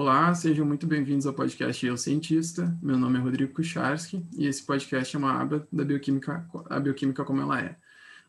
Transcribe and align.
Olá, 0.00 0.32
sejam 0.32 0.64
muito 0.64 0.86
bem-vindos 0.86 1.26
ao 1.26 1.34
podcast 1.34 1.84
Eu 1.84 1.96
Cientista. 1.96 2.72
Meu 2.80 2.96
nome 2.96 3.18
é 3.18 3.20
Rodrigo 3.20 3.52
Kucharski 3.52 4.24
e 4.38 4.46
esse 4.46 4.64
podcast 4.64 5.16
é 5.16 5.18
uma 5.18 5.42
aba 5.42 5.66
da 5.72 5.84
bioquímica, 5.84 6.48
a 6.70 6.78
bioquímica 6.78 7.24
como 7.24 7.40
ela 7.40 7.60
é. 7.60 7.76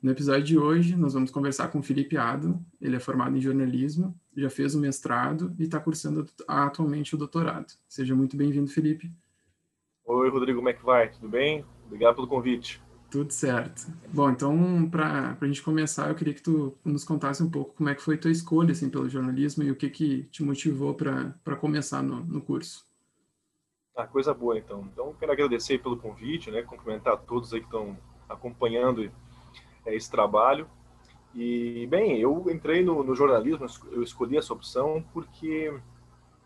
No 0.01 0.09
episódio 0.09 0.43
de 0.43 0.57
hoje, 0.57 0.95
nós 0.95 1.13
vamos 1.13 1.29
conversar 1.29 1.68
com 1.68 1.83
Felipe 1.83 2.18
Ado. 2.18 2.60
Ele 2.82 2.96
é 2.96 3.00
formado 3.00 3.37
em 3.37 3.39
jornalismo, 3.39 4.19
já 4.36 4.50
fez 4.50 4.74
o 4.74 4.79
mestrado 4.79 5.55
e 5.60 5.65
está 5.65 5.79
cursando 5.79 6.25
atualmente 6.47 7.13
o 7.13 7.19
doutorado. 7.19 7.71
Seja 7.88 8.15
muito 8.15 8.36
bem-vindo, 8.36 8.71
Felipe. 8.71 9.11
Oi, 10.05 10.27
Rodrigo, 10.32 10.57
como 10.57 10.69
é 10.69 10.74
que 10.74 10.83
vai? 10.83 11.11
Tudo 11.11 11.29
bem? 11.29 11.63
Obrigado 11.86 12.15
pelo 12.15 12.27
convite. 12.27 12.82
Tudo 13.09 13.31
certo. 13.31 13.87
Bom, 14.13 14.29
então, 14.29 14.87
para 14.87 15.36
a 15.41 15.45
gente 15.45 15.63
começar, 15.63 16.09
eu 16.09 16.15
queria 16.15 16.33
que 16.33 16.43
tu 16.43 16.77
nos 16.86 17.04
contasse 17.04 17.41
um 17.41 17.49
pouco 17.49 17.73
como 17.73 17.89
é 17.89 17.95
que 17.95 18.04
foi 18.04 18.18
tua 18.18 18.29
escolha 18.29 18.71
assim, 18.71 18.87
pelo 18.87 19.09
jornalismo 19.09 19.63
e 19.63 19.71
o 19.71 19.75
que, 19.75 19.89
que 19.89 20.23
te 20.25 20.43
motivou 20.43 20.93
para 20.93 21.55
começar 21.59 22.04
no, 22.04 22.23
no 22.23 22.39
curso. 22.39 22.85
Ah, 23.95 24.05
coisa 24.05 24.32
boa, 24.32 24.57
então. 24.57 24.87
Então, 24.93 25.15
quero 25.19 25.32
agradecer 25.32 25.79
pelo 25.79 25.97
convite, 25.97 26.51
né? 26.51 26.61
cumprimentar 26.61 27.18
todos 27.18 27.51
aí 27.51 27.61
que 27.61 27.65
estão 27.65 27.97
acompanhando 28.29 29.11
é, 29.85 29.96
esse 29.96 30.10
trabalho. 30.10 30.69
E, 31.33 31.87
bem, 31.87 32.19
eu 32.19 32.45
entrei 32.49 32.83
no, 32.83 33.03
no, 33.03 33.16
jornalismo, 33.16 33.66
eu 33.91 34.03
escolhi 34.03 34.38
essa 34.38 34.53
opção 34.53 35.03
porque 35.13 35.73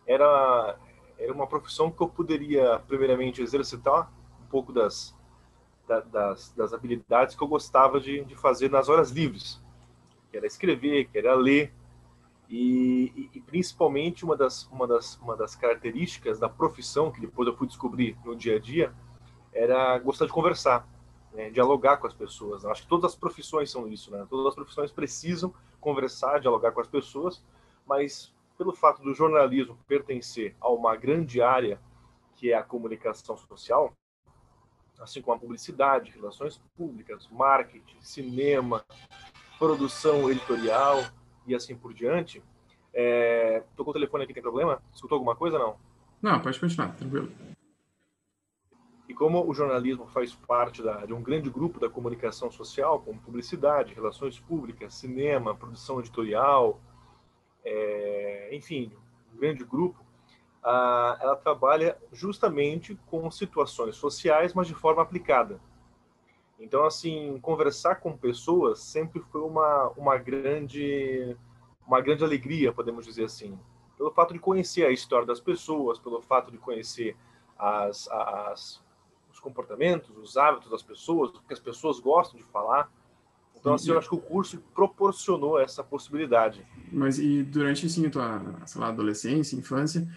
era, 0.08 0.77
era 1.17 1.33
uma 1.33 1.45
profissão 1.45 1.92
que 1.92 2.02
eu 2.02 2.08
poderia, 2.08 2.80
primeiramente, 2.88 3.42
exercitar 3.42 4.09
um 4.42 4.48
pouco 4.48 4.72
das, 4.72 5.14
da, 5.88 6.00
das, 6.02 6.52
das 6.53 6.73
habilidades 6.73 7.36
que 7.36 7.44
eu 7.44 7.48
gostava 7.48 8.00
de, 8.00 8.23
de 8.23 8.36
fazer 8.36 8.70
nas 8.70 8.89
horas 8.89 9.12
livres, 9.12 9.62
que 10.30 10.38
era 10.38 10.48
escrever, 10.48 11.08
que 11.09 11.17
era 11.17 11.36
ler. 11.36 11.73
E, 12.50 13.12
e, 13.16 13.38
e, 13.38 13.42
principalmente 13.42 14.23
uma 14.23 14.36
das, 14.36 14.67
uma, 14.67 14.86
das, 14.86 15.17
uma 15.17 15.36
das 15.36 15.56
características 15.56 16.39
da 16.39 16.48
profissão, 16.50 17.11
que 17.11 17.22
depois 17.22 17.48
eu 17.48 17.56
fui 17.56 17.67
descobrir 17.67 18.17
no 18.23 18.36
dia 18.36 18.58
a 18.58 18.59
dia, 18.59 18.94
era 19.52 19.98
gostar 20.00 20.26
de 20.26 20.31
conversar 20.31 20.88
né, 21.34 21.50
dialogar 21.50 21.98
com 21.98 22.08
as 22.08 22.14
pessoas. 22.14 22.64
Acho 22.66 22.84
que 22.84 22.88
todas 22.88 23.11
as 23.11 23.17
profissões 23.17 23.72
são 23.72 23.88
isso, 23.88 24.11
né? 24.11 24.26
Todas 24.30 24.48
as 24.48 24.56
profissões 24.56 24.92
precisam 24.92 25.54
conversar, 25.81 26.39
dialogar 26.39 26.72
com 26.72 26.81
as 26.81 26.88
pessoas, 26.88 27.44
mas 27.86 28.34
pelo 28.58 28.73
fato 28.73 29.02
do 29.02 29.14
jornalismo 29.14 29.78
pertencer 29.88 30.56
a 30.61 30.70
uma 30.70 30.95
grande 30.95 31.42
área 31.42 31.81
que 32.36 32.52
é 32.52 32.56
a 32.56 32.64
comunicação 32.64 33.36
social, 33.36 33.94
assim 34.99 35.22
como 35.22 35.36
a 35.36 35.39
publicidade, 35.39 36.11
relações 36.11 36.61
públicas, 36.75 37.27
marketing, 37.31 37.97
cinema, 38.02 38.86
produção 39.58 40.30
editorial 40.30 41.03
e 41.47 41.55
assim 41.55 41.75
por 41.75 41.94
diante. 41.94 42.44
É... 42.94 43.64
Tô 43.75 43.83
com 43.83 43.91
o 43.91 43.94
telefone 43.94 44.23
aqui, 44.23 44.33
tem 44.33 44.44
problema? 44.44 44.81
Escutou 44.94 45.16
alguma 45.16 45.36
coisa 45.36 45.58
não? 45.58 45.75
Não, 46.21 46.39
pode 46.39 46.59
continuar, 46.59 46.95
tranquilo. 46.95 47.31
E 49.08 49.14
como 49.14 49.47
o 49.47 49.53
jornalismo 49.53 50.08
faz 50.08 50.33
parte 50.33 50.81
da, 50.81 51.05
de 51.05 51.14
um 51.14 51.21
grande 51.21 51.49
grupo 51.49 51.80
da 51.80 51.89
comunicação 51.89 52.49
social, 52.49 53.02
como 53.02 53.19
publicidade, 53.19 53.94
relações 53.94 54.39
públicas, 54.39 54.94
cinema, 54.94 55.53
produção 55.53 55.99
editorial, 55.99 56.80
é, 57.64 58.49
enfim, 58.53 58.91
um 59.33 59.38
grande 59.38 59.64
grupo, 59.64 60.03
a, 60.64 61.17
ela 61.21 61.36
trabalha 61.36 61.98
justamente 62.11 62.98
com 63.08 63.30
situações 63.30 63.95
sociais, 63.95 64.54
mas 64.54 64.67
de 64.67 64.73
forma 64.73 65.02
aplicada. 65.02 65.60
Então, 66.60 66.86
assim, 66.86 67.38
conversar 67.42 67.95
com 67.95 68.15
pessoas 68.15 68.80
sempre 68.80 69.21
foi 69.32 69.42
uma, 69.42 69.89
uma 69.98 70.17
grande 70.17 71.36
uma 71.86 71.99
grande 71.99 72.23
alegria, 72.23 72.71
podemos 72.71 73.05
dizer 73.05 73.26
assim, 73.26 73.60
pelo 73.98 74.10
fato 74.11 74.33
de 74.33 74.39
conhecer 74.39 74.86
a 74.86 74.92
história 74.92 75.27
das 75.27 75.42
pessoas, 75.42 75.99
pelo 75.99 76.21
fato 76.21 76.49
de 76.49 76.58
conhecer 76.58 77.15
as, 77.58 78.08
as 78.08 78.82
comportamentos, 79.43 80.17
os 80.17 80.38
hábitos 80.38 80.71
das 80.71 80.82
pessoas, 80.82 81.32
o 81.32 81.42
que 81.42 81.54
as 81.54 81.59
pessoas 81.59 81.99
gostam 81.99 82.39
de 82.39 82.45
falar. 82.45 82.89
Então, 83.59 83.73
assim, 83.73 83.92
eu 83.92 83.98
acho 83.98 84.09
que 84.09 84.15
o 84.15 84.21
curso 84.21 84.58
proporcionou 84.73 85.59
essa 85.59 85.83
possibilidade. 85.83 86.65
Mas 86.92 87.20
e 87.20 87.43
durante, 87.43 87.86
assim, 87.86 88.08
a 88.08 88.09
tua, 88.09 88.42
lá, 88.76 88.88
adolescência, 88.88 89.55
infância, 89.58 90.08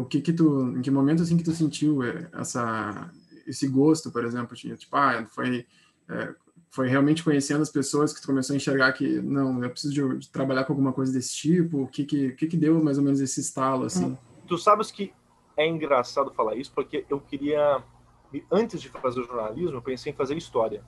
o 0.00 0.04
que 0.04 0.20
que 0.20 0.32
tu, 0.32 0.74
em 0.76 0.82
que 0.82 0.90
momento, 0.90 1.22
assim, 1.22 1.36
que 1.36 1.44
tu 1.44 1.52
sentiu 1.52 2.02
é, 2.02 2.28
essa, 2.34 3.10
esse 3.46 3.66
gosto, 3.68 4.10
por 4.10 4.24
exemplo, 4.24 4.56
tinha, 4.56 4.76
tipo, 4.76 4.94
ah, 4.96 5.26
foi, 5.30 5.66
é, 6.08 6.34
foi 6.70 6.88
realmente 6.88 7.24
conhecendo 7.24 7.62
as 7.62 7.70
pessoas 7.70 8.12
que 8.12 8.20
tu 8.20 8.26
começou 8.26 8.54
a 8.54 8.56
enxergar 8.56 8.92
que, 8.92 9.20
não, 9.20 9.62
eu 9.62 9.70
preciso 9.70 9.94
de, 9.94 10.18
de 10.18 10.30
trabalhar 10.30 10.64
com 10.64 10.72
alguma 10.72 10.92
coisa 10.92 11.12
desse 11.12 11.34
tipo, 11.34 11.82
o 11.82 11.88
que 11.88 12.04
que, 12.04 12.32
que 12.32 12.46
que 12.46 12.56
deu 12.56 12.82
mais 12.82 12.98
ou 12.98 13.04
menos 13.04 13.20
esse 13.20 13.40
estalo, 13.40 13.84
assim? 13.84 14.16
Tu 14.46 14.58
sabes 14.58 14.90
que 14.90 15.12
é 15.56 15.66
engraçado 15.66 16.32
falar 16.32 16.56
isso, 16.56 16.72
porque 16.74 17.04
eu 17.08 17.20
queria 17.20 17.82
antes 18.50 18.80
de 18.80 18.88
fazer 18.88 19.22
jornalismo, 19.22 19.76
eu 19.76 19.82
pensei 19.82 20.12
em 20.12 20.16
fazer 20.16 20.36
história. 20.36 20.84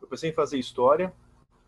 Eu 0.00 0.08
pensei 0.08 0.30
em 0.30 0.32
fazer 0.32 0.58
história, 0.58 1.12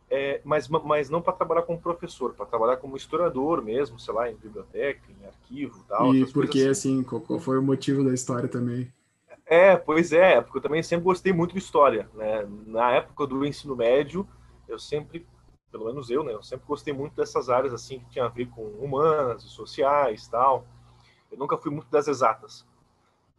é, 0.08 0.40
mas, 0.44 0.68
mas 0.68 1.10
não 1.10 1.20
para 1.20 1.32
trabalhar 1.32 1.62
como 1.62 1.80
professor, 1.80 2.32
para 2.32 2.46
trabalhar 2.46 2.76
como 2.76 2.96
historiador 2.96 3.62
mesmo, 3.62 3.98
sei 3.98 4.14
lá, 4.14 4.30
em 4.30 4.36
biblioteca, 4.36 5.02
em 5.10 5.26
arquivo 5.26 5.84
tal. 5.88 6.14
E 6.14 6.24
por 6.30 6.48
que, 6.48 6.66
assim, 6.68 7.00
assim 7.00 7.02
qual 7.02 7.40
foi 7.40 7.58
o 7.58 7.62
motivo 7.62 8.04
da 8.04 8.14
história 8.14 8.48
também? 8.48 8.92
É, 9.44 9.76
pois 9.76 10.12
é, 10.12 10.40
porque 10.40 10.58
eu 10.58 10.62
também 10.62 10.82
sempre 10.82 11.04
gostei 11.04 11.32
muito 11.32 11.52
de 11.52 11.58
história, 11.58 12.08
né? 12.14 12.46
Na 12.66 12.92
época 12.92 13.26
do 13.26 13.44
ensino 13.44 13.76
médio, 13.76 14.26
eu 14.68 14.78
sempre, 14.78 15.26
pelo 15.70 15.86
menos 15.86 16.08
eu, 16.08 16.22
né? 16.22 16.32
Eu 16.32 16.42
sempre 16.42 16.66
gostei 16.66 16.92
muito 16.92 17.14
dessas 17.14 17.48
áreas, 17.48 17.72
assim, 17.72 18.00
que 18.00 18.10
tinha 18.10 18.24
a 18.24 18.28
ver 18.28 18.46
com 18.46 18.62
humanas 18.62 19.44
e 19.44 19.48
sociais 19.48 20.26
tal. 20.28 20.64
Eu 21.30 21.38
nunca 21.38 21.56
fui 21.56 21.70
muito 21.70 21.88
das 21.90 22.08
exatas. 22.08 22.64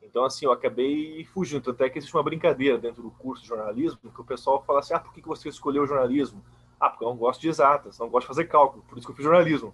Então, 0.01 0.23
assim, 0.23 0.45
eu 0.45 0.51
acabei 0.51 1.25
fugindo. 1.25 1.63
Tanto 1.63 1.83
é 1.83 1.89
que 1.89 1.97
existe 1.97 2.16
uma 2.16 2.23
brincadeira 2.23 2.77
dentro 2.77 3.01
do 3.01 3.11
curso 3.11 3.41
de 3.44 3.50
jornalismo, 3.50 4.00
que 4.13 4.22
o 4.22 4.23
pessoal 4.23 4.63
fala 4.66 4.79
assim, 4.79 4.94
ah, 4.94 5.00
por 5.00 5.13
que 5.13 5.22
você 5.22 5.50
escolheu 5.50 5.83
o 5.83 5.88
jornalismo? 5.88 6.41
Ah, 6.79 6.89
porque 6.89 7.03
eu 7.03 7.09
não 7.09 7.17
gosto 7.17 7.41
de 7.41 7.49
exatas, 7.49 7.97
não 7.99 8.09
gosto 8.09 8.25
de 8.25 8.27
fazer 8.27 8.45
cálculo, 8.45 8.83
por 8.88 8.97
isso 8.97 9.07
que 9.07 9.11
eu 9.11 9.15
fiz 9.15 9.25
jornalismo. 9.25 9.73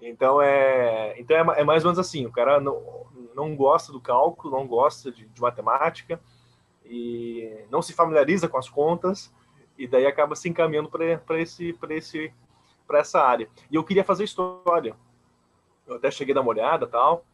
Então, 0.00 0.42
é, 0.42 1.18
então 1.18 1.36
é, 1.36 1.60
é 1.60 1.64
mais 1.64 1.84
ou 1.84 1.90
menos 1.90 1.98
assim, 1.98 2.26
o 2.26 2.32
cara 2.32 2.60
não, 2.60 3.06
não 3.34 3.56
gosta 3.56 3.92
do 3.92 4.00
cálculo, 4.00 4.56
não 4.56 4.66
gosta 4.66 5.10
de, 5.10 5.26
de 5.26 5.40
matemática, 5.40 6.20
e 6.84 7.64
não 7.70 7.82
se 7.82 7.92
familiariza 7.92 8.48
com 8.48 8.58
as 8.58 8.68
contas, 8.68 9.32
e 9.78 9.86
daí 9.86 10.06
acaba 10.06 10.36
se 10.36 10.48
encaminhando 10.48 10.88
para 10.88 11.40
esse, 11.40 11.76
esse, 11.90 12.32
essa 12.92 13.20
área. 13.20 13.48
E 13.70 13.74
eu 13.74 13.84
queria 13.84 14.04
fazer 14.04 14.24
história. 14.24 14.94
Eu 15.86 15.96
até 15.96 16.10
cheguei 16.10 16.32
a 16.32 16.36
dar 16.36 16.40
uma 16.40 16.50
olhada 16.50 16.86
tal, 16.86 17.24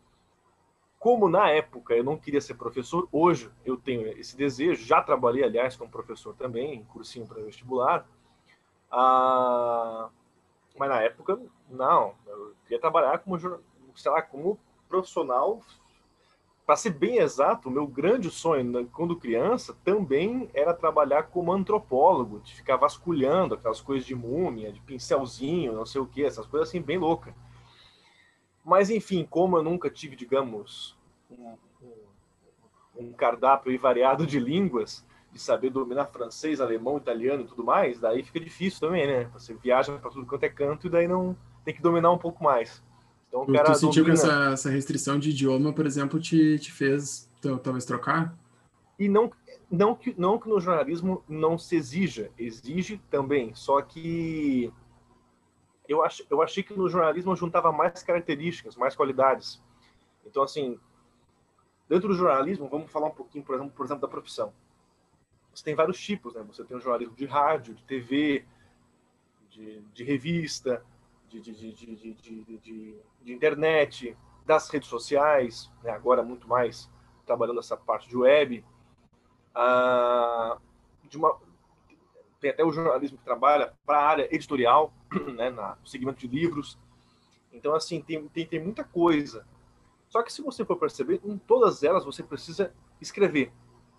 como 0.99 1.29
na 1.29 1.51
época 1.51 1.95
eu 1.95 2.05
não 2.05 2.17
queria 2.17 2.41
ser 2.41 2.55
professor, 2.55 3.09
hoje 3.11 3.51
eu 3.65 3.77
tenho 3.77 4.07
esse 4.19 4.37
desejo, 4.37 4.85
já 4.85 5.03
trabalhei, 5.03 5.43
aliás, 5.43 5.77
como 5.77 5.91
professor 5.91 6.33
também, 6.37 6.75
em 6.75 6.85
cursinho 6.85 7.27
para 7.27 7.43
vestibular, 7.43 8.07
ah, 8.93 10.11
mas 10.79 10.89
na 10.89 11.01
época, 11.01 11.41
não, 11.71 12.15
eu 12.27 12.55
queria 12.65 12.79
trabalhar 12.79 13.19
como, 13.19 13.39
sei 13.95 14.11
lá, 14.11 14.21
como 14.21 14.59
profissional, 14.89 15.61
para 16.67 16.77
ser 16.77 16.91
bem 16.91 17.17
exato, 17.17 17.69
o 17.69 17.73
meu 17.73 17.87
grande 17.87 18.31
sonho 18.31 18.65
né, 18.65 18.87
quando 18.93 19.19
criança 19.19 19.77
também 19.83 20.49
era 20.55 20.75
trabalhar 20.75 21.25
como 21.25 21.53
antropólogo, 21.53 22.41
de 22.41 22.55
ficar 22.55 22.77
vasculhando 22.77 23.55
aquelas 23.55 23.81
coisas 23.81 24.07
de 24.07 24.15
múmia, 24.15 24.73
de 24.73 24.81
pincelzinho, 24.81 25.73
não 25.73 25.87
sei 25.87 26.01
o 26.01 26.07
que, 26.07 26.23
essas 26.23 26.47
coisas 26.47 26.69
assim 26.69 26.81
bem 26.81 26.99
loucas. 26.99 27.35
Mas, 28.65 28.91
enfim, 28.91 29.27
como 29.29 29.57
eu 29.57 29.63
nunca 29.63 29.91
tive, 29.91 30.15
digamos, 30.15 30.97
um, 31.31 31.57
um 32.97 33.13
cardápio 33.13 33.77
variado 33.81 34.27
de 34.27 34.39
línguas, 34.39 35.05
de 35.33 35.41
saber 35.41 35.71
dominar 35.71 36.07
francês, 36.07 36.61
alemão, 36.61 36.99
italiano 36.99 37.43
e 37.43 37.47
tudo 37.47 37.65
mais, 37.65 37.99
daí 37.99 38.23
fica 38.23 38.39
difícil 38.39 38.81
também, 38.81 39.07
né? 39.07 39.25
Você 39.33 39.55
viaja 39.55 39.97
para 39.99 40.11
tudo 40.11 40.27
quanto 40.27 40.45
é 40.45 40.49
canto 40.49 40.87
e 40.87 40.91
daí 40.91 41.09
não 41.09 41.35
tem 41.65 41.75
que 41.75 41.81
dominar 41.81 42.11
um 42.11 42.19
pouco 42.19 42.45
mais. 42.45 42.83
Então, 43.29 43.43
o 43.43 43.53
cara 43.53 43.73
tu 43.73 43.79
sentiu 43.79 44.05
domina... 44.05 44.21
que 44.21 44.27
essa, 44.27 44.51
essa 44.53 44.71
restrição 44.71 45.19
de 45.19 45.31
idioma, 45.31 45.73
por 45.73 45.87
exemplo, 45.87 46.21
te, 46.21 46.59
te 46.59 46.71
fez 46.71 47.31
talvez 47.63 47.85
trocar? 47.87 48.37
E 48.99 49.09
não, 49.09 49.33
não, 49.71 49.95
que, 49.95 50.15
não 50.19 50.39
que 50.39 50.49
no 50.49 50.61
jornalismo 50.61 51.25
não 51.27 51.59
se 51.59 51.77
exija, 51.77 52.31
exige 52.39 53.01
também, 53.11 53.55
só 53.55 53.81
que 53.81 54.71
eu, 55.89 56.05
ach, 56.05 56.21
eu 56.31 56.43
achei 56.43 56.63
que 56.63 56.75
no 56.75 56.89
jornalismo 56.89 57.33
eu 57.33 57.37
juntava 57.37 57.73
mais 57.73 58.03
características, 58.03 58.77
mais 58.77 58.95
qualidades. 58.95 59.63
Então, 60.25 60.43
assim, 60.43 60.79
dentro 61.89 62.09
do 62.09 62.15
jornalismo, 62.15 62.69
vamos 62.69 62.91
falar 62.91 63.09
um 63.09 63.15
pouquinho, 63.15 63.45
por 63.45 63.55
exemplo, 63.55 63.73
por 63.75 63.87
exemplo 63.87 64.03
da 64.03 64.09
profissão. 64.09 64.53
Você 65.55 65.65
tem 65.65 65.75
vários 65.75 66.01
tipos, 66.01 66.35
né? 66.35 66.43
Você 66.45 66.65
tem 66.65 66.77
o 66.77 66.81
jornalismo 66.81 67.15
de 67.15 67.27
rádio, 67.27 67.75
de 67.75 67.85
TV, 67.85 68.45
de, 69.51 69.81
de 69.81 70.05
revista, 70.05 70.85
de, 71.29 71.41
de, 71.41 71.73
de, 73.23 73.33
internet, 73.33 74.17
das 74.47 74.69
redes 74.69 74.89
sociais, 74.89 75.71
né? 75.83 75.91
agora 75.91 76.23
muito 76.23 76.49
mais 76.49 76.91
trabalhando 77.25 77.61
essa 77.61 77.77
parte 77.77 78.09
de 78.09 78.17
web. 78.17 78.65
Ah, 79.55 80.59
de 81.05 81.19
uma, 81.19 81.39
tem 82.41 82.51
até 82.51 82.65
o 82.65 82.73
jornalismo 82.73 83.19
que 83.19 83.25
trabalha 83.25 83.73
para 83.87 83.99
a 83.99 84.07
área 84.07 84.35
editorial, 84.35 84.93
né, 85.37 85.51
no 85.51 85.87
segmento 85.87 86.19
de 86.19 86.27
livros. 86.27 86.79
Então, 87.53 87.75
assim, 87.75 88.01
tem, 88.01 88.27
tem, 88.29 88.47
tem 88.47 88.61
muita 88.61 88.83
coisa. 88.83 89.47
Só 90.09 90.23
que 90.23 90.33
se 90.33 90.43
você 90.43 90.65
for 90.65 90.77
perceber, 90.77 91.21
em 91.25 91.39
todas 91.39 91.83
elas 91.83 92.05
você 92.05 92.23
precisa 92.23 92.75
escrever. 93.01 93.53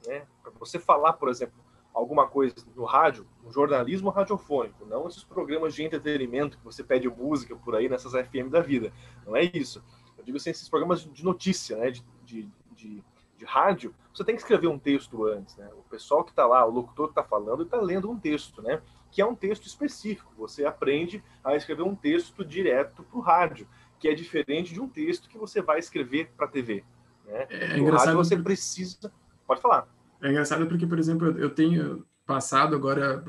Né? 0.08 0.26
Para 0.42 0.52
você 0.60 0.80
falar, 0.80 1.14
por 1.14 1.30
exemplo, 1.30 1.56
alguma 1.94 2.28
coisa 2.28 2.56
no 2.76 2.86
rádio, 2.86 3.26
no 3.44 3.52
jornalismo 3.52 4.10
radiofônico, 4.10 4.86
não 4.86 5.08
esses 5.08 5.24
programas 5.24 5.76
de 5.76 5.84
entretenimento 5.84 6.58
que 6.58 6.64
você 6.64 6.84
pede 6.84 7.08
música 7.08 7.56
por 7.56 7.76
aí 7.76 7.88
nessas 7.88 8.14
FM 8.14 8.50
da 8.50 8.62
vida. 8.62 8.92
Não 9.26 9.36
é 9.36 9.44
isso. 9.44 9.84
Eu 10.18 10.24
digo 10.24 10.38
assim, 10.38 10.50
esses 10.50 10.68
programas 10.68 11.04
de 11.04 11.24
notícia, 11.24 11.78
né? 11.78 11.92
de, 11.92 12.04
de, 12.24 12.50
de, 12.76 13.04
de 13.38 13.46
rádio, 13.46 13.94
você 14.14 14.24
tem 14.24 14.36
que 14.36 14.42
escrever 14.42 14.68
um 14.68 14.80
texto 14.80 15.26
antes. 15.26 15.56
Né? 15.56 15.70
O 15.78 15.84
pessoal 15.90 16.24
que 16.24 16.32
está 16.32 16.46
lá, 16.46 16.66
o 16.66 16.72
locutor 16.72 17.08
que 17.08 17.12
está 17.12 17.24
falando, 17.24 17.64
está 17.64 17.80
lendo 17.80 18.10
um 18.10 18.18
texto, 18.18 18.62
né? 18.62 18.82
que 19.12 19.22
é 19.22 19.26
um 19.26 19.36
texto 19.36 19.68
específico. 19.68 20.34
Você 20.38 20.66
aprende 20.66 21.24
a 21.44 21.56
escrever 21.56 21.84
um 21.84 21.96
texto 21.96 22.44
direto 22.44 23.04
para 23.04 23.18
o 23.18 23.22
rádio, 23.22 23.68
que 24.00 24.08
é 24.08 24.14
diferente 24.14 24.74
de 24.74 24.82
um 24.82 24.90
texto 24.90 25.30
que 25.30 25.38
você 25.38 25.62
vai 25.62 25.78
escrever 25.78 26.32
para 26.36 26.48
a 26.48 26.50
TV. 26.50 26.84
Né? 27.26 27.46
É, 27.50 27.78
engraçado. 27.78 28.08
Rádio 28.08 28.24
você 28.24 28.38
precisa. 28.38 29.14
Pode 29.48 29.62
falar. 29.62 29.88
É 30.22 30.30
engraçado 30.30 30.66
porque, 30.68 30.88
por 30.88 31.00
exemplo, 31.00 31.38
eu 31.38 31.50
tenho 31.50 32.06
passado 32.26 32.76
agora 32.76 33.24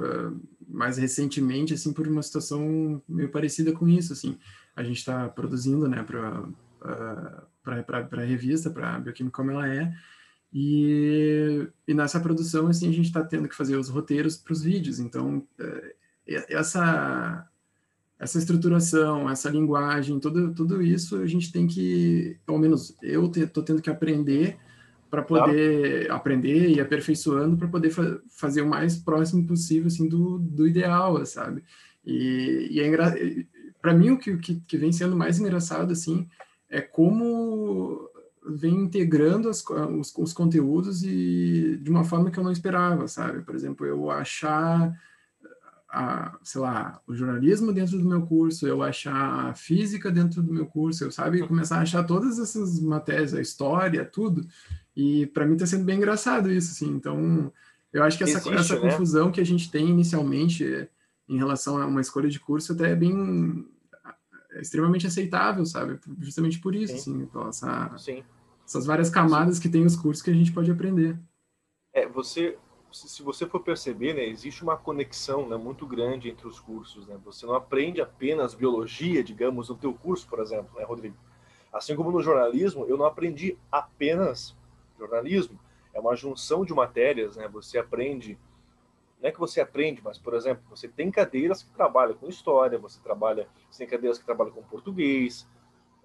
mais 0.69 0.97
recentemente 0.97 1.75
assim 1.75 1.93
por 1.93 2.07
uma 2.07 2.23
situação 2.23 3.03
meio 3.09 3.29
parecida 3.29 3.73
com 3.73 3.89
isso 3.89 4.13
assim 4.13 4.39
a 4.75 4.85
gente 4.85 4.99
está 4.99 5.29
produzindo 5.29 5.89
né 5.89 6.03
para 6.05 6.45
para 7.63 8.23
a 8.23 8.25
revista 8.25 8.71
para 8.71 8.95
a 8.95 9.01
bioquímica 9.01 9.37
como 9.37 9.51
ela 9.51 9.69
é 9.69 9.93
e, 10.57 11.67
e 11.89 11.93
nessa 11.93 12.21
produção, 12.21 12.69
assim, 12.69 12.89
a 12.89 12.93
gente 12.93 13.07
está 13.07 13.25
tendo 13.25 13.49
que 13.49 13.57
fazer 13.57 13.75
os 13.75 13.89
roteiros 13.89 14.37
para 14.37 14.53
os 14.53 14.63
vídeos. 14.63 15.01
Então, 15.01 15.45
é, 15.59 15.95
essa 16.49 17.49
essa 18.17 18.39
estruturação, 18.39 19.29
essa 19.29 19.51
linguagem, 19.51 20.21
tudo, 20.21 20.55
tudo 20.55 20.81
isso 20.81 21.17
a 21.17 21.27
gente 21.27 21.51
tem 21.51 21.67
que, 21.67 22.39
pelo 22.47 22.59
menos 22.59 22.97
eu 23.03 23.27
estou 23.27 23.63
tendo 23.63 23.83
que 23.83 23.91
aprender 23.91 24.57
para 25.15 25.23
poder 25.23 26.07
claro. 26.07 26.15
aprender 26.15 26.71
e 26.71 26.81
aperfeiçoando 26.81 27.57
para 27.57 27.69
poder 27.69 27.91
fa 27.91 28.19
fazer 28.29 28.63
o 28.63 28.69
mais 28.69 28.97
próximo 28.97 29.47
possível 29.47 29.87
assim 29.87 30.09
do, 30.09 30.39
do 30.39 30.67
ideal, 30.67 31.25
sabe? 31.25 31.63
E, 32.05 32.69
e 32.73 32.81
é 32.81 33.47
para 33.81 33.95
mim 33.95 34.11
o 34.11 34.19
que, 34.19 34.37
que, 34.39 34.61
que, 34.61 34.77
vem 34.77 34.91
sendo 34.91 35.17
mais 35.17 35.39
engraçado 35.39 35.93
assim 35.93 36.29
é 36.69 36.81
como 36.81 38.11
vem 38.45 38.75
integrando 38.75 39.49
as, 39.49 39.65
os, 39.65 40.13
os, 40.19 40.33
conteúdos 40.33 41.05
e 41.05 41.79
de 41.81 41.91
uma 41.91 42.03
forma 42.03 42.31
que 42.31 42.39
eu 42.39 42.45
não 42.45 42.51
esperava, 42.51 43.07
sabe? 43.07 43.43
Por 43.43 43.55
exemplo, 43.55 43.87
eu 43.87 44.11
achar, 44.11 44.93
a, 45.89 46.37
sei 46.43 46.61
lá, 46.61 47.01
o 47.07 47.15
jornalismo 47.15 47.73
dentro 47.73 47.97
do 47.97 48.05
meu 48.05 48.23
curso, 48.23 48.67
eu 48.67 48.83
achar 48.83 49.49
a 49.49 49.55
física 49.55 50.11
dentro 50.11 50.43
do 50.43 50.53
meu 50.53 50.67
curso, 50.67 51.05
eu 51.05 51.11
sabe 51.11 51.47
começar 51.47 51.79
a 51.79 51.83
achar 51.83 52.03
todas 52.05 52.39
essas 52.39 52.79
matérias, 52.81 53.33
a 53.33 53.41
história, 53.41 54.05
tudo. 54.05 54.47
E 54.97 55.27
para 55.27 55.47
mim 55.47 55.55
está 55.55 55.67
sendo 55.67 55.85
bem 55.85 55.97
engraçado 55.97 56.51
isso, 56.51 56.73
assim. 56.73 56.95
Então, 56.95 57.53
eu 57.93 58.03
acho 58.03 58.17
que 58.17 58.25
essa, 58.25 58.39
Existe, 58.39 58.55
essa 58.55 58.75
né? 58.75 58.81
confusão 58.81 59.31
que 59.31 59.41
a 59.41 59.47
gente 59.47 59.71
tem 59.71 59.89
inicialmente 59.89 60.89
em 61.29 61.37
relação 61.37 61.81
a 61.81 61.87
uma 61.87 62.01
escolha 62.01 62.29
de 62.29 62.39
curso 62.39 62.73
até 62.73 62.91
é 62.91 62.97
bem 62.97 63.67
é 64.55 64.61
extremamente 64.61 65.07
aceitável, 65.07 65.67
sabe? 65.67 65.99
Justamente 66.21 66.61
por 66.61 66.75
isso, 66.75 66.97
Sim. 66.97 67.27
assim, 67.27 67.49
essa, 67.49 67.99
Sim. 67.99 68.25
essas 68.65 68.87
várias 68.87 69.11
camadas 69.11 69.57
Sim. 69.57 69.63
que 69.63 69.69
tem 69.69 69.85
os 69.85 69.97
cursos 69.97 70.23
que 70.23 70.31
a 70.31 70.35
gente 70.35 70.53
pode 70.53 70.71
aprender. 70.71 71.19
É, 71.93 72.07
você, 72.09 72.57
se 72.93 73.23
você 73.23 73.47
for 73.47 73.61
perceber, 73.61 74.15
né, 74.15 74.25
existe 74.25 74.63
uma 74.63 74.77
conexão 74.77 75.49
né, 75.49 75.57
muito 75.57 75.85
grande 75.87 76.29
entre 76.29 76.47
os 76.47 76.61
cursos, 76.61 77.07
né? 77.09 77.19
Você 77.25 77.45
não 77.47 77.55
aprende 77.55 78.01
apenas 78.01 78.55
biologia, 78.55 79.25
digamos, 79.25 79.69
no 79.69 79.75
teu 79.75 79.93
curso, 79.93 80.29
por 80.29 80.39
exemplo, 80.39 80.79
né, 80.79 80.85
Rodrigo? 80.85 81.17
Assim 81.73 81.97
como 81.97 82.13
no 82.13 82.23
jornalismo, 82.23 82.87
eu 82.87 82.97
não 82.97 83.07
aprendi 83.07 83.59
apenas 83.73 84.55
jornalismo. 84.99 85.59
É 85.93 86.01
uma 86.01 86.17
junção 86.17 86.65
de 86.65 86.75
matérias, 86.75 87.37
né? 87.37 87.49
Você 87.49 87.79
aprende 87.79 88.39
não 89.25 89.31
é 89.31 89.33
que 89.33 89.41
você 89.41 89.59
aprende, 89.59 90.03
mas, 90.05 90.19
por 90.19 90.35
exemplo, 90.35 90.63
você 90.69 90.87
tem 90.87 91.11
cadeiras 91.11 91.63
que 91.63 91.71
trabalham 91.71 92.15
com 92.15 92.29
história, 92.29 92.79
você 92.79 93.01
trabalha, 93.01 93.49
você 93.71 93.79
tem 93.79 93.87
cadeiras 93.87 94.19
que 94.19 94.25
trabalham 94.27 94.53
com 94.53 94.63
português, 94.63 95.49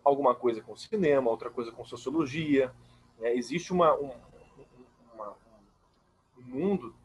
alguma 0.05 0.33
coisa 0.33 0.61
com 0.61 0.73
cinema, 0.73 1.29
outra 1.29 1.49
coisa 1.49 1.69
com 1.69 1.83
sociologia. 1.83 2.73
Né? 3.19 3.35
Existe 3.35 3.73
uma, 3.73 3.93
um, 3.93 4.09
uma, 5.13 5.35
um 6.37 6.41
mundo 6.43 6.95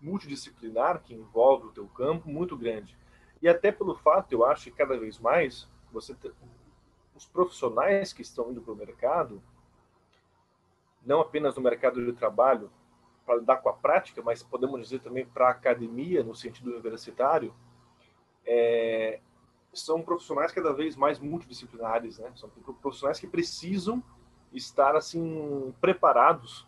multidisciplinar 0.00 1.02
que 1.02 1.12
envolve 1.12 1.66
o 1.66 1.72
teu 1.72 1.86
campo 1.88 2.30
muito 2.30 2.56
grande. 2.56 2.96
E 3.42 3.46
até 3.46 3.70
pelo 3.70 3.94
fato, 3.94 4.32
eu 4.32 4.46
acho 4.46 4.70
que 4.70 4.76
cada 4.78 4.98
vez 4.98 5.18
mais 5.18 5.68
você 5.92 6.16
os 7.14 7.26
profissionais 7.26 8.10
que 8.14 8.22
estão 8.22 8.50
indo 8.50 8.62
para 8.62 8.72
o 8.72 8.76
mercado, 8.76 9.42
não 11.04 11.20
apenas 11.20 11.56
no 11.56 11.62
mercado 11.62 12.04
de 12.04 12.12
trabalho, 12.12 12.70
para 13.24 13.36
lidar 13.36 13.56
com 13.58 13.68
a 13.68 13.72
prática, 13.72 14.22
mas 14.22 14.42
podemos 14.42 14.80
dizer 14.80 15.00
também 15.00 15.24
para 15.24 15.48
a 15.48 15.50
academia, 15.50 16.22
no 16.22 16.34
sentido 16.34 16.70
universitário, 16.70 17.54
é, 18.44 19.20
são 19.72 20.02
profissionais 20.02 20.52
cada 20.52 20.72
vez 20.72 20.96
mais 20.96 21.18
multidisciplinares, 21.18 22.18
né? 22.18 22.30
São 22.34 22.50
profissionais 22.80 23.18
que 23.18 23.26
precisam 23.26 24.02
estar 24.52 24.94
assim 24.96 25.74
preparados 25.80 26.66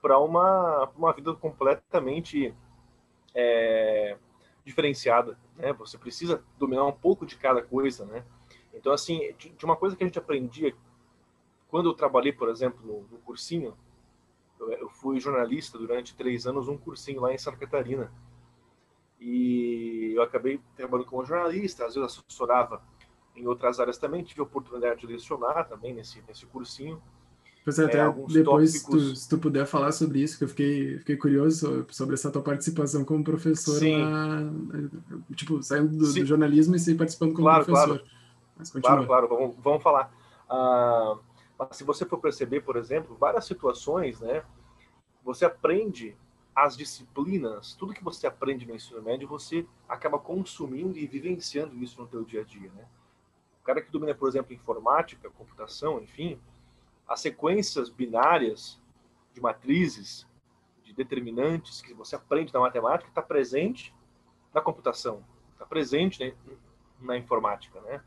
para 0.00 0.18
uma 0.18 0.88
uma 0.96 1.12
vida 1.12 1.34
completamente 1.34 2.54
é, 3.34 4.16
diferenciada, 4.64 5.38
né? 5.56 5.72
Você 5.72 5.98
precisa 5.98 6.44
dominar 6.58 6.84
um 6.84 6.92
pouco 6.92 7.26
de 7.26 7.36
cada 7.36 7.62
coisa, 7.62 8.04
né? 8.04 8.24
Então 8.72 8.92
assim, 8.92 9.34
de 9.38 9.64
uma 9.64 9.76
coisa 9.76 9.96
que 9.96 10.04
a 10.04 10.06
gente 10.06 10.18
aprendia 10.18 10.74
quando 11.76 11.90
eu 11.90 11.92
trabalhei, 11.92 12.32
por 12.32 12.48
exemplo, 12.48 12.80
no, 12.86 13.06
no 13.14 13.18
cursinho, 13.18 13.74
eu 14.58 14.88
fui 14.88 15.20
jornalista 15.20 15.76
durante 15.76 16.16
três 16.16 16.46
anos, 16.46 16.68
um 16.68 16.78
cursinho 16.78 17.20
lá 17.20 17.34
em 17.34 17.36
Santa 17.36 17.58
Catarina. 17.58 18.10
E 19.20 20.14
eu 20.16 20.22
acabei 20.22 20.58
trabalhando 20.74 21.06
como 21.06 21.26
jornalista, 21.26 21.84
às 21.84 21.94
vezes 21.94 22.18
assessorava 22.18 22.80
em 23.36 23.46
outras 23.46 23.78
áreas 23.78 23.98
também, 23.98 24.24
tive 24.24 24.40
a 24.40 24.44
oportunidade 24.44 25.00
de 25.00 25.06
lecionar 25.06 25.68
também 25.68 25.92
nesse, 25.92 26.24
nesse 26.26 26.46
cursinho. 26.46 26.98
Pois 27.62 27.78
é, 27.78 27.84
até 27.84 27.98
é, 27.98 28.10
depois, 28.10 28.80
tópicos... 28.80 29.10
tu, 29.10 29.16
se 29.16 29.28
tu 29.28 29.36
puder 29.36 29.66
falar 29.66 29.92
sobre 29.92 30.20
isso, 30.20 30.38
que 30.38 30.44
eu 30.44 30.48
fiquei, 30.48 30.98
fiquei 31.00 31.16
curioso 31.18 31.84
sobre 31.90 32.14
essa 32.14 32.30
tua 32.30 32.40
participação 32.40 33.04
como 33.04 33.22
professor, 33.22 33.82
na, 33.82 34.50
tipo, 35.34 35.62
saindo 35.62 35.94
do, 35.94 36.10
do, 36.10 36.24
jornalismo 36.24 36.74
e 36.74 36.78
se 36.78 36.94
participando 36.94 37.34
como 37.34 37.44
claro, 37.44 37.66
professor. 37.66 37.98
Claro, 37.98 38.80
claro, 38.80 39.06
claro, 39.06 39.28
vamos, 39.28 39.56
vamos 39.62 39.82
falar. 39.82 40.10
Uh, 40.48 41.35
mas 41.58 41.76
se 41.76 41.84
você 41.84 42.04
for 42.04 42.18
perceber, 42.18 42.60
por 42.60 42.76
exemplo, 42.76 43.16
várias 43.16 43.44
situações, 43.46 44.20
né? 44.20 44.44
Você 45.24 45.44
aprende 45.44 46.16
as 46.54 46.76
disciplinas, 46.76 47.74
tudo 47.74 47.92
que 47.92 48.02
você 48.02 48.26
aprende 48.26 48.66
no 48.66 48.74
ensino 48.74 49.02
médio, 49.02 49.28
você 49.28 49.66
acaba 49.88 50.18
consumindo 50.18 50.98
e 50.98 51.06
vivenciando 51.06 51.76
isso 51.82 52.00
no 52.00 52.06
teu 52.06 52.24
dia 52.24 52.40
a 52.40 52.44
dia, 52.44 52.70
né? 52.72 52.86
O 53.60 53.64
cara 53.64 53.82
que 53.82 53.90
domina, 53.90 54.14
por 54.14 54.28
exemplo, 54.28 54.54
informática, 54.54 55.28
computação, 55.30 56.00
enfim, 56.00 56.40
as 57.06 57.20
sequências 57.20 57.88
binárias 57.88 58.80
de 59.34 59.40
matrizes, 59.40 60.26
de 60.82 60.92
determinantes 60.94 61.82
que 61.82 61.92
você 61.92 62.16
aprende 62.16 62.54
na 62.54 62.60
matemática, 62.60 63.08
está 63.10 63.20
presente 63.20 63.94
na 64.54 64.60
computação, 64.60 65.22
está 65.52 65.66
presente 65.66 66.20
né, 66.20 66.34
na 67.00 67.18
informática, 67.18 67.80
né? 67.82 68.02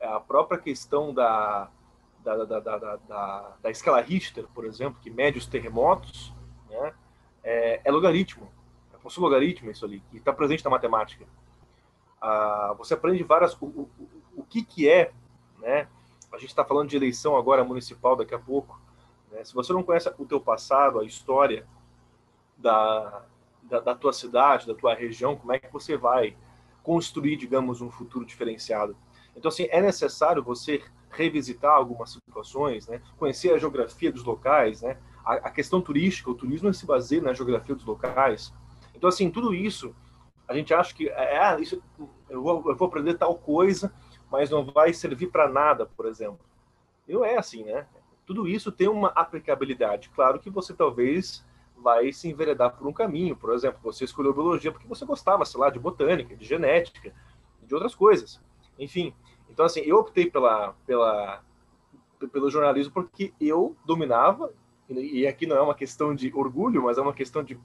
A 0.00 0.20
própria 0.20 0.58
questão 0.58 1.12
da 1.12 1.70
da, 2.22 2.44
da, 2.44 2.60
da, 2.60 2.96
da, 2.96 3.56
da 3.62 3.70
escala 3.70 4.00
Richter, 4.00 4.46
por 4.54 4.64
exemplo, 4.64 5.00
que 5.00 5.10
mede 5.10 5.38
os 5.38 5.46
terremotos, 5.46 6.34
né, 6.68 6.94
é, 7.42 7.80
é 7.84 7.90
logaritmo. 7.90 8.50
É 8.92 8.98
possui 8.98 9.22
logaritmo 9.22 9.70
isso 9.70 9.84
ali, 9.84 10.00
que 10.10 10.18
está 10.18 10.32
presente 10.32 10.64
na 10.64 10.70
matemática. 10.70 11.26
Ah, 12.20 12.74
você 12.76 12.94
aprende 12.94 13.22
várias... 13.22 13.54
O, 13.60 13.66
o, 13.66 13.90
o 14.36 14.44
que, 14.44 14.62
que 14.62 14.88
é, 14.88 15.12
né? 15.58 15.88
A 16.32 16.38
gente 16.38 16.50
está 16.50 16.64
falando 16.64 16.88
de 16.88 16.96
eleição 16.96 17.36
agora 17.36 17.64
municipal 17.64 18.14
daqui 18.14 18.34
a 18.34 18.38
pouco. 18.38 18.80
Né? 19.32 19.44
Se 19.44 19.54
você 19.54 19.72
não 19.72 19.82
conhece 19.82 20.12
o 20.18 20.24
teu 20.24 20.40
passado, 20.40 21.00
a 21.00 21.04
história 21.04 21.66
da, 22.56 23.22
da, 23.62 23.80
da 23.80 23.94
tua 23.94 24.12
cidade, 24.12 24.66
da 24.66 24.74
tua 24.74 24.94
região, 24.94 25.36
como 25.36 25.52
é 25.52 25.58
que 25.58 25.72
você 25.72 25.96
vai 25.96 26.36
construir, 26.82 27.36
digamos, 27.36 27.80
um 27.80 27.90
futuro 27.90 28.24
diferenciado? 28.24 28.96
Então, 29.34 29.48
assim, 29.48 29.66
é 29.70 29.80
necessário 29.80 30.42
você 30.42 30.82
revisitar 31.10 31.72
algumas 31.72 32.10
situações, 32.10 32.86
né? 32.86 33.00
conhecer 33.18 33.52
a 33.52 33.58
geografia 33.58 34.12
dos 34.12 34.24
locais, 34.24 34.82
né? 34.82 34.96
a, 35.24 35.34
a 35.34 35.50
questão 35.50 35.80
turística, 35.80 36.30
o 36.30 36.34
turismo 36.34 36.72
se 36.72 36.86
baseia 36.86 37.22
na 37.22 37.32
geografia 37.32 37.74
dos 37.74 37.84
locais. 37.84 38.52
Então, 38.94 39.08
assim, 39.08 39.30
tudo 39.30 39.54
isso, 39.54 39.94
a 40.48 40.54
gente 40.54 40.72
acha 40.74 40.94
que 40.94 41.08
é, 41.08 41.38
ah, 41.38 41.58
isso, 41.58 41.82
eu, 42.28 42.42
vou, 42.42 42.64
eu 42.66 42.76
vou 42.76 42.88
aprender 42.88 43.14
tal 43.14 43.36
coisa, 43.36 43.92
mas 44.30 44.50
não 44.50 44.64
vai 44.64 44.92
servir 44.92 45.28
para 45.28 45.48
nada, 45.48 45.86
por 45.86 46.06
exemplo. 46.06 46.40
E 47.06 47.12
não 47.12 47.24
é 47.24 47.36
assim, 47.36 47.64
né? 47.64 47.86
Tudo 48.26 48.46
isso 48.46 48.70
tem 48.70 48.88
uma 48.88 49.08
aplicabilidade. 49.08 50.10
Claro 50.10 50.38
que 50.38 50.50
você 50.50 50.72
talvez 50.72 51.44
vai 51.76 52.12
se 52.12 52.28
enveredar 52.28 52.76
por 52.76 52.86
um 52.86 52.92
caminho. 52.92 53.34
Por 53.34 53.52
exemplo, 53.52 53.80
você 53.82 54.04
escolheu 54.04 54.32
biologia 54.32 54.70
porque 54.70 54.86
você 54.86 55.04
gostava, 55.04 55.44
sei 55.44 55.60
lá, 55.60 55.70
de 55.70 55.78
botânica, 55.78 56.36
de 56.36 56.44
genética, 56.44 57.12
de 57.62 57.74
outras 57.74 57.94
coisas. 57.94 58.40
Enfim, 58.78 59.12
então 59.50 59.64
assim, 59.64 59.80
eu 59.80 59.98
optei 59.98 60.30
pela, 60.30 60.74
pela 60.86 61.42
pelo 62.32 62.50
jornalismo 62.50 62.92
porque 62.92 63.32
eu 63.40 63.76
dominava, 63.84 64.52
e 64.88 65.26
aqui 65.26 65.46
não 65.46 65.56
é 65.56 65.60
uma 65.60 65.74
questão 65.74 66.14
de 66.14 66.32
orgulho, 66.34 66.82
mas 66.82 66.98
é 66.98 67.00
uma 67.00 67.14
questão 67.14 67.42
de 67.42 67.58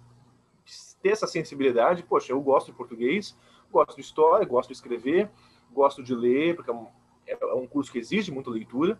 ter 1.01 1.10
essa 1.10 1.27
sensibilidade. 1.27 2.04
Poxa, 2.04 2.32
eu 2.32 2.39
gosto 2.39 2.68
de 2.68 2.74
português, 2.74 3.36
gosto 3.72 3.96
de 3.96 4.01
história, 4.01 4.46
gosto 4.46 4.70
de 4.70 4.75
escrever, 4.75 5.30
gosto 5.72 6.04
de 6.04 6.13
ler, 6.13 6.56
porque 6.56 6.70
é 6.70 6.74
um, 6.74 6.88
é 7.27 7.54
um 7.56 7.68
curso 7.68 7.92
que 7.92 7.98
exige 7.98 8.32
muita 8.32 8.51
leitura. 8.51 9.00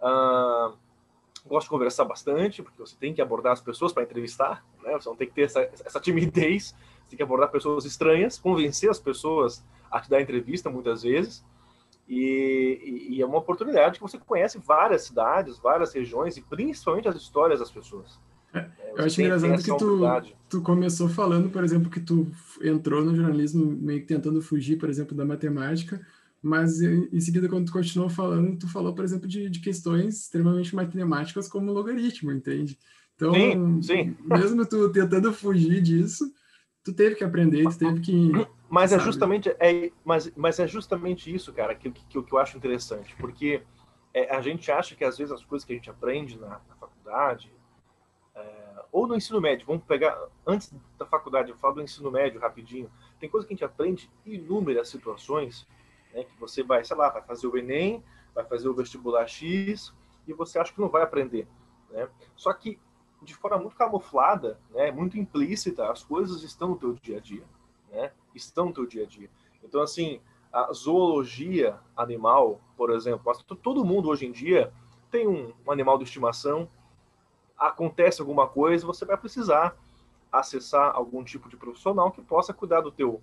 Uh, 0.00 0.76
gosto 1.44 1.66
de 1.66 1.70
conversar 1.70 2.04
bastante, 2.04 2.62
porque 2.62 2.78
você 2.78 2.96
tem 2.96 3.12
que 3.12 3.20
abordar 3.20 3.52
as 3.52 3.60
pessoas 3.60 3.92
para 3.92 4.04
entrevistar, 4.04 4.64
né? 4.82 4.92
Você 4.92 5.08
não 5.08 5.16
tem 5.16 5.26
que 5.26 5.34
ter 5.34 5.42
essa, 5.42 5.60
essa 5.60 6.00
timidez, 6.00 6.74
você 7.02 7.10
tem 7.10 7.16
que 7.16 7.22
abordar 7.22 7.50
pessoas 7.50 7.84
estranhas, 7.84 8.38
convencer 8.38 8.88
as 8.88 9.00
pessoas 9.00 9.64
a 9.90 10.00
te 10.00 10.08
dar 10.08 10.20
entrevista 10.20 10.70
muitas 10.70 11.02
vezes. 11.02 11.44
E, 12.12 13.06
e, 13.08 13.22
é 13.22 13.24
uma 13.24 13.38
oportunidade 13.38 13.94
que 13.94 14.00
você 14.00 14.18
conhece 14.18 14.58
várias 14.58 15.02
cidades, 15.02 15.60
várias 15.60 15.94
regiões 15.94 16.36
e 16.36 16.42
principalmente 16.42 17.06
as 17.06 17.14
histórias 17.14 17.60
das 17.60 17.70
pessoas. 17.70 18.18
É, 18.52 18.58
é 18.58 18.92
eu 18.96 19.04
acho 19.04 19.22
engraçado 19.22 19.62
que 19.62 19.78
tu, 19.78 20.00
tu 20.48 20.60
começou 20.60 21.08
falando, 21.08 21.48
por 21.50 21.62
exemplo, 21.62 21.88
que 21.88 22.00
tu 22.00 22.26
entrou 22.60 23.04
no 23.04 23.14
jornalismo 23.14 23.64
meio 23.64 24.00
que 24.00 24.06
tentando 24.06 24.42
fugir, 24.42 24.76
por 24.76 24.90
exemplo, 24.90 25.16
da 25.16 25.24
matemática, 25.24 26.04
mas 26.42 26.82
em 26.82 27.20
seguida, 27.20 27.48
quando 27.48 27.66
tu 27.66 27.72
continuou 27.72 28.10
falando, 28.10 28.58
tu 28.58 28.66
falou, 28.66 28.92
por 28.92 29.04
exemplo, 29.04 29.28
de, 29.28 29.48
de 29.48 29.60
questões 29.60 30.22
extremamente 30.22 30.74
matemáticas 30.74 31.46
como 31.46 31.70
logaritmo, 31.70 32.32
entende? 32.32 32.76
Então, 33.14 33.32
sim, 33.34 33.82
sim. 33.82 34.16
mesmo 34.24 34.66
tu 34.66 34.90
tentando 34.90 35.32
fugir 35.32 35.80
disso, 35.80 36.32
tu 36.82 36.92
teve 36.92 37.14
que 37.14 37.22
aprender, 37.22 37.62
tu 37.68 37.78
teve 37.78 38.00
que. 38.00 38.32
Mas 38.70 38.92
é 38.92 38.96
sabe? 38.96 39.02
é 39.02 39.04
justamente 39.04 39.48
é, 39.58 39.92
mas, 40.04 40.32
mas 40.36 40.60
é 40.60 40.66
justamente 40.66 41.34
isso, 41.34 41.52
cara, 41.52 41.74
que, 41.74 41.90
que, 41.90 42.22
que 42.22 42.32
eu 42.32 42.38
acho 42.38 42.56
interessante, 42.56 43.16
porque 43.16 43.62
é, 44.14 44.32
a 44.34 44.40
gente 44.40 44.70
acha 44.70 44.94
que 44.94 45.04
às 45.04 45.18
vezes 45.18 45.32
as 45.32 45.44
coisas 45.44 45.66
que 45.66 45.72
a 45.72 45.76
gente 45.76 45.90
aprende 45.90 46.38
na, 46.38 46.60
na 46.68 46.76
faculdade 46.78 47.52
é, 48.34 48.84
ou 48.92 49.08
no 49.08 49.16
ensino 49.16 49.40
médio, 49.40 49.66
vamos 49.66 49.82
pegar 49.84 50.16
antes 50.46 50.72
da 50.96 51.04
faculdade, 51.04 51.50
eu 51.50 51.56
falo 51.56 51.74
do 51.74 51.82
ensino 51.82 52.12
médio 52.12 52.40
rapidinho. 52.40 52.90
Tem 53.18 53.28
coisa 53.28 53.44
que 53.44 53.52
a 53.52 53.56
gente 53.56 53.64
aprende 53.64 54.08
inúmeras 54.24 54.88
situações 54.88 55.66
né, 56.12 56.24
que 56.24 56.38
você 56.38 56.62
vai, 56.62 56.84
sei 56.84 56.96
lá, 56.96 57.08
vai 57.08 57.22
fazer 57.22 57.48
o 57.48 57.56
Enem, 57.56 58.04
vai 58.32 58.44
fazer 58.44 58.68
o 58.68 58.74
vestibular 58.74 59.26
X 59.26 59.92
e 60.26 60.32
você 60.32 60.58
acha 60.60 60.72
que 60.72 60.80
não 60.80 60.88
vai 60.88 61.02
aprender. 61.02 61.46
Né? 61.90 62.08
Só 62.36 62.52
que, 62.52 62.78
de 63.20 63.34
forma 63.34 63.58
muito 63.58 63.76
camuflada, 63.76 64.60
né, 64.70 64.90
muito 64.90 65.18
implícita, 65.18 65.90
as 65.90 66.04
coisas 66.04 66.42
estão 66.42 66.68
no 66.68 66.76
teu 66.76 66.94
dia 66.94 67.18
a 67.18 67.20
dia. 67.20 67.44
Né? 67.90 68.12
Estão 68.34 68.66
no 68.66 68.72
teu 68.72 68.86
dia 68.86 69.04
a 69.04 69.06
dia. 69.06 69.30
Então, 69.62 69.80
assim, 69.80 70.20
a 70.52 70.72
zoologia 70.72 71.78
animal, 71.96 72.60
por 72.76 72.90
exemplo, 72.90 73.32
todo 73.62 73.84
mundo 73.84 74.08
hoje 74.08 74.26
em 74.26 74.32
dia 74.32 74.72
tem 75.10 75.26
um, 75.26 75.52
um 75.66 75.70
animal 75.70 75.98
de 75.98 76.04
estimação, 76.04 76.68
acontece 77.56 78.20
alguma 78.20 78.48
coisa, 78.48 78.86
você 78.86 79.04
vai 79.04 79.16
precisar 79.16 79.76
acessar 80.32 80.94
algum 80.94 81.22
tipo 81.24 81.48
de 81.48 81.56
profissional 81.56 82.10
que 82.10 82.22
possa 82.22 82.54
cuidar 82.54 82.80
do 82.80 82.90
teu 82.90 83.20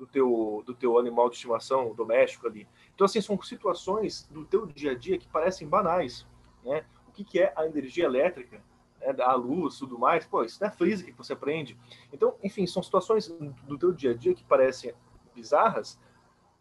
do 0.00 0.06
teu, 0.06 0.62
do 0.64 0.74
teu 0.74 0.98
animal 0.98 1.28
de 1.28 1.36
estimação 1.36 1.94
doméstico 1.94 2.46
ali. 2.46 2.66
Então, 2.94 3.04
assim, 3.04 3.20
são 3.20 3.40
situações 3.42 4.26
do 4.30 4.46
teu 4.46 4.64
dia 4.64 4.92
a 4.92 4.94
dia 4.94 5.18
que 5.18 5.28
parecem 5.28 5.68
banais, 5.68 6.26
né? 6.64 6.86
O 7.06 7.12
que, 7.12 7.22
que 7.22 7.38
é 7.38 7.52
a 7.54 7.66
energia 7.66 8.06
elétrica, 8.06 8.62
né? 9.00 9.14
a 9.20 9.34
luz, 9.34 9.78
tudo 9.78 9.98
mais, 9.98 10.24
pô, 10.24 10.42
isso 10.44 10.58
não 10.60 10.68
é 10.68 10.70
física 10.70 11.10
que 11.10 11.16
você 11.16 11.32
aprende. 11.32 11.76
Então, 12.12 12.34
enfim, 12.42 12.66
são 12.66 12.82
situações 12.82 13.28
do 13.28 13.78
teu 13.78 13.92
dia 13.92 14.10
a 14.12 14.14
dia 14.14 14.34
que 14.34 14.44
parecem 14.44 14.94
bizarras, 15.34 15.98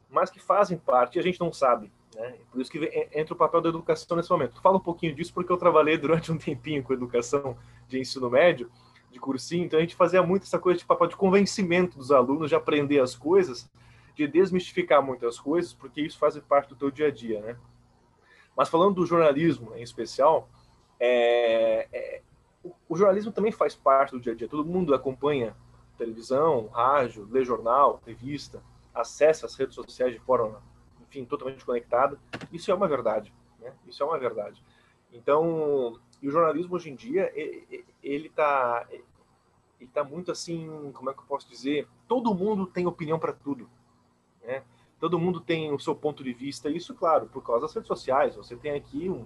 mas 0.09 0.29
que 0.29 0.39
fazem 0.39 0.77
parte 0.77 1.17
e 1.17 1.19
a 1.19 1.23
gente 1.23 1.39
não 1.39 1.53
sabe, 1.53 1.91
né? 2.15 2.37
Por 2.51 2.59
isso 2.59 2.71
que 2.71 2.79
entra 3.13 3.33
o 3.33 3.37
papel 3.37 3.61
da 3.61 3.69
educação 3.69 4.17
nesse 4.17 4.29
momento. 4.29 4.61
Fala 4.61 4.77
um 4.77 4.81
pouquinho 4.81 5.13
disso 5.13 5.33
porque 5.33 5.51
eu 5.51 5.57
trabalhei 5.57 5.97
durante 5.97 6.31
um 6.31 6.37
tempinho 6.37 6.83
com 6.83 6.93
educação 6.93 7.57
de 7.87 7.99
ensino 7.99 8.29
médio 8.29 8.71
de 9.11 9.19
cursinho, 9.19 9.65
então 9.65 9.79
a 9.79 9.81
gente 9.81 9.95
fazia 9.95 10.21
muito 10.21 10.43
essa 10.43 10.59
coisa 10.59 10.79
de 10.79 10.85
papel 10.85 11.07
de 11.07 11.15
convencimento 11.15 11.97
dos 11.97 12.11
alunos 12.11 12.49
de 12.49 12.55
aprender 12.55 12.99
as 12.99 13.15
coisas, 13.15 13.69
de 14.15 14.27
desmistificar 14.27 15.01
muitas 15.01 15.39
coisas, 15.39 15.73
porque 15.73 16.01
isso 16.01 16.19
faz 16.19 16.37
parte 16.39 16.69
do 16.69 16.75
teu 16.75 16.91
dia 16.91 17.07
a 17.07 17.11
dia, 17.11 17.41
né? 17.41 17.57
Mas 18.55 18.69
falando 18.69 18.95
do 18.95 19.05
jornalismo 19.05 19.73
em 19.75 19.81
especial, 19.81 20.47
é, 20.99 21.87
é, 21.91 22.21
o, 22.63 22.95
jornalismo 22.95 23.31
também 23.31 23.51
faz 23.51 23.75
parte 23.75 24.11
do 24.11 24.19
dia 24.19 24.33
a 24.33 24.35
dia. 24.35 24.47
Todo 24.47 24.65
mundo 24.65 24.93
acompanha 24.93 25.55
televisão, 25.97 26.67
rádio, 26.67 27.27
lê 27.29 27.43
jornal, 27.43 28.01
revista, 28.05 28.61
acessa 28.93 29.45
as 29.45 29.55
redes 29.55 29.75
sociais 29.75 30.13
de 30.13 30.19
forma, 30.19 30.61
enfim, 31.01 31.25
totalmente 31.25 31.65
conectada. 31.65 32.19
Isso 32.51 32.71
é 32.71 32.73
uma 32.73 32.87
verdade, 32.87 33.33
né? 33.59 33.73
Isso 33.87 34.01
é 34.01 34.05
uma 34.05 34.17
verdade. 34.17 34.63
Então, 35.11 35.99
e 36.21 36.27
o 36.27 36.31
jornalismo 36.31 36.75
hoje 36.75 36.89
em 36.89 36.95
dia, 36.95 37.31
ele 38.03 38.27
está 38.27 38.87
ele 39.79 39.89
tá 39.89 40.03
muito 40.03 40.29
assim, 40.29 40.91
como 40.93 41.09
é 41.09 41.13
que 41.13 41.19
eu 41.19 41.25
posso 41.25 41.49
dizer? 41.49 41.87
Todo 42.05 42.35
mundo 42.35 42.67
tem 42.67 42.85
opinião 42.85 43.17
para 43.17 43.31
tudo, 43.31 43.69
né? 44.43 44.63
Todo 44.99 45.17
mundo 45.17 45.39
tem 45.39 45.71
o 45.71 45.79
seu 45.79 45.95
ponto 45.95 46.21
de 46.21 46.33
vista, 46.33 46.69
isso, 46.69 46.93
claro, 46.93 47.27
por 47.27 47.41
causa 47.41 47.61
das 47.61 47.73
redes 47.73 47.87
sociais. 47.87 48.35
Você 48.35 48.57
tem 48.57 48.71
aqui 48.71 49.09
um, 49.09 49.25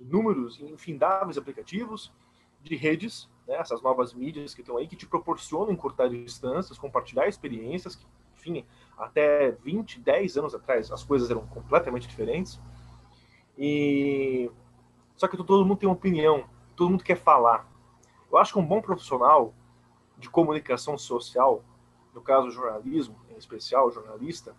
inúmeros, 0.00 0.60
infindáveis 0.60 1.38
aplicativos 1.38 2.12
de 2.64 2.76
redes, 2.76 3.28
né, 3.46 3.56
essas 3.56 3.82
novas 3.82 4.14
mídias 4.14 4.54
que 4.54 4.62
estão 4.62 4.76
aí, 4.76 4.88
que 4.88 4.96
te 4.96 5.06
proporcionam 5.06 5.70
encurtar 5.70 6.08
distâncias, 6.08 6.78
compartilhar 6.78 7.28
experiências, 7.28 7.94
que, 7.94 8.06
enfim, 8.34 8.64
até 8.96 9.50
20, 9.50 10.00
10 10.00 10.36
anos 10.38 10.54
atrás 10.54 10.90
as 10.90 11.04
coisas 11.04 11.30
eram 11.30 11.46
completamente 11.46 12.08
diferentes. 12.08 12.58
E 13.56 14.50
só 15.14 15.28
que 15.28 15.36
todo 15.36 15.64
mundo 15.64 15.78
tem 15.78 15.88
uma 15.88 15.94
opinião, 15.94 16.44
todo 16.74 16.90
mundo 16.90 17.04
quer 17.04 17.16
falar. 17.16 17.68
Eu 18.32 18.38
acho 18.38 18.52
que 18.52 18.58
um 18.58 18.66
bom 18.66 18.80
profissional 18.80 19.54
de 20.18 20.30
comunicação 20.30 20.96
social, 20.96 21.62
no 22.14 22.22
caso 22.22 22.50
jornalismo, 22.50 23.16
em 23.30 23.36
especial 23.36 23.90
jornalista, 23.90 24.56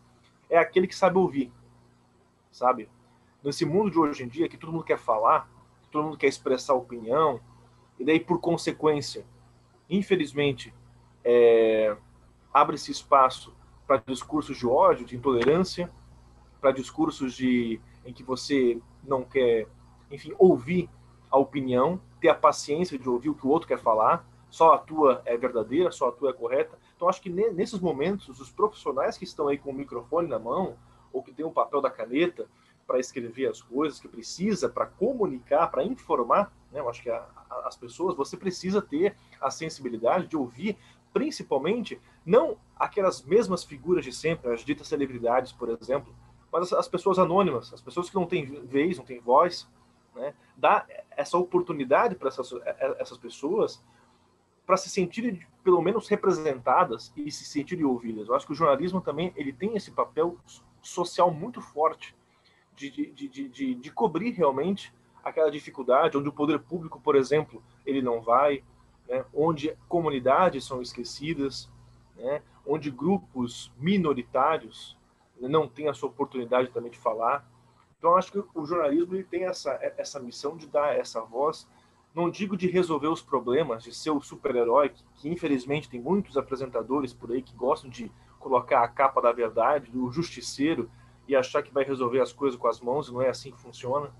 é 0.50 0.58
aquele 0.58 0.88
que 0.88 0.96
sabe 0.96 1.18
ouvir, 1.18 1.52
sabe? 2.52 2.88
Nesse 3.44 3.66
mundo 3.66 3.90
de 3.90 3.98
hoje 3.98 4.24
em 4.24 4.28
dia, 4.28 4.48
que 4.48 4.58
todo 4.58 4.72
mundo 4.72 4.84
quer 4.84 4.98
falar, 4.98 5.50
todo 5.92 6.04
mundo 6.04 6.18
quer 6.18 6.28
expressar 6.28 6.74
opinião, 6.74 7.42
e 8.00 8.06
daí, 8.06 8.20
por 8.20 8.40
consequência, 8.40 9.26
infelizmente, 9.90 10.74
é, 11.24 11.96
abre-se 12.54 12.92
espaço 12.92 13.54
para 13.88 13.98
discursos 14.06 14.58
de 14.58 14.68
ódio, 14.68 15.06
de 15.06 15.16
intolerância, 15.16 15.92
para 16.60 16.72
discursos 16.72 17.34
de 17.34 17.80
em 18.06 18.14
que 18.14 18.24
você 18.24 18.80
não 19.04 19.24
quer 19.24 19.68
enfim, 20.12 20.34
ouvir 20.38 20.90
a 21.30 21.38
opinião, 21.38 22.00
ter 22.20 22.30
a 22.30 22.36
paciência 22.36 22.98
de 22.98 23.10
ouvir 23.10 23.30
o 23.30 23.36
que 23.36 23.46
o 23.46 23.50
outro 23.50 23.68
quer 23.68 23.80
falar, 23.80 24.28
só 24.50 24.74
a 24.74 24.78
tua 24.78 25.22
é 25.26 25.36
verdadeira, 25.36 25.92
só 25.92 26.10
a 26.10 26.12
tua 26.12 26.30
é 26.30 26.34
correta. 26.34 26.78
Então, 26.96 27.10
acho 27.10 27.22
que 27.22 27.30
nesses 27.30 27.80
momentos, 27.80 28.40
os 28.40 28.50
profissionais 28.50 29.18
que 29.18 29.26
estão 29.26 29.48
aí 29.48 29.58
com 29.58 29.72
o 29.72 29.74
microfone 29.74 30.30
na 30.30 30.40
mão, 30.40 30.78
ou 31.12 31.22
que 31.22 31.34
tem 31.34 31.46
o 31.46 31.52
papel 31.52 31.82
da 31.82 31.90
caneta 31.90 32.48
para 32.88 33.00
escrever 33.00 33.48
as 33.48 33.62
coisas 33.62 34.00
que 34.00 34.08
precisa, 34.08 34.70
para 34.70 34.86
comunicar, 34.86 35.68
para 35.68 35.84
informar, 35.84 36.54
né? 36.76 36.82
eu 36.82 36.90
acho 36.90 37.02
que 37.02 37.10
a, 37.10 37.26
a, 37.50 37.68
as 37.68 37.78
pessoas, 37.78 38.16
você 38.16 38.36
precisa 38.36 38.82
ter 38.82 39.16
a 39.40 39.50
sensibilidade 39.50 40.28
de 40.28 40.36
ouvir, 40.36 40.78
principalmente, 41.14 42.00
não 42.26 42.58
aquelas 42.76 43.24
mesmas 43.24 43.64
figuras 43.64 44.04
de 44.04 44.12
sempre, 44.12 44.52
as 44.52 44.64
ditas 44.64 44.88
celebridades, 44.88 45.54
por 45.54 45.70
exemplo, 45.70 46.14
mas 46.52 46.74
as, 46.74 46.80
as 46.80 46.88
pessoas 46.88 47.18
anônimas, 47.18 47.74
as 47.74 47.82
pessoas 47.82 48.10
que 48.10 48.16
não 48.16 48.26
têm 48.26 48.46
vez, 48.66 48.98
não 48.98 49.06
têm 49.06 49.20
voz, 49.20 49.68
né? 50.14 50.34
Dá 50.56 50.86
essa 51.12 51.38
oportunidade 51.38 52.16
para 52.16 52.28
essas, 52.28 52.52
é, 52.54 52.76
é, 52.80 53.02
essas 53.02 53.18
pessoas 53.18 53.84
para 54.66 54.78
se 54.78 54.90
sentirem 54.90 55.46
pelo 55.64 55.82
menos 55.82 56.08
representadas 56.08 57.14
e 57.16 57.32
se 57.32 57.46
sentirem 57.46 57.86
ouvidas. 57.86 58.28
Eu 58.28 58.36
acho 58.36 58.46
que 58.46 58.54
o 58.54 58.56
jornalismo 58.56 59.02
também 59.02 59.34
ele 59.36 59.54
tem 59.54 59.76
esse 59.76 59.92
papel 59.92 60.38
social 60.82 61.32
muito 61.32 61.62
forte 61.62 62.16
de, 62.76 62.90
de, 62.90 63.28
de, 63.28 63.50
de, 63.50 63.76
de 63.76 63.92
cobrir 63.92 64.32
realmente 64.32 64.94
aquela 65.26 65.50
dificuldade, 65.50 66.16
onde 66.16 66.30
o 66.30 66.32
poder 66.34 66.60
público, 66.60 67.02
por 67.02 67.16
exemplo, 67.16 67.64
ele 67.84 68.00
não 68.00 68.22
vai, 68.22 68.64
né? 69.10 69.26
onde 69.34 69.76
comunidades 69.90 70.64
são 70.64 70.84
esquecidas, 70.84 71.68
né? 72.16 72.44
onde 72.66 72.92
grupos 72.92 73.74
minoritários 73.76 74.96
não 75.42 75.68
têm 75.68 75.90
a 75.90 75.94
sua 75.96 76.10
oportunidade 76.10 76.70
também 76.70 76.92
de 76.92 77.00
falar. 77.00 77.44
Então, 77.98 78.16
acho 78.16 78.32
que 78.32 78.44
o 78.54 78.66
jornalismo 78.66 79.16
ele 79.16 79.24
tem 79.24 79.46
essa, 79.46 79.72
essa 79.98 80.20
missão 80.20 80.56
de 80.56 80.68
dar 80.68 80.96
essa 80.96 81.22
voz, 81.22 81.68
não 82.14 82.30
digo 82.30 82.56
de 82.56 82.68
resolver 82.68 83.08
os 83.08 83.22
problemas, 83.22 83.84
de 83.84 83.94
ser 83.94 84.12
o 84.12 84.22
super-herói, 84.22 84.90
que, 84.90 85.04
que, 85.16 85.30
infelizmente 85.30 85.90
tem 85.90 86.00
muitos 86.00 86.38
apresentadores 86.38 87.14
por 87.14 87.32
aí 87.32 87.42
que 87.42 87.56
gostam 87.56 87.90
de 87.90 88.12
colocar 88.40 88.84
a 88.84 88.88
capa 88.88 89.20
da 89.22 89.32
verdade, 89.32 89.92
do 89.92 90.10
justiceiro, 90.12 90.90
e 91.28 91.36
achar 91.36 91.64
que 91.64 91.74
vai 91.74 91.84
resolver 91.84 92.22
as 92.22 92.32
coisas 92.32 92.58
com 92.58 92.68
as 92.68 92.80
mãos, 92.80 93.12
não 93.12 93.22
é 93.22 93.30
assim 93.30 93.52
que 93.52 93.60
funciona. 93.60 94.14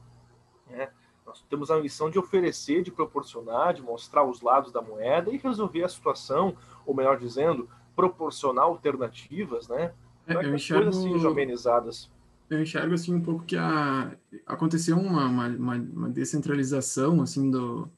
Né? 0.70 0.90
Nós 1.26 1.44
temos 1.50 1.72
a 1.72 1.80
missão 1.80 2.10
de 2.10 2.20
oferecer, 2.20 2.84
de 2.84 2.92
proporcionar, 2.92 3.74
de 3.74 3.82
mostrar 3.82 4.24
os 4.24 4.42
lados 4.42 4.72
da 4.72 4.82
moeda 4.82 5.32
e 5.32 5.38
resolver 5.38 5.84
a 5.84 5.90
situação, 5.90 6.56
ou 6.86 6.96
melhor 6.96 7.18
dizendo, 7.18 7.70
proporcionar 7.96 8.66
alternativas, 8.66 9.68
né? 9.68 9.94
É, 10.28 10.34
para 10.34 10.44
que 10.44 10.56
as 10.56 10.68
coisas 10.68 10.96
sejam 10.96 11.32
amenizadas 11.32 12.10
eu 12.50 12.62
enxergo 12.62 12.94
assim 12.94 13.14
um 13.14 13.22
pouco 13.22 13.44
que 13.44 13.58
a, 13.58 14.16
aconteceu 14.46 14.98
uma, 14.98 15.26
uma, 15.26 15.76
uma 15.76 16.10
descentralização 16.10 17.22
assim 17.22 17.50
do, 17.50 17.90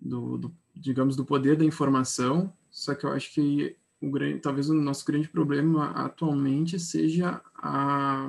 do, 0.00 0.38
do, 0.38 0.54
digamos 0.74 1.16
do 1.16 1.24
poder 1.24 1.56
da 1.56 1.64
informação 1.64 2.52
só 2.70 2.94
que 2.94 3.06
eu 3.06 3.10
acho 3.10 3.32
que 3.32 3.76
o 4.00 4.10
grande, 4.10 4.40
talvez 4.40 4.68
o 4.68 4.74
nosso 4.74 5.04
grande 5.06 5.28
problema 5.28 5.90
atualmente 5.92 6.78
seja 6.78 7.40
a 7.56 8.28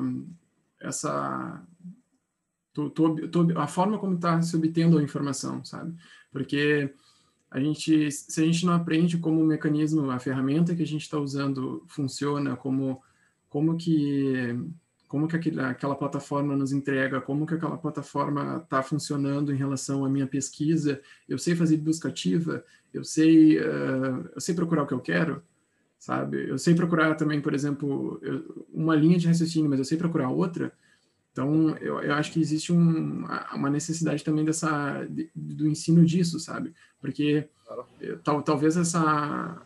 essa 0.80 1.64
tu, 2.75 2.89
tu, 2.89 3.27
tu, 3.29 3.60
a 3.60 3.65
forma 3.65 3.98
como 3.98 4.15
está 4.15 4.41
se 4.41 4.55
obtendo 4.55 4.98
a 4.98 5.03
informação 5.03 5.63
sabe 5.63 5.96
porque 6.32 6.94
a 7.50 7.60
gente 7.60 8.12
se 8.12 8.41
a 8.41 8.46
gente 8.46 8.65
não 8.65 8.74
aprende 8.74 9.17
como 9.17 9.41
o 9.41 9.46
mecanismo 9.46 10.12
a 10.12 10.20
ferramenta 10.20 10.75
que 10.75 10.84
a 10.84 10.88
gente 10.88 11.03
está 11.03 11.17
usando 11.17 11.84
funciona 11.88 12.55
como 12.55 13.01
como 13.50 13.77
que 13.77 14.53
como 15.08 15.27
que 15.27 15.36
aquele, 15.36 15.62
aquela 15.62 15.96
plataforma 15.96 16.58
nos 16.58 16.74
entrega, 16.74 17.22
como 17.22 17.46
que 17.46 17.53
aquela 17.53 17.77
plataforma 17.77 18.62
está 18.63 18.84
funcionando 18.84 19.53
em 19.53 19.55
relação 19.55 20.03
à 20.03 20.10
minha 20.10 20.27
pesquisa, 20.27 21.00
eu 21.29 21.38
sei 21.38 21.55
fazer 21.55 21.77
busca 21.77 22.10
ativa, 22.10 22.65
eu 22.94 23.03
sei, 23.03 23.58
uh, 23.60 24.29
eu 24.34 24.41
sei 24.41 24.55
procurar 24.55 24.84
o 24.84 24.88
que 24.88 24.94
eu 24.94 25.00
quero, 25.00 25.44
sabe? 25.98 26.50
Eu 26.50 26.58
sei 26.58 26.75
procurar 26.75 27.15
também, 27.15 27.39
por 27.39 27.53
exemplo, 27.53 28.20
uma 28.74 28.96
linha 28.96 29.17
de 29.17 29.27
raciocínio, 29.27 29.70
mas 29.70 29.79
eu 29.79 29.86
sei 29.86 29.98
procurar 29.98 30.29
outra. 30.29 30.74
Então, 31.36 31.75
eu, 31.82 32.00
eu 32.00 32.13
acho 32.13 32.32
que 32.32 32.39
existe 32.39 32.72
um, 32.72 33.25
uma 33.54 33.70
necessidade 33.70 34.24
também 34.24 34.46
dessa 34.46 35.04
de, 35.04 35.30
do 35.36 35.68
ensino 35.68 36.06
disso, 36.06 36.39
sabe? 36.39 36.74
Porque 36.98 37.46
eh, 38.00 38.18
tal, 38.24 38.42
talvez 38.42 38.77
essa 38.77 39.62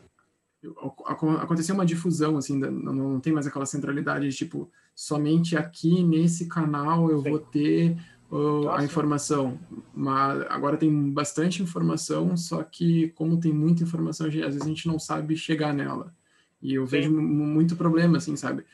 aconteceu 1.06 1.76
uma 1.76 1.86
difusão 1.86 2.38
assim, 2.38 2.58
não, 2.58 2.92
não 2.92 3.20
tem 3.20 3.32
mais 3.32 3.46
aquela 3.46 3.68
centralidade 3.68 4.28
de 4.28 4.36
tipo 4.36 4.68
somente 4.96 5.56
aqui 5.56 6.04
nesse 6.04 6.48
canal 6.48 7.12
eu 7.12 7.22
Sim. 7.22 7.30
vou 7.30 7.40
ter 7.40 7.96
uh, 8.32 8.70
a 8.70 8.84
informação. 8.84 9.60
Mas 9.94 10.42
agora 10.50 10.76
tem 10.76 11.12
bastante 11.12 11.62
informação, 11.62 12.36
só 12.36 12.64
que 12.64 13.10
como 13.10 13.40
tem 13.40 13.54
muita 13.54 13.84
informação, 13.84 14.26
às 14.26 14.34
vezes 14.34 14.60
a 14.60 14.66
gente 14.66 14.88
não 14.88 14.98
sabe 14.98 15.38
chegar 15.38 15.72
nela. 15.72 16.12
E 16.60 16.74
eu 16.74 16.88
Sim. 16.88 16.92
vejo 16.92 17.12
muito 17.12 17.76
problema, 17.76 18.18
assim, 18.18 18.36
sabe? 18.36 18.66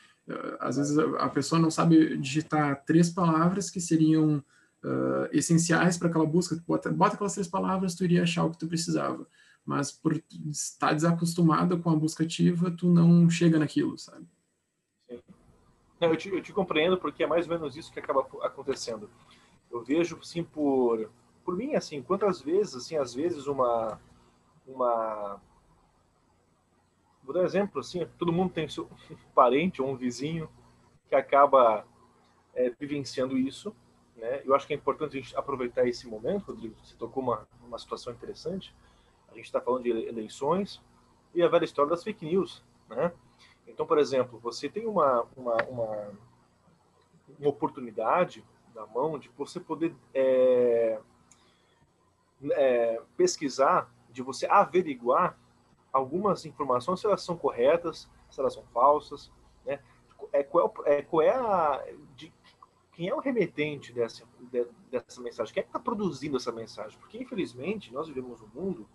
Às 0.58 0.76
vezes 0.76 0.98
a 0.98 1.28
pessoa 1.28 1.60
não 1.60 1.70
sabe 1.70 2.16
digitar 2.16 2.84
três 2.84 3.10
palavras 3.10 3.70
que 3.70 3.80
seriam 3.80 4.42
uh, 4.82 5.28
essenciais 5.30 5.96
para 5.96 6.08
aquela 6.08 6.26
busca. 6.26 6.56
Bota, 6.66 6.90
bota 6.90 7.14
aquelas 7.14 7.34
três 7.34 7.48
palavras, 7.48 7.94
tu 7.94 8.04
iria 8.04 8.22
achar 8.22 8.44
o 8.44 8.50
que 8.50 8.58
tu 8.58 8.66
precisava. 8.66 9.26
Mas 9.64 9.90
por 9.90 10.20
estar 10.50 10.92
desacostumado 10.92 11.78
com 11.78 11.90
a 11.90 11.96
busca 11.96 12.24
ativa, 12.24 12.70
tu 12.70 12.88
não 12.88 13.28
chega 13.28 13.58
naquilo, 13.58 13.98
sabe? 13.98 14.26
Não, 16.00 16.10
eu 16.10 16.16
te, 16.16 16.28
eu 16.28 16.42
te 16.42 16.52
compreendo 16.52 16.98
porque 16.98 17.24
é 17.24 17.26
mais 17.26 17.48
ou 17.48 17.52
menos 17.52 17.76
isso 17.76 17.92
que 17.92 17.98
acaba 17.98 18.20
acontecendo. 18.42 19.08
Eu 19.70 19.82
vejo, 19.82 20.18
assim, 20.20 20.44
por, 20.44 21.10
por 21.44 21.56
mim, 21.56 21.74
assim, 21.74 22.02
quantas 22.02 22.40
vezes, 22.40 22.74
assim, 22.74 22.96
às 22.96 23.14
vezes 23.14 23.46
uma, 23.46 23.98
uma... 24.66 25.40
Vou 27.26 27.34
dar 27.34 27.40
um 27.40 27.44
exemplo, 27.44 27.80
assim, 27.80 28.06
todo 28.16 28.32
mundo 28.32 28.52
tem 28.52 28.68
seu 28.68 28.88
parente 29.34 29.82
ou 29.82 29.90
um 29.90 29.96
vizinho 29.96 30.48
que 31.08 31.14
acaba 31.16 31.84
é, 32.54 32.70
vivenciando 32.70 33.36
isso, 33.36 33.74
né? 34.16 34.42
Eu 34.44 34.54
acho 34.54 34.64
que 34.64 34.72
é 34.72 34.76
importante 34.76 35.18
a 35.18 35.20
gente 35.20 35.36
aproveitar 35.36 35.88
esse 35.88 36.06
momento, 36.06 36.46
Rodrigo, 36.46 36.76
você 36.82 36.94
tocou 36.94 37.24
uma, 37.24 37.46
uma 37.66 37.78
situação 37.80 38.12
interessante, 38.12 38.72
a 39.28 39.34
gente 39.34 39.46
está 39.46 39.60
falando 39.60 39.82
de 39.82 39.90
eleições 39.90 40.80
e 41.34 41.42
a 41.42 41.48
velha 41.48 41.64
história 41.64 41.90
das 41.90 42.04
fake 42.04 42.24
news, 42.24 42.62
né? 42.88 43.12
Então, 43.66 43.84
por 43.84 43.98
exemplo, 43.98 44.38
você 44.38 44.68
tem 44.68 44.86
uma, 44.86 45.26
uma, 45.36 45.56
uma, 45.64 46.12
uma 47.40 47.48
oportunidade 47.48 48.44
na 48.72 48.86
mão 48.86 49.18
de 49.18 49.28
você 49.36 49.58
poder 49.58 49.92
é, 50.14 51.00
é, 52.52 53.02
pesquisar, 53.16 53.92
de 54.10 54.22
você 54.22 54.46
averiguar 54.46 55.36
algumas 55.96 56.44
informações, 56.44 57.00
se 57.00 57.06
elas 57.06 57.22
são 57.22 57.36
corretas, 57.36 58.08
se 58.30 58.40
elas 58.40 58.54
são 58.54 58.64
falsas, 58.72 59.30
né? 59.64 59.80
É, 60.32 60.42
qual, 60.42 60.72
é, 60.84 61.02
qual 61.02 61.22
é 61.22 61.30
a... 61.30 61.84
De, 62.16 62.32
quem 62.92 63.08
é 63.08 63.14
o 63.14 63.20
remetente 63.20 63.92
dessa, 63.92 64.24
de, 64.50 64.66
dessa 64.90 65.20
mensagem? 65.20 65.52
Quem 65.52 65.60
é 65.60 65.64
que 65.64 65.68
está 65.68 65.78
produzindo 65.78 66.36
essa 66.36 66.50
mensagem? 66.50 66.98
Porque, 66.98 67.18
infelizmente, 67.18 67.92
nós 67.92 68.08
vivemos 68.08 68.40
um 68.40 68.48
mundo 68.54 68.88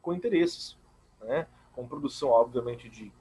com 0.00 0.14
interesses, 0.14 0.78
né? 1.20 1.46
com 1.72 1.86
produção, 1.86 2.30
obviamente, 2.30 2.88
de 2.88 3.12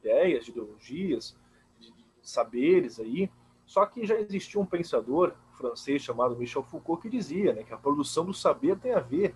ideias, 0.00 0.44
de 0.44 0.50
ideologias, 0.50 1.36
de, 1.78 1.92
de 1.92 2.04
saberes 2.22 2.98
aí. 2.98 3.30
Só 3.64 3.86
que 3.86 4.04
já 4.04 4.18
existia 4.18 4.60
um 4.60 4.66
pensador 4.66 5.34
francês 5.56 6.02
chamado 6.02 6.36
Michel 6.36 6.64
Foucault 6.64 7.00
que 7.00 7.08
dizia 7.08 7.52
né, 7.52 7.62
que 7.62 7.72
a 7.72 7.78
produção 7.78 8.24
do 8.24 8.34
saber 8.34 8.78
tem 8.78 8.92
a 8.92 9.00
ver 9.00 9.34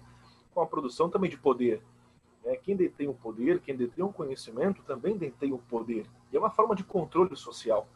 com 0.53 0.61
a 0.61 0.67
produção 0.67 1.09
também 1.09 1.31
de 1.31 1.39
poder. 1.39 1.83
Né? 2.49 2.57
Quem 2.57 2.75
detém 2.75 3.07
o 3.09 3.15
poder, 3.15 3.61
quem 3.61 3.77
detém 3.77 4.03
o 4.03 4.11
conhecimento, 4.11 4.83
também 4.83 5.19
detém 5.19 5.53
o 5.53 5.59
poder. 5.59 6.07
E 6.33 6.37
é 6.37 6.41
uma 6.41 6.51
forma 6.51 6.75
de 6.75 6.83
controle 6.83 7.37
social. 7.37 7.87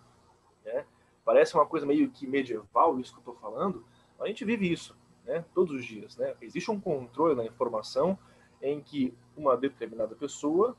Né? 0.63 0.85
Parece 1.25 1.55
uma 1.55 1.65
coisa 1.65 1.87
meio 1.87 2.11
que 2.11 2.27
medieval 2.27 3.01
isso 3.01 3.13
que 3.13 3.19
eu 3.19 3.33
estou 3.33 3.35
falando, 3.37 3.83
a 4.21 4.29
gente 4.29 4.45
vive 4.45 4.71
isso 4.71 4.95
né, 5.25 5.45
todos 5.55 5.75
os 5.75 5.85
dias. 5.85 6.17
Né? 6.19 6.37
Existe 6.43 6.71
um 6.71 6.79
controle 6.79 7.35
na 7.35 7.45
informação 7.45 8.19
em 8.61 8.81
que 8.81 9.13
uma 9.37 9.57
determinada 9.57 10.15
pessoa 10.15 10.77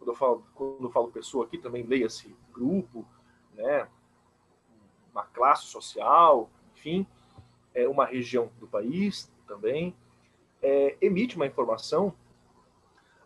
quando 0.00 0.08
eu 0.08 0.14
falo, 0.14 0.46
quando 0.54 0.84
eu 0.84 0.90
falo 0.90 1.10
pessoa 1.10 1.44
aqui, 1.44 1.58
também 1.58 1.82
leia-se 1.82 2.34
grupo, 2.54 3.06
né? 3.52 3.86
uma 5.12 5.24
classe 5.24 5.66
social, 5.66 6.48
enfim, 6.74 7.06
é 7.74 7.86
uma 7.86 8.06
região 8.06 8.50
do 8.58 8.66
país 8.66 9.30
também, 9.46 9.94
é, 10.62 10.96
emite 11.02 11.36
uma 11.36 11.46
informação 11.46 12.14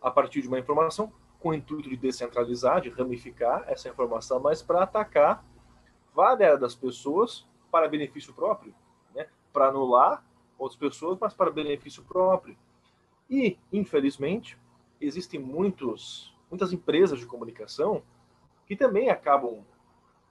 a 0.05 0.11
partir 0.11 0.39
de 0.39 0.47
uma 0.47 0.59
informação 0.59 1.11
com 1.39 1.49
o 1.49 1.53
intuito 1.53 1.89
de 1.89 1.97
descentralizar, 1.97 2.79
de 2.79 2.89
ramificar 2.89 3.65
essa 3.67 3.89
informação, 3.89 4.39
mas 4.39 4.61
para 4.61 4.83
atacar 4.83 5.43
várias 6.13 6.59
das 6.59 6.75
pessoas 6.75 7.47
para 7.71 7.87
benefício 7.87 8.31
próprio, 8.31 8.73
né? 9.15 9.27
para 9.51 9.69
anular 9.69 10.23
outras 10.59 10.77
pessoas, 10.77 11.17
mas 11.19 11.33
para 11.33 11.49
benefício 11.49 12.03
próprio. 12.03 12.55
E, 13.27 13.57
infelizmente, 13.73 14.55
existem 15.01 15.39
muitos 15.39 16.31
muitas 16.51 16.71
empresas 16.71 17.19
de 17.19 17.25
comunicação 17.25 18.03
que 18.67 18.75
também 18.75 19.09
acabam, 19.09 19.65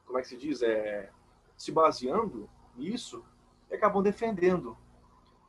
como 0.07 0.21
é 0.21 0.23
que 0.23 0.29
se 0.29 0.37
diz, 0.37 0.63
é, 0.63 1.11
se 1.57 1.73
baseando 1.73 2.49
nisso 2.77 3.25
e 3.69 3.75
acabam 3.75 4.05
defendendo. 4.05 4.77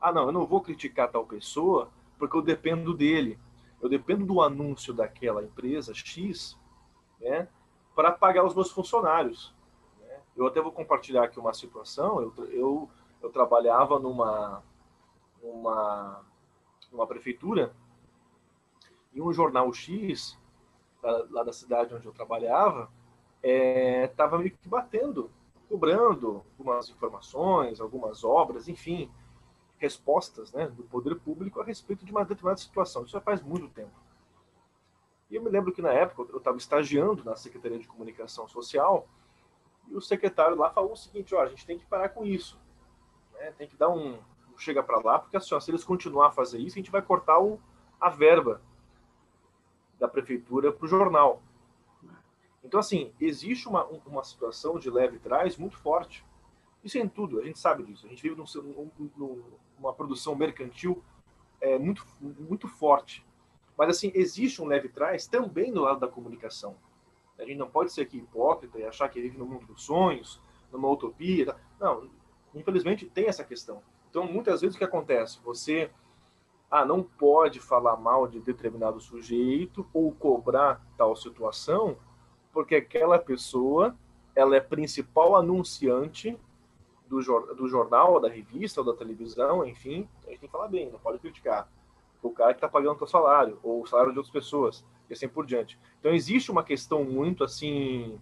Ah, 0.00 0.12
não, 0.12 0.26
eu 0.26 0.32
não 0.32 0.44
vou 0.44 0.60
criticar 0.60 1.10
tal 1.12 1.24
pessoa 1.24 1.92
porque 2.18 2.36
eu 2.36 2.42
dependo 2.42 2.92
dele. 2.92 3.38
Eu 3.80 3.88
dependo 3.88 4.24
do 4.24 4.40
anúncio 4.40 4.92
daquela 4.92 5.42
empresa 5.42 5.94
X 5.94 6.58
né, 7.20 7.48
para 7.94 8.10
pagar 8.12 8.44
os 8.44 8.54
meus 8.54 8.70
funcionários. 8.70 9.54
Né? 10.00 10.20
Eu 10.36 10.46
até 10.46 10.60
vou 10.60 10.72
compartilhar 10.72 11.24
aqui 11.24 11.38
uma 11.38 11.52
situação. 11.52 12.20
Eu, 12.20 12.46
eu, 12.48 12.90
eu 13.22 13.30
trabalhava 13.30 13.98
numa, 13.98 14.62
numa, 15.42 16.24
numa 16.90 17.06
prefeitura 17.06 17.74
e 19.12 19.20
um 19.20 19.32
jornal 19.32 19.72
X 19.72 20.38
lá 21.30 21.42
da 21.42 21.52
cidade 21.52 21.94
onde 21.94 22.06
eu 22.06 22.12
trabalhava, 22.12 22.90
estava 23.42 24.36
é, 24.36 24.38
meio 24.38 24.50
que 24.50 24.68
batendo, 24.68 25.30
cobrando 25.68 26.44
algumas 26.58 26.88
informações, 26.88 27.80
algumas 27.80 28.24
obras, 28.24 28.68
enfim, 28.68 29.10
respostas 29.78 30.52
né, 30.52 30.68
do 30.68 30.82
poder 30.84 31.16
público 31.16 31.60
a 31.60 31.64
respeito 31.64 32.04
de 32.04 32.10
uma 32.10 32.24
determinada 32.24 32.60
situação. 32.60 33.02
Isso 33.02 33.12
já 33.12 33.20
faz 33.20 33.42
muito 33.42 33.68
tempo. 33.68 33.92
E 35.30 35.34
eu 35.34 35.42
me 35.42 35.50
lembro 35.50 35.72
que 35.72 35.82
na 35.82 35.92
época 35.92 36.30
eu 36.32 36.38
estava 36.38 36.56
estagiando 36.56 37.24
na 37.24 37.36
Secretaria 37.36 37.78
de 37.78 37.86
Comunicação 37.86 38.46
Social 38.48 39.08
e 39.88 39.94
o 39.94 40.00
secretário 40.00 40.56
lá 40.56 40.70
falou 40.70 40.92
o 40.92 40.96
seguinte: 40.96 41.34
ó, 41.34 41.42
a 41.42 41.46
gente 41.46 41.66
tem 41.66 41.78
que 41.78 41.86
parar 41.86 42.10
com 42.10 42.24
isso, 42.24 42.58
né? 43.34 43.52
tem 43.52 43.68
que 43.68 43.76
dar 43.76 43.88
um, 43.88 44.18
um 44.52 44.58
chega 44.58 44.82
para 44.82 45.00
lá, 45.00 45.18
porque 45.18 45.36
assim, 45.36 45.54
ó, 45.54 45.60
se 45.60 45.70
eles 45.70 45.84
continuar 45.84 46.28
a 46.28 46.32
fazer 46.32 46.58
isso, 46.58 46.76
a 46.76 46.80
gente 46.80 46.90
vai 46.90 47.02
cortar 47.02 47.40
o, 47.40 47.60
a 48.00 48.08
verba 48.08 48.60
da 49.98 50.08
prefeitura 50.08 50.72
para 50.72 50.84
o 50.84 50.88
jornal. 50.88 51.42
Então, 52.62 52.80
assim, 52.80 53.12
existe 53.20 53.68
uma, 53.68 53.84
uma 53.84 54.24
situação 54.24 54.78
de 54.78 54.90
leve 54.90 55.18
trás 55.18 55.56
muito 55.56 55.76
forte. 55.78 56.24
Isso 56.86 56.98
é 56.98 57.00
em 57.00 57.08
tudo, 57.08 57.40
a 57.40 57.44
gente 57.44 57.58
sabe 57.58 57.82
disso. 57.82 58.06
A 58.06 58.08
gente 58.08 58.22
vive 58.22 58.36
num, 58.36 58.44
num, 59.16 59.42
numa 59.76 59.92
produção 59.92 60.36
mercantil 60.36 61.02
é, 61.60 61.76
muito, 61.76 62.06
muito 62.20 62.68
forte. 62.68 63.26
Mas, 63.76 63.88
assim, 63.88 64.12
existe 64.14 64.62
um 64.62 64.66
leve 64.66 64.88
trás 64.88 65.26
também 65.26 65.72
no 65.72 65.82
lado 65.82 65.98
da 65.98 66.06
comunicação. 66.06 66.76
A 67.36 67.42
gente 67.42 67.56
não 67.56 67.68
pode 67.68 67.92
ser 67.92 68.02
aqui 68.02 68.18
hipócrita 68.18 68.78
e 68.78 68.84
achar 68.84 69.08
que 69.08 69.20
vive 69.20 69.36
no 69.36 69.44
mundo 69.44 69.66
dos 69.66 69.82
sonhos, 69.82 70.40
numa 70.70 70.88
utopia. 70.88 71.56
Não, 71.80 72.08
infelizmente 72.54 73.04
tem 73.04 73.26
essa 73.26 73.42
questão. 73.42 73.82
Então, 74.08 74.24
muitas 74.24 74.60
vezes 74.60 74.76
o 74.76 74.78
que 74.78 74.84
acontece? 74.84 75.40
Você 75.42 75.90
ah, 76.70 76.84
não 76.84 77.02
pode 77.02 77.58
falar 77.58 77.96
mal 77.96 78.28
de 78.28 78.38
determinado 78.38 79.00
sujeito 79.00 79.84
ou 79.92 80.12
cobrar 80.12 80.86
tal 80.96 81.16
situação, 81.16 81.96
porque 82.52 82.76
aquela 82.76 83.18
pessoa 83.18 83.96
ela 84.36 84.54
é 84.54 84.60
principal 84.60 85.34
anunciante 85.34 86.38
do, 87.08 87.20
do 87.54 87.68
jornal, 87.68 88.20
da 88.20 88.28
revista, 88.28 88.80
ou 88.80 88.86
da 88.86 88.92
televisão, 88.92 89.64
enfim, 89.66 90.08
a 90.26 90.30
gente 90.30 90.40
tem 90.40 90.48
que 90.48 90.52
falar 90.52 90.68
bem, 90.68 90.90
não 90.90 90.98
pode 90.98 91.18
criticar. 91.18 91.68
O 92.22 92.30
cara 92.30 92.52
que 92.52 92.58
está 92.58 92.68
pagando 92.68 92.96
o 92.96 92.98
seu 92.98 93.06
salário, 93.06 93.58
ou 93.62 93.82
o 93.82 93.86
salário 93.86 94.12
de 94.12 94.18
outras 94.18 94.32
pessoas, 94.32 94.84
e 95.08 95.12
assim 95.12 95.28
por 95.28 95.46
diante. 95.46 95.78
Então, 96.00 96.12
existe 96.12 96.50
uma 96.50 96.64
questão 96.64 97.04
muito, 97.04 97.44
assim, 97.44 98.18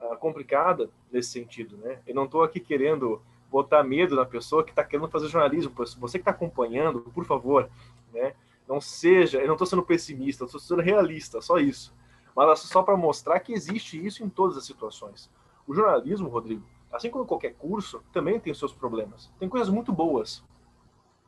ah, 0.00 0.16
complicada 0.16 0.90
nesse 1.12 1.30
sentido, 1.30 1.76
né? 1.76 2.00
Eu 2.06 2.14
não 2.14 2.24
estou 2.24 2.42
aqui 2.42 2.60
querendo 2.60 3.20
botar 3.50 3.84
medo 3.84 4.16
na 4.16 4.24
pessoa 4.24 4.64
que 4.64 4.70
está 4.70 4.82
querendo 4.82 5.08
fazer 5.08 5.28
jornalismo. 5.28 5.72
Você 5.76 6.18
que 6.18 6.22
está 6.22 6.30
acompanhando, 6.30 7.00
por 7.00 7.24
favor, 7.24 7.70
né? 8.12 8.34
Não 8.66 8.80
seja, 8.80 9.38
eu 9.38 9.46
não 9.46 9.54
estou 9.54 9.66
sendo 9.66 9.82
pessimista, 9.82 10.44
estou 10.44 10.58
sendo 10.58 10.82
realista, 10.82 11.40
só 11.40 11.58
isso. 11.58 11.94
Mas 12.34 12.60
só 12.60 12.82
para 12.82 12.96
mostrar 12.96 13.38
que 13.40 13.52
existe 13.52 14.04
isso 14.04 14.24
em 14.24 14.28
todas 14.28 14.56
as 14.56 14.64
situações. 14.64 15.30
O 15.66 15.74
jornalismo, 15.74 16.28
Rodrigo, 16.28 16.64
assim 16.94 17.10
como 17.10 17.26
qualquer 17.26 17.54
curso, 17.54 18.02
também 18.12 18.38
tem 18.38 18.54
seus 18.54 18.72
problemas. 18.72 19.30
Tem 19.38 19.48
coisas 19.48 19.68
muito 19.68 19.92
boas, 19.92 20.44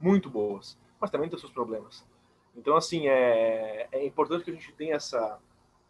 muito 0.01 0.31
boas, 0.31 0.79
mas 1.01 1.11
também 1.11 1.29
tem 1.29 1.39
seus 1.39 1.53
problemas. 1.53 2.07
Então, 2.55 2.77
assim, 2.77 3.09
é, 3.09 3.89
é 3.93 4.07
importante 4.07 4.45
que 4.45 4.51
a 4.51 4.55
gente 4.55 4.73
tenha 4.73 4.95
essa, 4.95 5.39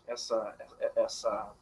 essa, 0.07 0.57
essa, 0.97 1.53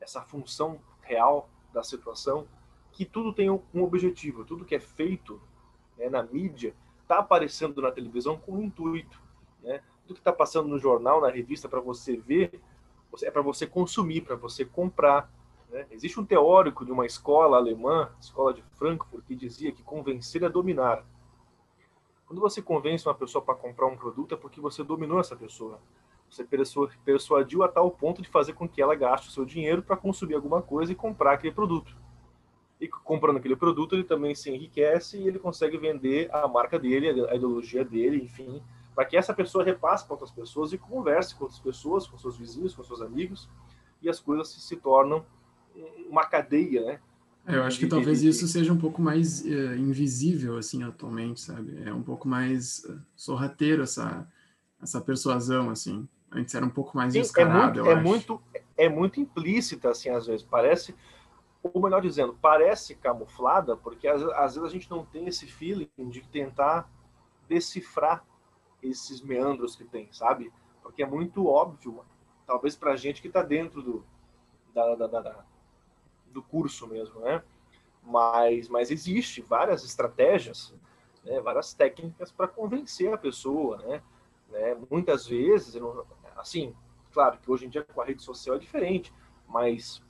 essa 0.00 0.22
função 0.22 0.80
real 1.02 1.48
da 1.72 1.82
situação, 1.82 2.48
que 2.90 3.04
tudo 3.04 3.32
tem 3.32 3.50
um, 3.50 3.82
objetivo, 3.82 4.44
tudo 4.44 4.64
que 4.64 4.74
é 4.74 4.80
feito 4.80 5.40
né, 5.96 6.08
na 6.08 6.22
mídia 6.22 6.74
está 7.02 7.18
aparecendo 7.18 7.80
na 7.80 7.92
televisão 7.92 8.36
com 8.38 8.52
um 8.52 8.62
intuito. 8.62 9.20
Né? 9.62 9.82
Tudo 10.06 10.16
que 10.16 10.20
está 10.20 10.32
passando 10.32 10.68
no 10.68 10.78
jornal, 10.78 11.20
na 11.20 11.28
revista, 11.28 11.68
para 11.68 11.80
você 11.80 12.16
ver, 12.16 12.60
é 13.22 13.30
para 13.30 13.42
você 13.42 13.66
consumir, 13.66 14.22
para 14.22 14.36
você 14.36 14.64
comprar. 14.64 15.30
Né? 15.70 15.86
Existe 15.90 16.18
um 16.18 16.24
teórico 16.24 16.84
de 16.84 16.92
uma 16.92 17.06
escola 17.06 17.56
alemã, 17.56 18.10
escola 18.20 18.52
de 18.52 18.62
Frankfurt, 18.74 19.24
que 19.24 19.34
dizia 19.34 19.72
que 19.72 19.82
convencer 19.82 20.42
é 20.42 20.48
dominar. 20.48 21.04
Quando 22.26 22.40
você 22.40 22.60
convence 22.60 23.06
uma 23.06 23.14
pessoa 23.14 23.42
para 23.42 23.54
comprar 23.54 23.86
um 23.86 23.96
produto, 23.96 24.34
é 24.34 24.36
porque 24.36 24.60
você 24.60 24.82
dominou 24.82 25.20
essa 25.20 25.36
pessoa. 25.36 25.80
Você 26.28 26.46
persuadiu 27.04 27.64
a 27.64 27.68
tal 27.68 27.90
ponto 27.90 28.22
de 28.22 28.28
fazer 28.28 28.52
com 28.52 28.68
que 28.68 28.80
ela 28.80 28.94
gaste 28.94 29.28
o 29.28 29.32
seu 29.32 29.44
dinheiro 29.44 29.82
para 29.82 29.96
consumir 29.96 30.34
alguma 30.34 30.62
coisa 30.62 30.92
e 30.92 30.94
comprar 30.94 31.32
aquele 31.32 31.52
produto. 31.52 31.96
E 32.80 32.88
comprando 32.88 33.38
aquele 33.38 33.56
produto, 33.56 33.94
ele 33.94 34.04
também 34.04 34.34
se 34.34 34.48
enriquece 34.48 35.18
e 35.18 35.26
ele 35.26 35.40
consegue 35.40 35.76
vender 35.76 36.32
a 36.32 36.46
marca 36.46 36.78
dele, 36.78 37.08
a 37.28 37.34
ideologia 37.34 37.84
dele, 37.84 38.22
enfim, 38.22 38.62
para 38.94 39.04
que 39.04 39.16
essa 39.16 39.34
pessoa 39.34 39.64
repasse 39.64 40.04
para 40.04 40.14
outras 40.14 40.30
pessoas 40.30 40.72
e 40.72 40.78
converse 40.78 41.34
com 41.34 41.44
outras 41.44 41.60
pessoas, 41.60 42.06
com 42.06 42.16
seus 42.16 42.36
vizinhos, 42.38 42.74
com 42.74 42.84
seus 42.84 43.02
amigos, 43.02 43.48
e 44.00 44.08
as 44.08 44.20
coisas 44.20 44.48
se, 44.48 44.60
se 44.60 44.76
tornam 44.76 45.26
uma 46.08 46.24
cadeia, 46.24 46.84
né? 46.84 47.00
É, 47.46 47.56
eu 47.56 47.64
acho 47.64 47.78
que 47.78 47.86
talvez 47.86 48.22
isso 48.22 48.46
seja 48.46 48.72
um 48.72 48.78
pouco 48.78 49.00
mais 49.00 49.42
uh, 49.42 49.74
invisível, 49.76 50.56
assim, 50.56 50.82
atualmente, 50.82 51.40
sabe? 51.40 51.82
É 51.84 51.92
um 51.92 52.02
pouco 52.02 52.28
mais 52.28 52.84
uh, 52.84 53.00
sorrateiro 53.16 53.82
essa, 53.82 54.28
essa 54.80 55.00
persuasão, 55.00 55.70
assim. 55.70 56.08
Antes 56.30 56.54
era 56.54 56.64
um 56.64 56.70
pouco 56.70 56.96
mais 56.96 57.12
Sim, 57.12 57.20
descarado, 57.20 57.80
é 57.80 57.82
muito, 57.82 57.90
é 57.90 58.02
muito, 58.02 58.42
é 58.76 58.88
muito 58.88 59.20
implícita, 59.20 59.90
assim, 59.90 60.10
às 60.10 60.26
vezes. 60.26 60.42
Parece, 60.42 60.94
ou 61.62 61.82
melhor 61.82 62.00
dizendo, 62.00 62.36
parece 62.40 62.94
camuflada, 62.94 63.76
porque 63.76 64.06
às, 64.06 64.22
às 64.22 64.54
vezes 64.54 64.68
a 64.68 64.72
gente 64.72 64.90
não 64.90 65.04
tem 65.04 65.26
esse 65.26 65.46
feeling 65.46 65.88
de 65.98 66.20
tentar 66.28 66.88
decifrar 67.48 68.24
esses 68.82 69.20
meandros 69.20 69.74
que 69.74 69.84
tem, 69.84 70.08
sabe? 70.12 70.52
Porque 70.82 71.02
é 71.02 71.06
muito 71.06 71.46
óbvio, 71.46 72.04
talvez 72.46 72.76
para 72.76 72.92
a 72.92 72.96
gente 72.96 73.20
que 73.20 73.28
está 73.28 73.42
dentro 73.42 73.82
do, 73.82 74.04
da, 74.72 74.94
da, 74.94 75.06
da, 75.06 75.44
do 76.30 76.42
curso 76.42 76.86
mesmo, 76.86 77.20
né? 77.20 77.42
Mas, 78.02 78.68
mas 78.68 78.90
existe 78.90 79.42
várias 79.42 79.84
estratégias, 79.84 80.74
né? 81.24 81.40
várias 81.40 81.74
técnicas 81.74 82.32
para 82.32 82.48
convencer 82.48 83.12
a 83.12 83.18
pessoa, 83.18 83.76
né? 83.78 84.02
né? 84.48 84.76
Muitas 84.90 85.26
vezes, 85.26 85.80
assim, 86.36 86.74
claro 87.12 87.38
que 87.38 87.50
hoje 87.50 87.66
em 87.66 87.68
dia 87.68 87.84
com 87.84 88.00
a 88.00 88.04
rede 88.04 88.22
social 88.22 88.56
é 88.56 88.58
diferente, 88.58 89.12
mas 89.46 90.02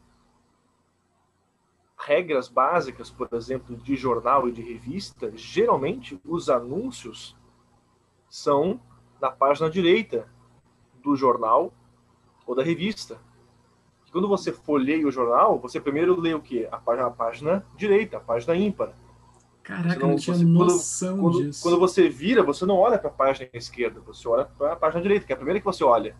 regras 1.98 2.48
básicas, 2.48 3.10
por 3.10 3.28
exemplo, 3.32 3.76
de 3.76 3.94
jornal 3.96 4.48
e 4.48 4.52
de 4.52 4.62
revista, 4.62 5.30
geralmente 5.36 6.20
os 6.24 6.48
anúncios 6.48 7.36
são 8.28 8.80
na 9.20 9.30
página 9.30 9.68
direita 9.68 10.28
do 11.02 11.14
jornal 11.14 11.72
ou 12.46 12.54
da 12.54 12.62
revista. 12.62 13.20
Quando 14.10 14.28
você 14.28 14.52
folheia 14.52 15.06
o 15.06 15.10
jornal, 15.10 15.58
você 15.58 15.80
primeiro 15.80 16.18
lê 16.18 16.34
o 16.34 16.40
quê? 16.40 16.68
A 16.70 16.78
página, 16.78 17.06
a 17.06 17.10
página 17.10 17.66
direita, 17.76 18.16
a 18.16 18.20
página 18.20 18.56
ímpar. 18.56 18.92
Caraca, 19.62 20.00
não, 20.00 20.10
não 20.10 20.16
tinha 20.16 20.36
você, 20.36 20.44
noção 20.44 21.18
quando, 21.18 21.44
disso. 21.44 21.62
Quando, 21.62 21.74
quando 21.74 21.80
você 21.80 22.08
vira, 22.08 22.42
você 22.42 22.66
não 22.66 22.76
olha 22.76 22.98
para 22.98 23.08
a 23.08 23.12
página 23.12 23.48
esquerda, 23.52 24.00
você 24.00 24.26
olha 24.26 24.44
para 24.44 24.72
a 24.72 24.76
página 24.76 25.00
direita, 25.00 25.26
que 25.26 25.32
é 25.32 25.34
a 25.34 25.36
primeira 25.36 25.60
que 25.60 25.64
você 25.64 25.84
olha. 25.84 26.16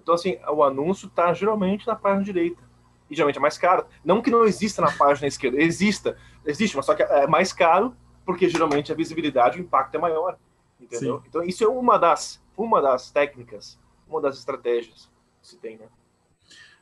Então, 0.00 0.14
assim, 0.14 0.38
o 0.48 0.62
anúncio 0.62 1.06
está 1.06 1.34
geralmente 1.34 1.86
na 1.86 1.94
página 1.94 2.24
direita. 2.24 2.62
E 3.10 3.14
geralmente 3.14 3.36
é 3.36 3.40
mais 3.40 3.58
caro. 3.58 3.84
Não 4.02 4.22
que 4.22 4.30
não 4.30 4.44
exista 4.44 4.80
na 4.80 4.90
página 4.90 5.28
esquerda, 5.28 5.60
exista, 5.60 6.16
existe, 6.46 6.76
mas 6.76 6.86
só 6.86 6.94
que 6.94 7.02
é 7.02 7.26
mais 7.26 7.52
caro, 7.52 7.94
porque 8.24 8.48
geralmente 8.48 8.90
a 8.90 8.94
visibilidade, 8.94 9.58
o 9.58 9.62
impacto 9.62 9.94
é 9.94 9.98
maior. 9.98 10.38
Entendeu? 10.80 11.18
Sim. 11.18 11.24
Então, 11.28 11.42
isso 11.42 11.62
é 11.62 11.68
uma 11.68 11.98
das, 11.98 12.42
uma 12.56 12.80
das 12.80 13.10
técnicas, 13.10 13.78
uma 14.08 14.20
das 14.20 14.38
estratégias 14.38 15.10
que 15.42 15.48
se 15.48 15.58
tem, 15.58 15.76
né? 15.76 15.86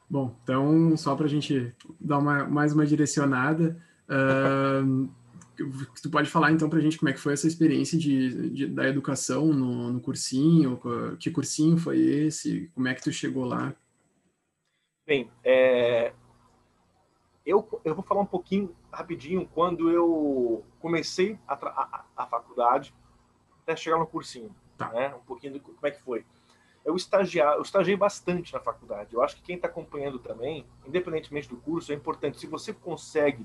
Bom, 0.09 0.37
então, 0.43 0.97
só 0.97 1.17
para 1.17 1.27
a 1.27 1.29
gente 1.29 1.75
dar 2.01 2.19
uma, 2.19 2.45
mais 2.45 2.73
uma 2.73 2.87
direcionada, 2.87 3.77
uh, 4.09 5.09
tu 6.01 6.11
pode 6.11 6.31
falar 6.31 6.53
então 6.53 6.69
para 6.69 6.79
a 6.79 6.83
gente 6.83 6.99
como 6.99 7.09
é 7.09 7.13
que 7.13 7.19
foi 7.19 7.33
essa 7.33 7.47
experiência 7.47 7.99
de, 7.99 8.51
de 8.51 8.67
da 8.67 8.89
educação 8.89 9.47
no, 9.47 9.93
no, 9.93 10.01
cursinho, 10.01 10.81
que 11.19 11.31
cursinho 11.31 11.77
foi 11.77 11.99
esse, 11.99 12.71
como 12.75 12.87
é 12.87 12.95
que 12.95 13.03
tu 13.03 13.13
chegou 13.13 13.45
lá? 13.45 13.75
Bem, 15.07 15.31
é, 15.43 16.13
eu, 17.45 17.67
eu 17.85 17.95
vou 17.95 18.05
falar 18.05 18.21
um 18.21 18.27
pouquinho 18.27 18.75
rapidinho 18.93 19.49
quando 19.55 19.91
eu 19.91 20.65
comecei 20.81 21.39
a, 21.47 21.55
a, 21.55 22.05
a 22.17 22.27
faculdade 22.27 22.95
até 23.63 23.75
chegar 23.75 23.99
no 23.99 24.07
cursinho, 24.07 24.55
tá. 24.77 24.91
né? 24.93 25.15
Um 25.15 25.21
pouquinho 25.21 25.55
de 25.55 25.61
como 25.61 25.79
é 25.83 25.91
que 25.91 26.03
foi 26.03 26.25
eu, 26.87 26.95
estagiar, 26.95 27.57
eu 27.57 27.63
estagiei 27.63 27.97
bastante 27.97 28.55
na 28.55 28.61
faculdade. 28.61 29.13
Eu 29.13 29.21
acho 29.21 29.35
que 29.35 29.43
quem 29.43 29.57
está 29.57 29.67
acompanhando 29.67 30.21
também, 30.21 30.65
independentemente 30.87 31.49
do 31.49 31.57
curso, 31.57 31.91
é 31.91 31.97
importante. 31.97 32.39
Se 32.39 32.47
você 32.47 32.73
consegue 32.73 33.45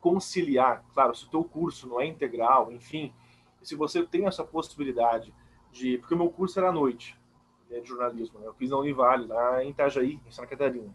conciliar, 0.00 0.84
claro, 0.94 1.12
se 1.12 1.26
o 1.26 1.28
teu 1.28 1.42
curso 1.42 1.88
não 1.88 2.00
é 2.00 2.06
integral, 2.06 2.70
enfim, 2.70 3.12
se 3.60 3.74
você 3.74 4.06
tem 4.06 4.26
essa 4.26 4.44
possibilidade 4.44 5.34
de... 5.72 5.98
Porque 5.98 6.14
o 6.14 6.16
meu 6.16 6.30
curso 6.30 6.56
era 6.60 6.68
à 6.68 6.72
noite, 6.72 7.18
né, 7.68 7.80
de 7.80 7.88
jornalismo. 7.88 8.38
Né? 8.38 8.46
Eu 8.46 8.54
fiz 8.54 8.70
na 8.70 8.78
Univale, 8.78 9.26
lá 9.26 9.64
em 9.64 9.70
Itajaí, 9.70 10.20
em 10.24 10.30
Santa 10.30 10.46
Catarina. 10.46 10.94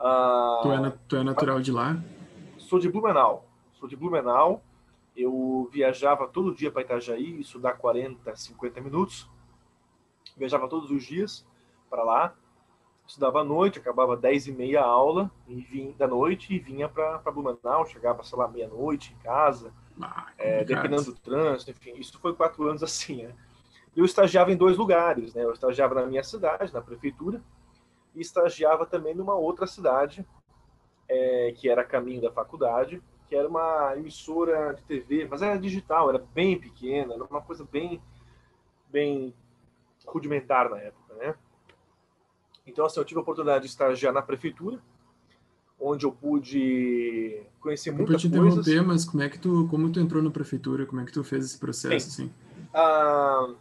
Ah, 0.00 0.60
tu, 0.64 0.72
é, 0.72 0.98
tu 1.06 1.16
é 1.16 1.22
natural 1.22 1.60
de 1.60 1.70
lá? 1.70 1.96
Sou 2.58 2.80
de 2.80 2.88
Blumenau. 2.88 3.48
Sou 3.74 3.88
de 3.88 3.94
Blumenau. 3.94 4.60
Eu 5.16 5.70
viajava 5.72 6.26
todo 6.26 6.52
dia 6.52 6.72
para 6.72 6.82
Itajaí, 6.82 7.40
isso 7.40 7.60
dá 7.60 7.70
40, 7.70 8.34
50 8.34 8.80
minutos 8.80 9.30
viajava 10.36 10.68
todos 10.68 10.90
os 10.90 11.04
dias 11.04 11.46
para 11.90 12.02
lá, 12.02 12.34
estudava 13.06 13.40
à 13.40 13.44
noite, 13.44 13.78
acabava 13.78 14.16
10 14.16 14.46
e 14.48 14.52
meia 14.52 14.80
a 14.80 14.86
aula 14.86 15.30
e 15.46 15.60
vinha, 15.60 15.92
da 15.94 16.06
noite 16.06 16.54
e 16.54 16.58
vinha 16.58 16.88
para 16.88 17.18
Blumenau, 17.30 17.86
chegava, 17.86 18.22
sei 18.22 18.38
lá, 18.38 18.48
meia-noite 18.48 19.14
em 19.14 19.22
casa, 19.22 19.72
ah, 20.00 20.28
é, 20.38 20.64
dependendo 20.64 21.04
do 21.04 21.14
trânsito, 21.14 21.70
enfim, 21.70 21.94
isso 21.96 22.18
foi 22.18 22.34
quatro 22.34 22.66
anos 22.68 22.82
assim, 22.84 23.24
né? 23.24 23.34
Eu 23.94 24.06
estagiava 24.06 24.50
em 24.50 24.56
dois 24.56 24.78
lugares, 24.78 25.34
né? 25.34 25.44
Eu 25.44 25.52
estagiava 25.52 25.94
na 25.94 26.06
minha 26.06 26.24
cidade, 26.24 26.72
na 26.72 26.80
prefeitura, 26.80 27.42
e 28.14 28.20
estagiava 28.20 28.86
também 28.86 29.14
numa 29.14 29.34
outra 29.34 29.66
cidade, 29.66 30.26
é, 31.08 31.52
que 31.54 31.68
era 31.68 31.84
caminho 31.84 32.22
da 32.22 32.32
faculdade, 32.32 33.02
que 33.28 33.36
era 33.36 33.48
uma 33.48 33.94
emissora 33.96 34.74
de 34.74 34.82
TV, 34.82 35.26
mas 35.28 35.42
era 35.42 35.58
digital, 35.58 36.08
era 36.08 36.18
bem 36.18 36.58
pequena, 36.58 37.14
era 37.14 37.24
uma 37.24 37.42
coisa 37.42 37.66
bem, 37.70 38.00
bem 38.90 39.34
rudimentar 40.06 40.68
na 40.70 40.78
época, 40.78 41.14
né? 41.14 41.34
Então, 42.66 42.86
assim, 42.86 43.00
eu 43.00 43.04
tive 43.04 43.18
a 43.18 43.22
oportunidade 43.22 43.64
de 43.64 43.70
estagiar 43.70 44.12
na 44.12 44.22
prefeitura, 44.22 44.80
onde 45.78 46.06
eu 46.06 46.12
pude 46.12 47.42
conhecer 47.60 47.90
muitas 47.90 48.22
coisas. 48.22 48.24
Eu 48.24 48.30
te 48.30 48.36
interromper, 48.36 48.82
mas 48.86 49.04
como 49.04 49.22
é 49.22 49.28
que 49.28 49.38
tu, 49.38 49.66
como 49.68 49.90
tu 49.90 49.98
entrou 49.98 50.22
na 50.22 50.30
prefeitura? 50.30 50.86
Como 50.86 51.00
é 51.00 51.04
que 51.04 51.12
tu 51.12 51.24
fez 51.24 51.44
esse 51.44 51.58
processo, 51.58 51.88
Bem, 51.88 51.96
assim? 51.96 52.32
Ah, 52.72 53.54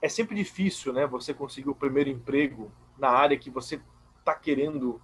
é 0.00 0.08
sempre 0.08 0.34
difícil, 0.34 0.92
né, 0.92 1.06
você 1.06 1.34
conseguir 1.34 1.68
o 1.68 1.74
primeiro 1.74 2.08
emprego 2.08 2.70
na 2.98 3.10
área 3.10 3.38
que 3.38 3.50
você 3.50 3.80
está 4.18 4.34
querendo 4.34 5.00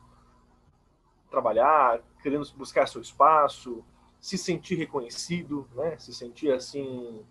trabalhar, 1.30 2.00
querendo 2.22 2.46
buscar 2.56 2.86
seu 2.86 3.00
espaço, 3.00 3.84
se 4.20 4.38
sentir 4.38 4.76
reconhecido, 4.76 5.68
né, 5.74 5.98
se 5.98 6.14
sentir, 6.14 6.52
assim, 6.52 7.22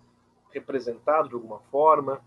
representado 0.52 1.30
de 1.30 1.36
alguma 1.36 1.60
forma. 1.72 2.22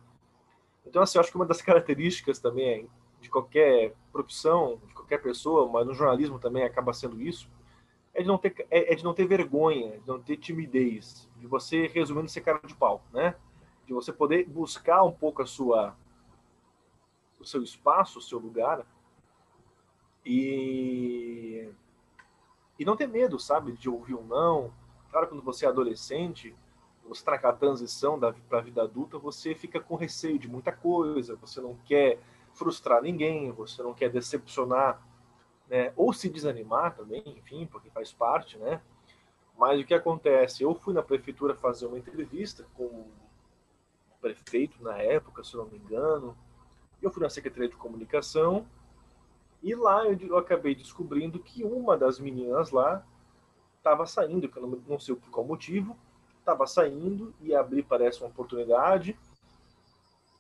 Então, 0.87 1.03
assim, 1.03 1.18
eu 1.18 1.20
acho 1.20 1.31
que 1.31 1.37
uma 1.37 1.47
das 1.47 1.61
características 1.62 2.38
também 2.38 2.88
de 3.20 3.31
qualquer 3.31 3.94
profissão, 4.12 4.81
de 4.87 4.94
qualquer 4.94 5.18
pessoa, 5.23 5.66
mas 5.66 5.87
no 5.87 5.94
jornalismo 5.94 6.38
também 6.38 6.62
acaba 6.62 6.92
sendo 6.92 7.20
isso, 7.20 7.49
é 8.12 8.23
de 8.23 8.29
não 8.29 8.38
ter, 8.38 8.55
é, 8.70 8.92
é 8.92 8.94
de 8.94 9.03
não 9.03 9.14
ter 9.14 9.27
vergonha, 9.27 9.99
de 9.99 10.07
não 10.07 10.20
ter 10.20 10.37
timidez, 10.37 11.29
de 11.37 11.47
você, 11.47 11.87
resumindo, 11.87 12.29
ser 12.29 12.42
cara 12.42 12.61
de 12.64 12.75
pau, 12.75 13.03
né? 13.12 13.35
De 13.87 13.92
você 13.92 14.12
poder 14.12 14.47
buscar 14.47 15.03
um 15.03 15.12
pouco 15.12 15.42
a 15.42 15.47
sua, 15.47 15.97
o 17.40 17.44
seu 17.44 17.62
espaço, 17.62 18.18
o 18.18 18.23
seu 18.23 18.38
lugar, 18.38 18.87
e, 20.25 21.68
e 22.79 22.85
não 22.85 22.97
ter 22.97 23.07
medo, 23.07 23.38
sabe, 23.38 23.73
de 23.73 23.90
ouvir 23.90 24.14
um 24.14 24.25
não. 24.25 24.73
Claro, 25.11 25.29
quando 25.29 25.42
você 25.42 25.66
é 25.66 25.68
adolescente, 25.68 26.57
está 27.12 27.33
naquela 27.33 27.53
transição 27.53 28.19
para 28.19 28.59
a 28.59 28.62
vida 28.62 28.83
adulta, 28.83 29.19
você 29.19 29.55
fica 29.55 29.81
com 29.81 29.95
receio 29.95 30.38
de 30.38 30.49
muita 30.49 30.73
coisa, 30.73 31.37
você 31.37 31.61
não 31.61 31.77
quer 31.85 32.19
frustrar 32.55 33.03
ninguém, 33.03 33.51
você 33.53 33.83
não 33.83 33.93
quer 33.93 34.11
decepcionar, 34.11 35.01
né? 35.69 35.93
ou 35.97 36.12
se 36.12 36.29
desanimar 36.29 36.95
também, 36.95 37.23
enfim, 37.27 37.67
porque 37.67 37.90
faz 37.90 38.12
parte, 38.12 38.57
né? 38.59 38.81
Mas 39.57 39.81
o 39.81 39.85
que 39.85 39.95
acontece? 39.95 40.62
Eu 40.62 40.75
fui 40.75 40.93
na 40.95 41.03
prefeitura 41.03 41.55
fazer 41.55 41.87
uma 41.87 41.99
entrevista 41.99 42.67
com 42.75 42.85
o 42.85 43.12
prefeito 44.21 44.83
na 44.83 44.99
época, 44.99 45.45
se 45.45 45.57
não 45.57 45.67
me 45.67 45.79
engano, 45.79 46.37
eu 47.01 47.11
fui 47.11 47.23
na 47.23 47.31
Secretaria 47.31 47.69
de 47.69 47.77
Comunicação 47.77 48.67
e 49.62 49.75
lá 49.75 50.05
eu, 50.05 50.19
eu 50.19 50.37
acabei 50.37 50.75
descobrindo 50.75 51.38
que 51.38 51.64
uma 51.64 51.97
das 51.97 52.19
meninas 52.19 52.71
lá 52.71 53.05
estava 53.79 54.07
saindo, 54.07 54.49
que 54.49 54.57
eu 54.57 54.67
não, 54.67 54.83
não 54.88 54.99
sei 54.99 55.14
por 55.14 55.31
qual 55.31 55.47
motivo, 55.47 55.97
estava 56.44 56.66
saindo 56.66 57.35
e 57.40 57.54
abrir 57.54 57.83
parece 57.83 58.20
uma 58.20 58.28
oportunidade. 58.28 59.16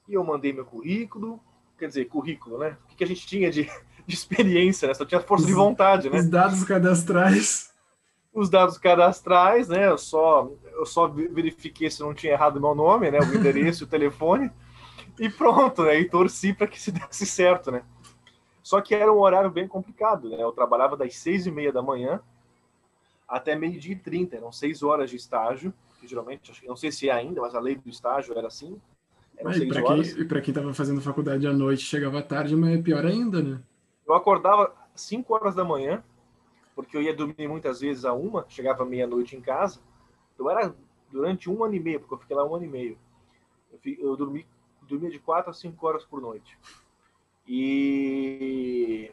E 0.06 0.12
eu 0.12 0.22
mandei 0.22 0.52
meu 0.52 0.66
currículo, 0.66 1.40
quer 1.78 1.88
dizer, 1.88 2.04
currículo, 2.04 2.58
né? 2.58 2.76
O 2.84 2.88
que, 2.88 2.96
que 2.96 3.04
a 3.04 3.06
gente 3.06 3.26
tinha 3.26 3.50
de, 3.50 3.64
de 4.06 4.14
experiência, 4.14 4.86
né? 4.86 4.94
Só 4.94 5.04
tinha 5.04 5.20
força 5.20 5.44
os, 5.44 5.48
de 5.48 5.54
vontade, 5.54 6.10
né? 6.10 6.18
Os 6.18 6.28
dados 6.28 6.62
cadastrais. 6.62 7.72
Os 8.32 8.50
dados 8.50 8.76
cadastrais, 8.76 9.68
né? 9.68 9.88
Eu 9.88 9.96
só, 9.96 10.50
eu 10.72 10.84
só 10.84 11.08
verifiquei 11.08 11.90
se 11.90 12.00
não 12.00 12.12
tinha 12.12 12.34
errado 12.34 12.60
meu 12.60 12.74
nome, 12.74 13.10
né? 13.10 13.18
O 13.20 13.34
endereço, 13.34 13.84
o 13.84 13.88
telefone. 13.88 14.50
E 15.18 15.30
pronto, 15.30 15.84
né? 15.84 15.98
E 15.98 16.08
torci 16.08 16.52
para 16.52 16.66
que 16.66 16.80
se 16.80 16.92
desse 16.92 17.24
certo, 17.24 17.70
né? 17.70 17.82
Só 18.62 18.80
que 18.80 18.94
era 18.94 19.12
um 19.12 19.20
horário 19.20 19.50
bem 19.50 19.66
complicado, 19.66 20.28
né? 20.28 20.42
Eu 20.42 20.52
trabalhava 20.52 20.96
das 20.96 21.16
seis 21.16 21.46
e 21.46 21.50
meia 21.50 21.72
da 21.72 21.82
manhã 21.82 22.20
até 23.28 23.56
meio-dia 23.56 23.92
e 23.92 23.98
trinta, 23.98 24.36
eram 24.36 24.52
seis 24.52 24.82
horas 24.82 25.10
de 25.10 25.16
estágio, 25.16 25.72
que 26.04 26.10
geralmente, 26.10 26.52
não 26.66 26.76
sei 26.76 26.92
se 26.92 27.08
é 27.08 27.12
ainda, 27.12 27.40
mas 27.40 27.54
a 27.54 27.60
lei 27.60 27.76
do 27.76 27.88
estágio 27.88 28.36
era 28.36 28.46
assim. 28.46 28.80
Eram 29.36 29.52
e 29.52 29.68
para 29.68 29.82
quem, 29.82 30.42
quem 30.42 30.52
estava 30.52 30.72
fazendo 30.72 31.00
faculdade 31.00 31.46
à 31.46 31.52
noite, 31.52 31.82
chegava 31.82 32.22
tarde, 32.22 32.54
mas 32.54 32.78
é 32.78 32.82
pior 32.82 33.04
ainda, 33.04 33.42
né? 33.42 33.60
Eu 34.06 34.14
acordava 34.14 34.72
cinco 34.94 35.34
horas 35.34 35.54
da 35.54 35.64
manhã, 35.64 36.04
porque 36.76 36.96
eu 36.96 37.02
ia 37.02 37.14
dormir 37.14 37.48
muitas 37.48 37.80
vezes 37.80 38.04
a 38.04 38.12
uma, 38.12 38.44
chegava 38.48 38.84
meia-noite 38.84 39.34
em 39.34 39.40
casa. 39.40 39.80
Então 40.34 40.48
era 40.48 40.74
durante 41.10 41.50
um 41.50 41.64
ano 41.64 41.74
e 41.74 41.80
meio, 41.80 42.00
porque 42.00 42.14
eu 42.14 42.18
fiquei 42.18 42.36
lá 42.36 42.44
um 42.44 42.54
ano 42.54 42.64
e 42.64 42.68
meio. 42.68 42.98
Eu, 43.72 43.94
eu 43.98 44.16
dormi, 44.16 44.46
dormia 44.82 45.10
de 45.10 45.18
quatro 45.18 45.50
a 45.50 45.54
cinco 45.54 45.86
horas 45.86 46.04
por 46.04 46.20
noite. 46.20 46.56
E, 47.46 49.10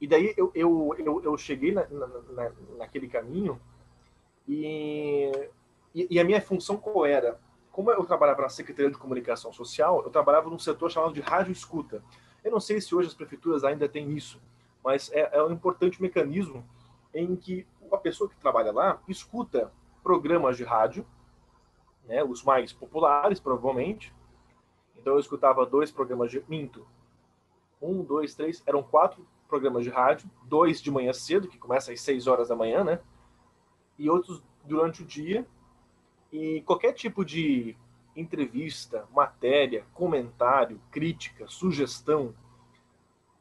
e 0.00 0.06
daí 0.06 0.34
eu, 0.36 0.52
eu, 0.54 0.94
eu, 0.98 1.24
eu 1.24 1.38
cheguei 1.38 1.72
na, 1.72 1.86
na, 1.88 2.52
naquele 2.76 3.08
caminho 3.08 3.58
e, 4.48 5.48
e, 5.94 6.18
a 6.18 6.24
minha 6.24 6.40
função 6.40 6.76
qual 6.76 7.06
era? 7.06 7.38
Como 7.70 7.90
eu 7.90 8.04
trabalhava 8.04 8.42
na 8.42 8.48
Secretaria 8.48 8.90
de 8.90 8.98
Comunicação 8.98 9.52
Social, 9.52 10.02
eu 10.04 10.10
trabalhava 10.10 10.50
num 10.50 10.58
setor 10.58 10.90
chamado 10.90 11.14
de 11.14 11.20
rádio 11.20 11.52
escuta. 11.52 12.02
Eu 12.44 12.50
não 12.50 12.60
sei 12.60 12.80
se 12.80 12.94
hoje 12.94 13.08
as 13.08 13.14
prefeituras 13.14 13.64
ainda 13.64 13.88
têm 13.88 14.10
isso, 14.12 14.40
mas 14.84 15.10
é, 15.12 15.30
é 15.32 15.42
um 15.42 15.52
importante 15.52 16.02
mecanismo 16.02 16.64
em 17.14 17.36
que 17.36 17.66
a 17.90 17.96
pessoa 17.96 18.28
que 18.28 18.36
trabalha 18.36 18.72
lá 18.72 19.00
escuta 19.06 19.72
programas 20.02 20.56
de 20.56 20.64
rádio, 20.64 21.06
né, 22.04 22.24
os 22.24 22.42
mais 22.42 22.72
populares, 22.72 23.38
provavelmente, 23.38 24.12
então 25.02 25.14
eu 25.14 25.18
escutava 25.18 25.66
dois 25.66 25.90
programas 25.90 26.30
de. 26.30 26.42
Minto. 26.48 26.86
Um, 27.80 28.04
dois, 28.04 28.34
três. 28.36 28.62
Eram 28.64 28.82
quatro 28.82 29.26
programas 29.48 29.82
de 29.82 29.90
rádio. 29.90 30.30
Dois 30.44 30.80
de 30.80 30.90
manhã 30.92 31.12
cedo, 31.12 31.48
que 31.48 31.58
começa 31.58 31.92
às 31.92 32.00
seis 32.00 32.28
horas 32.28 32.48
da 32.48 32.56
manhã, 32.56 32.84
né? 32.84 33.00
E 34.02 34.10
outros 34.10 34.42
durante 34.64 35.02
o 35.02 35.06
dia. 35.06 35.46
E 36.32 36.60
qualquer 36.62 36.92
tipo 36.92 37.24
de 37.24 37.76
entrevista, 38.16 39.06
matéria, 39.14 39.86
comentário, 39.94 40.80
crítica, 40.90 41.46
sugestão 41.46 42.34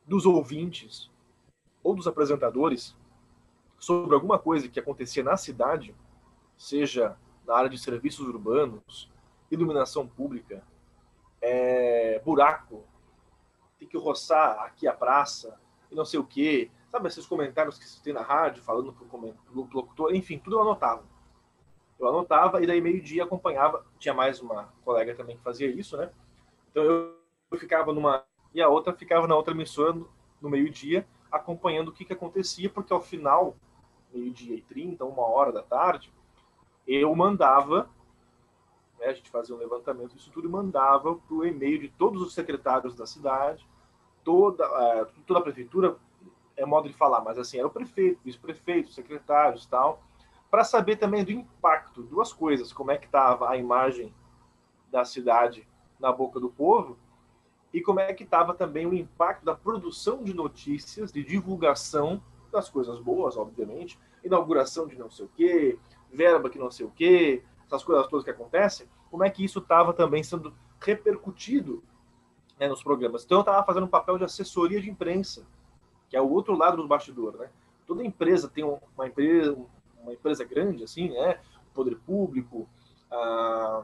dos 0.06 0.28
ouvintes 0.28 1.10
ou 1.84 1.95
dos 1.95 2.06
apresentadores 2.06 2.95
sobre 3.80 4.13
alguma 4.13 4.38
coisa 4.38 4.69
que 4.69 4.80
acontecia 4.80 5.24
na 5.24 5.36
cidade, 5.36 5.95
seja 6.56 7.17
na 7.47 7.56
área 7.56 7.69
de 7.69 7.80
serviços 7.80 8.28
urbanos, 8.28 9.10
iluminação 9.50 10.08
pública, 10.08 10.63
é, 11.41 12.19
buraco, 12.24 12.84
tem 13.80 13.88
que 13.88 13.97
roçar 13.97 14.60
aqui 14.60 14.88
a 14.88 14.93
praça, 14.93 15.60
e 15.91 15.95
não 15.95 16.06
sei 16.06 16.19
o 16.19 16.24
quê. 16.24 16.69
Sabe 16.91 17.08
esses 17.08 17.25
comentários 17.25 17.80
que 17.80 17.86
se 17.86 18.04
tem 18.04 18.13
na 18.13 18.21
rádio, 18.21 18.62
falando 18.63 18.91
pro, 18.91 19.06
pro 19.06 19.67
locutor, 19.71 20.13
enfim, 20.13 20.38
tudo 20.38 20.58
eu 20.58 20.62
anotava. 20.62 21.04
Eu 21.97 22.10
anotava 22.10 22.62
e 22.62 22.67
daí 22.67 22.82
meio-dia 22.82 23.23
acompanhava. 23.23 23.86
Tinha 23.97 24.13
mais 24.13 24.41
uma 24.41 24.73
colega 24.84 25.15
também 25.15 25.38
que 25.38 25.43
fazia 25.43 25.67
isso, 25.67 25.95
né? 25.95 26.12
Então 26.69 26.84
eu, 26.84 27.58
ficava 27.58 27.93
numa. 27.93 28.25
E 28.54 28.62
a 28.62 28.67
outra 28.67 28.93
ficava 28.93 29.27
na 29.27 29.36
outra 29.36 29.54
emissora 29.54 29.93
no, 29.93 30.10
no 30.41 30.49
meio-dia, 30.49 31.08
acompanhando 31.32 31.88
o 31.88 31.91
que, 31.93 32.04
que 32.04 32.12
acontecia, 32.12 32.69
porque 32.69 32.91
ao 32.91 32.99
final, 32.99 33.56
meio-dia 34.13 34.56
e 34.56 34.62
trinta, 34.62 35.06
uma 35.06 35.25
hora 35.25 35.54
da 35.54 35.62
tarde, 35.62 36.12
eu 36.86 37.15
mandava 37.15 37.89
né, 39.01 39.08
a 39.08 39.13
gente 39.13 39.30
fazia 39.32 39.56
um 39.56 39.58
levantamento 39.58 40.15
disso 40.15 40.32
tudo 40.32 40.47
e 40.47 40.51
mandava 40.51 41.15
para 41.15 41.36
o 41.36 41.45
e-mail 41.45 41.80
de 41.80 41.89
todos 41.89 42.21
os 42.21 42.34
secretários 42.34 42.95
da 42.95 43.06
cidade, 43.06 43.67
toda, 44.23 44.63
é, 44.63 45.06
toda 45.25 45.39
a 45.39 45.43
prefeitura, 45.43 45.97
é 46.62 46.65
modo 46.65 46.88
de 46.88 46.93
falar, 46.93 47.21
mas 47.21 47.38
assim, 47.38 47.58
era 47.58 47.67
o 47.67 47.71
prefeito, 47.71 48.19
vice-prefeito, 48.24 48.91
secretários 48.91 49.65
tal, 49.65 50.04
para 50.50 50.63
saber 50.63 50.97
também 50.97 51.24
do 51.24 51.32
impacto, 51.32 52.04
duas 52.04 52.34
coisas, 52.34 52.74
como 52.74 52.91
é 52.91 52.97
que 52.97 53.06
estava 53.06 53.50
a 53.50 53.58
imagem 53.58 54.13
da 54.91 55.06
cidade 55.06 55.67
na 56.00 56.12
boca 56.12 56.39
do 56.39 56.50
povo 56.50 56.97
e 57.74 57.82
como 57.82 58.00
é 58.00 58.13
que 58.13 58.24
estava 58.24 58.54
também 58.54 58.86
o 58.86 58.93
impacto 58.93 59.45
da 59.45 59.56
produção 59.56 60.24
de 60.24 60.34
notícias, 60.34 61.12
de 61.12 61.24
divulgação 61.24 62.21
das 62.52 62.69
coisas 62.69 63.00
boas, 63.00 63.38
obviamente, 63.38 63.97
inauguração 64.24 64.88
de 64.88 64.97
não 64.97 65.10
sei 65.10 65.26
o 65.26 65.30
quê, 65.30 65.80
verba 66.12 66.50
que 66.50 66.60
não 66.60 66.69
sei 66.69 66.86
o 66.86 66.91
quê, 66.91 67.43
essas 67.65 67.84
coisas 67.84 68.06
todas 68.08 68.26
que 68.26 68.32
acontecem, 68.32 68.88
como 69.10 69.24
é 69.24 69.30
que 69.30 69.43
isso 69.43 69.60
estava 69.60 69.93
também 69.93 70.21
sendo 70.21 70.54
repercutido 70.82 71.82
né, 72.60 72.67
nos 72.67 72.84
programas. 72.84 73.24
Então, 73.24 73.38
eu 73.38 73.41
estava 73.41 73.65
fazendo 73.65 73.86
um 73.86 73.89
papel 73.89 74.17
de 74.17 74.26
assessoria 74.26 74.82
de 74.82 74.89
imprensa, 74.89 75.47
que 76.12 76.17
é 76.17 76.21
o 76.21 76.30
outro 76.30 76.56
lado 76.56 76.78
do 76.78 76.88
bastidor, 76.88 77.36
né? 77.38 77.50
Toda 77.88 78.06
empresa 78.06 78.47
tem 78.47 78.63
uma 78.63 79.08
empresa, 79.08 79.58
uma 80.04 80.13
empresa 80.13 80.43
grande, 80.43 80.84
assim, 80.84 81.10
né? 81.10 81.39
O 81.71 81.74
poder 81.74 81.95
público, 82.06 82.69
ah, 83.10 83.84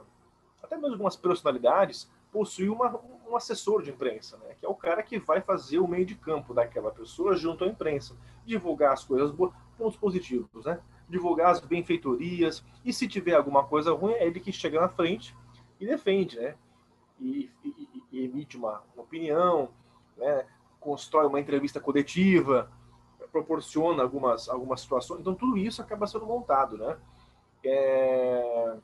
até 0.61 0.75
mesmo 0.75 0.91
algumas 0.91 1.15
personalidades, 1.15 2.07
possui 2.31 2.69
uma, 2.69 2.99
um 3.27 3.35
assessor 3.35 3.81
de 3.81 3.89
imprensa, 3.89 4.37
né? 4.37 4.55
Que 4.59 4.65
é 4.65 4.69
o 4.69 4.75
cara 4.75 5.01
que 5.01 5.17
vai 5.17 5.41
fazer 5.41 5.79
o 5.79 5.87
meio 5.87 6.05
de 6.05 6.15
campo 6.15 6.53
daquela 6.53 6.91
pessoa 6.91 7.35
junto 7.35 7.63
à 7.63 7.67
imprensa, 7.67 8.15
divulgar 8.45 8.93
as 8.93 9.03
coisas 9.03 9.31
boas, 9.31 9.53
pontos 9.77 9.97
positivos, 9.97 10.65
né? 10.65 10.79
divulgar 11.09 11.51
as 11.51 11.61
benfeitorias, 11.61 12.63
e 12.83 12.91
se 12.91 13.07
tiver 13.07 13.33
alguma 13.33 13.63
coisa 13.63 13.93
ruim, 13.93 14.13
é 14.13 14.27
ele 14.27 14.39
que 14.39 14.51
chega 14.51 14.79
na 14.79 14.89
frente 14.89 15.35
e 15.79 15.85
defende, 15.85 16.37
né? 16.37 16.55
E, 17.19 17.49
e, 17.63 18.03
e 18.11 18.25
emite 18.25 18.57
uma, 18.57 18.83
uma, 18.93 19.03
opinião, 19.03 19.69
né? 20.17 20.45
Constrói 20.87 21.25
uma 21.25 21.41
entrevista 21.41 21.81
coletiva, 21.81 22.71
proporciona 23.29 24.01
algumas, 24.01 24.47
algumas 24.47 24.79
situações. 24.79 25.19
Então, 25.19 25.35
tudo 25.35 25.57
isso 25.57 25.81
acaba 25.81 26.07
sendo 26.07 26.25
montado, 26.25 26.77
né? 26.77 26.97
É... 27.61 28.77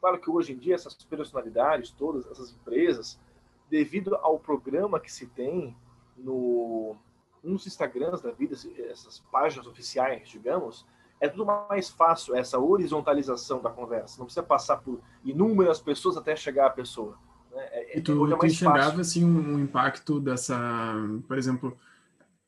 Claro 0.00 0.18
que 0.18 0.30
hoje 0.30 0.54
em 0.54 0.56
dia 0.56 0.74
essas 0.74 0.94
personalidades, 0.94 1.90
todas 1.90 2.24
essas 2.30 2.50
empresas, 2.50 3.20
devido 3.68 4.14
ao 4.16 4.38
programa 4.38 4.98
que 4.98 5.12
se 5.12 5.26
tem 5.26 5.76
no, 6.16 6.96
nos 7.44 7.66
Instagrams 7.66 8.22
da 8.22 8.30
vida, 8.30 8.56
essas 8.88 9.18
páginas 9.30 9.66
oficiais, 9.66 10.30
digamos, 10.30 10.86
é 11.20 11.28
tudo 11.28 11.44
mais 11.44 11.90
fácil 11.90 12.34
essa 12.36 12.58
horizontalização 12.58 13.60
da 13.60 13.68
conversa. 13.68 14.18
Não 14.18 14.24
precisa 14.24 14.46
passar 14.46 14.78
por 14.78 14.98
inúmeras 15.22 15.78
pessoas 15.78 16.16
até 16.16 16.34
chegar 16.34 16.68
à 16.68 16.70
pessoa. 16.70 17.18
Né? 17.58 17.64
É, 17.72 17.98
e 17.98 18.00
tu, 18.00 18.32
é 18.32 18.36
tu 18.36 18.46
enxergava 18.46 19.00
assim 19.00 19.24
um 19.24 19.58
impacto 19.58 20.20
dessa, 20.20 20.56
por 21.26 21.36
exemplo, 21.36 21.76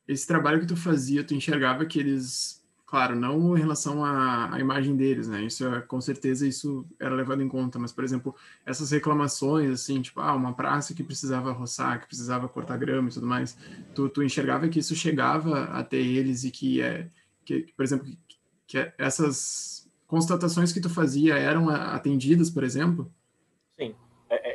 esse 0.07 0.27
trabalho 0.27 0.61
que 0.61 0.67
tu 0.67 0.77
fazia, 0.77 1.25
tu 1.25 1.35
enxergava 1.35 1.85
que 1.85 1.99
eles 1.99 2.61
Claro, 2.91 3.15
não 3.15 3.57
em 3.57 3.61
relação 3.61 4.05
à, 4.05 4.53
à, 4.53 4.59
imagem 4.59 4.97
deles, 4.97 5.29
né? 5.29 5.45
Isso 5.45 5.65
é, 5.65 5.81
com 5.81 6.01
certeza 6.01 6.45
isso 6.45 6.85
era 6.99 7.15
levado 7.15 7.41
em 7.41 7.47
conta, 7.47 7.79
mas 7.79 7.93
por 7.93 8.03
exemplo, 8.03 8.35
essas 8.67 8.91
reclamações 8.91 9.71
assim, 9.71 10.03
tipo, 10.03 10.19
ah, 10.19 10.35
uma 10.35 10.53
praça 10.53 10.93
que 10.93 11.05
precisava 11.05 11.53
roçar, 11.53 12.01
que 12.01 12.09
precisava 12.09 12.49
cortar 12.49 12.77
grama 12.79 13.09
e 13.09 13.13
tudo 13.13 13.29
mais, 13.29 13.57
tu, 13.95 14.09
tu 14.09 14.25
enxergava 14.25 14.69
que 14.69 14.81
isso 14.81 14.97
chegava 14.97 15.67
até 15.67 15.99
eles 15.99 16.43
e 16.43 16.51
que 16.51 16.81
é 16.83 17.09
que, 17.45 17.73
por 17.77 17.85
exemplo, 17.85 18.07
que, 18.07 18.19
que 18.67 18.93
essas 18.99 19.89
constatações 20.09 20.73
que 20.73 20.81
tu 20.81 20.91
fazia 20.91 21.39
eram 21.39 21.71
atendidas, 21.71 22.51
por 22.51 22.65
exemplo? 22.65 23.09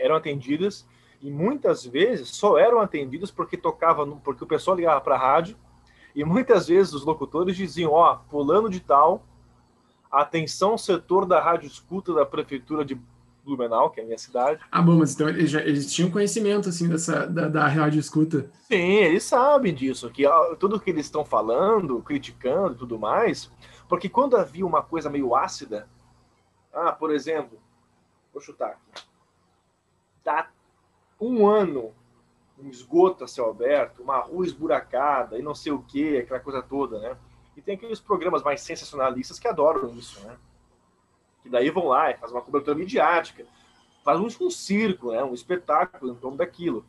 Eram 0.06 0.16
atendidas 0.16 0.86
e 1.20 1.32
muitas 1.32 1.84
vezes 1.84 2.30
só 2.30 2.58
eram 2.60 2.80
atendidas 2.80 3.32
porque 3.32 3.58
tocava, 3.58 4.06
porque 4.18 4.44
o 4.44 4.48
pessoal 4.48 4.78
ligava 4.78 5.02
para 5.02 5.16
a 5.16 5.18
rádio 5.18 5.58
e 6.14 6.24
muitas 6.24 6.68
vezes 6.68 6.94
os 6.94 7.04
locutores 7.04 7.58
diziam: 7.58 7.92
Ó, 7.92 8.14
oh, 8.14 8.30
fulano 8.30 8.70
de 8.70 8.80
tal, 8.80 9.26
atenção, 10.12 10.78
setor 10.78 11.26
da 11.26 11.42
rádio 11.42 11.66
escuta 11.66 12.14
da 12.14 12.24
prefeitura 12.24 12.86
de 12.86 13.02
Blumenau, 13.44 13.90
que 13.90 14.00
é 14.00 14.04
a 14.04 14.06
minha 14.06 14.18
cidade. 14.18 14.62
Ah, 14.72 14.82
bom, 14.82 14.98
mas 14.98 15.16
então 15.16 15.28
eles, 15.28 15.50
já, 15.50 15.62
eles 15.62 15.92
tinham 15.92 16.12
conhecimento, 16.12 16.70
assim, 16.70 16.88
dessa, 16.88 17.26
da, 17.26 17.48
da 17.48 17.68
rádio 17.68 18.00
escuta. 18.00 18.50
Sim, 18.64 18.76
eles 18.76 19.24
sabem 19.24 19.74
disso, 19.74 20.10
que 20.12 20.24
tudo 20.60 20.80
que 20.80 20.90
eles 20.92 21.06
estão 21.06 21.26
falando, 21.26 22.02
criticando 22.02 22.76
e 22.76 22.78
tudo 22.78 23.00
mais, 23.00 23.52
porque 23.90 24.10
quando 24.10 24.38
havia 24.38 24.66
uma 24.66 24.82
coisa 24.82 25.10
meio 25.10 25.36
ácida, 25.36 25.88
ah, 26.72 26.92
por 26.92 27.12
exemplo, 27.12 27.60
vou 28.34 28.42
chutar 28.42 28.70
aqui, 28.70 29.04
tá 30.26 30.52
um 31.20 31.48
ano 31.48 31.94
um 32.58 32.70
esgoto 32.70 33.24
a 33.24 33.28
céu 33.28 33.50
aberto, 33.50 34.02
uma 34.02 34.20
rua 34.20 34.46
esburacada 34.46 35.38
e 35.38 35.42
não 35.42 35.54
sei 35.54 35.72
o 35.72 35.82
que, 35.82 36.18
aquela 36.18 36.40
coisa 36.40 36.62
toda, 36.62 37.00
né? 37.00 37.18
E 37.56 37.62
tem 37.62 37.76
aqueles 37.76 38.00
programas 38.00 38.44
mais 38.44 38.62
sensacionalistas 38.62 39.40
que 39.40 39.48
adoram 39.48 39.90
isso, 39.90 40.26
né? 40.26 40.38
Que 41.44 41.50
daí 41.50 41.70
vão 41.70 41.88
lá 41.88 42.12
e 42.12 42.18
fazem 42.18 42.36
uma 42.36 42.42
cobertura 42.42 42.76
midiática, 42.76 43.46
faz 44.04 44.20
um, 44.20 44.46
um 44.46 44.50
circo, 44.50 45.12
né? 45.12 45.24
um 45.24 45.34
espetáculo 45.34 46.12
em 46.12 46.16
torno 46.16 46.38
daquilo. 46.38 46.86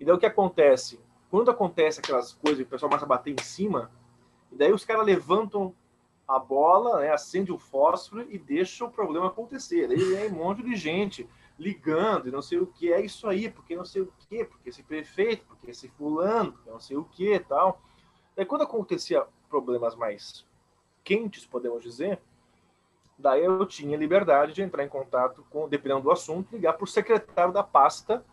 E 0.00 0.04
daí 0.04 0.14
o 0.14 0.18
que 0.18 0.26
acontece? 0.26 1.00
Quando 1.30 1.50
acontece 1.50 2.00
aquelas 2.00 2.32
coisas 2.32 2.60
e 2.60 2.62
o 2.62 2.66
pessoal 2.66 2.88
começa 2.88 3.04
a 3.04 3.08
bater 3.08 3.32
em 3.32 3.42
cima, 3.42 3.90
e 4.50 4.56
daí 4.56 4.72
os 4.72 4.84
caras 4.84 5.04
levantam 5.04 5.74
a 6.26 6.38
bola, 6.38 7.00
né, 7.00 7.12
acende 7.12 7.52
o 7.52 7.58
fósforo 7.58 8.26
e 8.30 8.38
deixa 8.38 8.84
o 8.84 8.90
problema 8.90 9.28
acontecer. 9.28 9.90
Aí 9.90 10.14
é 10.14 10.26
um 10.26 10.34
monte 10.34 10.62
de 10.62 10.74
gente 10.74 11.28
ligando 11.58 12.28
e 12.28 12.30
não 12.30 12.42
sei 12.42 12.58
o 12.58 12.66
que 12.66 12.92
é 12.92 13.00
isso 13.00 13.26
aí, 13.28 13.50
porque 13.50 13.74
não 13.74 13.84
sei 13.84 14.02
o 14.02 14.12
que, 14.28 14.44
porque 14.44 14.68
esse 14.68 14.82
prefeito, 14.82 15.44
porque 15.46 15.70
esse 15.70 15.88
fulano, 15.88 16.52
porque 16.52 16.70
não 16.70 16.80
sei 16.80 16.96
o 16.96 17.04
que 17.04 17.38
tal. 17.40 17.80
Daí 18.34 18.44
quando 18.44 18.62
acontecia 18.62 19.26
problemas 19.48 19.94
mais 19.94 20.44
quentes, 21.02 21.46
podemos 21.46 21.82
dizer, 21.82 22.20
daí 23.18 23.44
eu 23.44 23.64
tinha 23.64 23.96
liberdade 23.96 24.52
de 24.52 24.62
entrar 24.62 24.84
em 24.84 24.88
contato 24.88 25.46
com, 25.48 25.68
dependendo 25.68 26.02
do 26.02 26.10
assunto, 26.10 26.52
ligar 26.52 26.74
para 26.74 26.84
o 26.84 26.88
secretário 26.88 27.52
da 27.52 27.62
pasta 27.62 28.24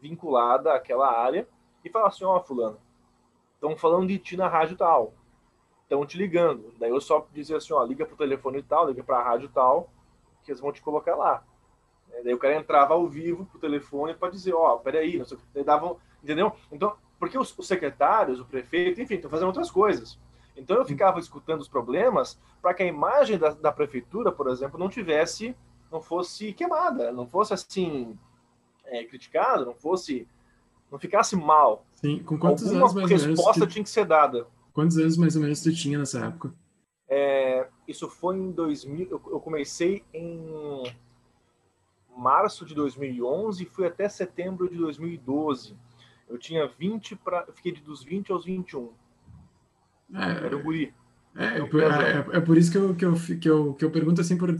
vinculada 0.00 0.72
àquela 0.72 1.10
área 1.10 1.46
e 1.84 1.90
falar 1.90 2.08
assim, 2.08 2.24
ó, 2.24 2.36
oh, 2.36 2.42
fulano, 2.42 2.78
estão 3.54 3.76
falando 3.76 4.08
de 4.08 4.18
ti 4.18 4.36
na 4.36 4.48
rádio 4.48 4.76
tal, 4.76 5.12
estão 5.82 6.06
te 6.06 6.16
ligando. 6.16 6.72
Daí 6.78 6.90
eu 6.90 7.00
só 7.00 7.26
dizia 7.32 7.58
assim, 7.58 7.72
ó, 7.72 7.84
liga 7.84 8.06
para 8.06 8.14
o 8.14 8.18
telefone 8.18 8.62
tal, 8.62 8.88
liga 8.88 9.04
para 9.04 9.18
a 9.18 9.22
rádio 9.22 9.48
tal, 9.50 9.90
que 10.42 10.50
eles 10.50 10.60
vão 10.60 10.72
te 10.72 10.80
colocar 10.80 11.14
lá. 11.14 11.44
Daí 12.22 12.34
o 12.34 12.38
cara 12.38 12.56
entrava 12.56 12.94
ao 12.94 13.08
vivo 13.08 13.46
pro 13.46 13.58
telefone 13.58 14.14
para 14.14 14.30
dizer, 14.30 14.52
ó, 14.52 14.74
oh, 14.74 14.78
peraí, 14.78 15.18
não 15.18 15.24
sei 15.24 15.38
davam, 15.64 15.96
entendeu? 16.22 16.52
Então, 16.70 16.94
porque 17.18 17.38
os, 17.38 17.56
os 17.56 17.66
secretários, 17.66 18.40
o 18.40 18.44
prefeito, 18.44 19.00
enfim, 19.00 19.14
estão 19.14 19.30
fazendo 19.30 19.46
outras 19.48 19.70
coisas. 19.70 20.18
Então 20.56 20.76
eu 20.76 20.84
ficava 20.84 21.18
escutando 21.18 21.60
os 21.60 21.68
problemas 21.68 22.38
para 22.60 22.74
que 22.74 22.82
a 22.82 22.86
imagem 22.86 23.38
da, 23.38 23.50
da, 23.50 23.72
prefeitura, 23.72 24.30
por 24.30 24.48
exemplo, 24.48 24.78
não 24.78 24.88
tivesse, 24.88 25.56
não 25.90 26.00
fosse 26.00 26.52
queimada, 26.52 27.10
não 27.10 27.26
fosse 27.26 27.54
assim 27.54 28.18
é, 28.84 29.04
criticada, 29.04 29.64
não 29.64 29.74
fosse, 29.74 30.28
não 30.90 30.98
ficasse 30.98 31.34
mal. 31.34 31.86
Sim, 31.94 32.22
com 32.22 32.38
quantos 32.38 32.64
Alguma 32.66 32.84
anos 32.84 32.94
mais 32.94 33.22
resposta 33.22 33.66
tinha 33.66 33.82
que 33.82 33.90
ser 33.90 34.04
dada. 34.04 34.46
Quantos 34.72 34.98
anos 34.98 35.16
mais 35.16 35.36
ou 35.36 35.42
menos 35.42 35.60
tu 35.62 35.72
tinha 35.74 35.98
nessa 35.98 36.26
época? 36.26 36.52
É, 37.08 37.68
isso 37.86 38.08
foi 38.08 38.36
em 38.36 38.50
2000, 38.50 39.08
eu, 39.10 39.22
eu 39.32 39.40
comecei 39.40 40.02
em 40.14 40.82
março 42.16 42.64
de 42.64 42.74
2011 42.74 43.62
e 43.62 43.66
fui 43.66 43.86
até 43.86 44.08
setembro 44.08 44.68
de 44.68 44.76
2012. 44.76 45.76
Eu 46.28 46.38
tinha 46.38 46.66
20 46.66 47.16
para. 47.16 47.46
Fiquei 47.52 47.72
dos 47.72 48.02
20 48.02 48.32
aos 48.32 48.44
21. 48.44 48.90
É, 50.14 50.46
Era 50.46 50.56
o 50.56 50.62
guri. 50.62 50.94
É, 51.34 51.44
é, 51.44 51.58
é, 51.58 52.36
é, 52.36 52.40
por 52.40 52.58
isso 52.58 52.70
que 52.70 52.78
eu, 52.78 52.94
que, 52.94 53.04
eu, 53.04 53.14
que, 53.14 53.48
eu, 53.48 53.74
que 53.74 53.84
eu 53.84 53.90
pergunto 53.90 54.20
assim, 54.20 54.36
por, 54.36 54.54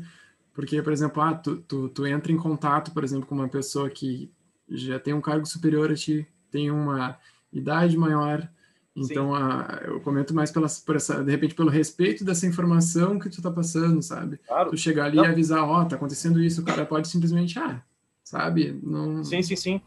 porque, 0.55 0.83
por 0.83 0.93
exemplo, 0.93 1.23
ah, 1.23 1.35
tu, 1.35 1.57
tu, 1.59 1.88
tu 1.88 2.07
entra 2.07 2.33
em 2.33 2.37
contato, 2.37 2.93
por 2.93 3.05
exemplo, 3.05 3.27
com 3.27 3.35
uma 3.35 3.49
pessoa 3.49 3.91
que 3.91 4.31
já 4.69 4.99
tem 4.99 5.12
um 5.12 5.21
cargo 5.21 5.45
superior 5.45 5.91
a 5.91 5.95
ti, 5.95 6.27
tem 6.51 6.71
uma 6.71 7.19
idade 7.53 7.97
maior, 7.97 8.49
então, 8.95 9.35
a, 9.35 9.81
eu 9.85 10.01
comento 10.01 10.35
mais 10.35 10.51
pela, 10.51 10.67
por 10.85 10.97
essa, 10.97 11.25
de 11.25 11.31
repente, 11.31 11.55
pelo 11.55 11.71
respeito 11.71 12.25
dessa 12.25 12.47
informação 12.47 13.19
que 13.19 13.31
tu 13.31 13.41
tá 13.41 13.51
passando, 13.51 14.03
sabe? 14.03 14.37
Claro. 14.47 14.71
Tu 14.71 14.77
chegar 14.77 15.07
ali 15.07 15.17
não. 15.17 15.25
e 15.25 15.29
avisar, 15.29 15.65
ó, 15.65 15.81
oh, 15.81 15.85
tá 15.89 15.97
acontecendo 15.97 16.39
isso, 16.41 16.61
o 16.61 16.65
cara 16.65 16.85
pode 16.85 17.09
simplesmente, 17.09 17.59
ah, 17.59 17.83
sabe? 18.23 18.79
Não... 18.83 19.25
Sim, 19.25 19.43
sim, 19.43 19.57
sim. 19.57 19.83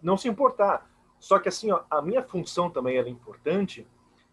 Não 0.00 0.16
se 0.16 0.28
importar. 0.28 0.88
Só 1.18 1.38
que, 1.40 1.48
assim, 1.48 1.72
ó, 1.72 1.82
a 1.90 2.00
minha 2.00 2.22
função 2.22 2.70
também 2.70 2.96
era 2.96 3.08
importante, 3.08 3.86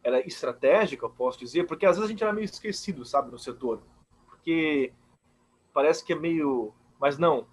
era 0.04 0.26
estratégica, 0.26 1.06
eu 1.06 1.10
posso 1.10 1.40
dizer, 1.40 1.66
porque 1.66 1.86
às 1.86 1.96
vezes 1.96 2.08
a 2.08 2.12
gente 2.12 2.24
era 2.24 2.32
meio 2.32 2.46
esquecido, 2.46 3.04
sabe, 3.04 3.32
no 3.32 3.40
setor. 3.40 3.82
Porque 4.30 4.94
parece 5.74 6.06
que 6.06 6.14
é 6.14 6.16
meio... 6.16 6.72
Mas 7.00 7.18
não, 7.18 7.48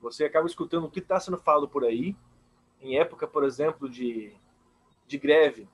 você 0.00 0.24
acaba 0.24 0.46
escutando 0.46 0.84
o 0.84 0.90
que 0.90 1.00
está 1.00 1.18
sendo 1.18 1.36
falado 1.36 1.68
por 1.68 1.84
aí, 1.84 2.16
em 2.80 2.96
época, 2.96 3.26
por 3.26 3.44
exemplo, 3.44 3.88
de, 3.88 4.32
de 5.06 5.18
greve, 5.18 5.68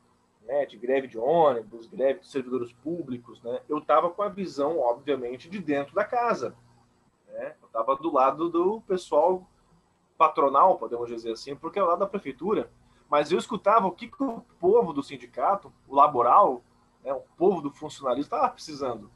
né, 0.46 0.64
de 0.64 0.76
greve 0.76 1.08
de 1.08 1.18
ônibus, 1.18 1.86
greve 1.86 2.20
de 2.20 2.28
servidores 2.28 2.72
públicos, 2.72 3.42
né, 3.42 3.60
eu 3.68 3.78
estava 3.78 4.08
com 4.10 4.22
a 4.22 4.28
visão, 4.28 4.78
obviamente, 4.78 5.50
de 5.50 5.58
dentro 5.58 5.94
da 5.94 6.04
casa. 6.04 6.56
Né? 7.28 7.54
Eu 7.60 7.66
estava 7.66 7.96
do 7.96 8.12
lado 8.12 8.48
do 8.48 8.80
pessoal 8.82 9.46
patronal, 10.16 10.78
podemos 10.78 11.08
dizer 11.08 11.32
assim, 11.32 11.54
porque 11.54 11.78
é 11.78 11.82
lado 11.82 11.98
da 11.98 12.06
prefeitura. 12.06 12.70
Mas 13.08 13.30
eu 13.30 13.38
escutava 13.38 13.86
o 13.86 13.92
que, 13.92 14.08
que 14.08 14.22
o 14.22 14.40
povo 14.58 14.92
do 14.92 15.02
sindicato, 15.02 15.72
o 15.86 15.94
laboral, 15.94 16.62
né, 17.04 17.12
o 17.12 17.22
povo 17.36 17.60
do 17.60 17.70
funcionalismo 17.70 18.26
estava 18.26 18.48
precisando. 18.48 19.10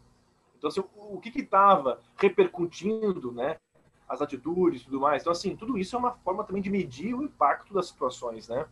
Então, 0.56 0.68
assim, 0.68 0.82
o 0.94 1.18
que 1.20 1.40
estava 1.40 2.00
repercutindo, 2.16 3.32
né, 3.32 3.56
as 4.08 4.20
atitudes 4.20 4.82
e 4.82 4.84
tudo 4.84 5.00
mais. 5.00 5.22
Então, 5.22 5.32
assim, 5.32 5.56
tudo 5.56 5.78
isso 5.78 5.94
é 5.94 5.98
uma 5.98 6.12
forma 6.12 6.44
também 6.44 6.60
de 6.60 6.68
medir 6.68 7.14
o 7.14 7.22
impacto 7.22 7.72
das 7.72 7.86
situações, 7.86 8.48
né? 8.48 8.66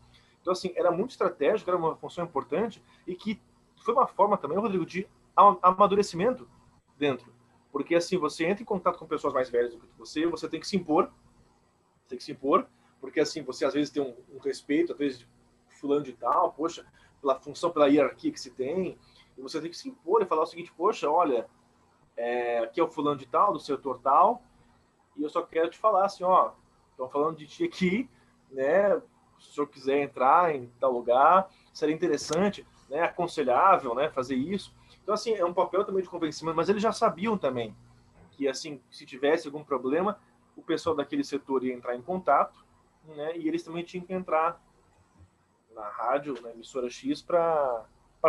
Então, 0.49 0.55
assim, 0.55 0.73
era 0.75 0.91
muito 0.91 1.11
estratégico, 1.11 1.69
era 1.69 1.77
uma 1.77 1.95
função 1.95 2.25
importante 2.25 2.83
e 3.07 3.15
que 3.15 3.39
foi 3.85 3.93
uma 3.93 4.07
forma 4.07 4.39
também, 4.39 4.57
Rodrigo, 4.57 4.87
de 4.87 5.07
amadurecimento 5.37 6.49
dentro. 6.97 7.31
Porque, 7.71 7.95
assim, 7.95 8.17
você 8.17 8.47
entra 8.47 8.63
em 8.63 8.65
contato 8.65 8.99
com 8.99 9.07
pessoas 9.07 9.35
mais 9.35 9.51
velhas 9.51 9.75
do 9.75 9.79
que 9.79 9.99
você, 9.99 10.27
você 10.27 10.49
tem 10.49 10.59
que 10.59 10.67
se 10.67 10.75
impor, 10.75 11.13
tem 12.09 12.17
que 12.17 12.25
se 12.25 12.33
impor, 12.33 12.67
porque, 12.99 13.21
assim, 13.21 13.43
você 13.43 13.67
às 13.67 13.75
vezes 13.75 13.91
tem 13.91 14.03
um, 14.03 14.17
um 14.35 14.39
respeito, 14.39 14.93
às 14.93 14.99
vezes, 14.99 15.27
fulano 15.69 16.03
de 16.03 16.15
tal, 16.15 16.51
poxa, 16.51 16.87
pela 17.21 17.39
função, 17.39 17.71
pela 17.71 17.87
hierarquia 17.87 18.33
que 18.33 18.41
se 18.41 18.51
tem, 18.51 18.99
e 19.37 19.43
você 19.43 19.61
tem 19.61 19.71
que 19.71 19.77
se 19.77 19.91
impor 19.91 20.23
e 20.23 20.25
falar 20.25 20.45
o 20.45 20.47
seguinte, 20.47 20.73
poxa, 20.75 21.11
olha, 21.11 21.47
é, 22.17 22.61
aqui 22.61 22.81
é 22.81 22.83
o 22.83 22.89
fulano 22.89 23.19
de 23.19 23.27
tal, 23.27 23.53
do 23.53 23.61
setor 23.61 24.01
tal, 24.01 24.43
e 25.15 25.23
eu 25.23 25.29
só 25.29 25.43
quero 25.43 25.69
te 25.69 25.77
falar 25.77 26.07
assim, 26.07 26.25
ó, 26.25 26.53
estão 26.93 27.07
falando 27.07 27.37
de 27.37 27.47
ti 27.47 27.65
aqui, 27.65 28.09
né, 28.51 28.99
se 29.39 29.51
o 29.51 29.53
senhor 29.53 29.67
quiser 29.67 30.03
entrar 30.03 30.55
em 30.55 30.71
tal 30.81 30.93
lugar, 30.93 31.51
seria 31.73 31.95
interessante, 31.95 32.67
né, 32.89 33.03
aconselhável, 33.03 33.95
né, 33.95 34.09
fazer 34.11 34.35
isso. 34.35 34.75
Então, 35.03 35.15
assim, 35.15 35.35
é 35.35 35.45
um 35.45 35.55
papel 35.55 35.85
também 35.85 36.03
de 36.03 36.09
convencimento, 36.09 36.57
mas 36.57 36.69
eles 36.69 36.83
já 36.83 36.93
sabiam 36.93 37.37
também 37.37 37.75
que, 38.33 38.49
assim, 38.49 38.81
se 38.91 39.05
tivesse 39.05 39.47
algum 39.47 39.65
problema, 39.65 40.19
o 40.57 40.63
pessoal 40.63 40.95
daquele 40.95 41.25
setor 41.25 41.65
ia 41.65 41.75
entrar 41.75 41.97
em 41.97 42.03
contato, 42.03 42.65
né, 43.05 43.37
e 43.37 43.49
eles 43.49 43.63
também 43.63 43.85
tinham 43.85 44.05
que 44.05 44.13
entrar 44.13 44.63
na 45.75 45.89
rádio, 45.89 46.41
na 46.43 46.51
emissora 46.51 46.91
X, 46.91 47.23
para 47.23 47.85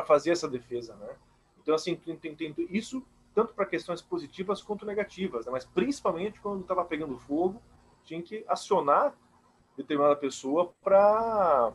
fazer 0.05 0.31
essa 0.31 0.47
defesa, 0.47 0.95
né. 0.95 1.15
Então, 1.61 1.75
assim, 1.75 1.95
tem, 1.95 2.17
tem, 2.17 2.55
isso 2.69 3.03
tanto 3.33 3.53
para 3.53 3.65
questões 3.65 4.01
positivas 4.01 4.61
quanto 4.61 4.85
negativas, 4.85 5.45
né? 5.45 5.51
mas 5.51 5.65
principalmente 5.65 6.39
quando 6.41 6.61
estava 6.61 6.83
pegando 6.83 7.17
fogo, 7.17 7.61
tinha 8.03 8.21
que 8.21 8.43
acionar 8.47 9.13
determinada 9.81 10.15
pessoa 10.15 10.73
para 10.83 11.71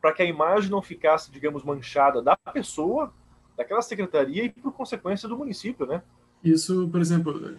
para 0.00 0.12
que 0.12 0.22
a 0.22 0.26
imagem 0.26 0.68
não 0.68 0.82
ficasse, 0.82 1.30
digamos, 1.30 1.62
manchada 1.62 2.20
da 2.20 2.36
pessoa, 2.36 3.14
daquela 3.56 3.80
secretaria 3.80 4.44
e 4.46 4.48
por 4.50 4.72
consequência 4.72 5.28
do 5.28 5.38
município, 5.38 5.86
né? 5.86 6.02
Isso, 6.42 6.88
por 6.88 7.00
exemplo, 7.00 7.56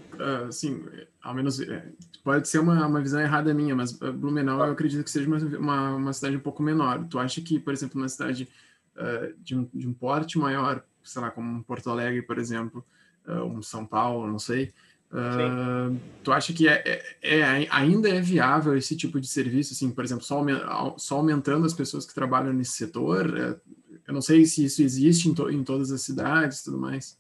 assim, 0.50 0.86
ao 1.22 1.34
menos 1.34 1.62
é, 1.62 1.88
pode 2.22 2.50
ser 2.50 2.60
uma, 2.60 2.86
uma 2.86 3.00
visão 3.00 3.22
errada 3.22 3.54
minha, 3.54 3.74
mas 3.74 3.94
Blumenau 3.94 4.58
eu 4.66 4.74
acredito 4.74 5.06
que 5.06 5.10
seja 5.10 5.26
uma, 5.26 5.38
uma, 5.38 5.96
uma 5.96 6.12
cidade 6.12 6.36
um 6.36 6.42
pouco 6.42 6.62
menor. 6.62 7.08
Tu 7.10 7.18
acha 7.18 7.40
que, 7.40 7.58
por 7.58 7.72
exemplo, 7.72 7.98
uma 7.98 8.10
cidade 8.10 8.50
uh, 8.98 9.34
de, 9.42 9.56
um, 9.56 9.70
de 9.74 9.88
um 9.88 9.94
porte 9.94 10.38
maior 10.38 10.84
sei 11.04 11.22
lá, 11.22 11.30
como 11.30 11.64
Porto 11.64 11.90
Alegre, 11.90 12.22
por 12.22 12.38
exemplo, 12.38 12.84
uh, 13.28 13.44
um 13.44 13.62
São 13.62 13.86
Paulo, 13.86 14.26
não 14.28 14.40
sei. 14.40 14.74
Uh, 15.14 15.96
tu 16.24 16.32
acha 16.32 16.52
que 16.52 16.68
é, 16.68 16.82
é, 17.22 17.40
é, 17.40 17.68
ainda 17.70 18.10
é 18.10 18.20
viável 18.20 18.76
esse 18.76 18.98
tipo 18.98 19.22
de 19.22 19.28
serviço, 19.28 19.74
assim, 19.74 19.92
por 19.92 20.04
exemplo, 20.04 20.24
só, 20.24 20.44
só 20.98 21.18
aumentando 21.18 21.68
as 21.68 21.74
pessoas 21.74 22.04
que 22.04 22.16
trabalham 22.16 22.52
nesse 22.52 22.72
setor? 22.72 23.38
É, 23.38 23.60
eu 24.08 24.14
não 24.14 24.22
sei 24.22 24.44
se 24.46 24.66
isso 24.66 24.82
existe 24.82 25.30
em, 25.30 25.36
to, 25.36 25.52
em 25.52 25.64
todas 25.64 25.92
as 25.92 26.02
cidades 26.02 26.62
e 26.62 26.64
tudo 26.64 26.80
mais. 26.80 27.20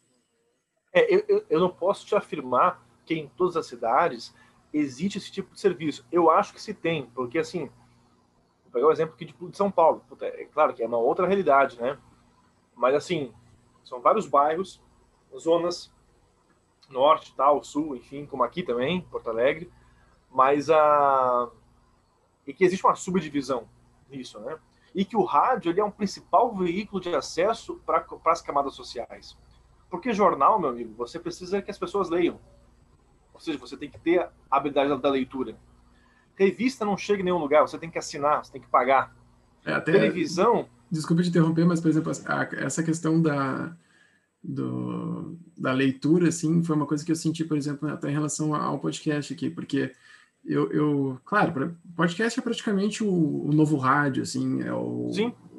É, 0.92 1.14
eu, 1.14 1.46
eu 1.48 1.60
não 1.60 1.70
posso 1.70 2.04
te 2.04 2.16
afirmar 2.16 2.84
que 3.06 3.14
em 3.14 3.28
todas 3.38 3.56
as 3.56 3.68
cidades 3.68 4.34
existe 4.74 5.20
esse 5.20 5.32
tipo 5.32 5.54
de 5.54 5.60
serviço. 5.60 6.04
Eu 6.12 6.32
acho 6.32 6.52
que 6.52 6.62
se 6.62 6.74
tem, 6.74 7.06
porque 7.14 7.38
assim, 7.38 7.70
vou 8.64 8.72
pegar 8.74 8.88
o 8.88 8.92
exemplo 8.92 9.14
aqui 9.14 9.26
de, 9.26 9.34
de 9.34 9.56
São 9.56 9.70
Paulo. 9.70 10.04
É 10.20 10.46
claro 10.46 10.74
que 10.74 10.82
é 10.82 10.88
uma 10.88 10.98
outra 10.98 11.28
realidade, 11.28 11.80
né? 11.80 11.96
Mas 12.76 12.96
assim, 12.96 13.32
são 13.84 14.02
vários 14.02 14.26
bairros, 14.26 14.82
zonas, 15.38 15.93
norte, 16.90 17.34
tal, 17.36 17.64
sul, 17.64 17.96
enfim, 17.96 18.26
como 18.26 18.44
aqui 18.44 18.64
também, 18.64 19.02
Porto 19.02 19.30
Alegre, 19.30 19.72
mas 20.30 20.70
a 20.70 21.50
e 22.46 22.54
que 22.54 22.64
existe 22.64 22.86
uma 22.86 22.96
subdivisão 22.96 23.68
nisso, 24.10 24.40
né? 24.40 24.58
E 24.94 25.06
que 25.06 25.16
o 25.16 25.24
rádio 25.24 25.72
ele 25.72 25.80
é 25.80 25.84
um 25.84 25.92
principal 25.92 26.54
veículo 26.56 27.02
de 27.02 27.16
acesso 27.16 27.82
para 27.86 28.06
as 28.26 28.42
camadas 28.42 28.76
sociais. 28.76 29.38
Porque 29.90 30.14
jornal, 30.14 30.60
meu 30.60 30.70
amigo, 30.70 30.94
você 30.96 31.20
precisa 31.20 31.62
que 31.62 31.72
as 31.72 31.80
pessoas 31.80 32.10
leiam. 32.10 32.40
Ou 33.34 33.40
seja, 33.40 33.58
você 33.58 33.78
tem 33.78 33.90
que 33.90 34.00
ter 34.00 34.20
a 34.20 34.32
habilidade 34.58 35.02
da 35.02 35.10
leitura. 35.10 35.58
Revista 36.36 36.86
não 36.86 36.98
chega 36.98 37.22
em 37.22 37.26
nenhum 37.26 37.38
lugar, 37.38 37.62
você 37.62 37.78
tem 37.78 37.90
que 37.90 37.98
assinar, 37.98 38.44
você 38.44 38.52
tem 38.52 38.62
que 38.62 38.68
pagar. 38.68 39.16
É, 39.66 39.74
até, 39.74 39.94
Televisão. 39.94 40.68
Desculpe 40.92 41.24
te 41.24 41.30
interromper, 41.30 41.66
mas, 41.66 41.80
por 41.80 41.90
exemplo, 41.90 42.12
essa 42.12 42.84
questão 42.84 43.22
da, 43.22 43.76
do, 44.44 45.38
da 45.58 45.72
leitura, 45.72 46.28
assim, 46.28 46.64
foi 46.64 46.76
uma 46.76 46.86
coisa 46.86 47.06
que 47.06 47.12
eu 47.12 47.16
senti, 47.16 47.46
por 47.46 47.56
exemplo, 47.56 47.88
até 47.90 48.10
em 48.10 48.14
relação 48.14 48.54
ao 48.54 48.80
podcast 48.80 49.34
aqui, 49.34 49.50
porque 49.50 49.94
eu, 50.44 50.70
eu 50.72 51.22
claro, 51.24 51.78
podcast 51.96 52.38
é 52.38 52.44
praticamente 52.44 53.04
o, 53.04 53.46
o 53.46 53.54
novo 53.54 53.78
rádio, 53.78 54.24
assim, 54.24 54.62
é 54.62 54.74
o, 54.74 55.12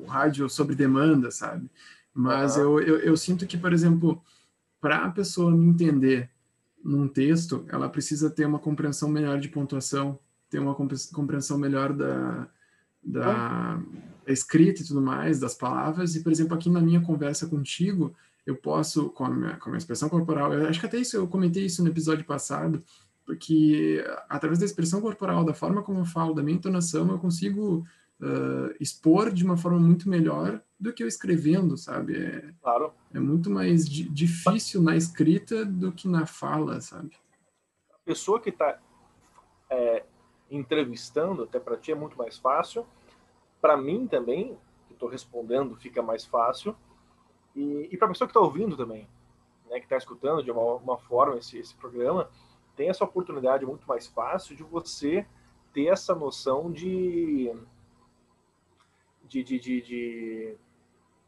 o, 0.02 0.04
rádio 0.06 0.48
sobre 0.50 0.74
demanda, 0.74 1.30
sabe? 1.30 1.70
Mas 2.12 2.56
uhum. 2.56 2.62
eu, 2.62 2.80
eu, 2.80 2.98
eu 2.98 3.16
sinto 3.16 3.46
que, 3.46 3.56
por 3.56 3.72
exemplo, 3.72 4.22
para 4.80 5.06
a 5.06 5.10
pessoa 5.10 5.50
me 5.50 5.66
entender 5.66 6.30
num 6.84 7.08
texto, 7.08 7.64
ela 7.70 7.88
precisa 7.88 8.28
ter 8.28 8.44
uma 8.44 8.58
compreensão 8.58 9.08
melhor 9.08 9.40
de 9.40 9.48
pontuação, 9.48 10.18
ter 10.50 10.58
uma 10.58 10.74
compreensão 10.74 11.56
melhor 11.56 11.94
da, 11.94 12.46
da 13.02 13.82
escrita 14.26 14.82
e 14.82 14.84
tudo 14.84 15.00
mais, 15.00 15.40
das 15.40 15.54
palavras. 15.54 16.14
E, 16.14 16.22
por 16.22 16.30
exemplo, 16.30 16.54
aqui 16.54 16.68
na 16.68 16.80
minha 16.80 17.00
conversa 17.00 17.46
contigo, 17.46 18.14
eu 18.46 18.56
posso, 18.56 19.10
com 19.10 19.24
a 19.24 19.30
minha, 19.30 19.56
com 19.56 19.68
a 19.68 19.72
minha 19.72 19.78
expressão 19.78 20.08
corporal, 20.08 20.52
eu 20.52 20.66
acho 20.68 20.80
que 20.80 20.86
até 20.86 20.98
isso 20.98 21.16
eu 21.16 21.26
comentei 21.26 21.64
isso 21.64 21.82
no 21.82 21.88
episódio 21.88 22.24
passado, 22.24 22.82
porque 23.24 24.04
através 24.28 24.58
da 24.58 24.66
expressão 24.66 25.00
corporal, 25.00 25.44
da 25.44 25.54
forma 25.54 25.82
como 25.82 26.00
eu 26.00 26.04
falo, 26.04 26.34
da 26.34 26.42
minha 26.42 26.56
entonação, 26.56 27.10
eu 27.10 27.18
consigo 27.18 27.86
uh, 28.20 28.74
expor 28.78 29.32
de 29.32 29.44
uma 29.44 29.56
forma 29.56 29.78
muito 29.78 30.08
melhor 30.08 30.60
do 30.78 30.92
que 30.92 31.02
eu 31.02 31.08
escrevendo, 31.08 31.76
sabe? 31.76 32.16
É, 32.16 32.54
claro. 32.60 32.92
É 33.12 33.18
muito 33.18 33.48
mais 33.50 33.88
di 33.88 34.04
difícil 34.04 34.82
na 34.82 34.96
escrita 34.96 35.64
do 35.64 35.90
que 35.92 36.06
na 36.06 36.26
fala, 36.26 36.80
sabe? 36.80 37.16
A 37.90 37.98
pessoa 38.04 38.38
que 38.38 38.50
está 38.50 38.78
é, 39.70 40.04
entrevistando, 40.50 41.44
até 41.44 41.58
para 41.58 41.76
ti 41.76 41.92
é 41.92 41.94
muito 41.94 42.18
mais 42.18 42.36
fácil. 42.36 42.86
Para 43.60 43.76
mim 43.76 44.06
também, 44.06 44.58
que 44.86 44.92
estou 44.92 45.08
respondendo, 45.08 45.74
fica 45.76 46.02
mais 46.02 46.26
fácil. 46.26 46.76
E, 47.54 47.88
e 47.92 47.96
para 47.96 48.06
a 48.06 48.10
pessoa 48.10 48.26
que 48.26 48.32
está 48.32 48.40
ouvindo 48.40 48.76
também, 48.76 49.08
né, 49.70 49.78
que 49.78 49.84
está 49.86 49.96
escutando 49.96 50.42
de 50.42 50.50
uma, 50.50 50.74
uma 50.74 50.98
forma 50.98 51.36
esse, 51.36 51.58
esse 51.58 51.74
programa, 51.74 52.28
tem 52.76 52.88
essa 52.88 53.04
oportunidade 53.04 53.64
muito 53.64 53.86
mais 53.86 54.06
fácil 54.06 54.56
de 54.56 54.62
você 54.62 55.26
ter 55.72 55.86
essa 55.86 56.14
noção 56.14 56.70
de 56.70 57.52
de, 59.26 59.42
de, 59.42 59.58
de, 59.58 59.80
de, 59.80 60.56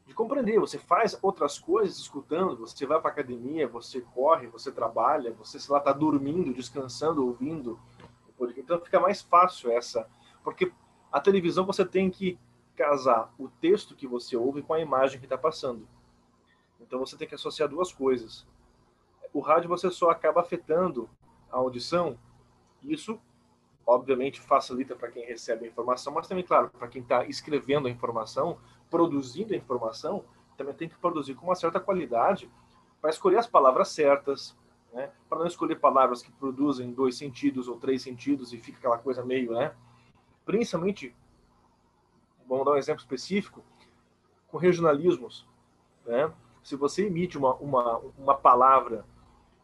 de 0.07 0.15
compreender. 0.15 0.61
Você 0.61 0.79
faz 0.79 1.19
outras 1.23 1.59
coisas 1.59 1.99
escutando, 1.99 2.57
você 2.57 2.87
vai 2.87 3.01
para 3.01 3.11
academia, 3.11 3.67
você 3.67 4.01
corre, 4.01 4.47
você 4.47 4.71
trabalha, 4.71 5.33
você, 5.33 5.59
sei 5.59 5.73
lá, 5.73 5.79
está 5.79 5.93
dormindo, 5.93 6.55
descansando, 6.55 7.27
ouvindo. 7.27 7.79
Então 8.57 8.81
fica 8.81 9.01
mais 9.01 9.23
fácil 9.23 9.71
essa. 9.71 10.09
Porque 10.45 10.71
a 11.11 11.21
televisão 11.21 11.65
você 11.65 11.85
tem 11.85 12.11
que 12.11 12.39
casar 12.77 13.33
o 13.39 13.49
texto 13.49 13.97
que 13.97 14.07
você 14.07 14.37
ouve 14.37 14.63
com 14.63 14.75
a 14.75 14.81
imagem 14.81 15.19
que 15.19 15.27
está 15.27 15.39
passando. 15.39 15.89
Então 16.87 16.99
você 16.99 17.17
tem 17.17 17.27
que 17.27 17.35
associar 17.35 17.69
duas 17.69 17.93
coisas. 17.93 18.47
O 19.33 19.41
rádio 19.41 19.69
você 19.69 19.91
só 19.91 20.11
acaba 20.11 20.41
afetando 20.41 21.09
a 21.51 21.57
audição. 21.57 22.19
Isso 22.83 23.21
obviamente 23.87 24.41
facilita 24.41 24.97
para 24.97 25.11
quem 25.11 25.25
recebe 25.25 25.65
a 25.65 25.69
informação, 25.69 26.13
mas 26.13 26.27
também, 26.27 26.45
claro, 26.45 26.71
para 26.71 26.89
quem 26.89 27.03
está 27.03 27.25
escrevendo 27.27 27.87
a 27.87 27.91
informação, 27.91 28.59
produzindo 28.91 29.55
a 29.55 29.57
informação, 29.57 30.25
também 30.57 30.75
tem 30.75 30.89
que 30.89 30.97
produzir 30.97 31.35
com 31.35 31.47
uma 31.47 31.55
certa 31.55 31.79
qualidade 31.79 32.51
para 33.01 33.11
escolher 33.11 33.39
as 33.39 33.47
palavras 33.47 33.89
certas, 33.89 34.57
né? 34.93 35.13
para 35.29 35.39
não 35.39 35.47
escolher 35.47 35.77
palavras 35.77 36.23
que 36.23 36.33
produzem 36.33 36.93
dois 36.93 37.17
sentidos 37.17 37.69
ou 37.69 37.79
três 37.79 38.03
sentidos 38.03 38.53
e 38.53 38.59
fica 38.59 38.79
aquela 38.79 38.99
coisa 38.99 39.25
meio, 39.25 39.53
né? 39.53 39.75
Principalmente, 40.45 41.15
vamos 42.49 42.65
dar 42.65 42.73
um 42.73 42.77
exemplo 42.77 43.03
específico, 43.03 43.63
com 44.49 44.57
regionalismos, 44.57 45.47
né? 46.05 46.33
Se 46.67 46.75
você 46.75 47.07
emite 47.07 47.39
uma, 47.39 47.55
uma, 47.55 48.03
uma 48.19 48.35
palavra 48.35 49.05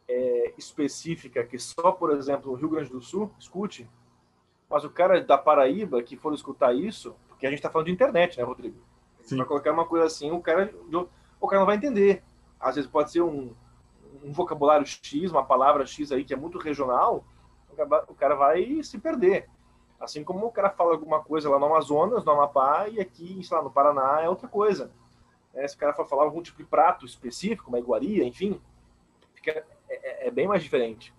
é, 0.09 0.55
específica 0.57 1.43
que 1.43 1.59
só, 1.59 1.91
por 1.91 2.13
exemplo, 2.13 2.53
o 2.53 2.55
Rio 2.55 2.69
Grande 2.69 2.91
do 2.91 3.01
Sul 3.01 3.29
escute, 3.41 3.91
mas 4.71 4.85
o 4.85 4.91
cara 4.91 5.21
da 5.21 5.37
Paraíba 5.37 6.01
que 6.01 6.17
for 6.17 6.33
escutar 6.33 6.73
isso, 6.73 7.17
porque 7.27 7.45
a 7.45 7.51
gente 7.51 7.59
está 7.59 7.69
falando 7.69 7.87
de 7.87 7.93
internet, 7.93 8.39
né, 8.39 8.45
Rodrigo? 8.45 8.77
Para 9.29 9.45
colocar 9.45 9.73
uma 9.73 9.85
coisa 9.85 10.07
assim, 10.07 10.31
o 10.31 10.41
cara, 10.41 10.73
o 11.41 11.49
cara 11.49 11.59
não 11.59 11.67
vai 11.67 11.75
entender. 11.75 12.23
Às 12.61 12.77
vezes 12.77 12.89
pode 12.89 13.11
ser 13.11 13.23
um, 13.23 13.53
um 14.23 14.33
vocabulário 14.33 14.87
X, 14.87 15.33
uma 15.33 15.45
palavra 15.45 15.85
X 15.85 16.13
aí 16.13 16.25
que 16.25 16.33
é 16.33 16.37
muito 16.37 16.57
regional, 16.57 17.25
o 18.07 18.15
cara 18.15 18.37
vai 18.37 18.81
se 18.85 18.97
perder. 18.97 19.51
Assim 19.99 20.23
como 20.23 20.47
o 20.47 20.53
cara 20.53 20.71
fala 20.71 20.93
alguma 20.93 21.21
coisa 21.21 21.51
lá 21.51 21.59
no 21.59 21.67
Amazonas, 21.67 22.25
no 22.25 22.31
Amapá, 22.31 22.87
e 22.89 23.01
aqui, 23.01 23.43
sei 23.43 23.57
lá, 23.57 23.65
no 23.65 23.73
Paraná 23.73 24.21
é 24.23 24.29
outra 24.29 24.47
coisa. 24.47 24.93
É, 25.55 25.67
se 25.69 25.77
o 25.77 25.79
cara 25.79 25.93
for 25.93 26.09
falar 26.09 26.25
algum 26.25 26.43
tipo 26.43 26.59
de 26.59 26.69
prato 26.69 27.05
específico, 27.05 27.69
uma 27.69 27.79
iguaria, 27.79 28.25
enfim, 28.25 28.61
fica, 29.35 29.65
é, 29.89 30.25
é, 30.25 30.29
é 30.29 30.31
bem 30.31 30.49
mais 30.49 30.63
diferente. 30.63 31.13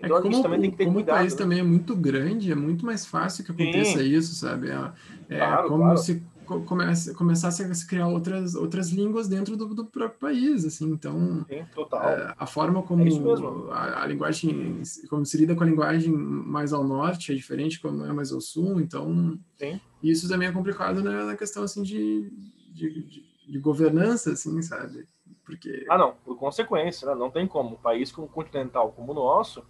É 0.00 0.06
então 0.06 0.16
é 0.16 0.20
a 0.20 0.22
gente 0.22 0.42
também 0.42 0.60
tem 0.60 0.70
que 0.70 0.76
ter 0.76 0.84
como 0.84 0.96
cuidado. 0.96 1.16
o 1.16 1.18
país 1.18 1.32
né? 1.32 1.38
também 1.38 1.58
é 1.58 1.62
muito 1.62 1.96
grande, 1.96 2.52
é 2.52 2.54
muito 2.54 2.84
mais 2.84 3.06
fácil 3.06 3.44
que 3.44 3.50
aconteça 3.50 3.98
Sim. 3.98 4.04
isso, 4.04 4.34
sabe? 4.34 4.68
É, 4.68 4.92
é 5.28 5.38
claro, 5.38 5.68
como 5.68 5.82
claro. 5.84 5.98
se 5.98 6.22
comece, 6.64 7.14
começasse 7.14 7.62
a 7.62 7.74
se 7.74 7.86
criar 7.86 8.08
outras, 8.08 8.54
outras 8.54 8.88
línguas 8.88 9.28
dentro 9.28 9.56
do, 9.56 9.74
do 9.74 9.84
próprio 9.84 10.18
país, 10.18 10.64
assim, 10.64 10.90
então 10.90 11.44
Sim, 11.48 11.64
total. 11.74 12.08
É, 12.08 12.34
a 12.36 12.46
forma 12.46 12.82
como 12.82 13.02
é 13.02 13.72
a, 13.72 14.02
a, 14.02 14.06
linguagem, 14.06 14.80
como 15.10 15.26
se 15.26 15.36
lida 15.36 15.54
com 15.54 15.62
a 15.62 15.66
linguagem 15.66 16.12
mais 16.12 16.72
ao 16.72 16.84
norte 16.84 17.32
é 17.32 17.34
diferente 17.34 17.80
como 17.80 18.04
é 18.04 18.12
mais 18.12 18.32
ao 18.32 18.40
sul, 18.40 18.80
então 18.80 19.38
Sim. 19.56 19.78
isso 20.02 20.28
também 20.28 20.48
é 20.48 20.52
complicado 20.52 21.02
né, 21.02 21.24
na 21.24 21.36
questão, 21.36 21.62
assim, 21.62 21.82
de, 21.82 22.30
de, 22.72 23.02
de, 23.02 23.27
de 23.48 23.58
governança, 23.58 24.32
assim, 24.32 24.60
sabe? 24.60 25.08
Porque... 25.44 25.86
Ah, 25.88 25.96
não, 25.96 26.14
por 26.16 26.36
consequência, 26.36 27.08
né? 27.08 27.14
não 27.14 27.30
tem 27.30 27.46
como, 27.46 27.70
um 27.74 27.78
país 27.78 28.12
como 28.12 28.28
continental 28.28 28.92
como 28.92 29.12
o 29.12 29.14
nosso, 29.14 29.64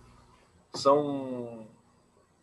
são 0.74 1.66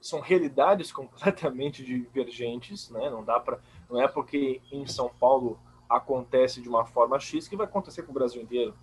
são 0.01 0.19
realidades 0.19 0.91
completamente 0.93 1.83
divergentes, 1.83 2.89
né? 2.89 3.09
Não 3.09 3.23
dá 3.23 3.39
para, 3.39 3.59
não 3.89 4.01
é 4.01 4.07
porque 4.07 4.61
em 4.71 4.85
São 4.85 5.09
Paulo 5.09 5.59
acontece 5.89 6.61
de 6.61 6.69
uma 6.69 6.85
forma 6.85 7.19
X 7.19 7.47
que 7.47 7.55
vai 7.55 7.65
acontecer 7.65 8.03
com 8.03 8.11
o 8.11 8.13
Brasil 8.13 8.41
inteiro, 8.41 8.73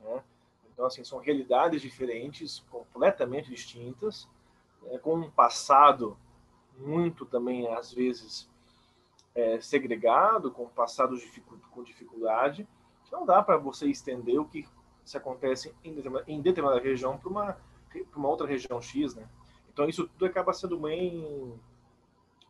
né? 0.00 0.22
Então 0.72 0.84
assim 0.84 1.04
são 1.04 1.18
realidades 1.18 1.80
diferentes, 1.80 2.64
completamente 2.70 3.48
distintas, 3.48 4.28
né? 4.82 4.98
com 4.98 5.14
um 5.14 5.30
passado 5.30 6.16
muito 6.76 7.24
também 7.24 7.68
às 7.68 7.92
vezes 7.92 8.50
é, 9.34 9.60
segregado, 9.60 10.50
com 10.50 10.64
um 10.64 10.68
passado 10.68 11.16
com 11.70 11.82
dificuldade. 11.82 12.66
Não 13.10 13.26
dá 13.26 13.42
para 13.42 13.56
você 13.56 13.86
estender 13.86 14.38
o 14.40 14.44
que 14.44 14.66
se 15.04 15.16
acontece 15.16 15.74
em 15.84 15.94
determinada, 15.94 16.30
em 16.30 16.40
determinada 16.40 16.80
região 16.80 17.18
para 17.18 17.28
uma 17.28 17.56
uma 18.16 18.28
outra 18.28 18.46
região 18.46 18.80
X, 18.80 19.14
né? 19.14 19.28
Então 19.72 19.88
isso 19.88 20.08
tudo 20.08 20.26
acaba 20.26 20.52
sendo 20.52 20.78
bem, 20.78 21.60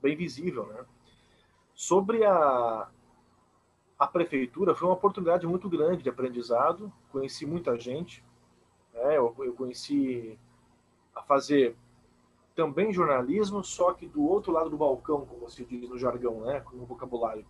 bem 0.01 0.17
visível, 0.17 0.67
né? 0.67 0.85
Sobre 1.75 2.25
a, 2.25 2.89
a 3.99 4.07
prefeitura, 4.07 4.75
foi 4.75 4.89
uma 4.89 4.95
oportunidade 4.95 5.47
muito 5.47 5.69
grande 5.69 6.03
de 6.03 6.09
aprendizado, 6.09 6.93
conheci 7.11 7.45
muita 7.45 7.79
gente, 7.79 8.25
né? 8.93 9.19
eu, 9.19 9.35
eu 9.39 9.55
conheci 9.55 10.39
a 11.15 11.23
fazer 11.23 11.77
também 12.55 12.93
jornalismo, 12.93 13.65
só 13.65 13.93
que 13.93 14.07
do 14.07 14.23
outro 14.23 14.53
lado 14.53 14.71
do 14.71 14.77
balcão, 14.77 15.27
como 15.27 15.49
se 15.51 15.65
diz 15.65 15.89
no 15.89 15.99
jargão, 15.99 16.43
né? 16.43 16.65
no 16.73 16.85
vocabulário. 16.85 17.45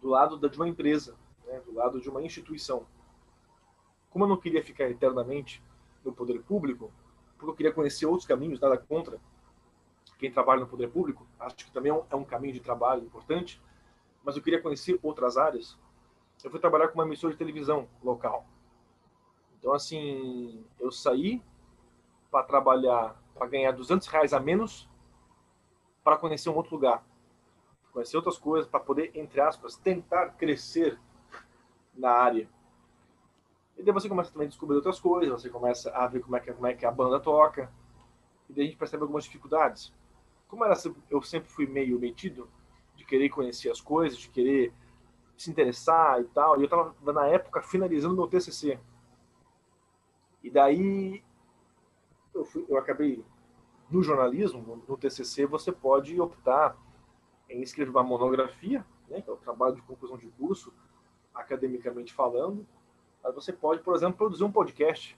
Do 0.00 0.08
lado 0.08 0.36
da, 0.36 0.48
de 0.48 0.56
uma 0.56 0.68
empresa. 0.68 1.16
né, 1.46 1.60
do 1.60 1.74
lado 1.74 2.00
de 2.00 2.08
uma 2.08 2.22
instituição. 2.22 2.86
Como 4.10 4.24
eu 4.24 4.28
não 4.28 4.36
queria 4.36 4.62
ficar 4.62 4.90
eternamente 4.90 5.62
no 6.04 6.12
poder 6.12 6.42
público, 6.42 6.90
porque 7.36 7.50
eu 7.50 7.54
queria 7.54 7.72
conhecer 7.72 8.06
outros 8.06 8.26
caminhos, 8.26 8.60
nada 8.60 8.78
contra 8.78 9.20
quem 10.18 10.30
trabalha 10.30 10.60
no 10.60 10.66
poder 10.66 10.88
público, 10.88 11.26
acho 11.38 11.56
que 11.56 11.70
também 11.70 11.92
é 11.92 11.94
um, 11.94 12.22
é 12.22 12.24
caminho 12.24 12.54
de 12.54 12.60
trabalho 12.60 13.04
importante, 13.04 13.60
mas 14.24 14.36
eu 14.36 14.42
queria 14.42 14.60
conhecer 14.60 14.98
outras 15.02 15.36
áreas. 15.36 15.78
Eu 16.42 16.50
fui 16.50 16.60
trabalhar 16.60 16.88
com 16.88 16.94
uma 16.94 17.04
emissora 17.04 17.32
de 17.32 17.38
televisão 17.38 17.88
local. 18.02 18.46
Então, 19.58 19.72
assim, 19.72 20.64
eu 20.78 20.90
saí 20.90 21.42
para 22.30 22.44
trabalhar, 22.44 23.20
para 23.36 23.46
ganhar 23.46 23.72
200 23.72 24.06
reais 24.08 24.32
a 24.32 24.40
menos, 24.40 24.88
para 26.02 26.16
conhecer 26.16 26.48
um 26.48 26.54
outro 26.54 26.74
lugar, 26.74 27.04
conhecer 27.92 28.16
outras 28.16 28.38
coisas, 28.38 28.68
para 28.68 28.80
poder, 28.80 29.10
entre 29.14 29.40
aspas, 29.40 29.76
tentar 29.76 30.30
crescer 30.30 30.98
na 31.94 32.10
área. 32.10 32.48
E 33.76 33.82
daí 33.82 33.92
você 33.92 34.08
começa 34.08 34.30
também 34.30 34.46
a 34.46 34.48
descobrir 34.48 34.76
outras 34.76 34.98
coisas, 34.98 35.42
você 35.42 35.50
começa 35.50 35.90
a 35.90 36.06
ver 36.06 36.20
como 36.20 36.36
é 36.36 36.40
que, 36.40 36.52
como 36.52 36.66
é 36.66 36.74
que 36.74 36.86
a 36.86 36.90
banda 36.90 37.20
toca, 37.20 37.70
e 38.48 38.52
daí 38.52 38.64
a 38.64 38.66
gente 38.66 38.78
percebe 38.78 39.02
algumas 39.02 39.24
dificuldades. 39.24 39.92
Como 40.48 40.64
era, 40.64 40.74
eu 41.10 41.20
sempre 41.22 41.50
fui 41.50 41.66
meio 41.66 41.98
metido 41.98 42.48
de 42.94 43.04
querer 43.04 43.28
conhecer 43.28 43.70
as 43.70 43.80
coisas, 43.80 44.18
de 44.18 44.28
querer 44.28 44.72
se 45.36 45.50
interessar 45.50 46.20
e 46.20 46.24
tal, 46.24 46.56
e 46.56 46.60
eu 46.60 46.64
estava, 46.64 46.94
na 47.12 47.26
época, 47.26 47.60
finalizando 47.62 48.14
meu 48.14 48.26
TCC. 48.26 48.78
E 50.42 50.50
daí 50.50 51.22
eu, 52.36 52.44
fui, 52.44 52.64
eu 52.68 52.76
acabei 52.76 53.24
no 53.90 54.02
jornalismo, 54.02 54.82
no 54.88 54.96
TCC, 54.96 55.46
você 55.46 55.72
pode 55.72 56.20
optar 56.20 56.76
em 57.48 57.62
escrever 57.62 57.90
uma 57.90 58.02
monografia, 58.02 58.84
né, 59.08 59.20
que 59.20 59.30
é 59.30 59.32
o 59.32 59.36
trabalho 59.36 59.76
de 59.76 59.82
conclusão 59.82 60.18
de 60.18 60.26
curso, 60.28 60.72
academicamente 61.34 62.12
falando. 62.12 62.66
Mas 63.22 63.34
você 63.34 63.52
pode, 63.52 63.82
por 63.82 63.94
exemplo, 63.94 64.16
produzir 64.16 64.44
um 64.44 64.50
podcast, 64.50 65.16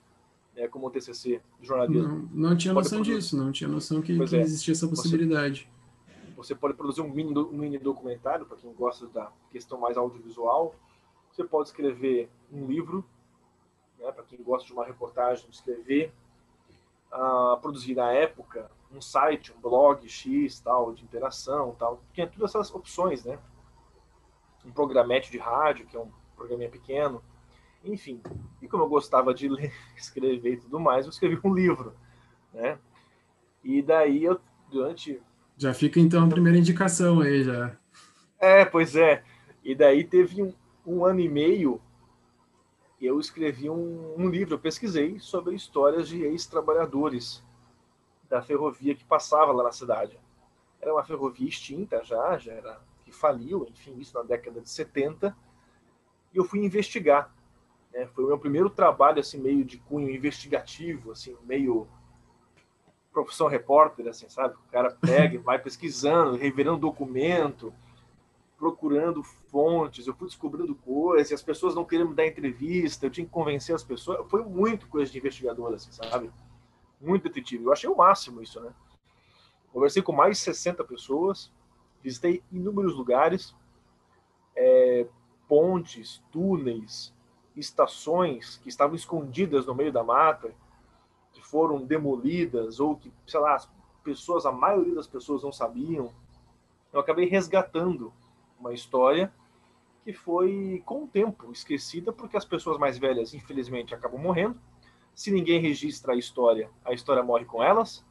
né, 0.55 0.67
como 0.67 0.87
o 0.87 0.91
TCC 0.91 1.41
de 1.59 1.67
jornalismo. 1.67 2.29
Não, 2.31 2.49
não 2.49 2.57
tinha 2.57 2.73
noção 2.73 2.99
produzir. 2.99 3.15
disso, 3.15 3.37
não 3.37 3.51
tinha 3.51 3.67
noção 3.67 4.01
que, 4.01 4.25
que 4.25 4.35
é. 4.35 4.41
existia 4.41 4.73
essa 4.73 4.87
possibilidade. 4.87 5.69
Você, 6.35 6.35
você 6.35 6.55
pode 6.55 6.75
produzir 6.75 7.01
um 7.01 7.09
mini, 7.09 7.37
um 7.37 7.57
mini 7.57 7.77
documentário, 7.77 8.45
para 8.45 8.57
quem 8.57 8.71
gosta 8.73 9.07
da 9.07 9.31
questão 9.51 9.79
mais 9.79 9.97
audiovisual. 9.97 10.75
Você 11.31 11.43
pode 11.43 11.69
escrever 11.69 12.29
um 12.51 12.67
livro 12.67 13.03
né, 13.99 14.11
para 14.11 14.23
quem 14.23 14.41
gosta 14.41 14.65
de 14.65 14.73
uma 14.73 14.85
reportagem, 14.85 15.47
escrever, 15.49 16.13
uh, 17.11 17.59
produzir 17.61 17.95
na 17.95 18.11
época 18.11 18.69
um 18.91 19.01
site, 19.01 19.53
um 19.53 19.61
blog 19.61 20.07
X, 20.07 20.59
tal, 20.59 20.93
de 20.93 21.03
interação, 21.03 21.75
tal, 21.77 22.03
tinha 22.13 22.27
todas 22.27 22.55
essas 22.55 22.73
opções, 22.73 23.23
né? 23.23 23.37
Um 24.65 24.71
programete 24.71 25.31
de 25.31 25.37
rádio, 25.37 25.85
que 25.85 25.95
é 25.95 25.99
um 25.99 26.11
programinha 26.35 26.69
pequeno, 26.69 27.21
enfim. 27.83 28.21
E 28.61 28.67
como 28.67 28.83
eu 28.83 28.89
gostava 28.89 29.33
de 29.33 29.47
ler, 29.49 29.73
escrever 29.95 30.53
e 30.53 30.57
tudo 30.57 30.79
mais, 30.79 31.05
eu 31.05 31.11
escrevi 31.11 31.39
um 31.43 31.53
livro, 31.53 31.93
né? 32.53 32.77
E 33.63 33.81
daí 33.81 34.23
eu, 34.23 34.39
durante... 34.71 35.21
Já 35.57 35.73
fica 35.73 35.99
então 35.99 36.23
a 36.25 36.29
primeira 36.29 36.57
indicação 36.57 37.19
aí, 37.19 37.43
já. 37.43 37.77
É, 38.39 38.63
pois 38.63 38.95
é. 38.95 39.23
E 39.63 39.75
daí 39.75 40.03
teve 40.03 40.41
um, 40.41 40.53
um 40.85 41.05
ano 41.05 41.19
e 41.19 41.27
meio 41.27 41.81
eu 43.05 43.19
escrevi 43.19 43.69
um, 43.69 44.15
um 44.17 44.29
livro, 44.29 44.55
eu 44.55 44.59
pesquisei 44.59 45.19
sobre 45.19 45.55
histórias 45.55 46.07
de 46.07 46.23
ex-trabalhadores 46.23 47.43
da 48.29 48.41
ferrovia 48.41 48.93
que 48.95 49.05
passava 49.05 49.51
lá 49.51 49.63
na 49.63 49.71
cidade. 49.71 50.19
Era 50.81 50.93
uma 50.93 51.03
ferrovia 51.03 51.47
extinta 51.47 52.03
já, 52.03 52.37
já 52.37 52.53
era 52.53 52.81
que 53.03 53.11
faliu, 53.11 53.65
enfim, 53.69 53.97
isso 53.97 54.17
na 54.17 54.23
década 54.23 54.61
de 54.61 54.69
70. 54.69 55.35
E 56.33 56.37
eu 56.37 56.43
fui 56.43 56.59
investigar. 56.59 57.33
Né? 57.91 58.05
Foi 58.07 58.23
o 58.23 58.27
meu 58.27 58.37
primeiro 58.37 58.69
trabalho 58.69 59.19
assim 59.19 59.39
meio 59.39 59.65
de 59.65 59.77
cunho 59.77 60.09
investigativo, 60.09 61.11
assim 61.11 61.35
meio 61.43 61.87
profissão 63.11 63.47
repórter, 63.47 64.07
assim, 64.07 64.29
sabe? 64.29 64.53
O 64.53 64.71
cara 64.71 64.91
pega, 65.01 65.39
vai 65.39 65.57
pesquisando, 65.59 66.37
revirando 66.37 66.79
documento, 66.79 67.73
procurando 68.59 69.23
fontes, 69.23 70.05
eu 70.05 70.13
fui 70.13 70.27
descobrindo 70.27 70.75
coisas, 70.75 71.31
as 71.31 71.41
pessoas 71.41 71.73
não 71.73 71.85
queriam 71.85 72.09
me 72.09 72.13
dar 72.13 72.27
entrevista, 72.27 73.05
eu 73.05 73.09
tinha 73.09 73.25
que 73.25 73.31
convencer 73.31 73.73
as 73.73 73.83
pessoas. 73.83 74.29
Foi 74.29 74.43
muito 74.43 74.87
coisa 74.89 75.09
de 75.09 75.17
investigador, 75.17 75.73
assim, 75.73 75.91
sabe? 75.93 76.29
Muito 76.99 77.23
detetive. 77.23 77.63
Eu 77.63 77.71
achei 77.71 77.89
o 77.89 77.95
máximo 77.95 78.41
isso, 78.43 78.59
né? 78.59 78.71
Conversei 79.71 80.03
com 80.03 80.11
mais 80.11 80.37
de 80.37 80.43
60 80.43 80.83
pessoas, 80.83 81.49
visitei 82.03 82.43
inúmeros 82.51 82.93
lugares, 82.95 83.55
é, 84.55 85.07
pontes, 85.47 86.21
túneis, 86.29 87.13
estações 87.55 88.57
que 88.57 88.67
estavam 88.67 88.95
escondidas 88.95 89.65
no 89.65 89.73
meio 89.73 89.91
da 89.91 90.03
mata, 90.03 90.53
que 91.31 91.41
foram 91.41 91.85
demolidas, 91.85 92.81
ou 92.81 92.97
que, 92.97 93.13
sei 93.25 93.39
lá, 93.39 93.55
as 93.55 93.69
pessoas, 94.03 94.45
a 94.45 94.51
maioria 94.51 94.95
das 94.95 95.07
pessoas 95.07 95.43
não 95.43 95.51
sabiam. 95.51 96.11
Eu 96.91 96.99
acabei 96.99 97.25
resgatando 97.25 98.11
uma 98.59 98.73
história 98.73 99.31
que 100.03 100.13
foi, 100.13 100.81
com 100.85 101.03
o 101.03 101.07
tempo, 101.07 101.51
esquecida 101.51 102.11
porque 102.11 102.37
as 102.37 102.45
pessoas 102.45 102.77
mais 102.77 102.97
velhas, 102.97 103.33
infelizmente, 103.33 103.93
acabam 103.93 104.19
morrendo. 104.19 104.59
Se 105.13 105.31
ninguém 105.31 105.61
registra 105.61 106.13
a 106.13 106.15
história, 106.15 106.69
a 106.83 106.93
história 106.93 107.21
morre 107.21 107.45
com 107.45 107.63
elas. 107.63 108.05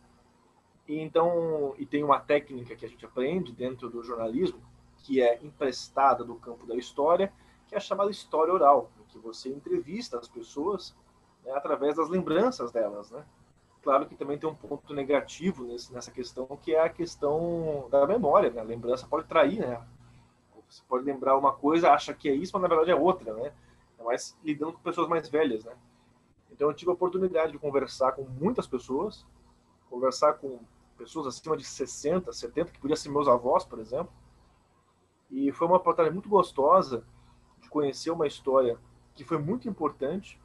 E 0.86 0.98
então, 0.98 1.74
e 1.78 1.84
tem 1.84 2.02
uma 2.02 2.20
técnica 2.20 2.76
que 2.76 2.84
a 2.84 2.88
gente 2.88 3.04
aprende 3.04 3.52
dentro 3.52 3.88
do 3.90 4.02
jornalismo, 4.02 4.60
que 4.98 5.20
é 5.20 5.38
emprestada 5.42 6.24
do 6.24 6.34
campo 6.34 6.66
da 6.66 6.74
história, 6.74 7.32
que 7.66 7.74
é 7.74 7.78
a 7.78 7.80
chamada 7.80 8.10
história 8.10 8.52
oral, 8.52 8.90
em 9.00 9.04
que 9.04 9.18
você 9.18 9.48
entrevista 9.48 10.18
as 10.18 10.28
pessoas 10.28 10.96
né, 11.44 11.52
através 11.52 11.96
das 11.96 12.08
lembranças 12.08 12.72
delas, 12.72 13.10
né? 13.10 13.24
Claro 13.82 14.06
que 14.06 14.16
também 14.16 14.38
tem 14.38 14.48
um 14.48 14.54
ponto 14.54 14.92
negativo 14.92 15.64
nesse, 15.64 15.92
nessa 15.92 16.10
questão, 16.10 16.46
que 16.62 16.74
é 16.74 16.80
a 16.80 16.88
questão 16.88 17.88
da 17.90 18.06
memória, 18.06 18.50
né? 18.50 18.60
A 18.60 18.64
lembrança 18.64 19.06
pode 19.06 19.26
trair, 19.26 19.60
né? 19.60 19.82
Você 20.68 20.82
pode 20.88 21.04
lembrar 21.04 21.36
uma 21.36 21.52
coisa, 21.52 21.90
acha 21.90 22.12
que 22.12 22.28
é 22.28 22.34
isso, 22.34 22.52
mas 22.52 22.62
na 22.62 22.68
verdade 22.68 22.90
é 22.90 22.94
outra, 22.94 23.32
né? 23.32 23.52
É 23.98 24.02
mais 24.02 24.36
lidando 24.44 24.74
com 24.74 24.80
pessoas 24.80 25.08
mais 25.08 25.28
velhas, 25.28 25.64
né? 25.64 25.74
Então 26.50 26.68
eu 26.68 26.74
tive 26.74 26.90
a 26.90 26.94
oportunidade 26.94 27.52
de 27.52 27.58
conversar 27.58 28.12
com 28.12 28.24
muitas 28.24 28.66
pessoas, 28.66 29.26
conversar 29.88 30.34
com 30.34 30.60
pessoas 30.96 31.26
acima 31.26 31.56
de 31.56 31.64
60, 31.64 32.32
70, 32.32 32.72
que 32.72 32.80
podiam 32.80 32.96
ser 32.96 33.08
meus 33.08 33.28
avós, 33.28 33.64
por 33.64 33.78
exemplo. 33.78 34.12
E 35.30 35.52
foi 35.52 35.66
uma 35.66 35.76
oportunidade 35.76 36.14
muito 36.14 36.28
gostosa 36.28 37.04
de 37.60 37.68
conhecer 37.68 38.10
uma 38.10 38.26
história 38.26 38.78
que 39.14 39.24
foi 39.24 39.38
muito 39.38 39.68
importante. 39.68 40.40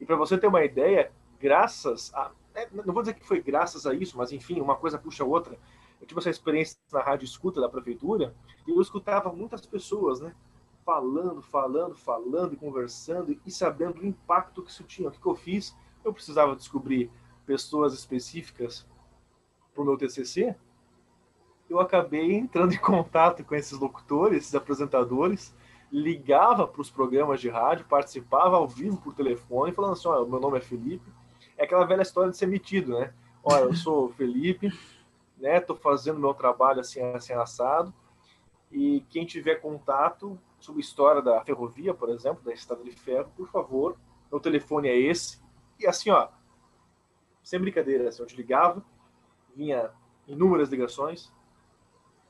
E 0.00 0.04
para 0.04 0.16
você 0.16 0.36
ter 0.36 0.46
uma 0.46 0.64
ideia, 0.64 1.12
graças 1.40 2.12
a. 2.14 2.30
É, 2.54 2.68
não 2.72 2.92
vou 2.92 3.02
dizer 3.02 3.14
que 3.14 3.24
foi 3.24 3.40
graças 3.40 3.86
a 3.86 3.94
isso, 3.94 4.18
mas 4.18 4.32
enfim, 4.32 4.60
uma 4.60 4.76
coisa 4.76 4.98
puxa 4.98 5.22
a 5.22 5.26
outra 5.26 5.58
eu 6.00 6.06
tive 6.06 6.20
essa 6.20 6.30
experiência 6.30 6.78
na 6.92 7.00
rádio 7.00 7.24
escuta 7.24 7.60
da 7.60 7.68
prefeitura 7.68 8.34
e 8.66 8.70
eu 8.70 8.80
escutava 8.80 9.32
muitas 9.32 9.66
pessoas, 9.66 10.20
né? 10.20 10.34
Falando, 10.84 11.42
falando, 11.42 11.94
falando 11.94 12.54
e 12.54 12.56
conversando 12.56 13.38
e 13.44 13.50
sabendo 13.50 14.00
o 14.00 14.06
impacto 14.06 14.62
que 14.62 14.70
isso 14.70 14.84
tinha. 14.84 15.08
O 15.08 15.12
que, 15.12 15.20
que 15.20 15.26
eu 15.26 15.34
fiz? 15.34 15.76
Eu 16.04 16.12
precisava 16.12 16.56
descobrir 16.56 17.10
pessoas 17.44 17.92
específicas 17.92 18.86
para 19.74 19.82
o 19.82 19.84
meu 19.84 19.96
TCC. 19.96 20.54
Eu 21.68 21.80
acabei 21.80 22.32
entrando 22.32 22.72
em 22.72 22.78
contato 22.78 23.44
com 23.44 23.54
esses 23.54 23.78
locutores, 23.78 24.38
esses 24.38 24.54
apresentadores, 24.54 25.54
ligava 25.90 26.66
para 26.66 26.80
os 26.80 26.90
programas 26.90 27.40
de 27.40 27.48
rádio, 27.48 27.86
participava 27.86 28.56
ao 28.56 28.68
vivo 28.68 28.98
por 28.98 29.14
telefone, 29.14 29.72
falando 29.72 29.92
assim: 29.92 30.08
olha, 30.08 30.28
meu 30.28 30.40
nome 30.40 30.58
é 30.58 30.60
Felipe. 30.60 31.10
É 31.56 31.64
aquela 31.64 31.84
velha 31.84 32.02
história 32.02 32.30
de 32.30 32.36
ser 32.36 32.46
metido, 32.46 32.98
né? 32.98 33.12
Olha, 33.42 33.64
eu 33.64 33.74
sou 33.74 34.10
Felipe, 34.10 34.70
né? 35.38 35.58
Estou 35.58 35.76
fazendo 35.76 36.20
meu 36.20 36.34
trabalho 36.34 36.80
assim, 36.80 37.00
assim 37.00 37.32
assado. 37.32 37.92
E 38.70 39.00
quem 39.08 39.24
tiver 39.24 39.56
contato 39.56 40.38
sobre 40.60 40.80
a 40.80 40.84
história 40.84 41.22
da 41.22 41.42
ferrovia, 41.42 41.94
por 41.94 42.10
exemplo, 42.10 42.44
da 42.44 42.52
estrada 42.52 42.82
de 42.84 42.92
ferro, 42.92 43.30
por 43.36 43.48
favor, 43.48 43.96
meu 44.30 44.40
telefone 44.40 44.88
é 44.88 44.96
esse. 44.96 45.40
E 45.78 45.86
assim, 45.86 46.10
ó, 46.10 46.28
sem 47.42 47.60
brincadeira, 47.60 48.08
assim, 48.08 48.22
eu 48.22 48.26
te 48.26 48.36
ligava, 48.36 48.84
vinha 49.54 49.90
inúmeras 50.26 50.68
ligações. 50.68 51.32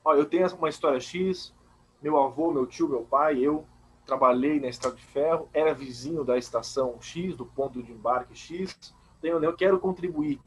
Ó, 0.03 0.13
eu 0.13 0.25
tenho 0.25 0.47
uma 0.55 0.69
história 0.69 0.99
X, 0.99 1.53
meu 2.01 2.17
avô, 2.17 2.51
meu 2.51 2.65
tio, 2.65 2.87
meu 2.87 3.03
pai, 3.03 3.39
eu 3.39 3.65
trabalhei 4.05 4.59
na 4.59 4.67
estrada 4.67 4.95
de 4.95 5.03
ferro, 5.03 5.49
era 5.53 5.73
vizinho 5.73 6.23
da 6.23 6.37
estação 6.37 6.99
X, 7.01 7.35
do 7.35 7.45
ponto 7.45 7.83
de 7.83 7.91
embarque 7.91 8.35
X, 8.35 8.95
tenho, 9.21 9.43
eu 9.43 9.55
quero 9.55 9.79
contribuir. 9.79 10.39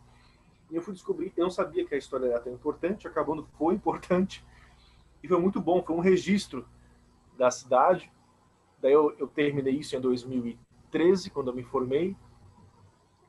E 0.72 0.76
eu 0.76 0.80
fui 0.80 0.94
descobrir, 0.94 1.30
eu 1.36 1.44
não 1.44 1.50
sabia 1.50 1.84
que 1.84 1.94
a 1.94 1.98
história 1.98 2.28
era 2.28 2.40
tão 2.40 2.50
importante, 2.50 3.06
acabando 3.06 3.46
foi 3.58 3.74
importante. 3.74 4.42
E 5.22 5.28
foi 5.28 5.38
muito 5.38 5.60
bom, 5.60 5.82
foi 5.82 5.94
um 5.94 6.00
registro 6.00 6.66
da 7.36 7.50
cidade. 7.50 8.10
Daí 8.80 8.92
eu, 8.92 9.14
eu 9.18 9.28
terminei 9.28 9.74
isso 9.74 9.94
em 9.94 10.00
2013, 10.00 11.28
quando 11.28 11.48
eu 11.48 11.54
me 11.54 11.62
formei. 11.62 12.16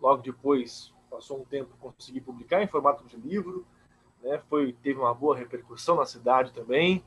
Logo 0.01 0.21
depois, 0.21 0.93
passou 1.11 1.41
um 1.41 1.43
tempo, 1.43 1.75
consegui 1.81 2.21
publicar 2.21 2.63
em 2.63 2.67
formato 2.67 3.05
de 3.05 3.17
livro. 3.17 3.65
Né? 4.21 4.41
Foi, 4.49 4.71
teve 4.81 4.97
uma 4.97 5.13
boa 5.13 5.35
repercussão 5.35 5.97
na 5.97 6.05
cidade 6.05 6.53
também. 6.53 7.03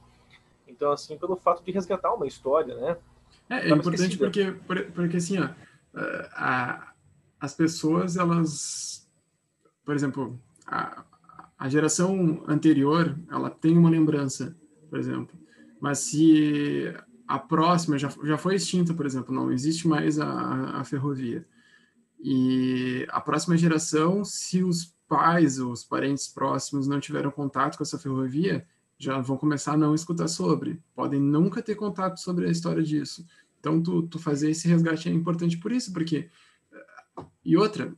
Então, 0.69 0.93
assim, 0.93 1.17
pelo 1.17 1.37
fato 1.37 1.65
de 1.65 1.73
resgatar 1.73 2.13
uma 2.13 2.27
história, 2.27 2.75
né? 2.75 2.99
É, 3.49 3.71
é 3.71 3.71
importante 3.71 4.19
porque, 4.19 4.53
porque 4.95 5.17
assim, 5.17 5.39
ó, 5.39 5.49
a, 6.35 6.93
as 7.41 7.55
pessoas, 7.55 8.17
elas, 8.17 9.06
por 9.87 9.95
exemplo, 9.95 10.39
a, 10.67 11.05
a 11.57 11.69
geração 11.69 12.45
anterior, 12.47 13.17
ela 13.31 13.49
tem 13.49 13.79
uma 13.79 13.89
lembrança, 13.89 14.55
por 14.91 14.99
exemplo, 14.99 15.39
mas 15.81 16.01
se 16.01 16.93
a 17.27 17.39
próxima 17.39 17.97
já, 17.97 18.13
já 18.25 18.37
foi 18.37 18.57
extinta, 18.57 18.93
por 18.93 19.07
exemplo, 19.07 19.35
não 19.35 19.51
existe 19.51 19.87
mais 19.87 20.19
a, 20.19 20.81
a 20.81 20.85
ferrovia. 20.85 21.47
E 22.21 23.07
a 23.11 23.21
próxima 23.21 23.57
geração, 23.57 24.25
se 24.25 24.65
os 24.65 24.95
pais 25.09 25.61
ou 25.61 25.71
os 25.71 25.85
parentes 25.85 26.27
próximos 26.27 26.89
não 26.89 26.99
tiveram 26.99 27.31
contato 27.31 27.77
com 27.77 27.85
essa 27.85 27.99
ferrovia, 27.99 28.67
já 28.99 29.21
vão 29.21 29.37
começar 29.37 29.75
a 29.75 29.77
não 29.77 29.95
escutar 29.95 30.27
sobre. 30.27 30.83
Podem 30.95 31.21
nunca 31.21 31.63
ter 31.63 31.77
contato 31.77 32.19
sobre 32.19 32.47
a 32.47 32.51
história 32.51 32.83
disso. 32.83 33.25
Então, 33.61 33.81
tu, 33.81 34.03
tu 34.03 34.19
fazer 34.19 34.51
esse 34.51 34.67
resgate 34.67 35.09
é 35.09 35.13
importante 35.13 35.59
por 35.59 35.71
isso, 35.71 35.93
porque. 35.93 36.29
E 37.45 37.57
outra, 37.57 37.95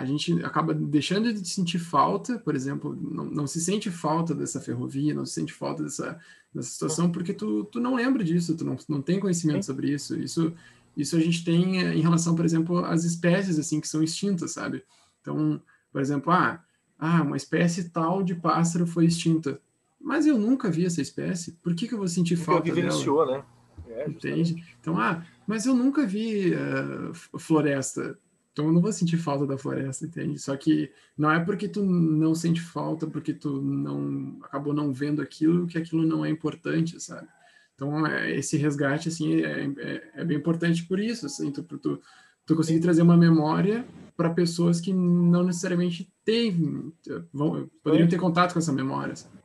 a 0.00 0.04
gente 0.04 0.44
acaba 0.44 0.72
deixando 0.74 1.32
de 1.32 1.48
sentir 1.48 1.78
falta, 1.78 2.38
por 2.38 2.54
exemplo, 2.54 2.96
não, 3.00 3.24
não 3.24 3.46
se 3.46 3.60
sente 3.60 3.90
falta 3.90 4.34
dessa 4.34 4.60
ferrovia, 4.60 5.14
não 5.14 5.26
se 5.26 5.34
sente 5.34 5.52
falta 5.52 5.82
dessa, 5.82 6.18
dessa 6.54 6.68
situação, 6.68 7.10
porque 7.10 7.32
tu, 7.32 7.64
tu 7.64 7.80
não 7.80 7.94
lembra 7.94 8.24
disso, 8.24 8.56
tu 8.56 8.64
não, 8.64 8.76
não 8.88 9.02
tem 9.02 9.20
conhecimento 9.20 9.64
sobre 9.64 9.90
isso. 9.90 10.18
Isso 10.18 10.52
isso 10.98 11.16
a 11.16 11.20
gente 11.20 11.44
tem 11.44 11.80
eh, 11.80 11.94
em 11.94 12.00
relação, 12.00 12.34
por 12.34 12.44
exemplo, 12.44 12.84
às 12.84 13.04
espécies 13.04 13.56
assim 13.56 13.80
que 13.80 13.86
são 13.86 14.02
extintas, 14.02 14.50
sabe? 14.50 14.82
Então, 15.20 15.62
por 15.92 16.00
exemplo, 16.00 16.32
ah, 16.32 16.60
ah, 16.98 17.22
uma 17.22 17.36
espécie 17.36 17.90
tal 17.90 18.20
de 18.24 18.34
pássaro 18.34 18.84
foi 18.84 19.06
extinta. 19.06 19.60
Mas 20.00 20.26
eu 20.26 20.36
nunca 20.36 20.68
vi 20.68 20.84
essa 20.84 21.00
espécie. 21.00 21.52
Por 21.62 21.74
que, 21.76 21.86
que 21.86 21.94
eu 21.94 21.98
vou 21.98 22.08
sentir 22.08 22.34
Porque 22.34 22.46
falta 22.46 22.74
vivenciou, 22.74 23.24
dela? 23.24 23.38
né? 23.38 23.44
É, 23.90 24.08
Entende? 24.08 24.64
Então, 24.80 24.98
ah, 24.98 25.24
mas 25.46 25.66
eu 25.66 25.74
nunca 25.74 26.04
vi 26.04 26.52
uh, 26.52 27.38
floresta. 27.38 28.18
Então 28.58 28.66
eu 28.66 28.72
não 28.72 28.80
vou 28.80 28.92
sentir 28.92 29.16
falta 29.16 29.46
da 29.46 29.56
floresta, 29.56 30.04
entende? 30.04 30.36
Só 30.36 30.56
que 30.56 30.90
não 31.16 31.30
é 31.30 31.38
porque 31.38 31.68
tu 31.68 31.80
não 31.80 32.34
sente 32.34 32.60
falta, 32.60 33.06
porque 33.06 33.32
tu 33.32 33.62
não 33.62 34.36
acabou 34.42 34.74
não 34.74 34.92
vendo 34.92 35.22
aquilo, 35.22 35.68
que 35.68 35.78
aquilo 35.78 36.04
não 36.04 36.24
é 36.24 36.28
importante, 36.28 36.98
sabe? 36.98 37.28
Então, 37.76 38.04
é, 38.04 38.34
esse 38.34 38.56
resgate, 38.56 39.10
assim, 39.10 39.42
é, 39.42 39.72
é, 39.78 40.10
é, 40.12 40.24
bem 40.24 40.36
importante 40.36 40.84
por 40.84 40.98
isso, 40.98 41.24
assim, 41.24 41.52
tu, 41.52 41.62
tu, 41.62 42.02
tu 42.44 42.56
conseguir 42.56 42.80
trazer 42.80 43.02
uma 43.02 43.16
memória 43.16 43.86
para 44.16 44.30
pessoas 44.30 44.80
que 44.80 44.92
não 44.92 45.44
necessariamente 45.44 46.12
têm, 46.24 46.92
vão, 47.32 47.70
poderiam 47.80 48.08
ter 48.08 48.18
contato 48.18 48.54
com 48.54 48.58
essa 48.58 48.72
memória. 48.72 49.14
Sabe? 49.14 49.36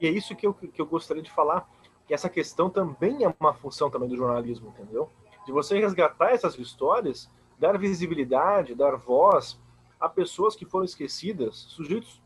E 0.00 0.06
é 0.06 0.10
isso 0.10 0.34
que 0.34 0.46
eu, 0.46 0.54
que 0.54 0.80
eu 0.80 0.86
gostaria 0.86 1.22
de 1.22 1.30
falar, 1.30 1.68
que 2.06 2.14
essa 2.14 2.30
questão 2.30 2.70
também 2.70 3.22
é 3.22 3.34
uma 3.38 3.52
função 3.52 3.90
também 3.90 4.08
do 4.08 4.16
jornalismo, 4.16 4.70
entendeu? 4.70 5.10
De 5.44 5.52
você 5.52 5.78
resgatar 5.78 6.30
essas 6.30 6.58
histórias, 6.58 7.28
dar 7.58 7.78
visibilidade, 7.78 8.74
dar 8.74 8.96
voz 8.96 9.58
a 9.98 10.08
pessoas 10.08 10.54
que 10.54 10.66
foram 10.66 10.84
esquecidas, 10.84 11.56
sujeitos 11.56 12.20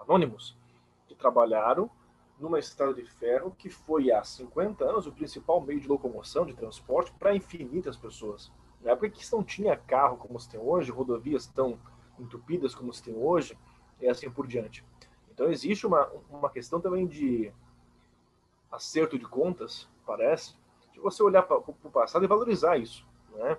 anônimos, 0.00 0.56
que 1.06 1.14
trabalharam 1.14 1.90
numa 2.38 2.58
estrada 2.58 2.94
de 2.94 3.04
ferro 3.04 3.54
que 3.56 3.70
foi 3.70 4.12
há 4.12 4.22
50 4.22 4.84
anos 4.84 5.06
o 5.06 5.12
principal 5.12 5.60
meio 5.60 5.80
de 5.80 5.88
locomoção, 5.88 6.44
de 6.44 6.54
transporte 6.54 7.12
para 7.18 7.34
infinitas 7.34 7.96
pessoas. 7.96 8.52
Na 8.82 8.92
época 8.92 9.10
que 9.10 9.32
não 9.32 9.42
tinha 9.42 9.76
carro 9.76 10.16
como 10.16 10.38
se 10.38 10.48
tem 10.48 10.60
hoje, 10.60 10.90
rodovias 10.90 11.46
tão 11.46 11.78
entupidas 12.18 12.74
como 12.74 12.92
se 12.92 13.02
tem 13.02 13.14
hoje, 13.14 13.56
e 14.00 14.08
assim 14.08 14.30
por 14.30 14.46
diante. 14.46 14.84
Então 15.32 15.50
existe 15.50 15.86
uma, 15.86 16.10
uma 16.30 16.50
questão 16.50 16.80
também 16.80 17.06
de 17.06 17.52
acerto 18.70 19.18
de 19.18 19.24
contas, 19.26 19.88
parece, 20.06 20.54
de 20.92 21.00
você 21.00 21.22
olhar 21.22 21.42
para 21.42 21.56
o 21.58 21.90
passado 21.90 22.24
e 22.24 22.28
valorizar 22.28 22.76
isso. 22.76 23.06
Né? 23.32 23.56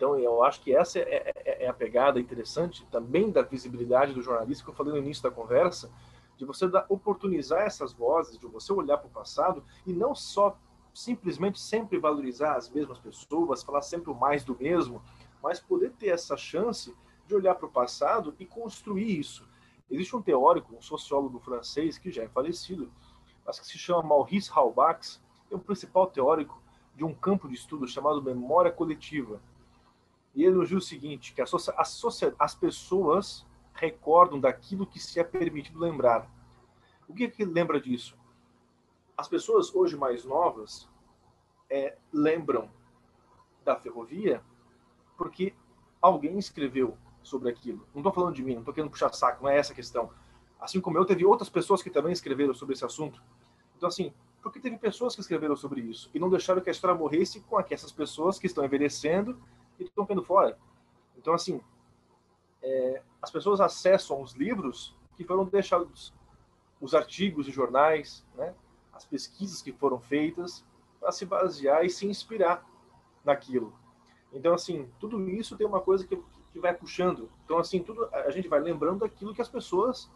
Então 0.00 0.18
eu 0.18 0.42
acho 0.42 0.62
que 0.62 0.74
essa 0.74 0.98
é, 0.98 1.30
é, 1.44 1.64
é 1.66 1.68
a 1.68 1.74
pegada 1.74 2.18
interessante 2.18 2.86
também 2.86 3.30
da 3.30 3.42
visibilidade 3.42 4.14
do 4.14 4.22
jornalista 4.22 4.64
que 4.64 4.70
eu 4.70 4.74
falei 4.74 4.94
no 4.94 4.98
início 4.98 5.22
da 5.22 5.30
conversa, 5.30 5.92
de 6.38 6.46
você 6.46 6.66
dar, 6.66 6.86
oportunizar 6.88 7.64
essas 7.66 7.92
vozes, 7.92 8.38
de 8.38 8.46
você 8.46 8.72
olhar 8.72 8.96
para 8.96 9.08
o 9.08 9.10
passado 9.10 9.62
e 9.86 9.92
não 9.92 10.14
só 10.14 10.56
simplesmente 10.94 11.60
sempre 11.60 11.98
valorizar 11.98 12.54
as 12.54 12.70
mesmas 12.70 12.98
pessoas, 12.98 13.62
falar 13.62 13.82
sempre 13.82 14.10
o 14.10 14.14
mais 14.14 14.42
do 14.42 14.56
mesmo, 14.58 15.02
mas 15.42 15.60
poder 15.60 15.90
ter 15.90 16.08
essa 16.08 16.34
chance 16.34 16.96
de 17.26 17.34
olhar 17.34 17.54
para 17.56 17.66
o 17.66 17.70
passado 17.70 18.34
e 18.38 18.46
construir 18.46 19.18
isso. 19.18 19.46
Existe 19.90 20.16
um 20.16 20.22
teórico, 20.22 20.74
um 20.74 20.80
sociólogo 20.80 21.38
francês 21.40 21.98
que 21.98 22.10
já 22.10 22.22
é 22.22 22.28
falecido, 22.28 22.90
mas 23.44 23.60
que 23.60 23.66
se 23.66 23.76
chama 23.76 24.02
Maurice 24.02 24.50
Halbach, 24.50 25.20
é 25.50 25.54
o 25.54 25.58
principal 25.58 26.06
teórico 26.06 26.58
de 26.96 27.04
um 27.04 27.12
campo 27.12 27.46
de 27.46 27.54
estudo 27.54 27.86
chamado 27.86 28.22
memória 28.22 28.72
coletiva. 28.72 29.42
E 30.34 30.44
elogia 30.44 30.78
o 30.78 30.80
seguinte, 30.80 31.32
que 31.34 31.40
a, 31.40 31.44
a, 31.44 31.82
as 32.38 32.54
pessoas 32.54 33.46
recordam 33.74 34.38
daquilo 34.38 34.86
que 34.86 34.98
se 34.98 35.18
é 35.18 35.24
permitido 35.24 35.78
lembrar. 35.78 36.30
O 37.08 37.14
que, 37.14 37.24
é 37.24 37.28
que 37.30 37.44
lembra 37.44 37.80
disso? 37.80 38.16
As 39.16 39.28
pessoas 39.28 39.74
hoje 39.74 39.96
mais 39.96 40.24
novas 40.24 40.88
é, 41.68 41.96
lembram 42.12 42.70
da 43.64 43.76
ferrovia 43.76 44.42
porque 45.16 45.54
alguém 46.00 46.38
escreveu 46.38 46.96
sobre 47.22 47.50
aquilo. 47.50 47.86
Não 47.92 48.00
estou 48.00 48.12
falando 48.12 48.34
de 48.34 48.42
mim, 48.42 48.54
não 48.54 48.60
estou 48.60 48.72
querendo 48.72 48.90
puxar 48.90 49.12
saco, 49.12 49.42
não 49.42 49.50
é 49.50 49.58
essa 49.58 49.72
a 49.72 49.76
questão. 49.76 50.10
Assim 50.58 50.80
como 50.80 50.98
eu, 50.98 51.04
teve 51.04 51.24
outras 51.24 51.48
pessoas 51.48 51.82
que 51.82 51.90
também 51.90 52.12
escreveram 52.12 52.54
sobre 52.54 52.74
esse 52.74 52.84
assunto. 52.84 53.22
Então, 53.76 53.88
assim, 53.88 54.12
porque 54.42 54.60
teve 54.60 54.78
pessoas 54.78 55.14
que 55.14 55.20
escreveram 55.20 55.56
sobre 55.56 55.80
isso 55.80 56.10
e 56.14 56.18
não 56.18 56.30
deixaram 56.30 56.60
que 56.60 56.70
a 56.70 56.72
história 56.72 56.96
morresse 56.96 57.40
com 57.40 57.60
essas 57.60 57.92
pessoas 57.92 58.38
que 58.38 58.46
estão 58.46 58.64
envelhecendo 58.64 59.38
e 59.80 59.84
estão 59.84 60.04
ficando 60.04 60.22
fora. 60.22 60.58
Então, 61.16 61.34
assim, 61.34 61.60
é, 62.62 63.02
as 63.20 63.30
pessoas 63.30 63.60
acessam 63.60 64.20
os 64.20 64.32
livros 64.32 64.94
que 65.16 65.24
foram 65.24 65.44
deixados, 65.44 66.14
os 66.80 66.94
artigos 66.94 67.46
de 67.46 67.52
jornais, 67.52 68.24
né, 68.34 68.54
as 68.92 69.04
pesquisas 69.04 69.62
que 69.62 69.72
foram 69.72 69.98
feitas, 70.00 70.64
para 70.98 71.12
se 71.12 71.24
basear 71.24 71.84
e 71.84 71.90
se 71.90 72.06
inspirar 72.06 72.66
naquilo. 73.24 73.72
Então, 74.32 74.52
assim, 74.52 74.88
tudo 74.98 75.28
isso 75.28 75.56
tem 75.56 75.66
uma 75.66 75.80
coisa 75.80 76.06
que, 76.06 76.16
que 76.52 76.60
vai 76.60 76.74
puxando. 76.74 77.30
Então, 77.44 77.58
assim, 77.58 77.82
tudo 77.82 78.08
a 78.12 78.30
gente 78.30 78.48
vai 78.48 78.60
lembrando 78.60 79.00
daquilo 79.00 79.34
que 79.34 79.42
as 79.42 79.48
pessoas 79.48 80.10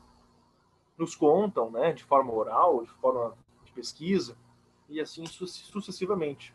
nos 0.96 1.16
contam, 1.16 1.70
né, 1.70 1.92
de 1.92 2.04
forma 2.04 2.32
oral, 2.32 2.82
de 2.84 2.90
forma 2.92 3.36
de 3.64 3.72
pesquisa, 3.72 4.36
e 4.88 5.00
assim 5.00 5.26
sucessivamente. 5.26 6.54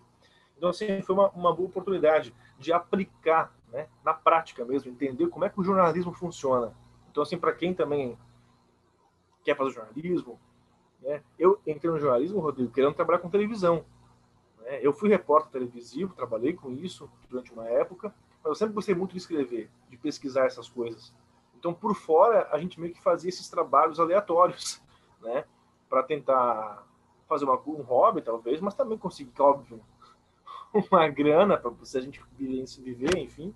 Então, 0.60 0.70
assim, 0.70 1.01
foi 1.01 1.16
uma, 1.16 1.30
uma 1.30 1.55
boa 1.55 1.70
oportunidade 1.70 2.36
de 2.57 2.74
aplicar 2.74 3.55
né, 3.72 3.88
na 4.03 4.14
prática 4.14 4.66
mesmo, 4.66 4.91
entender 4.91 5.28
como 5.30 5.45
é 5.45 5.49
que 5.49 5.57
o 5.57 5.64
jornalismo 5.64 6.12
funciona. 6.12 6.74
Então, 7.10 7.24
assim, 7.24 7.38
para 7.38 7.53
quem 7.53 7.74
também 7.74 8.18
quer 9.41 9.55
fazer 9.55 9.72
jornalismo, 9.72 10.38
né, 11.01 11.24
eu 11.39 11.62
entrei 11.66 11.89
no 11.89 11.97
jornalismo, 11.97 12.41
Rodrigo, 12.41 12.74
querendo 12.74 12.93
trabalhar 12.93 13.20
com 13.20 13.30
televisão. 13.30 13.86
Né? 14.57 14.80
Eu 14.82 14.91
fui 14.91 15.07
repórter 15.07 15.49
televisivo, 15.49 16.14
trabalhei 16.14 16.51
com 16.53 16.74
isso 16.74 17.10
durante 17.30 17.53
uma 17.53 17.70
época, 17.70 18.14
mas 18.43 18.49
eu 18.49 18.55
sempre 18.55 18.74
gostei 18.74 18.93
muito 18.93 19.12
de 19.12 19.20
escrever, 19.20 19.70
de 19.89 19.95
pesquisar 19.95 20.45
essas 20.45 20.68
coisas. 20.68 21.14
Então, 21.57 21.74
por 21.74 21.95
fora, 21.95 22.49
a 22.51 22.60
gente 22.60 22.82
meio 22.82 22.93
que 22.93 23.01
fazia 23.01 23.30
esses 23.30 23.47
trabalhos 23.47 23.97
aleatórios, 23.97 24.82
né, 25.24 25.45
para 25.88 26.03
tentar 26.03 26.86
fazer 27.30 27.45
uma, 27.45 27.57
um 27.66 27.82
hobby, 27.82 28.22
talvez, 28.22 28.60
mas 28.60 28.74
também 28.74 28.97
conseguir, 28.97 29.32
óbvio, 29.39 29.82
uma 30.92 31.08
grana 31.08 31.58
para 31.58 31.72
se 31.84 31.98
a 31.98 32.02
gente 32.02 32.22
viver, 32.80 33.18
enfim. 33.18 33.54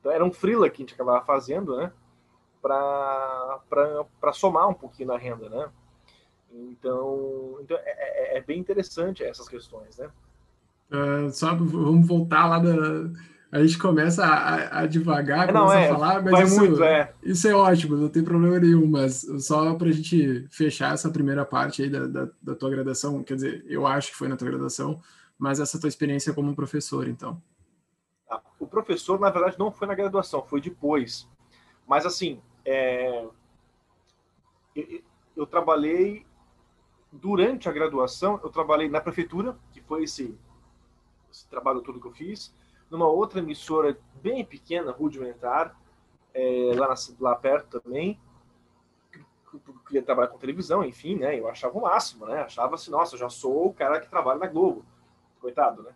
Então 0.00 0.12
era 0.12 0.24
um 0.24 0.32
freela 0.32 0.68
que 0.68 0.82
a 0.82 0.84
gente 0.84 0.94
acabava 0.94 1.24
fazendo, 1.24 1.76
né? 1.76 1.92
Para 2.60 4.32
somar 4.32 4.68
um 4.68 4.74
pouquinho 4.74 5.08
na 5.08 5.16
renda, 5.16 5.48
né? 5.48 5.68
Então, 6.52 7.58
então 7.60 7.76
é, 7.78 8.34
é, 8.34 8.38
é 8.38 8.40
bem 8.40 8.58
interessante 8.58 9.22
essas 9.22 9.48
questões, 9.48 9.96
né? 9.96 10.10
Uh, 10.90 11.30
só 11.30 11.54
vamos 11.54 12.06
voltar 12.06 12.46
lá 12.46 12.58
da. 12.58 13.10
A 13.50 13.62
gente 13.62 13.78
começa 13.78 14.24
a, 14.24 14.80
a 14.80 14.86
devagar, 14.86 15.48
é, 15.48 15.52
não, 15.52 15.66
começa 15.66 15.80
é, 15.80 15.90
a 15.90 15.94
falar, 15.94 16.22
mas 16.22 16.50
isso, 16.50 16.60
muito, 16.60 16.82
é. 16.82 17.12
isso 17.22 17.48
é 17.48 17.54
ótimo, 17.54 17.96
não 17.96 18.08
tem 18.08 18.24
problema 18.24 18.58
nenhum. 18.58 18.86
Mas 18.86 19.26
só 19.40 19.74
para 19.74 19.88
a 19.88 19.92
gente 19.92 20.46
fechar 20.50 20.94
essa 20.94 21.10
primeira 21.10 21.44
parte 21.44 21.82
aí 21.82 21.90
da, 21.90 22.06
da, 22.06 22.28
da 22.42 22.54
tua 22.54 22.70
graduação, 22.70 23.22
quer 23.22 23.34
dizer, 23.34 23.64
eu 23.68 23.86
acho 23.86 24.10
que 24.10 24.16
foi 24.16 24.28
na 24.28 24.36
tua 24.36 24.48
graduação, 24.48 25.00
mas 25.42 25.58
essa 25.58 25.80
tua 25.80 25.88
experiência 25.88 26.32
como 26.32 26.54
professor, 26.54 27.08
então. 27.08 27.42
Ah, 28.30 28.40
o 28.60 28.66
professor, 28.66 29.18
na 29.18 29.28
verdade, 29.28 29.58
não 29.58 29.72
foi 29.72 29.88
na 29.88 29.94
graduação, 29.96 30.40
foi 30.44 30.60
depois. 30.60 31.28
Mas, 31.84 32.06
assim, 32.06 32.40
é... 32.64 33.26
eu, 34.76 35.02
eu, 35.36 35.44
trabalhei 35.44 36.24
durante 37.10 37.68
a 37.68 37.72
graduação, 37.72 38.38
eu 38.44 38.50
trabalhei 38.50 38.88
na 38.88 39.00
prefeitura, 39.00 39.58
que 39.72 39.80
foi 39.80 40.04
esse, 40.04 40.38
esse 41.28 41.48
trabalho 41.48 41.82
todo 41.82 42.00
que 42.00 42.06
eu 42.06 42.12
fiz, 42.12 42.54
numa 42.88 43.08
outra 43.08 43.40
emissora 43.40 43.98
bem 44.22 44.44
pequena, 44.44 44.92
rudimentar, 44.92 45.76
é, 46.32 46.70
lá, 46.76 46.86
na, 46.86 46.94
lá 47.18 47.34
perto 47.34 47.80
também, 47.80 48.16
queria 49.88 50.04
trabalhar 50.04 50.28
com 50.28 50.38
televisão, 50.38 50.84
enfim, 50.84 51.16
né? 51.16 51.36
Eu 51.36 51.48
achava 51.48 51.76
o 51.76 51.82
máximo, 51.82 52.26
né? 52.26 52.42
Achava 52.42 52.76
assim, 52.76 52.92
nossa, 52.92 53.16
eu 53.16 53.18
já 53.18 53.28
sou 53.28 53.66
o 53.66 53.74
cara 53.74 53.98
que 53.98 54.08
trabalha 54.08 54.38
na 54.38 54.46
Globo 54.46 54.86
coitado, 55.42 55.82
né? 55.82 55.90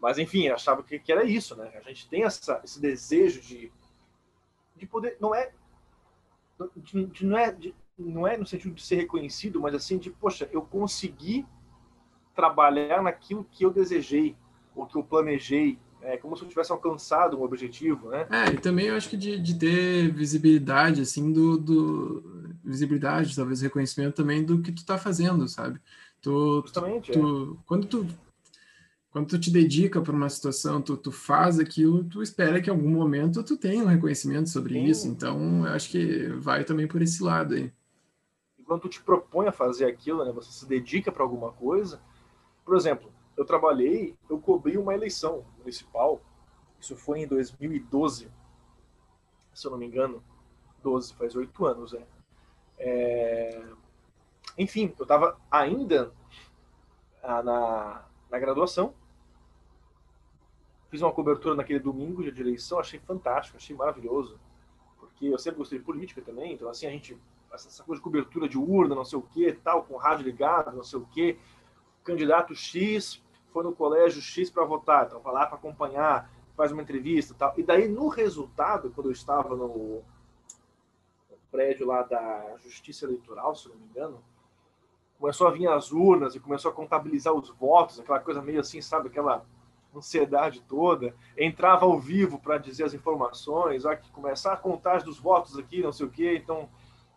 Mas, 0.00 0.18
enfim, 0.18 0.48
achava 0.48 0.82
que, 0.82 0.98
que 0.98 1.12
era 1.12 1.24
isso, 1.24 1.54
né? 1.56 1.70
A 1.76 1.88
gente 1.88 2.08
tem 2.08 2.24
essa, 2.24 2.60
esse 2.64 2.80
desejo 2.80 3.40
de, 3.40 3.72
de 4.74 4.86
poder. 4.86 5.16
Não 5.20 5.34
é. 5.34 5.52
De, 6.76 7.06
de, 7.06 7.26
não, 7.26 7.38
é 7.38 7.52
de, 7.52 7.74
não 7.98 8.26
é 8.26 8.36
no 8.36 8.46
sentido 8.46 8.74
de 8.74 8.82
ser 8.82 8.96
reconhecido, 8.96 9.60
mas 9.60 9.74
assim, 9.74 9.98
de, 9.98 10.10
poxa, 10.10 10.48
eu 10.52 10.62
consegui 10.62 11.46
trabalhar 12.34 13.02
naquilo 13.02 13.44
que 13.44 13.64
eu 13.64 13.70
desejei, 13.70 14.36
ou 14.74 14.86
que 14.86 14.96
eu 14.96 15.02
planejei, 15.02 15.78
é 16.02 16.16
como 16.16 16.36
se 16.36 16.44
eu 16.44 16.48
tivesse 16.48 16.70
alcançado 16.70 17.38
um 17.38 17.42
objetivo, 17.42 18.10
né? 18.10 18.26
É, 18.30 18.52
e 18.52 18.58
também 18.58 18.86
eu 18.86 18.96
acho 18.96 19.08
que 19.08 19.16
de, 19.16 19.38
de 19.38 19.58
ter 19.58 20.12
visibilidade, 20.12 21.00
assim, 21.00 21.32
do, 21.32 21.58
do, 21.58 22.54
visibilidade, 22.62 23.34
talvez 23.34 23.60
reconhecimento 23.60 24.14
também 24.14 24.44
do 24.44 24.60
que 24.60 24.72
tu 24.72 24.84
tá 24.84 24.98
fazendo, 24.98 25.48
sabe? 25.48 25.80
Tu, 26.20 26.62
Justamente, 26.62 27.12
tu, 27.12 27.58
é. 27.58 27.62
quando 27.66 27.86
tu 27.86 28.06
quando 29.16 29.28
tu 29.28 29.40
te 29.40 29.50
dedica 29.50 29.98
para 30.02 30.12
uma 30.12 30.28
situação, 30.28 30.82
tu, 30.82 30.94
tu 30.94 31.10
faz 31.10 31.58
aquilo, 31.58 32.04
tu 32.04 32.20
espera 32.20 32.60
que 32.60 32.68
em 32.68 32.72
algum 32.74 32.90
momento 32.90 33.42
tu 33.42 33.56
tenha 33.56 33.82
um 33.82 33.86
reconhecimento 33.86 34.50
sobre 34.50 34.74
Sim. 34.74 34.84
isso. 34.84 35.08
Então, 35.08 35.66
eu 35.66 35.72
acho 35.72 35.88
que 35.88 36.28
vai 36.34 36.64
também 36.64 36.86
por 36.86 37.00
esse 37.00 37.22
lado 37.22 37.54
aí. 37.54 37.72
E 38.58 38.62
quando 38.62 38.82
tu 38.82 38.90
te 38.90 39.02
propõe 39.02 39.48
a 39.48 39.52
fazer 39.52 39.86
aquilo, 39.86 40.22
né, 40.22 40.30
você 40.32 40.52
se 40.52 40.68
dedica 40.68 41.10
para 41.10 41.22
alguma 41.22 41.50
coisa. 41.50 41.98
Por 42.62 42.76
exemplo, 42.76 43.10
eu 43.38 43.46
trabalhei, 43.46 44.14
eu 44.28 44.38
cobri 44.38 44.76
uma 44.76 44.92
eleição 44.92 45.46
municipal, 45.60 46.20
isso 46.78 46.94
foi 46.94 47.20
em 47.20 47.26
2012, 47.26 48.28
se 49.54 49.66
eu 49.66 49.70
não 49.70 49.78
me 49.78 49.86
engano, 49.86 50.22
12, 50.82 51.14
faz 51.14 51.34
oito 51.34 51.64
anos, 51.64 51.94
né? 51.94 52.02
É... 52.78 53.64
Enfim, 54.58 54.92
eu 54.98 55.04
estava 55.04 55.40
ainda 55.50 56.12
ah, 57.22 57.42
na, 57.42 58.04
na 58.30 58.38
graduação, 58.38 58.92
fiz 60.88 61.02
uma 61.02 61.12
cobertura 61.12 61.54
naquele 61.54 61.78
domingo 61.80 62.22
de 62.30 62.40
eleição, 62.40 62.78
achei 62.78 63.00
fantástico, 63.00 63.56
achei 63.56 63.74
maravilhoso, 63.74 64.38
porque 64.98 65.26
eu 65.26 65.38
sempre 65.38 65.58
gostei 65.58 65.78
de 65.78 65.84
política 65.84 66.22
também, 66.22 66.52
então 66.52 66.68
assim, 66.68 66.86
a 66.86 66.90
gente, 66.90 67.18
essa 67.52 67.82
coisa 67.82 68.00
de 68.00 68.04
cobertura 68.04 68.48
de 68.48 68.58
urna, 68.58 68.94
não 68.94 69.04
sei 69.04 69.18
o 69.18 69.22
que, 69.22 69.52
tal, 69.52 69.84
com 69.84 69.96
rádio 69.96 70.24
ligado, 70.24 70.74
não 70.74 70.84
sei 70.84 70.98
o 70.98 71.06
que, 71.06 71.38
candidato 72.04 72.54
X 72.54 73.22
foi 73.52 73.64
no 73.64 73.74
colégio 73.74 74.20
X 74.20 74.50
para 74.50 74.64
votar, 74.64 75.06
então 75.06 75.20
vai 75.20 75.32
lá 75.32 75.46
para 75.46 75.56
acompanhar, 75.56 76.30
faz 76.56 76.72
uma 76.72 76.82
entrevista 76.82 77.34
tal. 77.34 77.54
E 77.56 77.62
daí, 77.62 77.88
no 77.88 78.08
resultado, 78.08 78.90
quando 78.90 79.08
eu 79.08 79.12
estava 79.12 79.56
no 79.56 80.02
prédio 81.50 81.86
lá 81.86 82.02
da 82.02 82.56
Justiça 82.58 83.06
Eleitoral, 83.06 83.54
se 83.54 83.68
não 83.68 83.76
me 83.76 83.86
engano, 83.86 84.22
começou 85.18 85.48
a 85.48 85.50
vir 85.50 85.68
as 85.68 85.90
urnas 85.90 86.34
e 86.34 86.40
começou 86.40 86.70
a 86.70 86.74
contabilizar 86.74 87.32
os 87.32 87.48
votos, 87.50 87.98
aquela 87.98 88.20
coisa 88.20 88.42
meio 88.42 88.60
assim, 88.60 88.82
sabe, 88.82 89.08
aquela 89.08 89.44
ansiedade 89.98 90.62
toda. 90.68 91.14
Entrava 91.36 91.84
ao 91.84 91.98
vivo 91.98 92.38
para 92.38 92.58
dizer 92.58 92.84
as 92.84 92.94
informações, 92.94 93.84
ó, 93.84 93.94
que 93.94 94.10
começar 94.10 94.52
a 94.52 94.56
contagem 94.56 95.06
dos 95.06 95.18
votos 95.18 95.58
aqui, 95.58 95.82
não 95.82 95.92
sei 95.92 96.06
o 96.06 96.10
quê. 96.10 96.40
Então, 96.42 96.68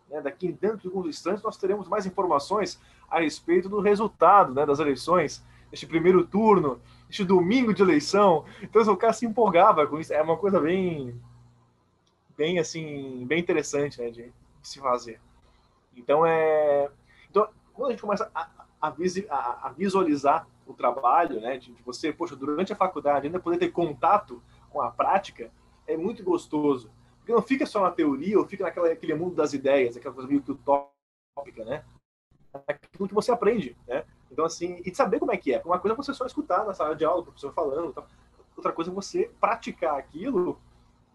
né, 0.08 0.20
daqui 0.20 0.52
dentro 0.52 0.78
de 0.78 0.88
alguns 0.88 1.06
instantes, 1.06 1.42
nós 1.42 1.56
teremos 1.56 1.88
mais 1.88 2.06
informações 2.06 2.80
a 3.08 3.20
respeito 3.20 3.68
do 3.68 3.80
resultado 3.80 4.54
né, 4.54 4.64
das 4.66 4.78
eleições 4.78 5.44
neste 5.70 5.86
primeiro 5.86 6.26
turno, 6.26 6.80
neste 7.06 7.24
domingo 7.24 7.72
de 7.72 7.82
eleição. 7.82 8.44
Então 8.62 8.82
o 8.82 8.96
cara 8.96 9.12
se 9.12 9.26
empolgava 9.26 9.86
com 9.86 9.98
isso. 9.98 10.12
É 10.12 10.20
uma 10.20 10.36
coisa 10.36 10.60
bem, 10.60 11.20
bem 12.36 12.58
assim, 12.58 13.24
bem 13.26 13.40
interessante, 13.40 14.00
né, 14.00 14.10
de, 14.10 14.32
se 14.62 14.78
fazer. 14.78 15.20
Então 15.96 16.24
é, 16.26 16.90
então 17.28 17.48
quando 17.72 17.88
a 17.88 17.92
gente 17.92 18.02
começa 18.02 18.30
a, 18.34 18.48
a, 18.80 18.88
a 19.68 19.72
visualizar 19.72 20.46
o 20.72 20.74
trabalho, 20.74 21.40
né, 21.40 21.56
de, 21.56 21.72
de, 21.72 21.82
você, 21.82 22.12
poxa, 22.12 22.36
durante 22.36 22.72
a 22.72 22.76
faculdade 22.76 23.26
ainda 23.26 23.40
poder 23.40 23.58
ter 23.58 23.70
contato 23.70 24.42
com 24.70 24.80
a 24.80 24.90
prática, 24.90 25.50
é 25.86 25.96
muito 25.96 26.22
gostoso. 26.22 26.90
Porque 27.18 27.32
não 27.32 27.42
fica 27.42 27.66
só 27.66 27.82
na 27.82 27.90
teoria, 27.90 28.38
ou 28.38 28.46
fica 28.46 28.64
naquele 28.64 29.14
mundo 29.14 29.34
das 29.34 29.52
ideias, 29.52 29.96
aquela 29.96 30.14
coisa 30.14 30.28
meio 30.28 30.42
que 30.42 30.52
utópica, 30.52 31.64
né? 31.64 31.84
Aquilo 32.66 33.08
que 33.08 33.14
você 33.14 33.30
aprende, 33.30 33.76
né? 33.86 34.04
Então, 34.30 34.44
assim, 34.44 34.80
e 34.84 34.94
saber 34.94 35.18
como 35.18 35.32
é 35.32 35.36
que 35.36 35.52
é. 35.52 35.62
Uma 35.64 35.78
coisa 35.78 35.94
é 35.94 35.96
você 35.96 36.14
só 36.14 36.24
escutar 36.24 36.64
na 36.64 36.72
sala 36.72 36.94
de 36.94 37.04
aula, 37.04 37.20
o 37.20 37.24
professor 37.24 37.52
falando. 37.52 37.92
Tal. 37.92 38.06
Outra 38.56 38.72
coisa 38.72 38.90
é 38.90 38.94
você 38.94 39.30
praticar 39.40 39.96
aquilo 39.96 40.60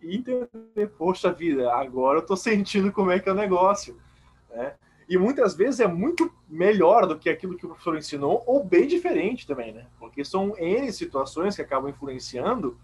e 0.01 0.17
entender, 0.17 0.87
poxa 0.97 1.31
vida, 1.31 1.73
agora 1.73 2.19
eu 2.19 2.25
tô 2.25 2.35
sentindo 2.35 2.91
como 2.91 3.11
é 3.11 3.19
que 3.19 3.29
é 3.29 3.31
o 3.31 3.35
negócio. 3.35 3.99
Né? 4.49 4.75
E 5.07 5.17
muitas 5.17 5.55
vezes 5.55 5.79
é 5.79 5.87
muito 5.87 6.33
melhor 6.47 7.05
do 7.05 7.17
que 7.17 7.29
aquilo 7.29 7.55
que 7.55 7.65
o 7.65 7.69
professor 7.69 7.95
ensinou, 7.97 8.43
ou 8.45 8.63
bem 8.63 8.87
diferente 8.87 9.45
também, 9.45 9.71
né? 9.71 9.85
Porque 9.99 10.25
são 10.25 10.57
N 10.57 10.91
situações 10.91 11.55
que 11.55 11.61
acabam 11.61 11.89
influenciando 11.89 12.77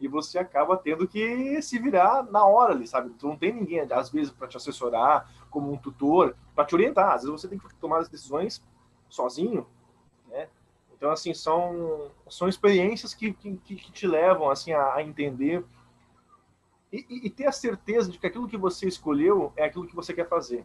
e 0.00 0.08
você 0.08 0.38
acaba 0.38 0.76
tendo 0.76 1.06
que 1.06 1.60
se 1.60 1.78
virar 1.78 2.22
na 2.24 2.44
hora 2.46 2.72
ali, 2.72 2.86
sabe? 2.86 3.10
Tu 3.10 3.26
não 3.26 3.36
tem 3.36 3.52
ninguém, 3.52 3.80
às 3.80 4.10
vezes, 4.10 4.32
para 4.32 4.48
te 4.48 4.56
assessorar, 4.56 5.30
como 5.50 5.70
um 5.70 5.76
tutor, 5.76 6.34
para 6.54 6.64
te 6.64 6.74
orientar. 6.74 7.12
Às 7.12 7.22
vezes 7.22 7.40
você 7.40 7.48
tem 7.48 7.58
que 7.58 7.74
tomar 7.76 7.98
as 7.98 8.08
decisões 8.08 8.62
sozinho, 9.08 9.66
né? 10.28 10.48
Então, 10.94 11.10
assim, 11.10 11.34
são, 11.34 12.10
são 12.28 12.48
experiências 12.48 13.12
que, 13.12 13.32
que, 13.32 13.54
que 13.56 13.92
te 13.92 14.06
levam, 14.06 14.50
assim, 14.50 14.72
a, 14.72 14.94
a 14.94 15.02
entender 15.02 15.62
e, 16.92 17.26
e, 17.26 17.30
ter 17.30 17.46
a 17.46 17.52
certeza 17.52 18.10
de 18.10 18.18
que 18.18 18.26
aquilo 18.26 18.48
que 18.48 18.56
você 18.56 18.86
escolheu 18.86 19.52
é 19.56 19.64
aquilo 19.64 19.86
que 19.86 19.94
você 19.94 20.14
quer 20.14 20.28
fazer. 20.28 20.64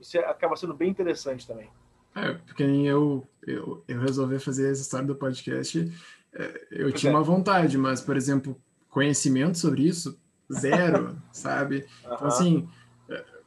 Isso 0.00 0.16
é, 0.16 0.24
acaba 0.24 0.56
sendo 0.56 0.74
bem 0.74 0.90
interessante 0.90 1.46
também. 1.46 1.68
É, 2.14 2.32
porque 2.32 2.62
eu, 2.62 3.26
eu, 3.46 3.82
eu 3.88 4.00
resolvi 4.00 4.38
fazer 4.38 4.70
essa 4.70 4.82
história 4.82 5.06
do 5.06 5.16
podcast, 5.16 5.92
é, 6.32 6.66
eu 6.70 6.92
tinha 6.92 7.10
é. 7.12 7.14
uma 7.14 7.22
vontade, 7.22 7.76
mas, 7.76 8.00
por 8.00 8.16
exemplo, 8.16 8.56
conhecimento 8.88 9.58
sobre 9.58 9.82
isso, 9.82 10.18
zero, 10.52 11.16
sabe? 11.32 11.86
Então, 12.04 12.26
assim, 12.26 12.68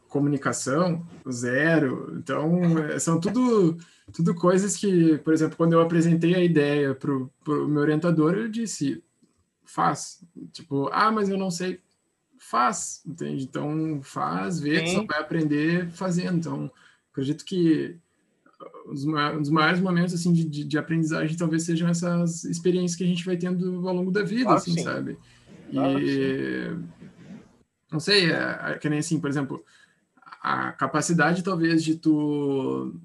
comunicação, 0.09 1.05
zero. 1.29 2.13
Então, 2.17 2.61
são 2.99 3.19
tudo 3.19 3.77
tudo 4.11 4.33
coisas 4.33 4.77
que, 4.77 5.17
por 5.19 5.33
exemplo, 5.33 5.57
quando 5.57 5.73
eu 5.73 5.81
apresentei 5.81 6.33
a 6.33 6.43
ideia 6.43 6.95
para 6.95 7.11
o 7.11 7.29
meu 7.67 7.81
orientador, 7.81 8.35
eu 8.35 8.47
disse, 8.47 9.03
faz. 9.65 10.23
Tipo, 10.51 10.89
ah, 10.91 11.11
mas 11.11 11.29
eu 11.29 11.37
não 11.37 11.51
sei. 11.51 11.81
Faz, 12.49 13.01
entende? 13.05 13.43
Então, 13.43 13.99
faz, 14.01 14.57
vê, 14.57 14.87
só 14.87 15.03
vai 15.05 15.19
aprender 15.19 15.89
fazendo. 15.91 16.37
Então, 16.37 16.71
acredito 17.11 17.43
que 17.43 17.97
os, 18.85 19.03
um 19.03 19.41
dos 19.41 19.49
maiores 19.49 19.81
momentos 19.81 20.13
assim 20.13 20.31
de, 20.31 20.45
de, 20.45 20.63
de, 20.63 20.77
aprendizagem 20.77 21.35
talvez 21.35 21.63
sejam 21.63 21.89
essas 21.89 22.45
experiências 22.45 22.95
que 22.95 23.03
a 23.03 23.07
gente 23.07 23.25
vai 23.25 23.35
tendo 23.35 23.85
ao 23.85 23.93
longo 23.93 24.11
da 24.11 24.23
vida, 24.23 24.45
claro 24.45 24.57
assim, 24.59 24.81
sabe? 24.81 25.17
Claro 25.69 25.99
e 25.99 26.73
não 27.91 27.99
sei, 27.99 28.31
é, 28.31 28.59
é, 28.63 28.77
que 28.77 28.87
nem 28.87 28.99
assim, 28.99 29.19
por 29.19 29.29
exemplo, 29.29 29.61
a 30.41 30.71
capacidade 30.71 31.43
talvez 31.43 31.83
de 31.83 31.95
tu 31.95 32.95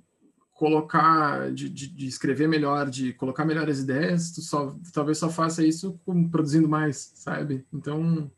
colocar, 0.53 1.51
de, 1.51 1.69
de, 1.69 1.89
de, 1.89 2.07
escrever 2.07 2.47
melhor, 2.47 2.89
de 2.89 3.13
colocar 3.15 3.45
melhores 3.45 3.81
ideias, 3.81 4.31
tu 4.31 4.41
só, 4.41 4.77
talvez 4.93 5.19
só 5.19 5.29
faça 5.29 5.67
isso 5.67 5.99
produzindo 6.31 6.69
mais, 6.69 7.11
sabe? 7.17 7.67
Então, 7.73 8.31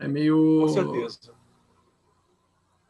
é 0.00 0.08
meio... 0.08 0.62
Com 0.62 0.68
certeza. 0.68 1.34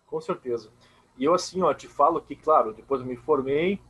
Com 0.07 0.21
certeza. 0.21 0.73
E 1.17 1.25
eu, 1.25 1.35
assim, 1.35 1.61
ó, 1.63 1.75
te 1.75 1.87
falo 1.87 2.21
que, 2.23 2.35
claro, 2.35 2.73
depois 2.73 3.01
eu 3.01 3.07
me 3.07 3.17
formei, 3.17 3.81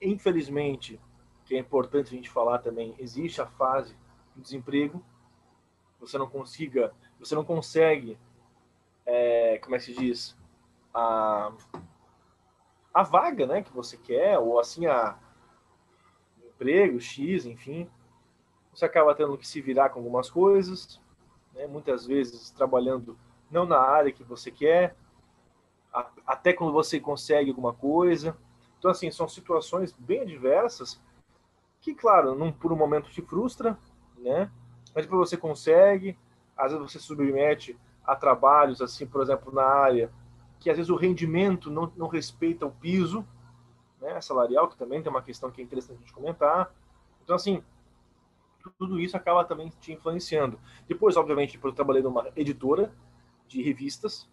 infelizmente, 0.00 1.00
que 1.44 1.54
é 1.54 1.58
importante 1.58 2.08
a 2.08 2.16
gente 2.16 2.28
falar 2.28 2.58
também, 2.58 2.94
existe 2.98 3.40
a 3.40 3.46
fase 3.46 3.96
do 4.34 4.42
desemprego, 4.42 5.04
você 5.98 6.18
não 6.18 6.28
consiga, 6.28 6.92
você 7.18 7.34
não 7.34 7.44
consegue, 7.44 8.18
é, 9.04 9.58
como 9.58 9.76
é 9.76 9.78
que 9.78 9.84
se 9.84 9.94
diz, 9.94 10.36
a 10.92 11.52
a 12.92 13.04
vaga, 13.04 13.46
né, 13.46 13.62
que 13.62 13.72
você 13.72 13.96
quer, 13.96 14.38
ou 14.38 14.58
assim 14.58 14.86
a 14.86 15.16
emprego 16.44 17.00
X, 17.00 17.46
enfim, 17.46 17.88
você 18.74 18.84
acaba 18.84 19.14
tendo 19.14 19.38
que 19.38 19.46
se 19.46 19.60
virar 19.60 19.90
com 19.90 20.00
algumas 20.00 20.28
coisas, 20.28 21.00
né, 21.54 21.66
muitas 21.66 22.06
vezes 22.06 22.50
trabalhando 22.50 23.16
não 23.50 23.66
na 23.66 23.78
área 23.78 24.12
que 24.12 24.22
você 24.22 24.50
quer, 24.50 24.96
até 26.26 26.52
quando 26.52 26.72
você 26.72 27.00
consegue 27.00 27.50
alguma 27.50 27.72
coisa. 27.72 28.36
Então, 28.78 28.90
assim, 28.90 29.10
são 29.10 29.28
situações 29.28 29.92
bem 29.98 30.20
adversas 30.20 31.00
que, 31.80 31.94
claro, 31.94 32.34
num, 32.34 32.52
por 32.52 32.72
um 32.72 32.76
momento 32.76 33.10
te 33.10 33.22
frustra, 33.22 33.76
né? 34.18 34.50
Mas 34.94 35.04
depois 35.04 35.28
você 35.28 35.36
consegue, 35.36 36.16
às 36.56 36.72
vezes 36.72 36.92
você 36.92 36.98
submete 36.98 37.76
a 38.04 38.14
trabalhos, 38.14 38.80
assim, 38.80 39.06
por 39.06 39.22
exemplo, 39.22 39.52
na 39.52 39.64
área 39.64 40.10
que 40.60 40.68
às 40.68 40.76
vezes 40.76 40.90
o 40.90 40.96
rendimento 40.96 41.70
não, 41.70 41.90
não 41.96 42.06
respeita 42.06 42.66
o 42.66 42.70
piso 42.70 43.26
né, 44.00 44.20
salarial, 44.20 44.68
que 44.68 44.76
também 44.76 45.02
tem 45.02 45.10
uma 45.10 45.22
questão 45.22 45.50
que 45.50 45.60
é 45.60 45.64
interessante 45.64 45.96
a 45.96 46.00
gente 46.00 46.12
comentar. 46.12 46.70
Então, 47.24 47.34
assim, 47.34 47.64
tudo 48.78 49.00
isso 49.00 49.16
acaba 49.16 49.44
também 49.44 49.72
te 49.80 49.92
influenciando. 49.92 50.58
Depois, 50.86 51.16
obviamente, 51.16 51.52
depois 51.54 51.72
eu 51.72 51.76
trabalhei 51.76 52.02
numa 52.02 52.30
editora 52.36 52.92
de 53.46 53.62
revistas, 53.62 54.28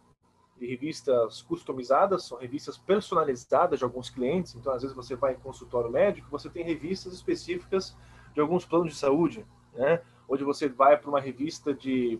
de 0.58 0.66
revistas 0.66 1.42
customizadas, 1.42 2.26
são 2.26 2.38
revistas 2.38 2.78
personalizadas 2.78 3.80
de 3.80 3.86
alguns 3.86 4.10
clientes. 4.10 4.56
Então, 4.56 4.74
às 4.74 4.82
vezes 4.82 4.96
você 4.96 5.16
vai 5.16 5.34
em 5.34 5.40
consultório 5.40 5.90
médico, 5.90 6.30
você 6.30 6.50
tem 6.50 6.64
revistas 6.64 7.14
específicas 7.14 7.96
de 8.34 8.42
alguns 8.42 8.66
planos 8.66 8.94
de 8.94 9.00
saúde, 9.00 9.46
né? 9.74 10.02
Onde 10.28 10.44
você 10.44 10.68
vai 10.68 10.98
para 10.98 11.10
uma 11.10 11.22
revista 11.22 11.74
de 11.74 12.20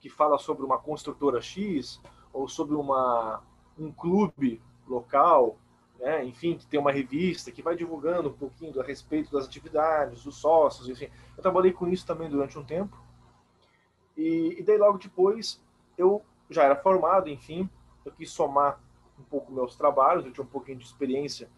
que 0.00 0.08
fala 0.08 0.38
sobre 0.38 0.64
uma 0.64 0.78
construtora 0.78 1.40
X 1.40 2.00
ou 2.32 2.48
sobre 2.48 2.74
uma 2.74 3.42
um 3.78 3.92
clube 3.92 4.62
local, 4.86 5.58
né? 5.98 6.24
Enfim, 6.24 6.56
que 6.56 6.66
tem 6.66 6.78
uma 6.78 6.92
revista 6.92 7.50
que 7.50 7.62
vai 7.62 7.76
divulgando 7.76 8.28
um 8.28 8.32
pouquinho 8.32 8.78
a 8.80 8.84
respeito 8.84 9.30
das 9.32 9.46
atividades, 9.46 10.24
dos 10.24 10.36
sócios, 10.36 10.88
enfim. 10.88 11.08
Eu 11.36 11.42
trabalhei 11.42 11.72
com 11.72 11.88
isso 11.88 12.06
também 12.06 12.28
durante 12.28 12.58
um 12.58 12.64
tempo. 12.64 12.96
E, 14.16 14.56
e 14.58 14.62
daí 14.62 14.78
logo 14.78 14.98
depois 14.98 15.62
eu 15.96 16.22
já 16.48 16.64
era 16.64 16.76
formado, 16.76 17.28
enfim, 17.28 17.68
eu 18.04 18.12
quis 18.12 18.30
somar 18.30 18.80
um 19.18 19.24
pouco 19.24 19.52
meus 19.52 19.76
trabalhos, 19.76 20.24
eu 20.24 20.32
tinha 20.32 20.44
um 20.44 20.48
pouquinho 20.48 20.78
de 20.78 20.84
experiência 20.84 21.48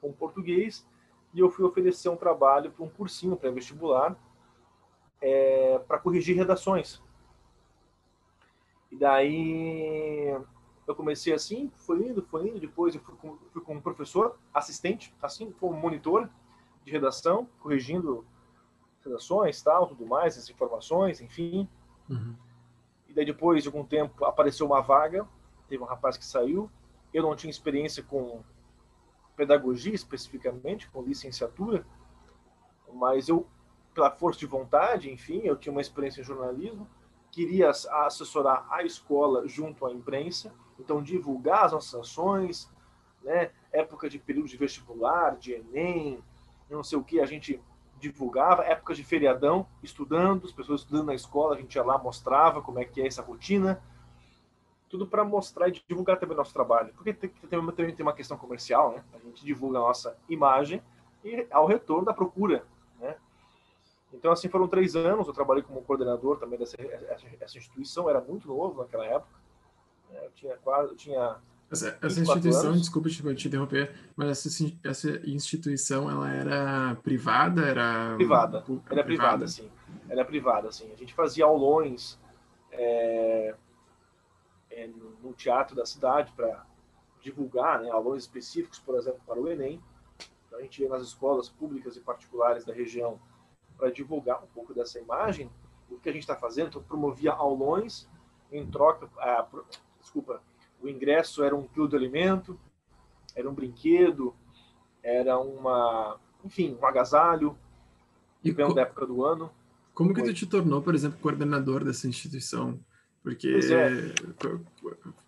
com 0.00 0.12
português, 0.12 0.86
e 1.32 1.40
eu 1.40 1.50
fui 1.50 1.64
oferecer 1.64 2.08
um 2.08 2.16
trabalho 2.16 2.70
para 2.70 2.84
um 2.84 2.88
cursinho 2.88 3.36
pré-vestibular 3.36 4.16
é, 5.20 5.78
para 5.88 5.98
corrigir 5.98 6.36
redações. 6.36 7.02
E 8.90 8.96
daí 8.96 10.36
eu 10.86 10.94
comecei 10.94 11.32
assim, 11.32 11.70
foi 11.74 12.06
indo, 12.06 12.22
foi 12.22 12.48
indo, 12.48 12.60
depois 12.60 12.94
eu 12.94 13.00
fui 13.00 13.14
com, 13.16 13.36
fui 13.50 13.62
com 13.62 13.74
um 13.74 13.80
professor, 13.80 14.38
assistente, 14.52 15.14
assim, 15.22 15.50
como 15.52 15.74
monitor 15.78 16.28
de 16.84 16.92
redação, 16.92 17.48
corrigindo 17.60 18.24
redações, 19.02 19.60
tal, 19.62 19.86
tudo 19.86 20.06
mais, 20.06 20.36
as 20.36 20.48
informações, 20.48 21.20
enfim. 21.20 21.68
Uhum. 22.08 22.34
E 23.08 23.14
daí 23.14 23.24
depois 23.24 23.62
de 23.62 23.68
algum 23.68 23.84
tempo 23.84 24.24
apareceu 24.24 24.66
uma 24.66 24.80
vaga, 24.80 25.26
teve 25.68 25.82
um 25.82 25.86
rapaz 25.86 26.16
que 26.16 26.24
saiu, 26.24 26.70
eu 27.12 27.22
não 27.22 27.34
tinha 27.34 27.50
experiência 27.50 28.02
com 28.02 28.42
pedagogia 29.36 29.94
especificamente, 29.94 30.88
com 30.90 31.02
licenciatura, 31.02 31.86
mas 32.92 33.28
eu, 33.28 33.46
pela 33.94 34.10
força 34.10 34.38
de 34.38 34.46
vontade, 34.46 35.10
enfim, 35.10 35.40
eu 35.44 35.56
tinha 35.56 35.72
uma 35.72 35.80
experiência 35.80 36.20
em 36.20 36.24
jornalismo, 36.24 36.88
queria 37.30 37.70
assessorar 37.70 38.66
a 38.70 38.84
escola 38.84 39.46
junto 39.48 39.86
à 39.86 39.92
imprensa, 39.92 40.54
então 40.78 41.02
divulgar 41.02 41.64
as 41.64 41.72
nossas 41.72 42.00
ações, 42.00 42.70
né? 43.22 43.50
época 43.72 44.08
de 44.08 44.18
período 44.18 44.48
de 44.48 44.56
vestibular, 44.56 45.36
de 45.36 45.52
Enem, 45.52 46.22
não 46.70 46.82
sei 46.82 46.98
o 46.98 47.04
que, 47.04 47.20
a 47.20 47.26
gente 47.26 47.60
divulgava, 47.98 48.64
época 48.64 48.94
de 48.94 49.02
feriadão, 49.02 49.66
estudando, 49.82 50.44
as 50.46 50.52
pessoas 50.52 50.82
estudando 50.82 51.06
na 51.06 51.14
escola, 51.14 51.54
a 51.54 51.60
gente 51.60 51.74
ia 51.74 51.82
lá, 51.82 51.96
mostrava 51.96 52.60
como 52.60 52.78
é 52.78 52.84
que 52.84 53.00
é 53.00 53.06
essa 53.06 53.22
rotina, 53.22 53.80
tudo 54.88 55.06
para 55.06 55.24
mostrar 55.24 55.68
e 55.68 55.82
divulgar 55.88 56.18
também 56.18 56.36
nosso 56.36 56.52
trabalho. 56.52 56.92
Porque 56.94 57.12
tem, 57.12 57.30
também 57.48 57.94
tem 57.94 58.06
uma 58.06 58.12
questão 58.12 58.36
comercial, 58.36 58.92
né? 58.92 59.04
A 59.12 59.18
gente 59.18 59.44
divulga 59.44 59.78
a 59.78 59.80
nossa 59.80 60.16
imagem 60.28 60.82
e 61.24 61.46
ao 61.50 61.66
retorno 61.66 62.04
da 62.04 62.12
procura, 62.12 62.64
né? 63.00 63.16
Então, 64.12 64.30
assim, 64.30 64.48
foram 64.48 64.68
três 64.68 64.94
anos. 64.94 65.26
Eu 65.26 65.32
trabalhei 65.32 65.64
como 65.64 65.82
coordenador 65.82 66.38
também 66.38 66.58
dessa 66.58 66.76
essa 67.40 67.58
instituição. 67.58 68.08
Era 68.08 68.20
muito 68.20 68.46
novo 68.46 68.82
naquela 68.82 69.04
época. 69.04 69.43
Né? 70.14 70.20
Eu 70.24 70.30
tinha 70.30 70.56
quase, 70.56 70.92
eu 70.92 70.96
tinha 70.96 71.36
essa, 71.70 71.98
essa 72.00 72.20
instituição, 72.20 72.70
anos. 72.70 72.82
desculpa 72.82 73.08
te, 73.08 73.34
te, 73.34 73.48
interromper, 73.48 73.92
mas 74.14 74.46
essa, 74.46 74.72
essa 74.84 75.10
instituição, 75.28 76.08
ela 76.08 76.30
era 76.30 76.94
privada, 77.02 77.62
era 77.62 78.14
privada, 78.16 78.58
era 78.58 78.64
privada, 78.64 79.04
privada 79.04 79.48
sim, 79.48 79.70
era 80.08 80.24
privada, 80.24 80.72
sim. 80.72 80.92
A 80.92 80.96
gente 80.96 81.12
fazia 81.12 81.44
aulões 81.44 82.18
é, 82.70 83.54
é, 84.70 84.86
no, 85.22 85.32
teatro 85.32 85.74
da 85.74 85.84
cidade 85.84 86.32
para 86.32 86.64
divulgar 87.20 87.80
né, 87.80 87.90
alunos 87.90 88.22
específicos, 88.22 88.78
por 88.78 88.96
exemplo, 88.96 89.20
para 89.26 89.40
o 89.40 89.48
Enem. 89.48 89.82
Então, 90.46 90.58
a 90.58 90.62
gente 90.62 90.80
ia 90.80 90.88
nas 90.88 91.02
escolas 91.02 91.48
públicas 91.48 91.96
e 91.96 92.00
particulares 92.00 92.64
da 92.64 92.72
região 92.72 93.18
para 93.76 93.90
divulgar 93.90 94.44
um 94.44 94.46
pouco 94.46 94.72
dessa 94.72 95.00
imagem, 95.00 95.50
o 95.90 95.98
que 95.98 96.08
a 96.08 96.12
gente 96.12 96.22
está 96.22 96.36
fazendo. 96.36 96.68
Então, 96.68 96.82
promovia 96.82 97.32
aulões 97.32 98.08
em 98.52 98.64
troca. 98.70 99.08
Desculpa, 100.04 100.40
o 100.80 100.88
ingresso 100.88 101.42
era 101.42 101.56
um 101.56 101.66
quilo 101.66 101.88
de 101.88 101.96
alimento, 101.96 102.60
era 103.34 103.48
um 103.48 103.54
brinquedo, 103.54 104.34
era 105.02 105.38
uma, 105.38 106.20
enfim, 106.44 106.76
um 106.80 106.86
agasalho, 106.86 107.56
dependendo 108.42 108.74
da 108.74 108.82
época 108.82 109.06
do 109.06 109.24
ano. 109.24 109.50
Como 109.94 110.12
que 110.12 110.20
Foi. 110.20 110.28
tu 110.28 110.34
te 110.34 110.46
tornou, 110.46 110.82
por 110.82 110.94
exemplo, 110.94 111.18
coordenador 111.20 111.82
dessa 111.82 112.06
instituição? 112.06 112.78
Porque 113.22 113.48
é. 113.48 114.14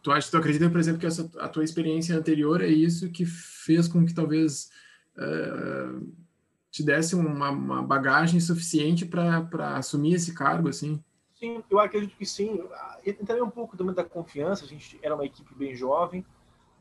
tu, 0.03 0.13
acha, 0.13 0.31
tu 0.31 0.37
acredita, 0.37 0.69
por 0.69 0.79
exemplo, 0.79 1.01
que 1.01 1.07
essa, 1.07 1.31
a 1.39 1.49
tua 1.49 1.65
experiência 1.65 2.15
anterior 2.15 2.61
é 2.61 2.69
isso 2.69 3.11
que 3.11 3.25
fez 3.25 3.89
com 3.89 4.05
que 4.05 4.13
talvez 4.13 4.71
uh, 5.17 6.07
te 6.71 6.83
desse 6.83 7.15
uma, 7.15 7.49
uma 7.49 7.83
bagagem 7.83 8.39
suficiente 8.39 9.07
para 9.07 9.79
assumir 9.79 10.15
esse 10.15 10.35
cargo, 10.35 10.69
assim? 10.69 11.03
Sim, 11.39 11.63
eu 11.71 11.79
acredito 11.79 12.17
que 12.17 12.25
sim. 12.25 12.67
E 13.05 13.13
também 13.13 13.43
um 13.43 13.51
pouco 13.51 13.77
também 13.77 13.95
da 13.95 14.05
confiança. 14.05 14.65
A 14.65 14.69
gente 14.69 14.99
era 15.03 15.15
uma 15.15 15.25
equipe 15.25 15.55
bem 15.55 15.75
jovem, 15.75 16.25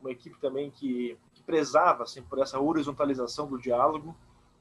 uma 0.00 0.10
equipe 0.10 0.38
também 0.40 0.70
que, 0.70 1.18
que 1.34 1.42
prezava 1.42 2.04
assim, 2.04 2.22
por 2.22 2.38
essa 2.38 2.58
horizontalização 2.58 3.46
do 3.46 3.58
diálogo, 3.58 4.16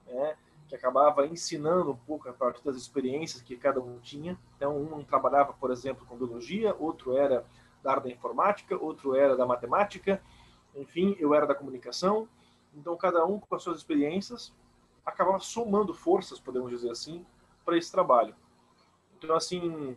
né? 0.05 0.35
que 0.67 0.75
acabava 0.75 1.25
ensinando 1.27 1.91
um 1.91 1.95
pouco 1.95 2.27
a 2.27 2.33
partir 2.33 2.63
das 2.63 2.75
experiências 2.75 3.41
que 3.41 3.55
cada 3.55 3.79
um 3.79 3.99
tinha. 3.99 4.37
Então, 4.57 4.77
um 4.77 5.03
trabalhava, 5.03 5.53
por 5.53 5.71
exemplo, 5.71 6.05
com 6.05 6.17
biologia, 6.17 6.75
outro 6.77 7.15
era 7.15 7.45
da 7.81 7.91
área 7.91 8.03
da 8.03 8.09
informática, 8.09 8.75
outro 8.75 9.15
era 9.15 9.37
da 9.37 9.45
matemática, 9.45 10.21
enfim, 10.75 11.15
eu 11.19 11.33
era 11.33 11.45
da 11.45 11.55
comunicação. 11.55 12.27
Então, 12.73 12.97
cada 12.97 13.25
um 13.25 13.39
com 13.39 13.55
as 13.55 13.63
suas 13.63 13.77
experiências 13.77 14.51
acabava 15.05 15.39
somando 15.39 15.93
forças, 15.93 16.39
podemos 16.39 16.71
dizer 16.71 16.89
assim, 16.89 17.23
para 17.63 17.77
esse 17.77 17.91
trabalho. 17.91 18.35
Então, 19.17 19.35
assim, 19.35 19.95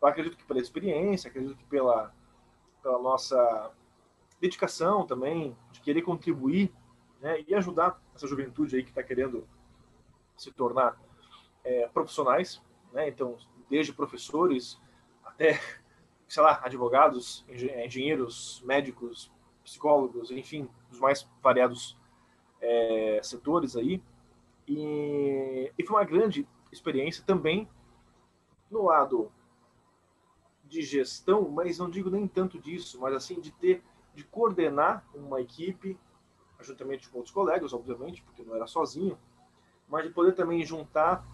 eu 0.00 0.08
acredito 0.08 0.36
que 0.36 0.44
pela 0.44 0.60
experiência, 0.60 1.28
acredito 1.28 1.56
que 1.56 1.64
pela, 1.64 2.14
pela 2.82 2.98
nossa 3.00 3.72
dedicação 4.40 5.06
também, 5.06 5.56
de 5.72 5.80
querer 5.80 6.02
contribuir 6.02 6.72
né, 7.20 7.42
e 7.46 7.54
ajudar 7.54 8.00
essa 8.14 8.26
juventude 8.26 8.76
aí 8.76 8.82
que 8.82 8.90
está 8.90 9.02
querendo 9.02 9.48
se 10.36 10.52
tornar 10.52 11.00
é, 11.64 11.88
profissionais, 11.88 12.60
né? 12.92 13.08
Então, 13.08 13.38
desde 13.70 13.92
professores 13.92 14.78
até, 15.24 15.58
sei 16.28 16.42
lá, 16.42 16.60
advogados, 16.62 17.44
engenheiros, 17.48 18.62
médicos, 18.64 19.32
psicólogos, 19.64 20.30
enfim, 20.30 20.68
os 20.90 21.00
mais 21.00 21.28
variados 21.42 21.96
é, 22.60 23.20
setores 23.22 23.76
aí. 23.76 24.02
E, 24.68 25.72
e 25.78 25.86
foi 25.86 25.96
uma 25.96 26.04
grande 26.04 26.46
experiência 26.70 27.24
também 27.26 27.68
no 28.74 28.82
lado 28.82 29.30
de 30.64 30.82
gestão, 30.82 31.48
mas 31.48 31.78
não 31.78 31.88
digo 31.88 32.10
nem 32.10 32.26
tanto 32.26 32.58
disso, 32.58 33.00
mas 33.00 33.14
assim 33.14 33.40
de 33.40 33.52
ter, 33.52 33.82
de 34.14 34.24
coordenar 34.24 35.04
uma 35.14 35.40
equipe, 35.40 35.98
juntamente 36.60 37.08
com 37.08 37.18
outros 37.18 37.32
colegas, 37.32 37.72
obviamente, 37.72 38.22
porque 38.22 38.42
não 38.42 38.54
era 38.54 38.66
sozinho, 38.66 39.16
mas 39.88 40.04
de 40.04 40.10
poder 40.10 40.32
também 40.32 40.64
juntar, 40.64 41.24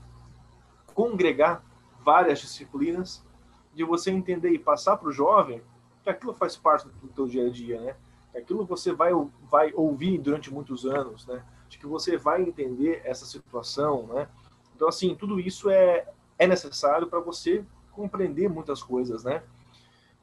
congregar 0.95 1.65
várias 2.01 2.41
disciplinas, 2.41 3.25
de 3.73 3.85
você 3.85 4.11
entender 4.11 4.51
e 4.51 4.59
passar 4.59 4.97
para 4.97 5.09
o 5.09 5.13
jovem 5.13 5.63
que 6.03 6.11
aquilo 6.11 6.35
faz 6.35 6.57
parte 6.57 6.89
do 6.89 7.09
teu 7.09 7.27
dia 7.27 7.47
a 7.47 7.51
dia, 7.51 7.81
né? 7.81 7.97
Que 8.33 8.39
aquilo 8.39 8.65
você 8.65 8.93
vai, 8.93 9.13
vai 9.43 9.73
ouvir 9.75 10.19
durante 10.19 10.53
muitos 10.53 10.85
anos, 10.85 11.27
né? 11.27 11.45
De 11.69 11.79
que 11.79 11.87
você 11.87 12.17
vai 12.17 12.43
entender 12.43 13.01
essa 13.05 13.25
situação, 13.25 14.07
né? 14.09 14.29
Então, 14.75 14.89
assim, 14.89 15.15
tudo 15.15 15.39
isso 15.39 15.71
é, 15.71 16.09
é 16.41 16.47
necessário 16.47 17.07
para 17.07 17.21
você 17.21 17.63
compreender 17.93 18.49
muitas 18.49 18.83
coisas, 18.83 19.23
né? 19.23 19.43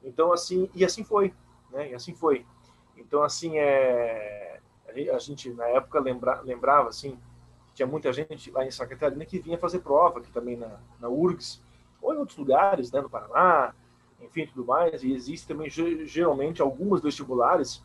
Então, 0.04 0.34
assim, 0.34 0.68
e 0.74 0.84
assim 0.84 1.04
foi, 1.04 1.32
né? 1.72 1.92
E 1.92 1.94
assim 1.94 2.16
foi. 2.16 2.44
Então, 2.98 3.22
assim, 3.22 3.60
é, 3.60 4.60
a 5.14 5.20
gente, 5.20 5.52
na 5.52 5.68
época, 5.68 6.00
lembra, 6.00 6.42
lembrava, 6.42 6.90
assim, 6.90 7.20
tinha 7.76 7.86
muita 7.86 8.12
gente 8.12 8.50
lá 8.50 8.66
em 8.66 8.72
Santa 8.72 8.96
Catarina 8.96 9.24
que 9.26 9.38
vinha 9.38 9.60
fazer 9.60 9.80
prova, 9.80 10.18
aqui 10.18 10.32
também 10.32 10.58
na, 10.58 10.80
na 11.00 11.08
URGS, 11.08 11.62
ou 12.02 12.16
em 12.16 12.18
outros 12.18 12.40
lugares, 12.40 12.92
né, 12.92 13.00
no 13.00 13.10
Paraná, 13.12 13.76
enfim, 14.20 14.48
tudo 14.48 14.66
mais. 14.66 15.04
E 15.04 15.14
existe 15.14 15.48
também, 15.48 15.70
geralmente, 15.70 16.64
algumas 16.64 17.00
vestibulares 17.00 17.84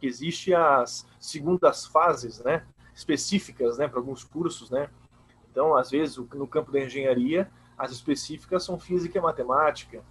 que 0.00 0.06
existe 0.06 0.54
as 0.54 1.06
segundas 1.20 1.84
fases, 1.84 2.42
né, 2.42 2.66
específicas, 2.94 3.76
né, 3.76 3.86
para 3.86 3.98
alguns 3.98 4.24
cursos, 4.24 4.70
né. 4.70 4.88
Então, 5.54 5.76
às 5.76 5.88
vezes, 5.88 6.16
no 6.16 6.48
campo 6.48 6.72
da 6.72 6.80
engenharia, 6.80 7.48
as 7.78 7.92
específicas 7.92 8.64
são 8.64 8.76
física 8.76 9.16
e 9.16 9.22
matemática. 9.22 10.02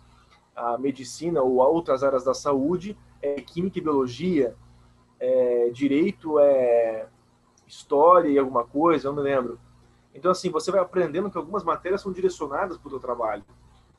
A 0.56 0.78
medicina 0.78 1.42
ou 1.42 1.56
outras 1.56 2.02
áreas 2.02 2.24
da 2.24 2.34
saúde 2.34 2.98
é 3.22 3.42
química 3.42 3.78
e 3.78 3.82
biologia. 3.82 4.56
É, 5.20 5.70
direito 5.74 6.40
é 6.40 7.08
história 7.68 8.30
e 8.30 8.40
alguma 8.40 8.64
coisa, 8.64 9.10
eu 9.10 9.14
não 9.14 9.22
me 9.22 9.30
lembro. 9.30 9.60
Então, 10.16 10.32
assim, 10.32 10.50
você 10.50 10.72
vai 10.72 10.80
aprendendo 10.80 11.30
que 11.30 11.38
algumas 11.38 11.66
matérias 11.66 12.00
são 12.00 12.14
direcionadas 12.14 12.78
para 12.78 12.88
o 12.88 12.92
seu 12.92 13.00
trabalho. 13.02 13.44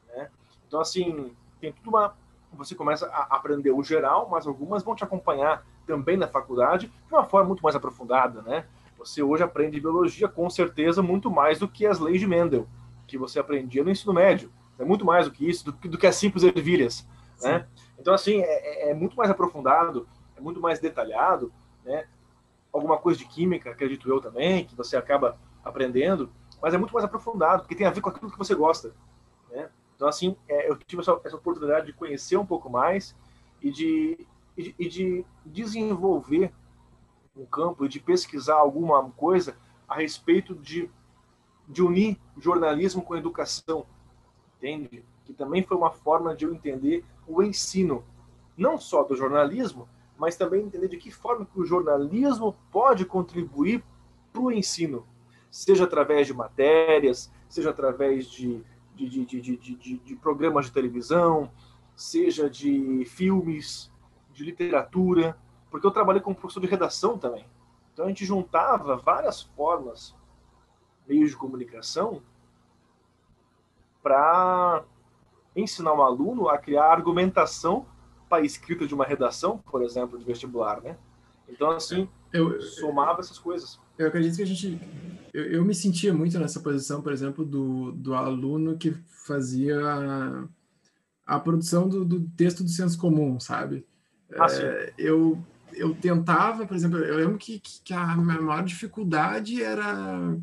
Né? 0.08 0.30
Então, 0.66 0.80
assim, 0.80 1.36
tem 1.60 1.74
tudo 1.74 1.90
uma... 1.90 2.16
Você 2.54 2.74
começa 2.74 3.06
a 3.08 3.36
aprender 3.36 3.72
o 3.72 3.82
geral, 3.82 4.30
mas 4.30 4.46
algumas 4.46 4.82
vão 4.82 4.94
te 4.94 5.04
acompanhar 5.04 5.66
também 5.86 6.16
na 6.16 6.26
faculdade 6.26 6.86
de 6.86 7.12
uma 7.12 7.24
forma 7.24 7.48
muito 7.48 7.62
mais 7.62 7.76
aprofundada, 7.76 8.40
né? 8.40 8.64
Você 9.04 9.22
hoje 9.22 9.42
aprende 9.42 9.78
biologia, 9.78 10.26
com 10.26 10.48
certeza, 10.48 11.02
muito 11.02 11.30
mais 11.30 11.58
do 11.58 11.68
que 11.68 11.86
as 11.86 12.00
leis 12.00 12.20
de 12.20 12.26
Mendel, 12.26 12.66
que 13.06 13.18
você 13.18 13.38
aprendia 13.38 13.84
no 13.84 13.90
ensino 13.90 14.14
médio. 14.14 14.50
É 14.78 14.84
muito 14.84 15.04
mais 15.04 15.26
do 15.26 15.32
que 15.32 15.48
isso, 15.48 15.66
do, 15.66 15.72
do 15.72 15.98
que 15.98 16.06
as 16.06 16.16
simples 16.16 16.42
ervilhas. 16.42 17.06
Né? 17.42 17.66
Então, 17.98 18.14
assim, 18.14 18.40
é, 18.40 18.88
é, 18.88 18.90
é, 18.90 18.94
muito 18.94 19.14
mais 19.14 19.30
aprofundado, 19.30 20.08
é 20.34 20.40
muito 20.40 20.58
mais 20.58 20.80
detalhado. 20.80 21.52
Né? 21.84 22.06
Alguma 22.72 22.96
coisa 22.96 23.18
de 23.18 23.26
química, 23.26 23.70
acredito 23.70 24.08
eu 24.08 24.22
também, 24.22 24.64
que 24.64 24.74
você 24.74 24.96
acaba 24.96 25.38
aprendendo, 25.62 26.30
mas 26.62 26.72
é 26.72 26.78
muito 26.78 26.94
mais 26.94 27.04
aprofundado, 27.04 27.62
porque 27.62 27.74
tem 27.74 27.86
a 27.86 27.90
ver 27.90 28.00
com 28.00 28.08
aquilo 28.08 28.32
que 28.32 28.38
você 28.38 28.54
gosta. 28.54 28.94
Né? 29.50 29.68
Então, 29.94 30.08
assim, 30.08 30.34
é, 30.48 30.68
eu 30.68 30.76
tive 30.78 31.02
essa, 31.02 31.20
essa, 31.24 31.36
oportunidade 31.36 31.86
de 31.86 31.92
conhecer 31.92 32.38
um 32.38 32.46
pouco 32.46 32.70
mais 32.70 33.14
e 33.60 33.70
de, 33.70 34.26
e 34.56 34.62
de, 34.62 34.74
e 34.78 34.88
de 34.88 35.24
desenvolver 35.44 36.50
um 37.36 37.44
campo 37.44 37.84
e 37.84 37.88
de 37.88 38.00
pesquisar 38.00 38.56
alguma 38.56 39.02
coisa 39.10 39.56
a 39.88 39.96
respeito 39.96 40.54
de, 40.54 40.90
de 41.68 41.82
unir 41.82 42.18
jornalismo 42.38 43.02
com 43.02 43.16
educação, 43.16 43.86
entende? 44.56 45.04
Que 45.24 45.32
também 45.32 45.62
foi 45.62 45.76
uma 45.76 45.90
forma 45.90 46.34
de 46.34 46.44
eu 46.44 46.54
entender 46.54 47.04
o 47.26 47.42
ensino, 47.42 48.04
não 48.56 48.78
só 48.78 49.02
do 49.02 49.16
jornalismo, 49.16 49.88
mas 50.18 50.36
também 50.36 50.62
entender 50.62 50.88
de 50.88 50.96
que 50.96 51.10
forma 51.10 51.44
que 51.44 51.58
o 51.58 51.64
jornalismo 51.64 52.56
pode 52.70 53.04
contribuir 53.04 53.82
para 54.32 54.42
o 54.42 54.52
ensino, 54.52 55.06
seja 55.50 55.84
através 55.84 56.26
de 56.26 56.34
matérias, 56.34 57.32
seja 57.48 57.70
através 57.70 58.26
de, 58.30 58.62
de, 58.94 59.08
de, 59.08 59.24
de, 59.24 59.56
de, 59.56 59.98
de 59.98 60.16
programas 60.16 60.66
de 60.66 60.72
televisão, 60.72 61.50
seja 61.96 62.48
de 62.48 63.04
filmes, 63.06 63.90
de 64.32 64.44
literatura, 64.44 65.36
porque 65.74 65.88
eu 65.88 65.90
trabalhei 65.90 66.22
como 66.22 66.36
professor 66.36 66.60
de 66.60 66.68
redação 66.68 67.18
também. 67.18 67.44
Então 67.92 68.04
a 68.04 68.08
gente 68.08 68.24
juntava 68.24 68.96
várias 68.96 69.42
formas, 69.42 70.14
meios 71.04 71.30
de 71.30 71.36
comunicação, 71.36 72.22
para 74.00 74.84
ensinar 75.56 75.92
um 75.92 76.00
aluno 76.00 76.48
a 76.48 76.58
criar 76.58 76.92
argumentação 76.92 77.86
para 78.28 78.40
a 78.40 78.46
escrita 78.46 78.86
de 78.86 78.94
uma 78.94 79.04
redação, 79.04 79.58
por 79.58 79.82
exemplo, 79.82 80.16
de 80.16 80.24
vestibular, 80.24 80.80
né? 80.80 80.96
Então, 81.48 81.72
assim, 81.72 82.08
eu, 82.32 82.62
somava 82.62 83.18
essas 83.18 83.40
coisas. 83.40 83.80
Eu 83.98 84.06
acredito 84.06 84.36
que 84.36 84.42
a 84.42 84.46
gente... 84.46 84.80
Eu, 85.32 85.54
eu, 85.54 85.64
me 85.64 85.74
sentia 85.74 86.14
muito 86.14 86.38
nessa 86.38 86.60
posição, 86.60 87.02
por 87.02 87.12
exemplo, 87.12 87.44
do, 87.44 87.90
do 87.90 88.14
aluno 88.14 88.78
que 88.78 88.92
fazia 89.26 89.76
a, 89.84 91.34
a 91.34 91.40
produção 91.40 91.88
do, 91.88 92.04
do 92.04 92.20
texto 92.36 92.62
do 92.62 92.70
senso 92.70 92.96
comum, 92.96 93.40
sabe? 93.40 93.84
Ah, 94.38 94.46
é, 94.52 94.94
eu 94.96 95.44
eu 95.76 95.94
tentava, 95.94 96.66
por 96.66 96.76
exemplo, 96.76 96.98
eu 96.98 97.16
lembro 97.16 97.38
que, 97.38 97.58
que 97.58 97.92
a 97.92 98.16
minha 98.16 98.40
maior 98.40 98.64
dificuldade 98.64 99.62
era 99.62 100.36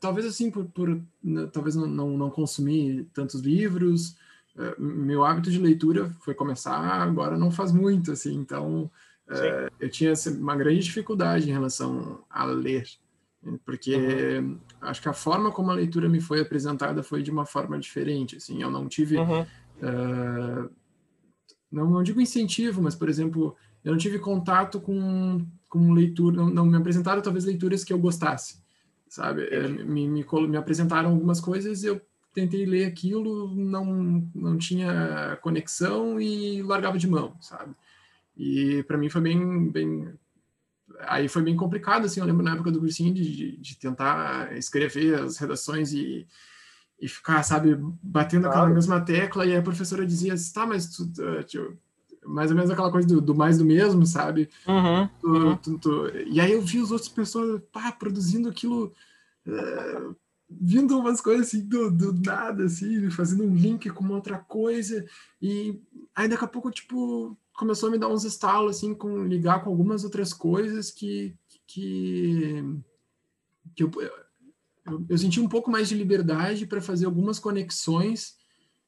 talvez 0.00 0.26
assim 0.26 0.50
por, 0.50 0.66
por 0.66 1.00
né, 1.22 1.48
talvez 1.52 1.74
não, 1.74 1.86
não, 1.86 2.16
não, 2.16 2.30
consumir 2.30 3.08
tantos 3.12 3.40
livros 3.40 4.16
uh, 4.56 4.80
meu 4.80 5.24
hábito 5.24 5.50
de 5.50 5.58
leitura 5.58 6.10
foi 6.20 6.34
começar 6.34 6.76
agora 6.78 7.36
não 7.36 7.50
faz 7.50 7.72
muito 7.72 8.12
assim 8.12 8.34
então 8.34 8.90
uh, 9.28 9.70
eu 9.80 9.90
tinha 9.90 10.12
assim, 10.12 10.38
uma 10.38 10.56
grande 10.56 10.80
dificuldade 10.80 11.48
em 11.48 11.52
relação 11.52 12.22
a 12.30 12.44
ler 12.44 12.86
porque 13.64 13.96
uhum. 14.38 14.58
acho 14.80 15.02
que 15.02 15.08
a 15.08 15.12
forma 15.12 15.50
como 15.50 15.70
a 15.70 15.74
leitura 15.74 16.08
me 16.08 16.20
foi 16.20 16.40
apresentada 16.40 17.02
foi 17.02 17.22
de 17.22 17.30
uma 17.30 17.44
forma 17.44 17.78
diferente 17.78 18.36
assim 18.36 18.62
eu 18.62 18.70
não 18.70 18.88
tive 18.88 19.16
uhum. 19.16 19.42
uh, 19.42 20.70
não, 21.70 21.90
não 21.90 22.02
digo 22.02 22.20
incentivo 22.20 22.80
mas 22.80 22.94
por 22.94 23.08
exemplo 23.08 23.56
eu 23.84 23.92
não 23.92 23.98
tive 23.98 24.18
contato 24.18 24.80
com, 24.80 25.46
com 25.68 25.92
leitura, 25.92 26.36
não, 26.36 26.48
não 26.48 26.66
me 26.66 26.76
apresentaram 26.76 27.20
talvez 27.20 27.44
leituras 27.44 27.84
que 27.84 27.92
eu 27.92 27.98
gostasse, 27.98 28.62
sabe? 29.08 29.46
É, 29.48 29.68
me, 29.68 30.08
me, 30.08 30.26
me 30.48 30.56
apresentaram 30.56 31.10
algumas 31.10 31.40
coisas, 31.40 31.84
eu 31.84 32.00
tentei 32.32 32.64
ler 32.64 32.86
aquilo, 32.86 33.54
não, 33.54 34.28
não 34.34 34.58
tinha 34.58 35.38
conexão 35.42 36.20
e 36.20 36.62
largava 36.62 36.98
de 36.98 37.06
mão, 37.06 37.36
sabe? 37.40 37.74
E 38.36 38.82
para 38.84 38.98
mim 38.98 39.08
foi 39.08 39.20
bem, 39.20 39.70
bem. 39.70 40.12
Aí 41.00 41.28
foi 41.28 41.42
bem 41.42 41.56
complicado, 41.56 42.06
assim. 42.06 42.20
Eu 42.20 42.26
lembro 42.26 42.42
na 42.42 42.54
época 42.54 42.72
do 42.72 42.80
cursinho 42.80 43.14
de, 43.14 43.56
de 43.56 43.78
tentar 43.78 44.56
escrever 44.56 45.20
as 45.20 45.36
redações 45.36 45.92
e, 45.92 46.26
e 47.00 47.08
ficar, 47.08 47.42
sabe, 47.44 47.78
batendo 48.02 48.42
claro. 48.42 48.58
aquela 48.58 48.74
mesma 48.74 49.00
tecla. 49.00 49.46
E 49.46 49.54
a 49.54 49.62
professora 49.62 50.04
dizia: 50.04 50.34
tá, 50.52 50.66
mas 50.66 50.88
tu, 50.88 51.06
tu, 51.12 51.78
mais 52.26 52.50
ou 52.50 52.56
menos 52.56 52.70
aquela 52.70 52.90
coisa 52.90 53.06
do, 53.06 53.20
do 53.20 53.34
mais 53.34 53.58
do 53.58 53.64
mesmo, 53.64 54.06
sabe? 54.06 54.48
Uhum, 54.66 55.08
tu. 55.20 55.56
Tu, 55.58 55.78
tu, 55.78 56.08
e 56.26 56.40
aí 56.40 56.52
eu 56.52 56.62
vi 56.62 56.80
os 56.80 56.90
outros 56.90 57.08
pessoas 57.08 57.60
pá, 57.72 57.92
produzindo 57.92 58.48
aquilo, 58.48 58.92
é, 59.46 60.02
vindo 60.48 60.98
umas 60.98 61.20
coisas 61.20 61.48
assim 61.48 61.66
do, 61.66 61.90
do 61.90 62.12
nada, 62.12 62.64
assim, 62.64 63.10
fazendo 63.10 63.44
um 63.44 63.54
link 63.54 63.88
com 63.90 64.04
uma 64.04 64.16
outra 64.16 64.38
coisa, 64.38 65.04
e 65.40 65.80
aí 66.14 66.28
daqui 66.28 66.44
a 66.44 66.48
pouco, 66.48 66.70
tipo, 66.70 67.36
começou 67.52 67.88
a 67.88 67.92
me 67.92 67.98
dar 67.98 68.08
uns 68.08 68.24
estalos, 68.24 68.76
assim, 68.76 68.94
com 68.94 69.24
ligar 69.24 69.62
com 69.62 69.70
algumas 69.70 70.04
outras 70.04 70.32
coisas 70.32 70.90
que, 70.90 71.34
que, 71.66 72.64
que 73.74 73.84
eu, 73.84 73.90
eu, 74.86 75.04
eu 75.08 75.18
senti 75.18 75.40
um 75.40 75.48
pouco 75.48 75.70
mais 75.70 75.88
de 75.88 75.94
liberdade 75.94 76.66
para 76.66 76.80
fazer 76.80 77.06
algumas 77.06 77.38
conexões 77.38 78.36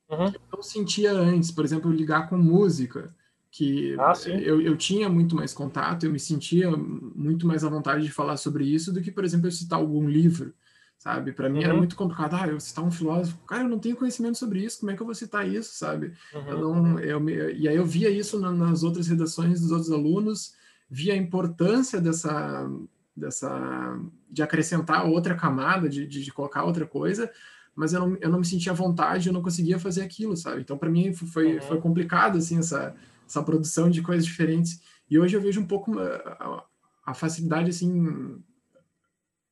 uhum. 0.09 0.31
que 0.31 0.37
eu 0.37 0.43
não 0.53 0.63
sentia 0.63 1.13
antes, 1.13 1.51
por 1.51 1.65
exemplo, 1.65 1.91
ligar 1.91 2.29
com 2.29 2.37
música 2.37 3.15
que 3.51 3.97
ah, 3.99 4.13
eu, 4.27 4.61
eu 4.61 4.77
tinha 4.77 5.09
muito 5.09 5.35
mais 5.35 5.55
contato, 5.55 6.05
eu 6.05 6.13
me 6.13 6.21
sentia 6.21 6.71
muito 6.71 7.47
mais 7.47 7.65
à 7.65 7.69
vontade 7.69 8.05
de 8.05 8.13
falar 8.13 8.37
sobre 8.37 8.65
isso 8.65 8.93
do 8.93 9.01
que, 9.01 9.11
por 9.11 9.25
exemplo, 9.25 9.47
eu 9.47 9.51
citar 9.51 9.79
algum 9.79 10.09
livro, 10.09 10.53
sabe? 10.99 11.33
Para 11.33 11.49
mim 11.49 11.61
uhum. 11.61 11.65
era 11.65 11.75
muito 11.75 11.97
complicado, 11.97 12.35
ah, 12.35 12.49
eu 12.49 12.61
citar 12.61 12.85
um 12.85 12.91
filósofo, 12.91 13.39
cara, 13.47 13.63
eu 13.63 13.69
não 13.69 13.79
tenho 13.79 13.97
conhecimento 13.97 14.37
sobre 14.37 14.61
isso, 14.63 14.81
como 14.81 14.91
é 14.91 14.97
que 14.97 15.01
eu 15.01 15.07
vou 15.07 15.15
citar 15.15 15.49
isso, 15.49 15.75
sabe? 15.75 16.13
Uhum. 16.35 16.49
Eu 16.49 16.61
não, 16.61 17.01
eu 17.01 17.21
me, 17.21 17.33
e 17.55 17.69
aí 17.69 17.77
eu 17.77 17.87
via 17.87 18.11
isso 18.11 18.39
nas 18.39 18.83
outras 18.83 19.09
redações 19.09 19.61
dos 19.61 19.71
outros 19.71 19.91
alunos, 19.91 20.55
via 20.91 21.15
a 21.15 21.17
importância 21.17 22.01
dessa, 22.01 22.71
dessa 23.17 23.99
de 24.31 24.43
acrescentar 24.43 25.07
outra 25.07 25.35
camada, 25.35 25.89
de, 25.89 26.07
de, 26.07 26.23
de 26.23 26.33
colocar 26.33 26.65
outra 26.65 26.87
coisa, 26.87 27.31
mas 27.75 27.93
eu 27.93 28.01
não, 28.01 28.17
eu 28.21 28.31
não 28.31 28.39
me 28.39 28.47
sentia 28.47 28.73
à 28.73 28.75
vontade, 28.75 29.29
eu 29.29 29.33
não 29.33 29.43
conseguia 29.43 29.79
fazer 29.79 30.03
aquilo, 30.03 30.37
sabe? 30.37 30.63
Então, 30.63 30.79
para 30.79 30.91
mim, 30.91 31.13
foi, 31.13 31.57
uhum. 31.57 31.63
foi 31.63 31.81
complicado, 31.81 32.39
assim, 32.39 32.59
essa 32.59 32.95
essa 33.27 33.43
produção 33.43 33.91
de 33.91 34.03
coisas 34.03 34.25
diferentes. 34.25 34.81
E 35.11 35.19
hoje 35.19 35.37
eu 35.37 35.41
vejo 35.41 35.61
um 35.61 35.67
pouco 35.67 35.99
a, 35.99 36.65
a 37.05 37.15
facilidade, 37.15 37.71
assim, 37.71 38.43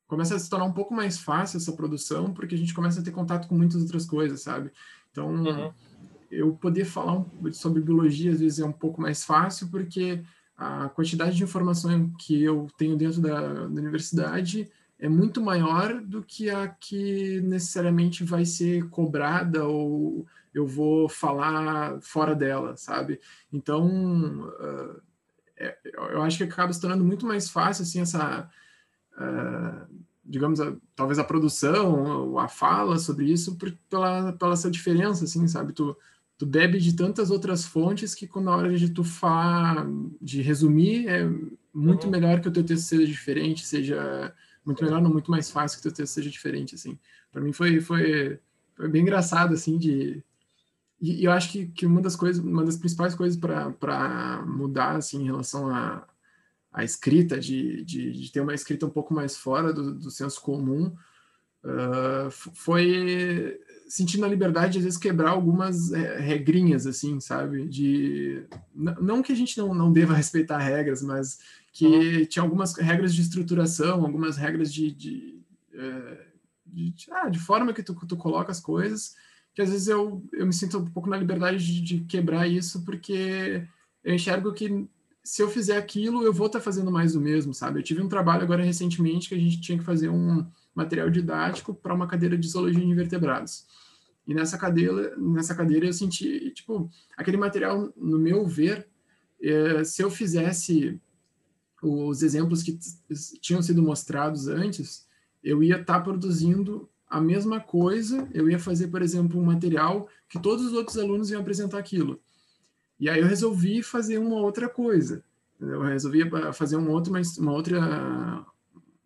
começa 0.06 0.34
a 0.34 0.38
se 0.38 0.48
tornar 0.48 0.66
um 0.66 0.72
pouco 0.72 0.94
mais 0.94 1.18
fácil 1.18 1.56
essa 1.56 1.72
produção, 1.72 2.32
porque 2.32 2.54
a 2.54 2.58
gente 2.58 2.74
começa 2.74 3.00
a 3.00 3.02
ter 3.02 3.10
contato 3.10 3.48
com 3.48 3.54
muitas 3.54 3.80
outras 3.82 4.04
coisas, 4.06 4.42
sabe? 4.42 4.70
Então, 5.10 5.28
uhum. 5.28 5.72
eu 6.30 6.52
poder 6.54 6.84
falar 6.84 7.18
um, 7.18 7.52
sobre 7.52 7.80
biologia 7.80 8.32
às 8.32 8.40
vezes 8.40 8.58
é 8.58 8.64
um 8.64 8.72
pouco 8.72 9.00
mais 9.00 9.24
fácil, 9.24 9.68
porque 9.68 10.22
a 10.56 10.88
quantidade 10.88 11.36
de 11.36 11.42
informação 11.42 12.12
que 12.18 12.42
eu 12.42 12.68
tenho 12.76 12.96
dentro 12.96 13.20
da, 13.20 13.66
da 13.66 13.80
universidade 13.80 14.70
é 14.98 15.08
muito 15.08 15.40
maior 15.40 16.00
do 16.00 16.22
que 16.22 16.48
a 16.48 16.68
que 16.68 17.40
necessariamente 17.40 18.24
vai 18.24 18.44
ser 18.44 18.88
cobrada 18.88 19.64
ou 19.64 20.26
eu 20.54 20.66
vou 20.66 21.08
falar 21.08 22.00
fora 22.00 22.34
dela, 22.34 22.76
sabe? 22.76 23.20
Então, 23.52 24.48
uh, 24.48 25.02
é, 25.56 25.76
eu 26.12 26.22
acho 26.22 26.38
que 26.38 26.44
acaba 26.44 26.72
se 26.72 26.80
tornando 26.80 27.04
muito 27.04 27.26
mais 27.26 27.50
fácil, 27.50 27.82
assim, 27.82 28.00
essa, 28.00 28.48
uh, 29.18 29.94
digamos, 30.24 30.60
a, 30.60 30.74
talvez 30.94 31.18
a 31.18 31.24
produção, 31.24 32.38
a 32.38 32.46
fala 32.46 32.98
sobre 32.98 33.26
isso, 33.26 33.56
por, 33.56 33.76
pela, 33.90 34.32
pela 34.32 34.52
essa 34.52 34.70
diferença, 34.70 35.24
assim, 35.24 35.46
sabe? 35.48 35.72
Tu, 35.72 35.96
tu 36.38 36.46
bebe 36.46 36.78
de 36.78 36.94
tantas 36.94 37.30
outras 37.32 37.64
fontes 37.64 38.14
que 38.14 38.28
quando 38.28 38.46
na 38.46 38.56
hora 38.56 38.76
de 38.76 38.90
tu 38.90 39.02
falar, 39.02 39.86
de 40.22 40.40
resumir, 40.40 41.08
é 41.08 41.28
muito 41.72 42.04
uhum. 42.04 42.10
melhor 42.10 42.40
que 42.40 42.48
o 42.48 42.52
teu 42.52 42.62
texto 42.62 42.86
seja 42.86 43.06
diferente, 43.06 43.66
seja 43.66 44.32
muito 44.64 44.82
melhor, 44.84 45.02
não 45.02 45.10
muito 45.10 45.30
mais 45.30 45.50
fácil 45.50 45.76
que 45.76 45.88
o 45.88 45.90
teu 45.90 45.96
texto 45.96 46.14
seja 46.14 46.30
diferente, 46.30 46.76
assim. 46.76 46.96
Para 47.32 47.42
mim 47.42 47.52
foi, 47.52 47.80
foi, 47.80 48.38
foi 48.76 48.88
bem 48.88 49.02
engraçado, 49.02 49.52
assim, 49.52 49.76
de 49.76 50.22
e, 51.04 51.20
e 51.20 51.24
eu 51.26 51.32
acho 51.32 51.52
que, 51.52 51.66
que 51.66 51.84
uma 51.84 52.00
das 52.00 52.16
coisas, 52.16 52.42
uma 52.42 52.64
das 52.64 52.78
principais 52.78 53.14
coisas 53.14 53.38
para 53.38 54.42
mudar 54.46 54.96
assim, 54.96 55.20
em 55.20 55.26
relação 55.26 55.68
à 55.68 56.06
a, 56.72 56.80
a, 56.80 56.84
escrita, 56.84 57.38
de, 57.38 57.84
de, 57.84 58.10
de, 58.12 58.32
ter 58.32 58.40
uma 58.40 58.54
escrita 58.54 58.86
um 58.86 58.90
pouco 58.90 59.12
mais 59.12 59.36
fora 59.36 59.70
do, 59.70 59.94
do 59.94 60.10
senso 60.10 60.40
comum, 60.40 60.94
uh, 61.62 62.30
foi 62.30 63.60
sentindo 63.86 64.24
a 64.24 64.28
liberdade 64.28 64.72
de 64.72 64.78
às 64.78 64.84
vezes 64.84 64.98
quebrar 64.98 65.30
algumas 65.30 65.92
é, 65.92 66.18
regrinhas 66.18 66.86
assim 66.86 67.20
sabe 67.20 67.68
de 67.68 68.42
não 68.74 69.22
que 69.22 69.30
a 69.30 69.36
gente 69.36 69.58
não, 69.58 69.74
não 69.74 69.92
deva 69.92 70.14
respeitar 70.16 70.56
regras 70.56 71.02
mas 71.02 71.38
que 71.70 71.86
uhum. 71.86 72.24
tinha 72.24 72.42
algumas 72.42 72.74
regras 72.76 73.14
de 73.14 73.20
estruturação 73.20 74.02
algumas 74.02 74.38
regras 74.38 74.72
de 74.72 74.90
de, 74.90 75.38
é, 75.74 76.26
de, 76.66 76.90
de, 76.90 77.12
ah, 77.12 77.28
de 77.28 77.38
forma 77.38 77.74
que 77.74 77.82
tu, 77.82 77.94
tu 77.94 78.16
coloca 78.16 78.50
as 78.50 78.58
coisas 78.58 79.14
que 79.54 79.62
às 79.62 79.70
vezes 79.70 79.88
eu, 79.88 80.22
eu 80.32 80.46
me 80.46 80.52
sinto 80.52 80.78
um 80.78 80.90
pouco 80.90 81.08
na 81.08 81.16
liberdade 81.16 81.58
de, 81.58 81.80
de 81.80 82.04
quebrar 82.04 82.46
isso, 82.48 82.84
porque 82.84 83.66
eu 84.02 84.14
enxergo 84.14 84.52
que 84.52 84.86
se 85.22 85.42
eu 85.42 85.48
fizer 85.48 85.78
aquilo, 85.78 86.22
eu 86.22 86.32
vou 86.32 86.48
estar 86.48 86.58
tá 86.58 86.64
fazendo 86.64 86.90
mais 86.90 87.14
do 87.14 87.20
mesmo, 87.20 87.54
sabe? 87.54 87.78
Eu 87.78 87.82
tive 87.82 88.02
um 88.02 88.08
trabalho 88.08 88.42
agora 88.42 88.62
recentemente 88.62 89.28
que 89.28 89.34
a 89.34 89.38
gente 89.38 89.60
tinha 89.60 89.78
que 89.78 89.84
fazer 89.84 90.10
um 90.10 90.44
material 90.74 91.08
didático 91.08 91.72
para 91.72 91.94
uma 91.94 92.06
cadeira 92.06 92.36
de 92.36 92.48
zoologia 92.48 92.80
de 92.80 92.86
invertebrados. 92.86 93.64
E 94.26 94.34
nessa 94.34 94.58
cadeira, 94.58 95.16
nessa 95.16 95.54
cadeira 95.54 95.86
eu 95.86 95.92
senti, 95.92 96.50
tipo, 96.50 96.90
aquele 97.16 97.36
material, 97.36 97.92
no 97.96 98.18
meu 98.18 98.46
ver, 98.46 98.86
é, 99.40 99.84
se 99.84 100.02
eu 100.02 100.10
fizesse 100.10 101.00
os 101.82 102.22
exemplos 102.22 102.62
que 102.62 102.78
tinham 103.40 103.62
sido 103.62 103.82
mostrados 103.82 104.48
antes, 104.48 105.06
eu 105.42 105.62
ia 105.62 105.80
estar 105.80 105.94
tá 105.94 106.00
produzindo 106.00 106.88
a 107.08 107.20
mesma 107.20 107.60
coisa, 107.60 108.28
eu 108.32 108.48
ia 108.50 108.58
fazer, 108.58 108.88
por 108.88 109.02
exemplo, 109.02 109.40
um 109.40 109.44
material 109.44 110.08
que 110.28 110.40
todos 110.40 110.64
os 110.64 110.72
outros 110.72 110.98
alunos 110.98 111.30
iam 111.30 111.40
apresentar 111.40 111.78
aquilo. 111.78 112.20
E 112.98 113.08
aí 113.08 113.20
eu 113.20 113.26
resolvi 113.26 113.82
fazer 113.82 114.18
uma 114.18 114.36
outra 114.36 114.68
coisa. 114.68 115.24
Eu 115.60 115.82
resolvi 115.82 116.22
fazer 116.52 116.76
um 116.76 116.90
outro, 116.90 117.12
uma 117.38 117.52
outra, 117.52 118.46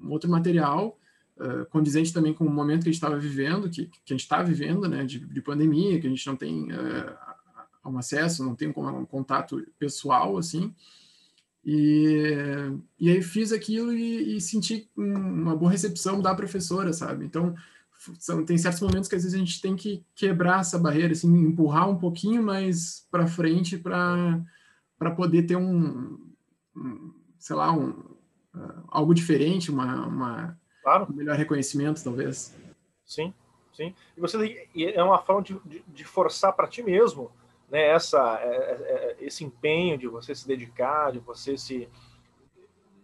um 0.01 0.11
outro 0.11 0.31
material 0.31 0.99
uh, 1.37 1.67
condizente 1.67 2.13
também 2.13 2.33
com 2.33 2.45
o 2.45 2.51
momento 2.51 2.83
que 2.83 2.89
a 2.89 2.93
gente 2.93 3.03
estava 3.03 3.19
vivendo, 3.19 3.71
que, 3.71 3.87
que 3.87 4.13
a 4.13 4.15
gente 4.15 4.23
está 4.23 4.43
vivendo, 4.43 4.89
né, 4.89 5.05
de, 5.05 5.19
de, 5.19 5.43
pandemia, 5.43 6.01
que 6.01 6.07
a 6.07 6.11
gente 6.11 6.27
não 6.27 6.37
tem 6.37 6.73
uh, 6.73 7.17
um 7.85 7.99
acesso, 7.99 8.45
não 8.45 8.55
tem 8.55 8.73
um, 8.75 8.89
um 9.01 9.05
contato 9.05 9.67
pessoal, 9.79 10.37
assim. 10.37 10.75
E, 11.65 12.35
e 12.99 13.11
aí 13.11 13.21
fiz 13.21 13.53
aquilo 13.53 13.93
e, 13.93 14.37
e 14.37 14.41
senti 14.41 14.89
uma 14.97 15.55
boa 15.55 15.71
recepção 15.71 16.21
da 16.21 16.35
professora, 16.35 16.93
sabe? 16.93 17.25
Então, 17.25 17.55
são, 18.19 18.45
tem 18.45 18.57
certos 18.57 18.81
momentos 18.81 19.09
que 19.09 19.17
às 19.17 19.23
vezes 19.23 19.35
a 19.35 19.39
gente 19.39 19.61
tem 19.61 19.75
que 19.75 20.05
quebrar 20.15 20.61
essa 20.61 20.79
barreira, 20.79 21.13
assim, 21.13 21.29
empurrar 21.29 21.91
um 21.91 21.99
pouquinho 21.99 22.43
mais 22.43 23.07
para 23.11 23.27
frente 23.27 23.77
para 23.77 25.11
poder 25.17 25.45
ter 25.45 25.57
um, 25.57 26.33
um, 26.77 27.15
sei 27.39 27.57
lá, 27.57 27.73
um, 27.73 27.91
uh, 28.55 28.85
algo 28.89 29.13
diferente, 29.13 29.71
uma, 29.71 30.07
uma 30.07 30.59
claro. 30.83 31.09
um 31.11 31.17
melhor 31.17 31.37
reconhecimento, 31.37 32.03
talvez. 32.03 32.57
Sim, 33.05 33.35
sim. 33.73 33.95
E 34.17 34.21
você 34.21 34.69
é 34.77 35.03
uma 35.03 35.19
forma 35.19 35.43
de, 35.43 35.59
de, 35.65 35.85
de 35.89 36.05
forçar 36.05 36.53
para 36.53 36.69
ti 36.69 36.83
mesmo, 36.83 37.33
né? 37.69 37.89
Essa, 37.89 38.39
é, 38.41 38.47
é, 38.47 39.17
é, 39.21 39.25
esse 39.25 39.45
empenho 39.45 39.99
de 39.99 40.07
você 40.07 40.35
se 40.35 40.47
dedicar, 40.47 41.11
de 41.11 41.19
você 41.19 41.59
se 41.59 41.89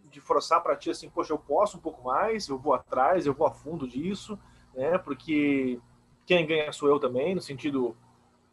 de 0.09 0.21
forçar 0.21 0.63
para 0.63 0.77
ti 0.77 0.89
assim, 0.89 1.09
poxa, 1.09 1.33
eu 1.33 1.37
posso 1.37 1.75
um 1.75 1.81
pouco 1.81 2.01
mais, 2.01 2.47
eu 2.47 2.57
vou 2.57 2.73
atrás, 2.73 3.25
eu 3.25 3.33
vou 3.33 3.45
a 3.45 3.51
fundo 3.51 3.85
disso 3.85 4.39
né? 4.75 4.97
Porque 4.97 5.79
quem 6.25 6.45
ganha 6.45 6.71
sou 6.71 6.89
eu 6.89 6.99
também, 6.99 7.33
no 7.33 7.41
sentido 7.41 7.95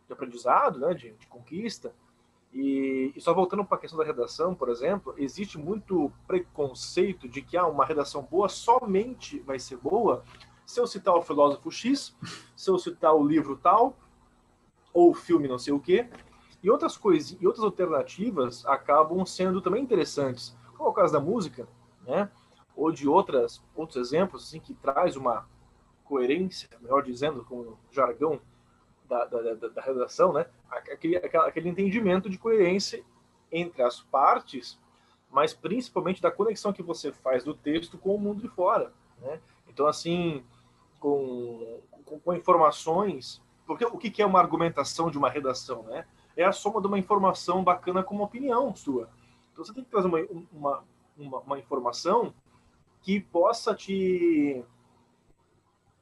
de 0.07 0.12
aprendizado, 0.12 0.79
né? 0.79 0.95
De, 0.95 1.12
de 1.12 1.27
conquista. 1.27 1.95
E, 2.53 3.12
e, 3.16 3.20
só 3.20 3.33
voltando 3.33 3.64
para 3.64 3.79
a 3.79 3.81
questão 3.81 3.99
da 3.99 4.05
redação, 4.05 4.55
por 4.55 4.68
exemplo, 4.68 5.14
existe 5.16 5.57
muito 5.57 6.12
preconceito 6.27 7.27
de 7.27 7.41
que 7.41 7.57
ah, 7.57 7.66
uma 7.66 7.85
redação 7.85 8.23
boa 8.23 8.49
somente 8.49 9.39
vai 9.41 9.59
ser 9.59 9.79
boa 9.79 10.23
se 10.66 10.79
eu 10.79 10.87
citar 10.87 11.14
o 11.14 11.23
filósofo 11.23 11.70
X, 11.70 12.14
se 12.57 12.70
eu 12.70 12.79
citar 12.79 13.14
o 13.14 13.27
livro 13.27 13.57
tal, 13.57 13.97
ou 14.93 15.11
o 15.11 15.14
filme 15.14 15.49
não 15.49 15.59
sei 15.59 15.73
o 15.73 15.81
quê. 15.81 16.09
E 16.62 16.70
outras 16.70 16.97
coisas, 16.97 17.37
e 17.41 17.47
outras 17.47 17.64
alternativas 17.64 18.64
acabam 18.66 19.25
sendo 19.27 19.61
também 19.61 19.83
interessantes, 19.83 20.57
como 20.77 20.89
é 20.89 20.93
o 20.93 20.95
caso 20.95 21.12
da 21.12 21.20
música, 21.20 21.66
né? 22.07 22.31
Ou 22.77 22.93
de 22.93 23.09
outras 23.09 23.62
outros 23.75 24.07
exemplos 24.07 24.45
assim 24.45 24.61
que 24.61 24.75
traz 24.75 25.16
uma 25.16 25.47
coerência, 26.05 26.69
melhor 26.81 27.03
dizendo, 27.03 27.45
com 27.45 27.57
o 27.57 27.79
jargão 27.91 28.41
da, 29.09 29.25
da, 29.25 29.55
da, 29.55 29.69
da 29.69 29.83
redação, 29.83 30.33
né? 30.33 30.47
Aquele, 30.71 31.17
aquele 31.17 31.69
entendimento 31.69 32.31
de 32.31 32.39
coerência 32.39 33.05
entre 33.51 33.83
as 33.83 34.01
partes, 34.01 34.79
mas 35.31 35.53
principalmente 35.53 36.23
da 36.23 36.31
conexão 36.31 36.73
que 36.73 36.83
você 36.83 37.13
faz 37.13 37.45
do 37.45 37.55
texto 37.55 37.99
com 37.99 38.15
o 38.15 38.19
mundo 38.19 38.41
de 38.41 38.49
fora, 38.49 38.93
né? 39.21 39.41
Então, 39.69 39.87
assim, 39.87 40.45
com, 40.99 41.81
com, 42.05 42.19
com 42.21 42.35
informações, 42.35 43.43
porque 43.67 43.85
o 43.85 43.99
que 43.99 44.23
é 44.23 44.27
uma 44.27 44.41
argumentação 44.41 45.11
de 45.11 45.19
uma 45.19 45.31
redação, 45.31 45.83
né? 45.85 46.07
É 46.37 46.45
a 46.45 46.53
soma 46.53 46.81
de 46.81 46.87
uma 46.87 46.99
informação 46.99 47.63
bacana 47.63 48.03
com 48.03 48.15
uma 48.15 48.25
opinião 48.25 48.75
sua. 48.75 49.11
Então, 49.53 49.65
você 49.65 49.75
tem 49.75 49.85
que 49.85 49.91
trazer 49.91 50.09
uma, 50.09 50.19
uma, 50.51 50.85
uma, 51.17 51.39
uma 51.41 51.59
informação 51.59 52.33
que 53.03 53.21
possa 53.21 53.75
te 53.75 54.65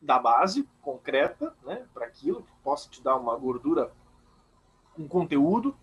da 0.00 0.18
base 0.18 0.66
concreta, 0.80 1.54
né, 1.62 1.86
para 1.92 2.06
aquilo 2.06 2.42
que 2.42 2.52
possa 2.62 2.88
te 2.88 3.02
dar 3.02 3.16
uma 3.16 3.36
gordura, 3.36 3.92
um 4.98 5.06
conteúdo, 5.06 5.76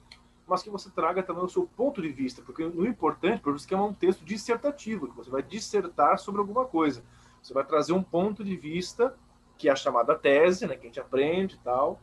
mas 0.47 0.63
que 0.63 0.69
você 0.69 0.89
traga 0.89 1.21
também 1.21 1.43
o 1.43 1.49
seu 1.49 1.67
ponto 1.67 2.01
de 2.01 2.09
vista, 2.09 2.41
porque 2.41 2.63
o 2.63 2.85
importante, 2.85 3.41
por 3.41 3.55
isso 3.55 3.67
que 3.67 3.73
é 3.73 3.77
um 3.77 3.93
texto 3.93 4.23
dissertativo, 4.23 5.07
que 5.07 5.15
você 5.15 5.29
vai 5.29 5.43
dissertar 5.43 6.17
sobre 6.17 6.39
alguma 6.39 6.65
coisa. 6.65 7.03
Você 7.43 7.53
vai 7.53 7.65
trazer 7.65 7.93
um 7.93 8.01
ponto 8.01 8.43
de 8.43 8.55
vista, 8.55 9.15
que 9.57 9.69
é 9.69 9.71
a 9.71 9.75
chamada 9.75 10.15
tese, 10.15 10.65
né, 10.65 10.75
que 10.75 10.83
a 10.83 10.89
gente 10.89 10.99
aprende 10.99 11.55
e 11.55 11.59
tal. 11.59 11.99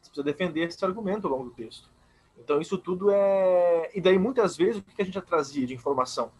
Você 0.00 0.10
precisa 0.10 0.24
defender 0.24 0.68
esse 0.68 0.82
argumento 0.84 1.26
ao 1.26 1.32
longo 1.32 1.44
do 1.44 1.50
texto. 1.50 1.90
Então, 2.38 2.60
isso 2.60 2.78
tudo 2.78 3.10
é. 3.10 3.90
E 3.92 4.00
daí, 4.00 4.16
muitas 4.18 4.56
vezes, 4.56 4.80
o 4.80 4.84
que 4.84 5.02
a 5.02 5.04
gente 5.04 5.14
já 5.14 5.20
trazia 5.20 5.66
de 5.66 5.74
informação? 5.74 6.30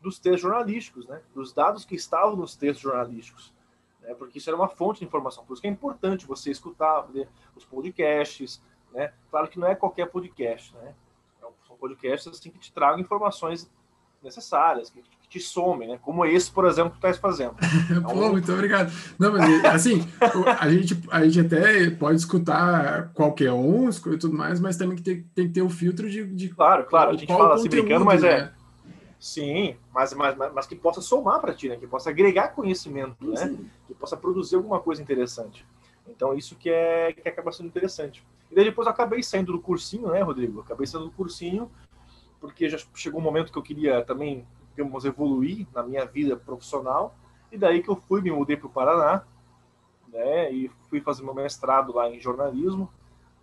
Dos 0.00 0.20
textos 0.20 0.42
jornalísticos, 0.42 1.06
né? 1.08 1.20
dos 1.34 1.52
dados 1.52 1.84
que 1.84 1.96
estavam 1.96 2.36
nos 2.36 2.54
textos 2.54 2.82
jornalísticos 2.82 3.52
né? 4.02 4.14
porque 4.14 4.38
isso 4.38 4.50
era 4.50 4.56
uma 4.56 4.68
fonte 4.68 5.00
de 5.00 5.06
informação. 5.06 5.44
Por 5.44 5.54
isso 5.54 5.62
que 5.62 5.68
é 5.68 5.70
importante 5.70 6.26
você 6.26 6.50
escutar 6.50 7.06
os 7.56 7.64
podcasts. 7.64 8.60
Né? 8.92 9.12
Claro 9.30 9.48
que 9.48 9.58
não 9.58 9.68
é 9.68 9.74
qualquer 9.74 10.06
podcast, 10.06 10.74
né? 10.76 10.94
É 11.40 11.46
são 11.66 11.76
podcasts 11.76 12.26
assim, 12.26 12.50
que 12.50 12.58
te 12.58 12.72
tragam 12.72 13.00
informações 13.00 13.70
necessárias, 14.22 14.90
que, 14.90 15.00
que 15.00 15.28
te 15.28 15.40
somem, 15.40 15.88
né? 15.88 15.98
como 16.00 16.24
esse, 16.24 16.50
por 16.50 16.64
exemplo, 16.66 16.90
que 16.92 16.96
tu 16.96 17.06
estás 17.06 17.18
fazendo. 17.18 17.54
Pô, 18.02 18.12
então, 18.12 18.32
muito 18.32 18.52
obrigado. 18.52 18.92
Não, 19.18 19.32
mas 19.32 19.64
assim, 19.64 20.06
a 20.60 20.68
gente, 20.70 21.02
a 21.10 21.24
gente 21.24 21.40
até 21.40 21.90
pode 21.90 22.18
escutar 22.18 23.12
qualquer 23.14 23.52
um 23.52 23.88
e 23.88 24.18
tudo 24.18 24.36
mais, 24.36 24.60
mas 24.60 24.76
também 24.76 24.96
tem, 24.98 25.22
tem 25.34 25.48
que 25.48 25.54
ter 25.54 25.62
o 25.62 25.70
filtro 25.70 26.08
de, 26.08 26.24
de 26.24 26.50
Claro, 26.50 26.84
claro, 26.84 27.10
a 27.10 27.14
gente 27.14 27.26
fala 27.26 27.54
assim 27.54 27.68
brincando, 27.68 28.04
mas 28.04 28.22
é 28.22 28.42
né? 28.42 28.52
Sim, 29.22 29.76
mas, 29.94 30.12
mas, 30.14 30.36
mas 30.36 30.66
que 30.66 30.74
possa 30.74 31.00
somar 31.00 31.40
para 31.40 31.54
ti, 31.54 31.68
né? 31.68 31.76
que 31.76 31.86
possa 31.86 32.10
agregar 32.10 32.48
conhecimento, 32.48 33.24
né? 33.24 33.56
que 33.86 33.94
possa 33.94 34.16
produzir 34.16 34.56
alguma 34.56 34.80
coisa 34.80 35.00
interessante. 35.00 35.64
Então, 36.08 36.34
isso 36.34 36.56
que, 36.56 36.68
é, 36.68 37.12
que 37.12 37.28
acaba 37.28 37.52
sendo 37.52 37.68
interessante. 37.68 38.26
E 38.50 38.54
daí 38.56 38.64
depois 38.64 38.84
eu 38.84 38.92
acabei 38.92 39.22
saindo 39.22 39.52
do 39.52 39.60
cursinho, 39.60 40.08
né, 40.08 40.20
Rodrigo? 40.22 40.62
Acabei 40.62 40.88
saindo 40.88 41.06
do 41.06 41.12
cursinho, 41.12 41.70
porque 42.40 42.68
já 42.68 42.78
chegou 42.96 43.20
um 43.20 43.22
momento 43.22 43.52
que 43.52 43.58
eu 43.58 43.62
queria 43.62 44.04
também, 44.04 44.44
digamos, 44.74 45.04
evoluir 45.04 45.68
na 45.72 45.84
minha 45.84 46.04
vida 46.04 46.36
profissional. 46.36 47.14
E 47.52 47.56
daí 47.56 47.80
que 47.80 47.90
eu 47.90 47.94
fui, 47.94 48.20
me 48.20 48.32
mudei 48.32 48.56
para 48.56 48.66
o 48.66 48.70
Paraná, 48.70 49.22
né? 50.08 50.50
E 50.52 50.68
fui 50.90 51.00
fazer 51.00 51.22
meu 51.22 51.32
mestrado 51.32 51.94
lá 51.94 52.10
em 52.10 52.18
jornalismo, 52.18 52.90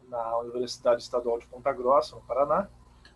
na 0.10 0.40
Universidade 0.40 1.02
Estadual 1.02 1.40
de 1.40 1.48
Ponta 1.48 1.72
Grossa, 1.72 2.18
no 2.18 2.22
Paraná. 2.24 2.68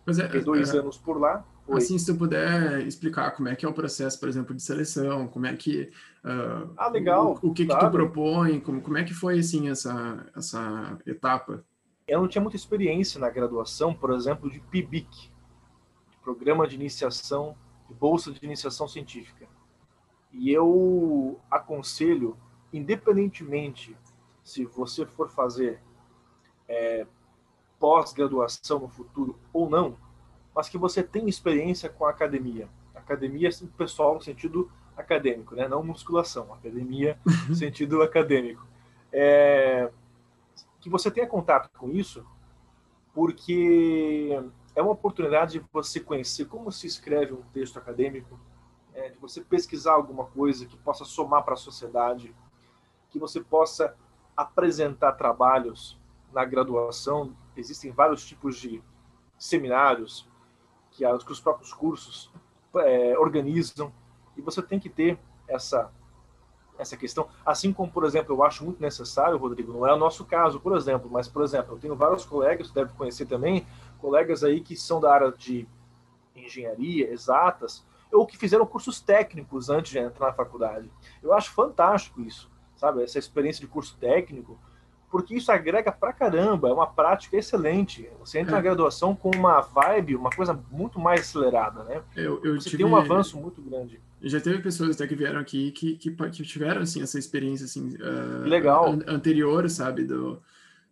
Mas 0.06 0.18
é, 0.18 0.24
Fiquei 0.24 0.40
dois 0.40 0.74
é, 0.74 0.78
anos 0.78 0.96
por 0.96 1.20
lá. 1.20 1.44
Oi. 1.66 1.78
Assim, 1.78 1.98
se 1.98 2.06
tu 2.06 2.18
puder 2.18 2.86
explicar 2.86 3.30
como 3.30 3.48
é 3.48 3.56
que 3.56 3.64
é 3.64 3.68
o 3.68 3.72
processo, 3.72 4.20
por 4.20 4.28
exemplo, 4.28 4.54
de 4.54 4.62
seleção, 4.62 5.26
como 5.26 5.46
é 5.46 5.56
que... 5.56 5.90
Uh, 6.22 6.70
ah, 6.76 6.88
legal. 6.88 7.38
O, 7.42 7.50
o 7.50 7.54
que, 7.54 7.64
claro. 7.64 7.80
que 7.80 7.86
tu 7.86 7.92
propõe, 7.92 8.60
como, 8.60 8.82
como 8.82 8.98
é 8.98 9.04
que 9.04 9.14
foi, 9.14 9.38
assim, 9.38 9.68
essa, 9.68 10.26
essa 10.36 10.98
etapa? 11.06 11.64
Eu 12.06 12.20
não 12.20 12.28
tinha 12.28 12.42
muita 12.42 12.56
experiência 12.56 13.18
na 13.18 13.30
graduação, 13.30 13.94
por 13.94 14.12
exemplo, 14.12 14.50
de 14.50 14.60
PIBIC, 14.60 15.30
Programa 16.22 16.66
de 16.66 16.74
Iniciação, 16.74 17.56
de 17.88 17.94
Bolsa 17.94 18.30
de 18.30 18.44
Iniciação 18.44 18.86
Científica. 18.86 19.46
E 20.32 20.50
eu 20.50 21.40
aconselho, 21.50 22.36
independentemente 22.72 23.96
se 24.42 24.64
você 24.66 25.06
for 25.06 25.30
fazer 25.30 25.80
é, 26.68 27.06
pós-graduação 27.78 28.80
no 28.80 28.88
futuro 28.88 29.38
ou 29.52 29.70
não, 29.70 29.96
mas 30.54 30.68
que 30.68 30.78
você 30.78 31.02
tem 31.02 31.28
experiência 31.28 31.88
com 31.88 32.06
a 32.06 32.10
academia. 32.10 32.68
Academia, 32.94 33.48
assim, 33.48 33.66
pessoal, 33.66 34.14
no 34.14 34.22
sentido 34.22 34.70
acadêmico, 34.96 35.54
né? 35.54 35.66
não 35.66 35.82
musculação, 35.82 36.52
academia 36.54 37.18
no 37.48 37.54
sentido 37.56 38.02
acadêmico. 38.02 38.66
É... 39.12 39.90
Que 40.80 40.88
você 40.88 41.10
tenha 41.10 41.26
contato 41.26 41.68
com 41.78 41.90
isso, 41.90 42.24
porque 43.12 44.38
é 44.74 44.82
uma 44.82 44.92
oportunidade 44.92 45.58
de 45.58 45.66
você 45.72 46.00
conhecer 46.00 46.46
como 46.46 46.70
se 46.70 46.86
escreve 46.86 47.32
um 47.32 47.42
texto 47.52 47.78
acadêmico, 47.78 48.38
é, 48.92 49.08
de 49.08 49.18
você 49.18 49.40
pesquisar 49.40 49.92
alguma 49.92 50.26
coisa 50.26 50.66
que 50.66 50.76
possa 50.76 51.04
somar 51.04 51.42
para 51.42 51.54
a 51.54 51.56
sociedade, 51.56 52.34
que 53.10 53.18
você 53.18 53.40
possa 53.40 53.96
apresentar 54.36 55.12
trabalhos 55.12 55.98
na 56.32 56.44
graduação. 56.44 57.34
Existem 57.56 57.92
vários 57.92 58.24
tipos 58.24 58.56
de 58.56 58.82
seminários, 59.38 60.28
que, 60.94 61.04
os 61.06 61.40
próprios 61.40 61.72
cursos 61.72 62.30
é, 62.76 63.18
organizam, 63.18 63.92
e 64.36 64.40
você 64.40 64.62
tem 64.62 64.78
que 64.80 64.88
ter 64.88 65.18
essa 65.46 65.90
essa 66.76 66.96
questão, 66.96 67.28
assim 67.46 67.72
como, 67.72 67.88
por 67.88 68.04
exemplo, 68.04 68.34
eu 68.34 68.42
acho 68.42 68.64
muito 68.64 68.82
necessário, 68.82 69.38
Rodrigo, 69.38 69.72
não 69.72 69.86
é 69.86 69.94
o 69.94 69.96
nosso 69.96 70.24
caso, 70.24 70.58
por 70.58 70.76
exemplo, 70.76 71.08
mas, 71.08 71.28
por 71.28 71.44
exemplo, 71.44 71.74
eu 71.74 71.78
tenho 71.78 71.94
vários 71.94 72.24
colegas, 72.24 72.72
deve 72.72 72.92
conhecer 72.94 73.26
também, 73.26 73.64
colegas 73.98 74.42
aí 74.42 74.60
que 74.60 74.76
são 74.76 74.98
da 74.98 75.14
área 75.14 75.30
de 75.30 75.68
engenharia, 76.34 77.12
exatas, 77.12 77.84
ou 78.12 78.26
que 78.26 78.36
fizeram 78.36 78.66
cursos 78.66 79.00
técnicos 79.00 79.70
antes 79.70 79.92
de 79.92 79.98
entrar 79.98 80.26
na 80.26 80.32
faculdade. 80.32 80.90
Eu 81.22 81.32
acho 81.32 81.52
fantástico 81.52 82.20
isso, 82.20 82.50
sabe? 82.76 83.02
Essa 83.02 83.18
experiência 83.18 83.60
de 83.60 83.68
curso 83.68 83.96
técnico, 83.98 84.58
porque 85.14 85.36
isso 85.36 85.52
agrega 85.52 85.92
pra 85.92 86.12
caramba, 86.12 86.68
é 86.68 86.72
uma 86.72 86.88
prática 86.88 87.36
excelente. 87.36 88.10
Você 88.18 88.40
entra 88.40 88.54
é. 88.54 88.56
na 88.56 88.60
graduação 88.60 89.14
com 89.14 89.30
uma 89.30 89.60
vibe, 89.60 90.16
uma 90.16 90.28
coisa 90.28 90.60
muito 90.72 90.98
mais 90.98 91.20
acelerada, 91.20 91.84
né? 91.84 92.02
Eu, 92.16 92.40
eu 92.42 92.60
Você 92.60 92.70
tive... 92.70 92.82
tem 92.82 92.92
um 92.92 92.96
avanço 92.96 93.40
muito 93.40 93.62
grande. 93.62 94.00
Já 94.20 94.40
teve 94.40 94.58
pessoas 94.58 94.96
até 94.96 95.06
que 95.06 95.14
vieram 95.14 95.38
aqui 95.38 95.70
que, 95.70 95.94
que, 95.94 96.10
que 96.10 96.42
tiveram, 96.42 96.82
assim, 96.82 97.00
essa 97.00 97.16
experiência, 97.16 97.64
assim... 97.64 97.90
Uh, 97.90 98.48
Legal. 98.48 98.88
An 98.88 99.04
anterior, 99.06 99.70
sabe? 99.70 100.02
Do, 100.02 100.42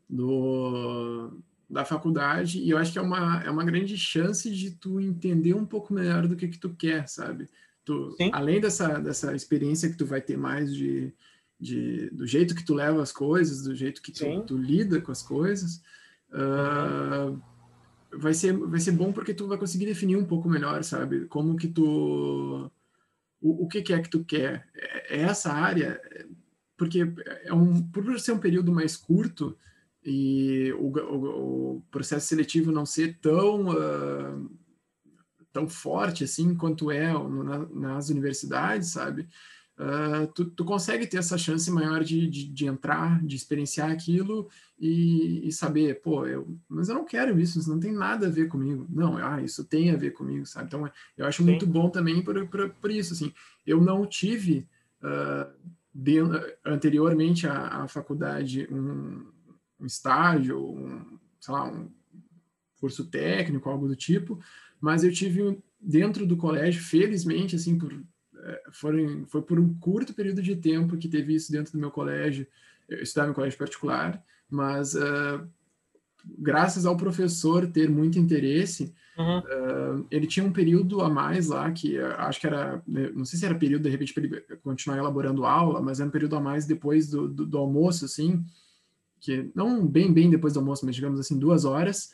do, 0.09 1.33
da 1.69 1.85
faculdade, 1.85 2.61
e 2.61 2.71
eu 2.71 2.79
acho 2.79 2.93
que 2.93 3.01
é 3.01 3.03
uma, 3.03 3.43
é 3.43 3.51
uma 3.51 3.65
grande 3.65 3.99
chance 3.99 4.49
de 4.49 4.71
tu 4.71 5.01
entender 5.01 5.55
um 5.55 5.67
pouco 5.67 5.93
melhor 5.93 6.29
do 6.29 6.37
que 6.37 6.47
que 6.47 6.59
tu 6.59 6.71
quer, 6.71 7.09
sabe? 7.09 7.49
Tu, 7.85 8.17
além 8.31 8.61
dessa, 8.61 9.01
dessa 9.01 9.35
experiência 9.35 9.91
que 9.91 9.97
tu 9.97 10.07
vai 10.07 10.21
ter 10.21 10.39
mais 10.39 10.73
de 10.73 11.13
de, 11.63 12.11
do 12.11 12.27
jeito 12.27 12.57
que 12.57 12.65
tu 12.65 12.75
leva 12.75 13.01
as 13.01 13.13
coisas, 13.13 13.63
do 13.63 13.75
jeito 13.75 14.03
que 14.03 14.11
tu, 14.11 14.43
tu 14.43 14.59
lida 14.59 15.01
com 15.01 15.13
as 15.13 15.23
coisas, 15.23 15.81
uh, 16.33 17.41
vai, 18.13 18.35
ser, 18.35 18.53
vai 18.57 18.81
ser 18.81 18.91
bom 18.91 19.13
porque 19.13 19.33
tu 19.33 19.47
vai 19.47 19.57
conseguir 19.57 19.87
definir 19.87 20.17
um 20.17 20.25
pouco 20.25 20.49
melhor, 20.49 20.83
sabe? 20.83 21.27
Como 21.27 21.57
que 21.57 21.69
tu... 21.69 22.69
O, 23.41 23.65
o 23.65 23.69
que, 23.69 23.81
que 23.81 23.93
é 23.93 24.03
que 24.03 24.11
tu 24.11 24.25
quer? 24.25 24.69
É, 24.75 25.19
é 25.19 25.21
essa 25.21 25.53
área? 25.53 26.01
Porque 26.77 27.07
é 27.45 27.55
um, 27.55 27.81
por 27.81 28.19
ser 28.19 28.33
um 28.33 28.39
período 28.39 28.73
mais 28.73 28.97
curto 28.97 29.57
e 30.05 30.73
o, 30.77 30.89
o, 30.89 31.77
o 31.77 31.83
processo 31.93 32.27
seletivo 32.27 32.73
não 32.73 32.85
ser 32.85 33.19
tão... 33.21 33.69
Uh, 33.69 34.51
tão 35.53 35.69
forte 35.69 36.25
assim 36.25 36.55
quanto 36.55 36.91
é 36.91 37.13
na, 37.13 37.59
nas 37.69 38.09
universidades, 38.09 38.89
sabe? 38.89 39.29
Uh, 39.79 40.27
tu, 40.35 40.45
tu, 40.45 40.65
consegue 40.65 41.07
ter 41.07 41.19
essa 41.19 41.39
chance 41.39 41.71
maior 41.71 42.03
de, 42.03 42.27
de, 42.27 42.49
de 42.49 42.67
entrar, 42.67 43.25
de 43.25 43.37
experienciar 43.37 43.91
aquilo 43.91 44.49
e, 44.79 45.47
e, 45.47 45.53
saber, 45.53 46.01
pô, 46.01 46.27
eu, 46.27 46.57
mas 46.69 46.89
eu 46.89 46.95
não 46.95 47.05
quero 47.05 47.39
isso, 47.39 47.59
isso 47.59 47.71
não 47.71 47.81
tem 47.81 47.93
nada 47.93 48.27
a 48.27 48.31
ver 48.31 48.49
comigo. 48.49 48.87
Não, 48.91 49.17
ah, 49.17 49.43
isso 49.43 49.65
tem 49.65 49.91
a 49.91 49.97
ver 49.97 50.13
comigo, 50.13 50.47
sabe? 50.47 50.67
Então, 50.67 50.91
eu 51.17 51.27
acho 51.27 51.43
Sim. 51.43 51.49
muito 51.49 51.67
bom 51.67 51.89
também 51.89 52.23
por, 52.23 52.47
por, 52.49 52.71
por, 52.71 52.91
isso, 52.91 53.13
assim. 53.13 53.33
Eu 53.67 53.81
não 53.81 54.07
tive, 54.07 54.67
uh, 55.03 55.51
de, 55.95 56.19
anteriormente 56.65 57.47
à, 57.47 57.83
à 57.83 57.89
faculdade, 57.89 58.67
um, 58.71 59.27
um 59.81 59.87
estágio, 59.87 60.59
um, 60.61 61.19
sei 61.41 61.55
lá, 61.55 61.65
um 61.65 61.91
curso 62.81 63.05
técnico, 63.05 63.71
algo 63.71 63.87
do 63.87 63.95
tipo, 63.95 64.41
mas 64.81 65.05
eu 65.05 65.13
tive 65.13 65.57
dentro 65.81 66.27
do 66.27 66.37
colégio, 66.37 66.83
felizmente, 66.83 67.55
assim, 67.55 67.79
por 67.79 67.93
foram, 68.71 69.25
foi 69.27 69.43
por 69.43 69.59
um 69.59 69.75
curto 69.75 70.15
período 70.15 70.43
de 70.43 70.57
tempo 70.57 70.97
que 70.97 71.09
teve 71.09 71.35
isso 71.35 71.53
dentro 71.53 71.73
do 71.73 71.79
meu 71.79 71.91
colégio. 71.91 72.47
Eu 72.89 73.03
estudava 73.03 73.31
em 73.31 73.35
colégio 73.35 73.59
particular, 73.59 74.23
mas 74.51 74.95
uh, 74.95 75.47
graças 76.25 76.87
ao 76.87 76.97
professor 76.97 77.67
ter 77.67 77.89
muito 77.89 78.19
interesse, 78.19 78.95
uhum. 79.17 79.39
uh, 79.39 80.07
ele 80.11 80.27
tinha 80.27 80.45
um 80.45 80.53
período 80.53 81.01
a 81.01 81.09
mais 81.09 81.49
lá, 81.49 81.71
que 81.73 81.99
uh, 81.99 82.15
acho 82.19 82.41
que 82.41 82.47
era, 82.47 82.83
né, 82.87 83.11
não 83.15 83.25
sei 83.25 83.39
se 83.39 83.47
era 83.47 83.55
período, 83.55 83.85
de 83.85 83.91
repente, 83.91 84.13
para 84.13 84.25
ele 84.25 84.41
continuar 84.63 84.99
elaborando 84.99 85.45
aula, 85.45 85.81
mas 85.81 86.01
era 86.01 86.09
um 86.09 86.13
período 86.13 86.37
a 86.37 86.41
mais 86.41 86.67
depois 86.67 87.09
do, 87.09 87.29
do, 87.29 87.47
do 87.47 87.59
almoço, 87.59 88.05
assim, 88.05 88.45
que 89.21 89.51
não 89.55 89.87
bem, 89.87 90.13
bem 90.13 90.29
depois 90.29 90.55
do 90.55 90.61
almoço, 90.61 90.85
mas 90.85 90.95
digamos 90.95 91.19
assim, 91.19 91.39
duas 91.39 91.65
horas, 91.65 92.13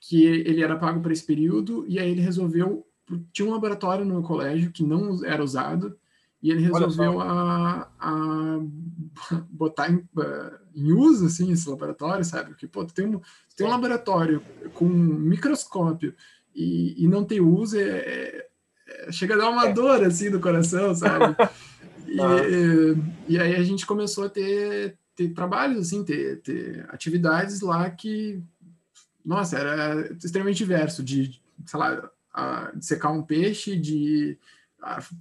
que 0.00 0.24
ele 0.24 0.62
era 0.62 0.78
pago 0.78 1.00
para 1.00 1.12
esse 1.12 1.24
período, 1.24 1.84
e 1.88 1.98
aí 1.98 2.10
ele 2.10 2.20
resolveu 2.20 2.86
tinha 3.32 3.48
um 3.48 3.52
laboratório 3.52 4.04
no 4.04 4.22
colégio 4.22 4.72
que 4.72 4.82
não 4.82 5.24
era 5.24 5.42
usado 5.42 5.96
e 6.42 6.50
ele 6.50 6.62
resolveu 6.62 7.20
a, 7.20 7.90
a 7.98 8.58
botar 9.50 9.90
em, 9.90 10.06
em, 10.74 10.92
uso 10.92 11.26
assim 11.26 11.50
esse 11.50 11.68
laboratório, 11.68 12.24
sabe? 12.24 12.50
Porque 12.50 12.66
pô, 12.66 12.84
tu 12.84 12.94
tem 12.94 13.06
um, 13.06 13.18
tu 13.18 13.56
tem 13.56 13.66
um 13.66 13.70
laboratório 13.70 14.42
com 14.74 14.84
um 14.84 14.88
microscópio 14.88 16.14
e, 16.54 17.02
e 17.02 17.08
não 17.08 17.24
ter 17.24 17.40
uso 17.40 17.78
é, 17.78 17.82
é, 17.82 18.48
é, 18.86 19.12
chega 19.12 19.34
a 19.34 19.38
dar 19.38 19.50
uma 19.50 19.68
é. 19.68 19.72
dor 19.72 20.04
assim 20.04 20.28
no 20.28 20.40
coração, 20.40 20.94
sabe? 20.94 21.36
E, 22.08 23.34
e, 23.34 23.36
aí 23.36 23.56
a 23.56 23.62
gente 23.64 23.84
começou 23.84 24.26
a 24.26 24.28
ter, 24.28 24.96
ter 25.16 25.34
trabalhos 25.34 25.88
assim, 25.88 26.04
ter, 26.04 26.40
ter 26.40 26.86
atividades 26.88 27.60
lá 27.60 27.90
que 27.90 28.40
nossa, 29.26 29.58
era 29.58 30.12
extremamente 30.22 30.58
diverso 30.58 31.02
de, 31.02 31.42
sei 31.66 31.80
lá, 31.80 32.08
de 32.74 32.84
secar 32.84 33.10
um 33.10 33.22
peixe, 33.22 33.76
de 33.76 34.38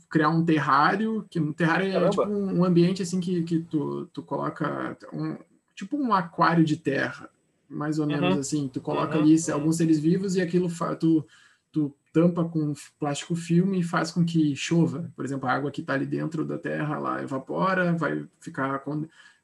criar 0.09 0.29
um 0.29 0.43
terrário, 0.43 1.25
que 1.29 1.39
um 1.39 1.53
terrário 1.53 1.87
é 1.91 2.09
tipo 2.09 2.23
um, 2.23 2.63
ambiente 2.63 3.01
assim 3.01 3.19
que, 3.19 3.43
que 3.43 3.59
tu, 3.59 4.05
tu 4.07 4.21
coloca 4.21 4.97
um, 5.13 5.37
tipo 5.73 5.97
um 5.97 6.13
aquário 6.13 6.63
de 6.63 6.77
terra, 6.77 7.29
mais 7.69 7.99
ou 7.99 8.05
menos 8.05 8.33
uhum. 8.33 8.39
assim. 8.39 8.67
Tu 8.67 8.81
coloca 8.81 9.17
uhum. 9.17 9.23
ali 9.23 9.35
alguns 9.51 9.77
seres 9.77 9.99
vivos 9.99 10.35
e 10.35 10.41
aquilo 10.41 10.69
tu, 10.99 11.25
tu 11.71 11.95
tampa 12.13 12.45
com 12.45 12.73
plástico 12.99 13.35
filme 13.35 13.79
e 13.79 13.83
faz 13.83 14.11
com 14.11 14.23
que 14.23 14.55
chova. 14.55 15.11
Por 15.15 15.25
exemplo, 15.25 15.47
a 15.47 15.53
água 15.53 15.71
que 15.71 15.81
está 15.81 15.93
ali 15.93 16.05
dentro 16.05 16.45
da 16.45 16.57
terra, 16.57 16.97
lá 16.97 17.21
evapora, 17.21 17.93
vai 17.93 18.25
ficar, 18.39 18.83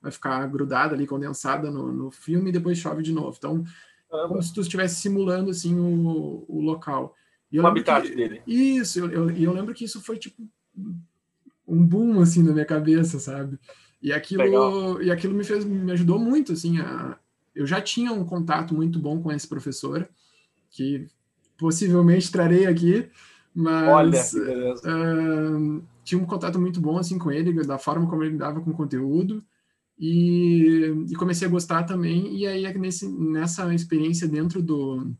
vai 0.01 0.11
ficar 0.11 0.45
grudada 0.47 0.93
ali, 0.93 1.07
condensada 1.07 1.71
no, 1.71 1.91
no 1.91 2.11
filme 2.11 2.49
e 2.49 2.53
depois 2.53 2.77
chove 2.77 3.01
de 3.01 3.11
novo. 3.11 3.35
Então, 3.37 3.63
como 4.09 4.41
se 4.41 4.53
tu 4.53 4.61
estivesse 4.61 4.95
simulando 4.95 5.49
assim 5.49 5.77
o, 5.79 6.45
o 6.47 6.61
local. 6.61 7.15
E 7.51 7.59
o 7.59 7.67
habitat 7.67 8.07
que, 8.07 8.15
dele. 8.15 8.41
Isso, 8.47 8.99
eu, 8.99 9.11
eu, 9.11 9.29
eu, 9.31 9.53
lembro 9.53 9.73
que 9.73 9.83
isso 9.83 10.01
foi 10.01 10.17
tipo 10.17 10.41
um 11.67 11.85
boom 11.85 12.21
assim 12.21 12.41
na 12.41 12.53
minha 12.53 12.65
cabeça, 12.65 13.19
sabe? 13.19 13.59
E 14.01 14.11
aquilo, 14.11 15.01
e 15.01 15.11
aquilo 15.11 15.33
me 15.33 15.43
fez, 15.43 15.63
me 15.63 15.91
ajudou 15.91 16.17
muito, 16.17 16.53
assim, 16.53 16.79
a, 16.79 17.17
eu 17.53 17.67
já 17.67 17.81
tinha 17.81 18.11
um 18.11 18.25
contato 18.25 18.73
muito 18.73 18.97
bom 18.99 19.21
com 19.21 19.31
esse 19.31 19.47
professor, 19.47 20.09
que 20.69 21.07
possivelmente 21.57 22.31
trarei 22.31 22.65
aqui, 22.65 23.09
mas 23.53 24.33
Olha, 24.33 24.75
uh, 24.75 25.83
tinha 26.03 26.19
um 26.19 26.25
contato 26.25 26.59
muito 26.59 26.79
bom 26.81 26.97
assim 26.97 27.17
com 27.19 27.31
ele, 27.31 27.53
da 27.65 27.77
forma 27.77 28.09
como 28.09 28.23
ele 28.23 28.37
dava 28.37 28.61
com 28.61 28.73
conteúdo, 28.73 29.43
e, 29.99 31.05
e 31.09 31.15
comecei 31.15 31.47
a 31.47 31.51
gostar 31.51 31.83
também, 31.83 32.35
e 32.35 32.47
aí 32.47 32.77
nesse, 32.79 33.07
nessa 33.07 33.71
experiência 33.75 34.27
dentro 34.27 34.63
do, 34.63 35.13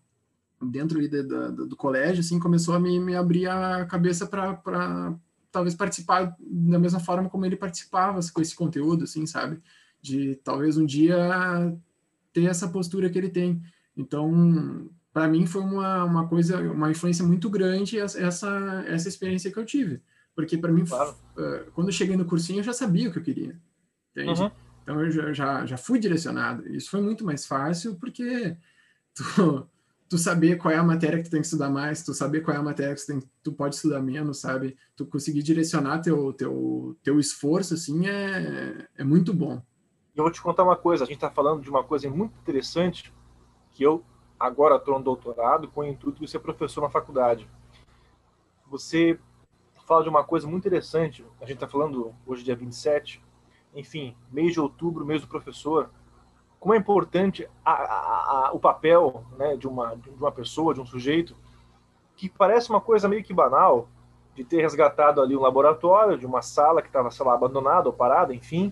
dentro 0.62 0.98
ali 0.98 1.08
de, 1.08 1.24
de, 1.24 1.68
do 1.68 1.76
colégio, 1.76 2.22
assim, 2.22 2.40
começou 2.40 2.76
a 2.76 2.80
me, 2.80 3.00
me 3.00 3.16
abrir 3.16 3.48
a 3.48 3.86
cabeça 3.86 4.26
para 4.26 5.16
talvez 5.52 5.76
participar 5.76 6.36
da 6.40 6.80
mesma 6.80 7.00
forma 7.00 7.30
como 7.30 7.46
ele 7.46 7.56
participava 7.56 8.20
com 8.34 8.42
esse 8.42 8.56
conteúdo, 8.56 9.04
assim, 9.04 9.26
sabe? 9.26 9.60
De 10.02 10.36
talvez 10.44 10.78
um 10.78 10.86
dia 10.86 11.76
ter 12.34 12.46
essa 12.46 12.68
postura 12.68 13.10
que 13.10 13.18
ele 13.18 13.30
tem. 13.30 13.62
Então, 13.96 14.90
para 15.14 15.28
mim 15.28 15.46
foi 15.46 15.62
uma, 15.62 16.04
uma 16.06 16.28
coisa, 16.28 16.60
uma 16.60 16.90
influência 16.90 17.26
muito 17.26 17.50
grande 17.50 18.00
essa 18.00 18.50
essa 18.88 19.10
experiência 19.10 19.52
que 19.52 19.58
eu 19.58 19.66
tive, 19.66 20.02
porque 20.34 20.58
para 20.58 20.72
mim 20.72 20.86
claro. 20.86 21.16
quando 21.74 21.90
eu 21.90 21.94
cheguei 21.94 22.16
no 22.16 22.26
cursinho 22.26 22.60
eu 22.60 22.64
já 22.64 22.74
sabia 22.74 23.10
o 23.10 23.12
que 23.12 23.20
eu 23.20 23.24
queria, 23.24 23.60
entende? 24.12 24.42
Uhum. 24.42 24.52
Então 24.84 25.02
eu 25.02 25.12
já, 25.12 25.34
já, 25.34 25.66
já 25.66 25.78
fui 25.78 26.00
direcionado. 26.00 26.68
Isso 26.76 26.90
foi 26.90 27.02
muito 27.02 27.26
mais 27.26 27.46
fácil 27.46 27.96
porque 27.96 28.56
tu, 29.14 29.68
tu 30.12 30.18
saber 30.18 30.58
qual 30.58 30.74
é 30.74 30.78
a 30.78 30.84
matéria 30.84 31.20
que 31.20 31.24
tu 31.24 31.32
tem 31.32 31.40
que 31.40 31.48
estudar 31.48 31.70
mais, 31.70 32.04
tu 32.04 32.14
saber 32.14 32.42
qual 32.42 32.54
é 32.54 32.60
a 32.60 32.62
matéria 32.62 32.94
que 32.94 33.00
tu, 33.00 33.08
tem, 33.08 33.24
tu 33.42 33.54
pode 33.54 33.76
estudar 33.76 34.02
menos, 34.02 34.42
sabe? 34.42 34.76
Tu 34.94 35.06
conseguir 35.06 35.42
direcionar 35.42 36.02
teu, 36.02 36.34
teu, 36.34 36.98
teu 37.02 37.18
esforço, 37.18 37.76
assim, 37.76 38.10
é, 38.10 38.90
é 38.98 39.06
muito 39.06 39.34
bom. 39.34 39.64
Eu 40.14 40.26
vou 40.26 40.32
te 40.32 40.42
contar 40.42 40.64
uma 40.64 40.76
coisa, 40.76 41.06
a 41.06 41.08
gente 41.08 41.16
está 41.16 41.32
falando 41.32 41.62
de 41.62 41.70
uma 41.70 41.82
coisa 41.82 42.10
muito 42.10 42.38
interessante, 42.42 43.14
que 43.70 43.84
eu 43.84 44.04
agora 44.38 44.76
estou 44.76 44.98
no 44.98 45.04
doutorado 45.06 45.70
com 45.70 45.80
o 45.80 45.86
intuito 45.86 46.20
de 46.20 46.30
ser 46.30 46.40
professor 46.40 46.82
na 46.82 46.90
faculdade. 46.90 47.50
Você 48.70 49.18
fala 49.88 50.04
de 50.04 50.10
uma 50.10 50.26
coisa 50.26 50.46
muito 50.46 50.68
interessante, 50.68 51.26
a 51.40 51.46
gente 51.46 51.54
está 51.54 51.70
falando 51.70 52.14
hoje 52.26 52.44
dia 52.44 52.58
27, 52.58 53.24
enfim, 53.74 54.14
mês 54.30 54.52
de 54.52 54.60
outubro, 54.60 55.06
mês 55.06 55.22
do 55.22 55.28
professor, 55.30 55.90
como 56.62 56.76
é 56.76 56.78
importante 56.78 57.50
a, 57.66 57.72
a, 57.72 58.48
a, 58.48 58.52
o 58.54 58.60
papel 58.60 59.26
né, 59.36 59.58
de, 59.58 59.68
uma, 59.68 59.96
de 59.96 60.10
uma 60.12 60.32
pessoa, 60.32 60.76
de 60.76 60.80
um 60.80 60.86
sujeito, 60.86 61.36
que 62.16 62.30
parece 62.30 62.70
uma 62.70 62.80
coisa 62.80 63.10
meio 63.10 63.24
que 63.24 63.34
banal, 63.34 63.90
de 64.36 64.44
ter 64.44 64.62
resgatado 64.62 65.20
ali 65.20 65.36
um 65.36 65.42
laboratório, 65.42 66.20
de 66.20 66.26
uma 66.26 66.44
sala 66.44 66.84
que 66.84 66.88
estava, 66.88 67.10
sei 67.10 67.26
lá, 67.26 67.34
abandonada 67.34 67.90
ou 67.90 67.94
parada, 67.94 68.32
enfim, 68.32 68.72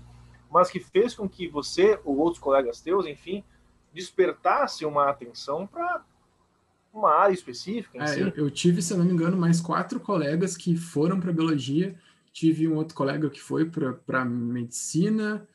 mas 0.51 0.69
que 0.69 0.79
fez 0.79 1.15
com 1.15 1.27
que 1.27 1.47
você 1.47 1.99
ou 2.05 2.15
outros 2.19 2.37
colegas 2.37 2.79
teus, 2.79 3.07
enfim, 3.07 3.43
despertasse 3.91 4.85
uma 4.85 5.09
atenção 5.09 5.65
para 5.65 6.03
uma 6.93 7.11
área 7.11 7.33
específica. 7.33 8.03
É, 8.03 8.05
si. 8.05 8.21
eu, 8.21 8.29
eu, 8.35 8.51
tive, 8.51 8.83
se 8.83 8.93
eu 8.93 8.99
não 8.99 9.05
me 9.05 9.13
engano, 9.13 9.35
mais 9.35 9.59
quatro 9.59 9.99
colegas 9.99 10.55
que 10.55 10.77
foram 10.77 11.19
para 11.19 11.33
biologia. 11.33 11.95
Tive 12.31 12.67
um 12.67 12.75
outro 12.75 12.93
colega 12.93 13.27
que 13.31 13.41
foi 13.41 13.65
para 13.65 14.23
medicina, 14.23 15.47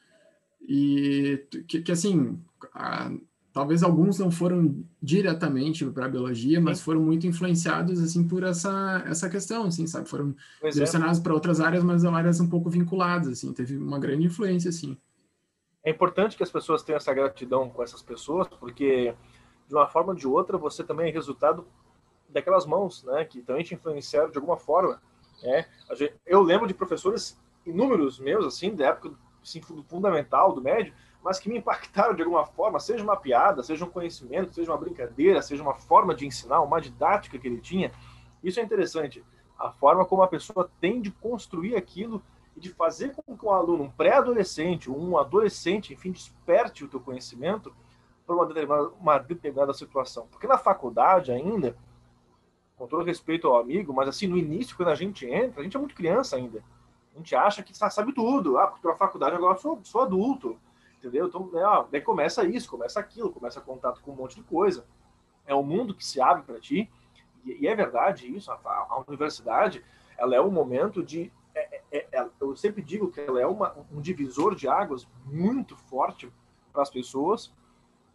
e 0.67 1.47
que, 1.69 1.83
que 1.83 1.93
assim, 1.93 2.39
a, 2.75 3.11
talvez 3.53 3.83
alguns 3.83 4.19
não 4.19 4.31
foram 4.31 4.85
diretamente 5.01 5.85
para 5.87 6.07
a 6.07 6.09
biologia, 6.09 6.61
mas 6.61 6.81
foram 6.81 7.01
muito 7.01 7.27
influenciados 7.27 8.01
assim 8.01 8.27
por 8.27 8.43
essa 8.43 9.05
essa 9.07 9.29
questão, 9.29 9.67
assim, 9.67 9.87
sabe? 9.87 10.09
Foram 10.09 10.35
pois 10.61 10.75
é. 10.75 10.79
direcionados 10.79 11.19
é. 11.19 11.23
para 11.23 11.35
outras 11.35 11.61
áreas, 11.61 11.85
mas 11.85 12.05
áreas 12.05 12.41
um 12.41 12.49
pouco 12.49 12.69
vinculadas, 12.71 13.29
assim, 13.29 13.53
teve 13.53 13.77
uma 13.77 13.99
grande 13.99 14.27
influência, 14.27 14.69
assim. 14.69 14.97
É 15.85 15.91
importante 15.91 16.37
que 16.37 16.43
as 16.43 16.51
pessoas 16.51 16.83
tenham 16.83 16.97
essa 16.97 17.13
gratidão 17.13 17.69
com 17.69 17.83
essas 17.83 18.03
pessoas, 18.03 18.49
porque 18.49 19.15
de 19.69 19.75
uma 19.75 19.87
forma 19.87 20.13
ou 20.13 20.19
de 20.19 20.27
outra 20.27 20.57
você 20.57 20.83
também 20.83 21.11
é 21.11 21.13
resultado 21.13 21.67
daquelas 22.29 22.67
mãos, 22.67 23.05
né, 23.05 23.25
que 23.25 23.43
também 23.43 23.63
te 23.63 23.75
influenciaram 23.75 24.31
de 24.31 24.39
alguma 24.39 24.57
forma. 24.57 25.01
Né? 25.43 25.67
Eu 26.27 26.43
lembro 26.43 26.67
de 26.67 26.75
professores 26.75 27.39
inúmeros 27.67 28.19
meus, 28.19 28.45
assim, 28.47 28.75
da 28.75 28.89
época 28.89 29.15
assim, 29.45 29.61
fundamental, 29.61 30.53
do 30.53 30.63
médio, 30.63 30.93
mas 31.23 31.39
que 31.39 31.49
me 31.49 31.59
impactaram 31.59 32.15
de 32.15 32.23
alguma 32.23 32.45
forma, 32.45 32.81
seja 32.81 33.03
uma 33.05 33.17
piada, 33.17 33.63
seja 33.63 33.85
um 33.85 33.91
conhecimento, 33.91 34.55
seja 34.55 34.71
uma 34.71 34.79
brincadeira, 34.79 35.41
seja 35.41 35.63
uma 35.63 35.75
forma 35.75 36.15
de 36.15 36.27
ensinar, 36.27 36.61
uma 36.61 36.81
didática 36.81 37.39
que 37.39 37.47
ele 37.47 37.61
tinha. 37.61 37.93
Isso 38.43 38.61
é 38.61 38.63
interessante. 38.63 39.25
A 39.59 39.71
forma 39.71 40.05
como 40.05 40.23
a 40.23 40.29
pessoa 40.29 40.71
tem 40.81 41.01
de 41.01 41.11
construir 41.11 41.77
aquilo 41.77 42.23
e 42.57 42.61
de 42.61 42.71
fazer 42.71 43.15
com 43.15 43.37
que 43.37 43.47
um 43.47 43.51
aluno, 43.51 43.85
um 43.85 43.91
pré-adolescente, 43.91 44.91
um 44.91 45.17
adolescente, 45.17 45.93
enfim, 45.93 46.13
desperte 46.13 46.85
o 46.85 46.89
teu 46.89 47.01
conhecimento 47.01 47.75
para 48.27 48.37
uma 48.37 48.47
determinada, 48.47 48.89
uma 49.01 49.19
determinada 49.19 49.73
situação. 49.73 50.27
Porque 50.31 50.47
na 50.47 50.59
faculdade 50.59 51.33
ainda, 51.33 51.77
com 52.77 52.87
todo 52.87 53.05
respeito 53.05 53.49
ao 53.49 53.59
amigo, 53.59 53.93
mas 53.93 54.09
assim, 54.09 54.27
no 54.27 54.37
início, 54.37 54.77
quando 54.77 54.91
a 54.91 54.95
gente 54.95 55.27
entra, 55.27 55.61
a 55.61 55.65
gente 55.65 55.77
é 55.77 55.81
muito 55.81 55.95
criança 55.95 56.37
ainda. 56.37 56.63
A 57.15 57.19
gente 57.19 57.35
acha 57.37 57.63
que 57.63 57.77
sabe 57.77 58.13
tudo. 58.13 58.59
Ah, 58.59 58.67
porque 58.67 58.87
na 58.87 58.97
faculdade 58.97 59.37
agora 59.37 59.57
sou, 59.57 59.81
sou 59.85 60.03
adulto 60.03 60.59
entendeu? 61.05 61.27
Então, 61.27 61.51
né, 61.53 61.63
ó, 61.63 61.85
daí 61.91 62.01
começa 62.01 62.45
isso, 62.45 62.71
começa 62.71 62.99
aquilo, 62.99 63.31
começa 63.31 63.61
contato 63.61 64.01
com 64.01 64.13
um 64.13 64.17
monte 64.17 64.37
de 64.37 64.43
coisa. 64.43 64.87
É 65.47 65.55
o 65.55 65.63
mundo 65.63 65.95
que 65.95 66.05
se 66.05 66.21
abre 66.21 66.43
para 66.43 66.59
ti, 66.59 66.91
e, 67.45 67.65
e, 67.65 67.69
é 67.69 67.75
verdade 67.75 68.35
isso. 68.35 68.51
A, 68.51 68.59
a, 68.65 69.05
universidade, 69.07 69.85
ela 70.17 70.35
é 70.35 70.41
um 70.41 70.51
momento 70.51 71.03
de. 71.03 71.31
É, 71.55 71.83
é, 71.93 72.07
é, 72.11 72.29
eu 72.41 72.57
sempre 72.57 72.83
digo 72.83 73.11
que 73.11 73.21
ela 73.21 73.41
é 73.41 73.47
uma, 73.47 73.77
um 73.93 74.01
divisor 74.01 74.55
de 74.55 74.67
águas 74.67 75.07
muito 75.27 75.77
forte 75.77 76.33
para 76.73 76.83
as 76.83 76.91
pessoas, 76.91 77.53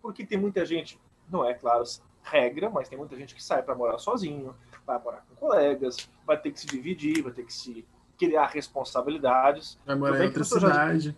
porque 0.01 0.25
tem 0.25 0.37
muita 0.37 0.65
gente, 0.65 0.99
não 1.29 1.45
é 1.45 1.53
claro, 1.53 1.83
regra, 2.21 2.69
mas 2.69 2.89
tem 2.89 2.97
muita 2.97 3.15
gente 3.15 3.33
que 3.33 3.43
sai 3.43 3.63
para 3.63 3.75
morar 3.75 3.97
sozinho, 3.97 4.53
vai 4.85 4.99
morar 5.01 5.25
com 5.29 5.35
colegas, 5.35 6.09
vai 6.25 6.37
ter 6.37 6.51
que 6.51 6.59
se 6.59 6.67
dividir, 6.67 7.21
vai 7.21 7.31
ter 7.31 7.45
que 7.45 7.53
se 7.53 7.87
criar 8.19 8.47
responsabilidades. 8.47 9.79
Vai 9.85 9.95
morar 9.95 10.19
em 10.19 10.27
outra 10.27 10.43
cidade. 10.43 11.15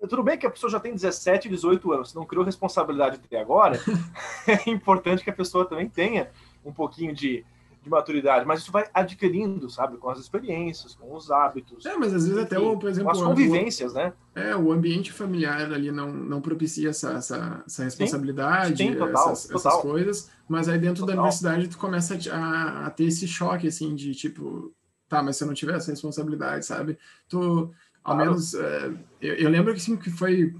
Já, 0.00 0.08
tudo 0.08 0.22
bem 0.22 0.38
que 0.38 0.46
a 0.46 0.50
pessoa 0.50 0.70
já 0.70 0.78
tem 0.78 0.92
17, 0.92 1.48
18 1.48 1.92
anos, 1.92 2.14
não 2.14 2.24
criou 2.24 2.44
responsabilidade 2.44 3.20
até 3.22 3.40
agora, 3.40 3.78
é 4.46 4.70
importante 4.70 5.24
que 5.24 5.30
a 5.30 5.34
pessoa 5.34 5.64
também 5.64 5.88
tenha 5.88 6.30
um 6.64 6.72
pouquinho 6.72 7.14
de, 7.14 7.44
de 7.82 7.90
maturidade, 7.90 8.46
mas 8.46 8.60
isso 8.60 8.72
vai 8.72 8.86
adquirindo, 8.92 9.68
sabe, 9.70 9.96
com 9.96 10.10
as 10.10 10.18
experiências, 10.18 10.94
com 10.94 11.14
os 11.14 11.30
hábitos. 11.30 11.84
É, 11.86 11.96
mas 11.96 12.14
às 12.14 12.26
vezes 12.26 12.36
enfim, 12.36 12.46
até, 12.46 12.58
o, 12.58 12.78
por 12.78 12.88
exemplo, 12.88 13.12
com 13.12 13.18
as 13.18 13.22
convivências, 13.22 13.92
o, 13.92 13.94
né? 13.96 14.12
É, 14.34 14.56
o 14.56 14.72
ambiente 14.72 15.12
familiar 15.12 15.72
ali 15.72 15.90
não, 15.90 16.12
não 16.12 16.40
propicia 16.40 16.90
essa, 16.90 17.12
essa, 17.12 17.62
essa 17.66 17.84
responsabilidade, 17.84 18.76
sim, 18.76 18.92
sim, 18.92 18.98
total, 18.98 19.32
essas, 19.32 19.48
total. 19.48 19.72
essas, 19.72 19.82
coisas, 19.82 20.30
mas 20.48 20.68
aí 20.68 20.78
dentro 20.78 21.00
total. 21.00 21.16
da 21.16 21.22
universidade 21.22 21.68
tu 21.68 21.78
começa 21.78 22.18
a, 22.32 22.86
a, 22.86 22.90
ter 22.90 23.04
esse 23.04 23.26
choque, 23.26 23.68
assim, 23.68 23.94
de 23.94 24.14
tipo, 24.14 24.72
tá, 25.10 25.22
mas 25.22 25.36
se 25.36 25.42
eu 25.42 25.48
não 25.48 25.54
tiver 25.54 25.74
essa 25.74 25.90
responsabilidade, 25.90 26.64
sabe? 26.64 26.96
Tu 27.28 27.70
ao 28.02 28.14
claro. 28.14 28.30
menos, 28.30 28.54
é, 28.54 28.92
eu, 29.20 29.34
eu, 29.34 29.50
lembro 29.50 29.74
que, 29.74 29.80
assim, 29.80 29.96
que 29.96 30.08
foi, 30.08 30.54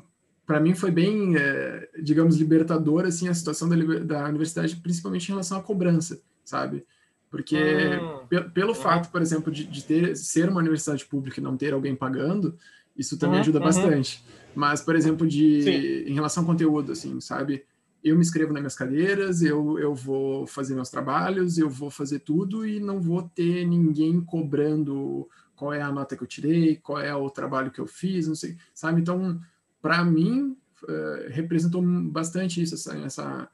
para 0.47 0.60
mim, 0.60 0.74
foi 0.74 0.90
bem, 0.90 1.36
é, 1.36 1.89
digamos, 2.02 2.36
libertador, 2.36 3.06
assim, 3.06 3.28
a 3.28 3.35
situação 3.35 3.68
da, 3.68 3.77
da 4.01 4.28
universidade, 4.28 4.77
principalmente 4.77 5.28
em 5.28 5.32
relação 5.32 5.56
à 5.56 5.62
cobrança, 5.62 6.20
sabe? 6.44 6.85
Porque 7.31 7.56
hum. 7.56 8.27
pelo, 8.28 8.51
pelo 8.51 8.72
hum. 8.72 8.74
fato, 8.74 9.10
por 9.10 9.22
exemplo, 9.22 9.51
de, 9.52 9.64
de, 9.64 9.85
ter, 9.85 10.16
ser 10.16 10.48
uma 10.48 10.60
universidade 10.60 11.06
pública 11.06 11.40
e 11.40 11.43
não 11.43 11.56
ter 11.56 11.72
alguém 11.72 11.94
pagando, 11.94 12.59
isso 12.97 13.16
também 13.16 13.39
hum, 13.39 13.43
ajuda 13.43 13.59
uhum. 13.59 13.64
bastante. 13.64 14.22
Mas, 14.55 14.82
por 14.82 14.97
exemplo, 14.97 15.27
de, 15.27 16.05
em 16.09 16.12
relação 16.12 16.43
ao 16.43 16.47
conteúdo, 16.48 16.93
assim, 16.93 17.20
sabe? 17.20 17.64
Eu 18.02 18.14
me 18.14 18.22
inscrevo 18.22 18.52
nas 18.52 18.62
minhas 18.62 18.74
cadeiras, 18.74 19.43
eu, 19.43 19.78
eu 19.78 19.94
vou 19.94 20.47
fazer 20.47 20.74
meus 20.74 20.89
trabalhos, 20.89 21.59
eu 21.59 21.68
vou 21.68 21.90
fazer 21.90 22.20
tudo 22.20 22.66
e 22.66 22.81
não 22.81 23.01
vou 23.01 23.22
ter 23.22 23.66
ninguém 23.66 24.20
cobrando 24.20 25.28
qual 25.55 25.74
é 25.74 25.82
a 25.82 25.93
nota 25.93 26.16
que 26.16 26.22
eu 26.22 26.27
tirei, 26.27 26.77
qual 26.77 26.98
é 26.98 27.14
o 27.14 27.28
trabalho 27.28 27.70
que 27.70 27.78
eu 27.78 27.86
fiz, 27.86 28.27
não 28.27 28.35
sei, 28.35 28.56
sabe? 28.72 29.02
Então, 29.02 29.39
para 29.82 30.02
mim, 30.02 30.56
uh, 30.85 31.28
representou 31.28 31.82
bastante 31.82 32.62
isso, 32.62 32.74
essa, 32.74 32.97
essa 32.97 33.51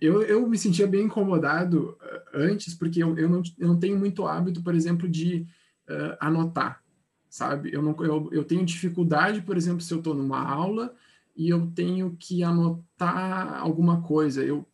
eu, 0.00 0.22
eu 0.22 0.48
me 0.48 0.56
sentia 0.56 0.86
bem 0.86 1.04
incomodado 1.04 1.98
uh, 2.00 2.20
antes, 2.32 2.74
porque 2.74 3.02
eu, 3.02 3.18
eu, 3.18 3.28
não, 3.28 3.42
eu 3.58 3.68
não 3.68 3.78
tenho 3.78 3.98
muito 3.98 4.26
hábito, 4.26 4.62
por 4.62 4.74
exemplo, 4.74 5.06
de 5.06 5.46
uh, 5.90 6.16
anotar, 6.20 6.82
sabe? 7.28 7.70
Eu, 7.72 7.82
não, 7.82 7.94
eu, 8.02 8.30
eu 8.32 8.44
tenho 8.44 8.64
dificuldade, 8.64 9.42
por 9.42 9.56
exemplo, 9.56 9.82
se 9.82 9.92
eu 9.92 9.98
estou 9.98 10.14
numa 10.14 10.40
aula 10.40 10.94
e 11.34 11.48
eu 11.48 11.66
tenho 11.74 12.16
que 12.18 12.42
anotar 12.42 13.60
alguma 13.60 14.02
coisa. 14.02 14.44
Eu, 14.44 14.66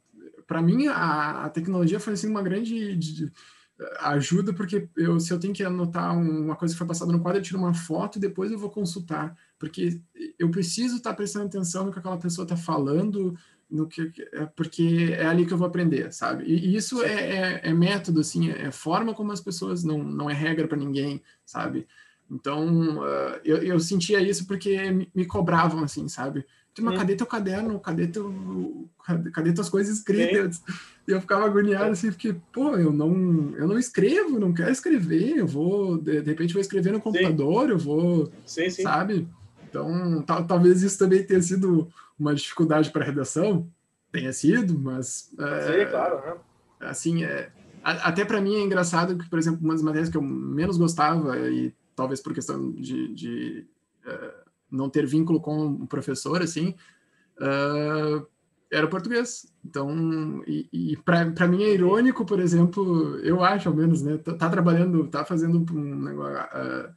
para 0.47 0.63
mim, 0.63 0.87
a, 0.89 1.45
a, 1.45 1.51
tecnologia 1.51 2.01
foi 2.01 2.15
assim, 2.15 2.29
uma 2.29 2.43
grande 2.43 2.97
de, 2.97 3.33
ajuda 4.01 4.53
porque 4.53 4.89
eu, 4.97 5.21
se 5.21 5.33
eu 5.33 5.39
tenho 5.39 5.55
que 5.55 5.63
anotar 5.63 6.17
uma 6.17 6.57
coisa 6.57 6.75
que 6.75 6.79
foi 6.79 6.87
passada 6.87 7.13
no 7.13 7.21
quadro, 7.21 7.39
eu 7.39 7.45
tiro 7.45 7.59
uma 7.59 7.75
foto 7.75 8.19
e 8.19 8.21
depois 8.21 8.51
eu 8.51 8.59
vou 8.59 8.71
consultar, 8.71 9.37
porque 9.59 10.01
eu 10.39 10.51
preciso 10.51 10.97
estar 10.97 11.15
prestando 11.15 11.47
atenção 11.47 11.87
no 11.87 11.93
que 11.93 11.99
aquela 11.99 12.19
pessoa 12.19 12.45
está 12.45 12.57
falando, 12.57 13.39
no 13.71 13.87
que 13.87 14.13
é, 14.33 14.47
porque 14.47 15.11
é 15.13 15.27
ali 15.27 15.47
que 15.47 15.53
eu 15.53 15.59
vou 15.59 15.67
aprender, 15.67 16.13
sabe? 16.13 16.45
E, 16.45 16.75
isso 16.75 17.03
é, 17.03 17.13
é, 17.13 17.61
é, 17.65 17.73
método, 17.73 18.21
assim, 18.21 18.51
é 18.51 18.71
forma 18.71 19.15
como 19.15 19.31
as 19.31 19.41
pessoas 19.41 19.85
não 19.85 20.03
não 20.03 20.29
é 20.29 20.35
regra 20.35 20.67
para 20.67 20.79
ninguém, 20.79 21.23
sabe? 21.45 21.87
Então 22.31 22.99
uh, 22.99 23.41
eu, 23.45 23.59
eu 23.59 23.81
sentia 23.81 24.21
isso 24.21 24.47
porque 24.47 24.91
me, 24.91 25.11
me 25.15 25.25
cobravam, 25.25 25.83
assim, 25.83 26.09
sabe? 26.09 26.45
Mas 26.81 26.99
cadê 26.99 27.17
teu 27.17 27.27
caderno? 27.27 27.81
Cadê, 27.81 28.07
teu, 28.07 28.89
cadê 29.33 29.53
tuas 29.53 29.69
coisas 29.69 29.99
escritas? 29.99 30.63
E 31.07 31.11
eu 31.11 31.21
ficava 31.21 31.45
agoniado 31.45 31.91
assim, 31.91 32.11
porque, 32.11 32.37
pô, 32.53 32.77
eu 32.77 32.93
não, 32.93 33.55
eu 33.57 33.67
não 33.67 33.79
escrevo, 33.79 34.39
não 34.39 34.53
quero 34.53 34.71
escrever, 34.71 35.39
eu 35.39 35.47
vou, 35.47 35.99
de, 35.99 36.21
de 36.21 36.29
repente, 36.29 36.53
vou 36.53 36.61
escrever 36.61 36.93
no 36.93 37.01
computador, 37.01 37.67
sim. 37.67 37.71
eu 37.73 37.79
vou, 37.79 38.33
sim, 38.45 38.69
sim. 38.71 38.83
sabe? 38.83 39.27
Então, 39.69 40.23
tal, 40.23 40.47
talvez 40.47 40.83
isso 40.83 40.99
também 40.99 41.25
tenha 41.25 41.41
sido 41.43 41.89
uma 42.19 42.35
dificuldade 42.35 42.91
para 42.91 43.03
a 43.03 43.07
redação, 43.07 43.69
tenha 44.13 44.33
sido, 44.33 44.79
mas. 44.79 45.31
É, 45.39 45.85
sim, 45.85 45.91
claro, 45.91 46.21
né? 46.21 46.35
Assim, 46.81 47.25
é, 47.25 47.51
até 47.83 48.25
para 48.25 48.41
mim 48.41 48.57
é 48.57 48.61
engraçado 48.61 49.17
que, 49.17 49.29
por 49.29 49.39
exemplo, 49.39 49.61
uma 49.63 49.75
das 49.75 49.83
matérias 49.83 50.09
que 50.09 50.17
eu 50.17 50.23
menos 50.23 50.77
gostava, 50.77 51.39
e 51.39 51.73
talvez 51.99 52.21
por 52.21 52.33
questão 52.33 52.71
de, 52.71 53.13
de 53.13 53.67
é, 54.07 54.35
não 54.71 54.89
ter 54.89 55.05
vínculo 55.05 55.41
com 55.41 55.67
o 55.67 55.87
professor, 55.89 56.41
assim, 56.41 56.77
uh, 57.41 58.25
era 58.71 58.87
português. 58.87 59.53
Então, 59.65 60.41
e, 60.47 60.69
e 60.73 60.97
para 60.99 61.49
mim 61.49 61.65
é 61.65 61.75
irônico, 61.75 62.25
por 62.25 62.39
exemplo, 62.39 63.19
eu 63.19 63.43
acho 63.43 63.69
ao 63.69 63.75
menos, 63.75 64.01
né? 64.01 64.17
Tá, 64.19 64.33
tá 64.33 64.49
trabalhando, 64.49 65.09
tá 65.09 65.25
fazendo 65.25 65.67
um 65.75 65.97
negócio, 65.97 66.37
uh, 66.37 66.95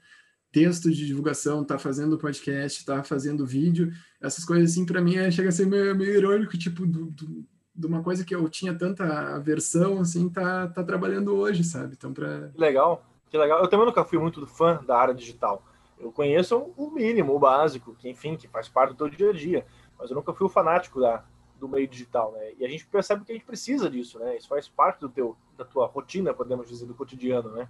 texto 0.51 0.91
de 0.91 1.07
divulgação, 1.07 1.63
tá 1.63 1.79
fazendo 1.79 2.19
podcast, 2.19 2.85
tá 2.85 3.01
fazendo 3.01 3.43
vídeo, 3.43 3.91
essas 4.21 4.45
coisas 4.45 4.69
assim, 4.69 4.85
para 4.85 5.01
mim 5.01 5.15
é, 5.15 5.31
chega 5.31 5.49
a 5.49 5.51
ser 5.51 5.65
meio, 5.65 5.95
meio 5.95 6.15
irônico, 6.15 6.55
tipo, 6.59 6.85
do, 6.85 7.05
do, 7.05 7.43
de 7.73 7.87
uma 7.87 8.03
coisa 8.03 8.23
que 8.23 8.35
eu 8.35 8.47
tinha 8.49 8.77
tanta 8.77 9.35
aversão, 9.35 9.99
assim, 9.99 10.29
tá, 10.29 10.67
tá 10.67 10.83
trabalhando 10.83 11.33
hoje, 11.33 11.63
sabe? 11.63 11.95
Então, 11.97 12.13
para 12.13 12.51
Legal, 12.55 13.10
que 13.31 13.37
legal. 13.37 13.61
Eu 13.61 13.67
também 13.69 13.85
nunca 13.85 14.03
fui 14.03 14.19
muito 14.19 14.45
fã 14.45 14.83
da 14.85 14.97
área 14.97 15.13
digital. 15.13 15.63
Eu 15.97 16.11
conheço 16.11 16.73
o 16.75 16.91
mínimo, 16.91 17.33
o 17.33 17.39
básico, 17.39 17.95
que 17.95 18.09
enfim, 18.09 18.35
que 18.35 18.47
faz 18.47 18.67
parte 18.67 18.91
do 18.91 18.97
teu 18.97 19.09
dia 19.09 19.29
a 19.29 19.33
dia, 19.33 19.65
mas 19.97 20.09
eu 20.09 20.15
nunca 20.15 20.33
fui 20.33 20.45
o 20.45 20.49
fanático 20.49 20.99
da, 20.99 21.23
do 21.57 21.69
meio 21.69 21.87
digital, 21.87 22.33
né? 22.33 22.53
E 22.59 22.65
a 22.65 22.67
gente 22.67 22.85
percebe 22.85 23.23
que 23.23 23.31
a 23.31 23.35
gente 23.35 23.45
precisa 23.45 23.89
disso, 23.89 24.19
né? 24.19 24.35
Isso 24.35 24.49
faz 24.49 24.67
parte 24.67 24.99
do 24.99 25.07
teu, 25.07 25.37
da 25.55 25.63
tua 25.63 25.85
rotina, 25.85 26.33
podemos 26.33 26.67
dizer, 26.67 26.85
do 26.85 26.93
cotidiano, 26.93 27.51
né? 27.51 27.69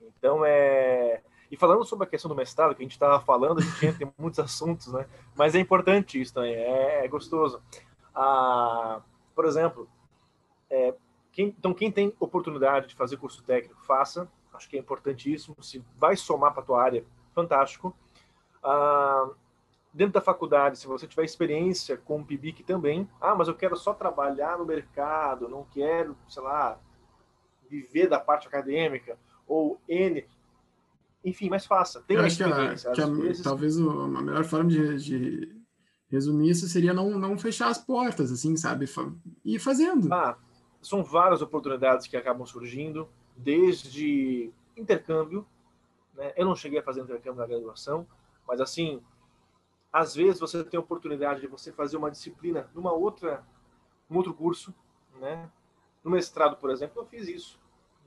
Então 0.00 0.44
é 0.44 1.22
e 1.50 1.56
falando 1.56 1.84
sobre 1.84 2.06
a 2.06 2.08
questão 2.08 2.30
do 2.30 2.34
mestrado 2.34 2.74
que 2.74 2.80
a 2.80 2.84
gente 2.84 2.92
estava 2.92 3.20
falando, 3.20 3.58
a 3.58 3.62
gente 3.62 3.86
entra 3.86 4.04
em 4.04 4.12
muitos 4.16 4.38
assuntos, 4.38 4.90
né? 4.90 5.06
Mas 5.34 5.54
é 5.54 5.58
importante 5.58 6.18
isso 6.18 6.32
também, 6.32 6.54
é, 6.54 7.04
é 7.04 7.08
gostoso. 7.08 7.60
Ah, 8.14 9.02
por 9.34 9.44
exemplo, 9.44 9.86
é, 10.70 10.94
quem, 11.30 11.48
então 11.48 11.74
quem 11.74 11.92
tem 11.92 12.14
oportunidade 12.18 12.88
de 12.88 12.94
fazer 12.94 13.18
curso 13.18 13.42
técnico, 13.42 13.84
faça. 13.84 14.30
Acho 14.52 14.68
que 14.68 14.76
é 14.76 14.80
importantíssimo. 14.80 15.56
Se 15.62 15.84
vai 15.96 16.16
somar 16.16 16.52
para 16.52 16.62
a 16.62 16.66
tua 16.66 16.82
área, 16.82 17.04
fantástico. 17.34 17.94
Ah, 18.62 19.30
dentro 19.92 20.14
da 20.14 20.20
faculdade, 20.20 20.78
se 20.78 20.86
você 20.86 21.06
tiver 21.06 21.24
experiência 21.24 21.96
com 21.96 22.20
o 22.20 22.24
PIBIC 22.24 22.62
também, 22.62 23.08
ah, 23.20 23.34
mas 23.34 23.48
eu 23.48 23.54
quero 23.54 23.76
só 23.76 23.92
trabalhar 23.92 24.58
no 24.58 24.64
mercado, 24.64 25.48
não 25.48 25.64
quero, 25.64 26.16
sei 26.28 26.42
lá, 26.42 26.78
viver 27.68 28.08
da 28.08 28.20
parte 28.20 28.46
acadêmica, 28.46 29.18
ou 29.46 29.80
N, 29.88 30.24
enfim, 31.24 31.48
mas 31.48 31.66
faça, 31.66 32.02
tenha 32.02 32.26
experiência. 32.26 32.90
Que 32.92 33.00
a, 33.00 33.04
que 33.04 33.10
a, 33.10 33.14
vezes... 33.14 33.42
Talvez 33.42 33.78
a 33.78 34.22
melhor 34.22 34.44
forma 34.44 34.68
de, 34.68 34.96
de 34.98 35.62
resumir 36.10 36.50
isso 36.50 36.66
seria 36.68 36.92
não, 36.92 37.18
não 37.18 37.38
fechar 37.38 37.68
as 37.68 37.78
portas, 37.78 38.32
assim, 38.32 38.56
sabe? 38.56 38.86
E 39.44 39.58
fazendo. 39.58 40.12
Ah, 40.12 40.36
são 40.80 41.04
várias 41.04 41.40
oportunidades 41.40 42.06
que 42.06 42.16
acabam 42.16 42.44
surgindo, 42.44 43.08
desde 43.36 44.52
intercâmbio, 44.76 45.46
né? 46.14 46.32
Eu 46.36 46.46
não 46.46 46.54
cheguei 46.54 46.78
a 46.78 46.82
fazer 46.82 47.00
intercâmbio 47.00 47.40
na 47.40 47.46
graduação, 47.46 48.06
mas 48.46 48.60
assim, 48.60 49.02
às 49.92 50.14
vezes 50.14 50.40
você 50.40 50.62
tem 50.64 50.78
a 50.78 50.82
oportunidade 50.82 51.40
de 51.40 51.46
você 51.46 51.72
fazer 51.72 51.96
uma 51.96 52.10
disciplina 52.10 52.70
numa 52.74 52.92
outra, 52.92 53.44
um 54.10 54.16
outro 54.16 54.32
curso, 54.32 54.74
né? 55.20 55.50
No 56.02 56.10
mestrado, 56.10 56.56
por 56.56 56.70
exemplo, 56.70 57.00
eu 57.00 57.06
fiz 57.06 57.28
isso. 57.28 57.60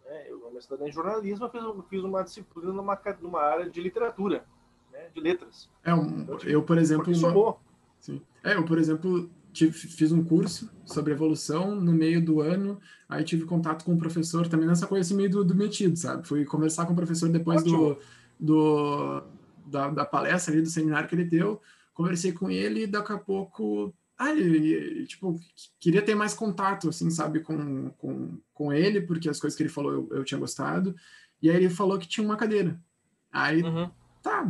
Né? 0.04 0.26
Eu, 0.30 0.40
no 0.40 0.52
mestrado 0.52 0.86
em 0.86 0.92
jornalismo, 0.92 1.46
eu 1.46 1.50
fiz, 1.50 1.64
eu 1.64 1.84
fiz 1.84 2.04
uma 2.04 2.24
disciplina 2.24 2.74
numa, 2.74 3.00
numa 3.22 3.42
área 3.42 3.70
de 3.70 3.82
literatura, 3.82 4.46
né? 4.92 5.10
de 5.14 5.22
letras. 5.22 5.70
É 5.84 5.94
um, 5.94 6.22
então, 6.22 6.38
tipo, 6.38 6.52
eu, 6.52 6.64
por 6.64 6.78
exemplo, 6.78 7.14
uma... 7.16 7.58
Sim. 8.00 8.22
É, 8.44 8.56
eu, 8.56 8.66
por 8.66 8.78
exemplo, 8.78 9.30
tive, 9.56 9.72
fiz 9.72 10.12
um 10.12 10.22
curso 10.22 10.70
sobre 10.84 11.14
evolução 11.14 11.74
no 11.76 11.94
meio 11.94 12.24
do 12.24 12.42
ano, 12.42 12.78
aí 13.08 13.24
tive 13.24 13.46
contato 13.46 13.86
com 13.86 13.94
o 13.94 13.98
professor 13.98 14.48
também 14.48 14.68
nessa 14.68 14.86
coisa 14.86 15.02
assim, 15.02 15.16
meio 15.16 15.30
do, 15.30 15.46
do 15.46 15.56
metido, 15.56 15.98
sabe? 15.98 16.28
Fui 16.28 16.44
conversar 16.44 16.86
com 16.86 16.92
o 16.92 16.96
professor 16.96 17.30
depois 17.30 17.64
do, 17.64 17.98
do 18.38 19.24
da, 19.66 19.90
da, 19.90 20.06
palestra 20.06 20.54
ali, 20.54 20.62
do 20.62 20.70
seminário 20.70 21.08
que 21.08 21.16
ele 21.16 21.24
deu, 21.24 21.62
conversei 21.94 22.34
com 22.34 22.52
ele 22.52 22.84
e 22.84 22.88
daqui 22.88 23.14
a 23.14 23.18
pouco, 23.18 23.94
ah, 24.18 24.32
ele, 24.32 25.08
tipo, 25.08 25.40
queria 25.80 26.02
ter 26.02 26.16
mais 26.16 26.34
contato, 26.34 26.90
assim, 26.90 27.10
sabe, 27.10 27.40
com, 27.40 27.90
com, 27.92 28.38
com 28.54 28.74
ele, 28.74 29.00
porque 29.00 29.30
as 29.30 29.40
coisas 29.40 29.56
que 29.56 29.64
ele 29.64 29.70
falou 29.70 29.94
eu, 29.94 30.10
eu 30.18 30.24
tinha 30.26 30.40
gostado, 30.40 30.94
e 31.42 31.50
aí 31.50 31.56
ele 31.56 31.70
falou 31.70 31.98
que 31.98 32.08
tinha 32.08 32.28
uma 32.28 32.36
cadeira. 32.36 32.78
Aí, 33.32 33.64
uhum. 33.64 33.90
tá, 34.22 34.46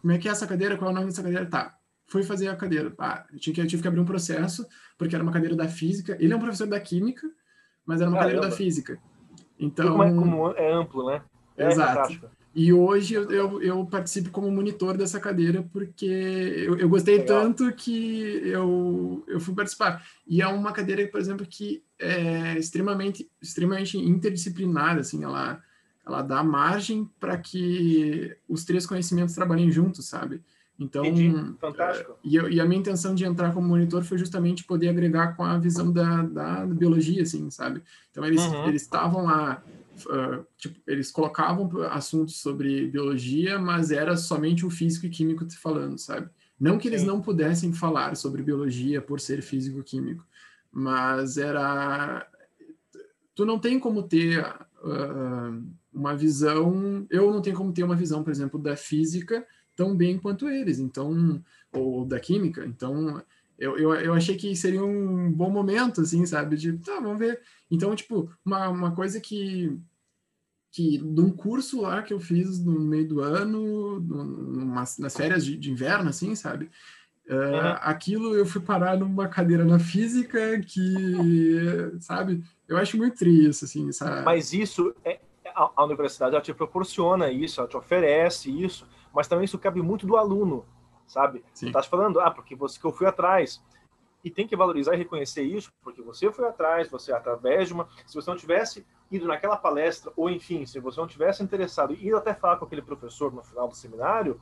como 0.00 0.12
é 0.12 0.16
que 0.16 0.26
é 0.26 0.32
essa 0.32 0.46
cadeira? 0.46 0.78
Qual 0.78 0.90
é 0.90 0.92
o 0.92 0.94
nome 0.94 1.08
dessa 1.08 1.22
cadeira? 1.22 1.44
Tá, 1.44 1.78
fui 2.12 2.22
fazer 2.22 2.48
a 2.48 2.54
cadeira. 2.54 2.92
Ah, 2.98 3.24
eu, 3.32 3.38
tinha 3.38 3.54
que, 3.54 3.60
eu 3.62 3.66
tive 3.66 3.80
que 3.80 3.88
abrir 3.88 4.00
um 4.00 4.04
processo, 4.04 4.66
porque 4.98 5.14
era 5.14 5.24
uma 5.24 5.32
cadeira 5.32 5.56
da 5.56 5.66
física. 5.66 6.14
Ele 6.20 6.30
é 6.30 6.36
um 6.36 6.40
professor 6.40 6.66
da 6.66 6.78
química, 6.78 7.26
mas 7.86 8.02
era 8.02 8.10
uma 8.10 8.18
Caramba. 8.18 8.34
cadeira 8.34 8.50
da 8.50 8.54
física. 8.54 9.00
Então, 9.58 9.92
como 9.92 10.02
é, 10.02 10.10
como 10.10 10.52
é 10.52 10.72
amplo, 10.74 11.06
né? 11.06 11.22
É 11.56 11.68
exato. 11.68 12.30
E 12.54 12.70
hoje 12.70 13.14
eu, 13.14 13.30
eu, 13.30 13.62
eu, 13.62 13.86
participo 13.86 14.30
como 14.30 14.50
monitor 14.50 14.94
dessa 14.94 15.18
cadeira 15.18 15.66
porque 15.72 16.04
eu, 16.04 16.76
eu 16.76 16.86
gostei 16.86 17.16
Legal. 17.16 17.40
tanto 17.40 17.72
que 17.72 18.42
eu, 18.44 19.24
eu 19.26 19.40
fui 19.40 19.54
participar. 19.54 20.04
E 20.26 20.42
é 20.42 20.46
uma 20.46 20.70
cadeira, 20.70 21.06
por 21.08 21.18
exemplo, 21.18 21.46
que 21.46 21.82
é 21.98 22.58
extremamente, 22.58 23.26
extremamente 23.40 23.96
interdisciplinar, 23.96 24.98
assim, 24.98 25.24
ela, 25.24 25.62
ela 26.06 26.20
dá 26.20 26.44
margem 26.44 27.08
para 27.18 27.38
que 27.38 28.36
os 28.46 28.66
três 28.66 28.84
conhecimentos 28.84 29.34
trabalhem 29.34 29.70
juntos, 29.70 30.06
sabe? 30.06 30.42
Então, 30.82 31.04
fantástico. 31.60 32.18
E, 32.24 32.36
e, 32.36 32.60
a 32.60 32.64
minha 32.64 32.80
intenção 32.80 33.14
de 33.14 33.24
entrar 33.24 33.52
como 33.52 33.68
monitor 33.68 34.02
foi 34.02 34.18
justamente 34.18 34.64
poder 34.64 34.88
agregar 34.88 35.36
com 35.36 35.44
a 35.44 35.58
visão 35.58 35.92
da, 35.92 36.22
da, 36.22 36.66
da 36.66 36.74
biologia, 36.74 37.22
assim, 37.22 37.50
sabe? 37.50 37.82
Então, 38.10 38.24
eles 38.24 38.42
uhum. 38.42 38.68
eles 38.68 38.82
estavam 38.82 39.24
lá, 39.24 39.62
uh, 40.06 40.44
tipo, 40.58 40.78
eles 40.86 41.10
colocavam 41.10 41.70
assuntos 41.90 42.36
sobre 42.36 42.86
biologia, 42.88 43.58
mas 43.58 43.90
era 43.90 44.16
somente 44.16 44.66
o 44.66 44.70
físico 44.70 45.06
e 45.06 45.10
químico 45.10 45.44
te 45.44 45.56
falando, 45.56 45.98
sabe? 45.98 46.28
Não 46.58 46.78
que 46.78 46.88
eles 46.88 47.02
Sim. 47.02 47.06
não 47.06 47.20
pudessem 47.20 47.72
falar 47.72 48.16
sobre 48.16 48.42
biologia 48.42 49.00
por 49.00 49.20
ser 49.20 49.42
físico-químico, 49.42 50.24
mas 50.70 51.36
era... 51.36 52.26
Tu 53.34 53.46
não 53.46 53.58
tem 53.58 53.78
como 53.78 54.02
ter 54.02 54.44
uh, 54.44 55.64
uma 55.92 56.14
visão... 56.14 57.06
Eu 57.08 57.32
não 57.32 57.40
tenho 57.40 57.56
como 57.56 57.72
ter 57.72 57.82
uma 57.82 57.96
visão, 57.96 58.22
por 58.22 58.30
exemplo, 58.30 58.60
da 58.60 58.76
física 58.76 59.46
tão 59.76 59.96
bem 59.96 60.18
quanto 60.18 60.48
eles, 60.48 60.78
então, 60.78 61.42
ou 61.72 62.04
da 62.04 62.20
química. 62.20 62.64
Então, 62.66 63.22
eu, 63.58 63.78
eu, 63.78 63.94
eu 63.94 64.14
achei 64.14 64.36
que 64.36 64.54
seria 64.56 64.84
um 64.84 65.30
bom 65.30 65.50
momento, 65.50 66.00
assim, 66.00 66.26
sabe? 66.26 66.56
De, 66.56 66.72
tá, 66.78 66.98
vamos 67.00 67.18
ver. 67.18 67.40
Então, 67.70 67.94
tipo, 67.94 68.30
uma, 68.44 68.68
uma 68.68 68.94
coisa 68.94 69.20
que, 69.20 69.78
que 70.70 70.98
de 70.98 71.20
um 71.20 71.30
curso 71.30 71.82
lá 71.82 72.02
que 72.02 72.12
eu 72.12 72.20
fiz 72.20 72.58
no 72.64 72.80
meio 72.80 73.06
do 73.06 73.20
ano, 73.20 74.00
numa, 74.00 74.84
nas 74.98 75.16
férias 75.16 75.44
de, 75.44 75.56
de, 75.56 75.70
inverno, 75.70 76.10
assim, 76.10 76.34
sabe? 76.34 76.70
Uh, 77.28 77.34
uhum. 77.34 77.76
Aquilo 77.82 78.34
eu 78.34 78.44
fui 78.44 78.60
parar 78.60 78.98
numa 78.98 79.28
cadeira 79.28 79.64
na 79.64 79.78
física 79.78 80.58
que, 80.60 81.92
sabe? 82.00 82.42
Eu 82.66 82.76
acho 82.76 82.96
muito 82.96 83.16
triste, 83.16 83.64
assim, 83.64 83.92
sabe? 83.92 84.24
Mas 84.24 84.52
isso, 84.52 84.92
é, 85.04 85.20
a, 85.54 85.70
a 85.76 85.84
universidade 85.84 86.34
ela 86.34 86.42
te 86.42 86.52
proporciona 86.52 87.30
isso, 87.30 87.60
ela 87.60 87.68
te 87.68 87.76
oferece 87.76 88.50
isso, 88.50 88.86
mas 89.14 89.28
também 89.28 89.44
isso 89.44 89.58
cabe 89.58 89.82
muito 89.82 90.06
do 90.06 90.16
aluno, 90.16 90.64
sabe? 91.06 91.44
Sim. 91.52 91.70
Tá 91.70 91.82
falando, 91.82 92.20
ah, 92.20 92.30
porque 92.30 92.54
você 92.54 92.78
que 92.78 92.86
eu 92.86 92.92
fui 92.92 93.06
atrás. 93.06 93.62
E 94.24 94.30
tem 94.30 94.46
que 94.46 94.54
valorizar 94.54 94.94
e 94.94 94.98
reconhecer 94.98 95.42
isso, 95.42 95.72
porque 95.82 96.00
você 96.00 96.30
foi 96.30 96.46
atrás, 96.46 96.88
você 96.88 97.12
através 97.12 97.66
de 97.66 97.74
uma. 97.74 97.88
Se 98.06 98.14
você 98.14 98.30
não 98.30 98.36
tivesse 98.36 98.86
ido 99.10 99.26
naquela 99.26 99.56
palestra, 99.56 100.12
ou 100.16 100.30
enfim, 100.30 100.64
se 100.64 100.78
você 100.78 101.00
não 101.00 101.08
tivesse 101.08 101.42
interessado 101.42 101.92
e 101.92 102.06
ido 102.06 102.16
até 102.16 102.32
falar 102.32 102.56
com 102.56 102.64
aquele 102.64 102.82
professor 102.82 103.32
no 103.32 103.42
final 103.42 103.66
do 103.66 103.74
seminário, 103.74 104.40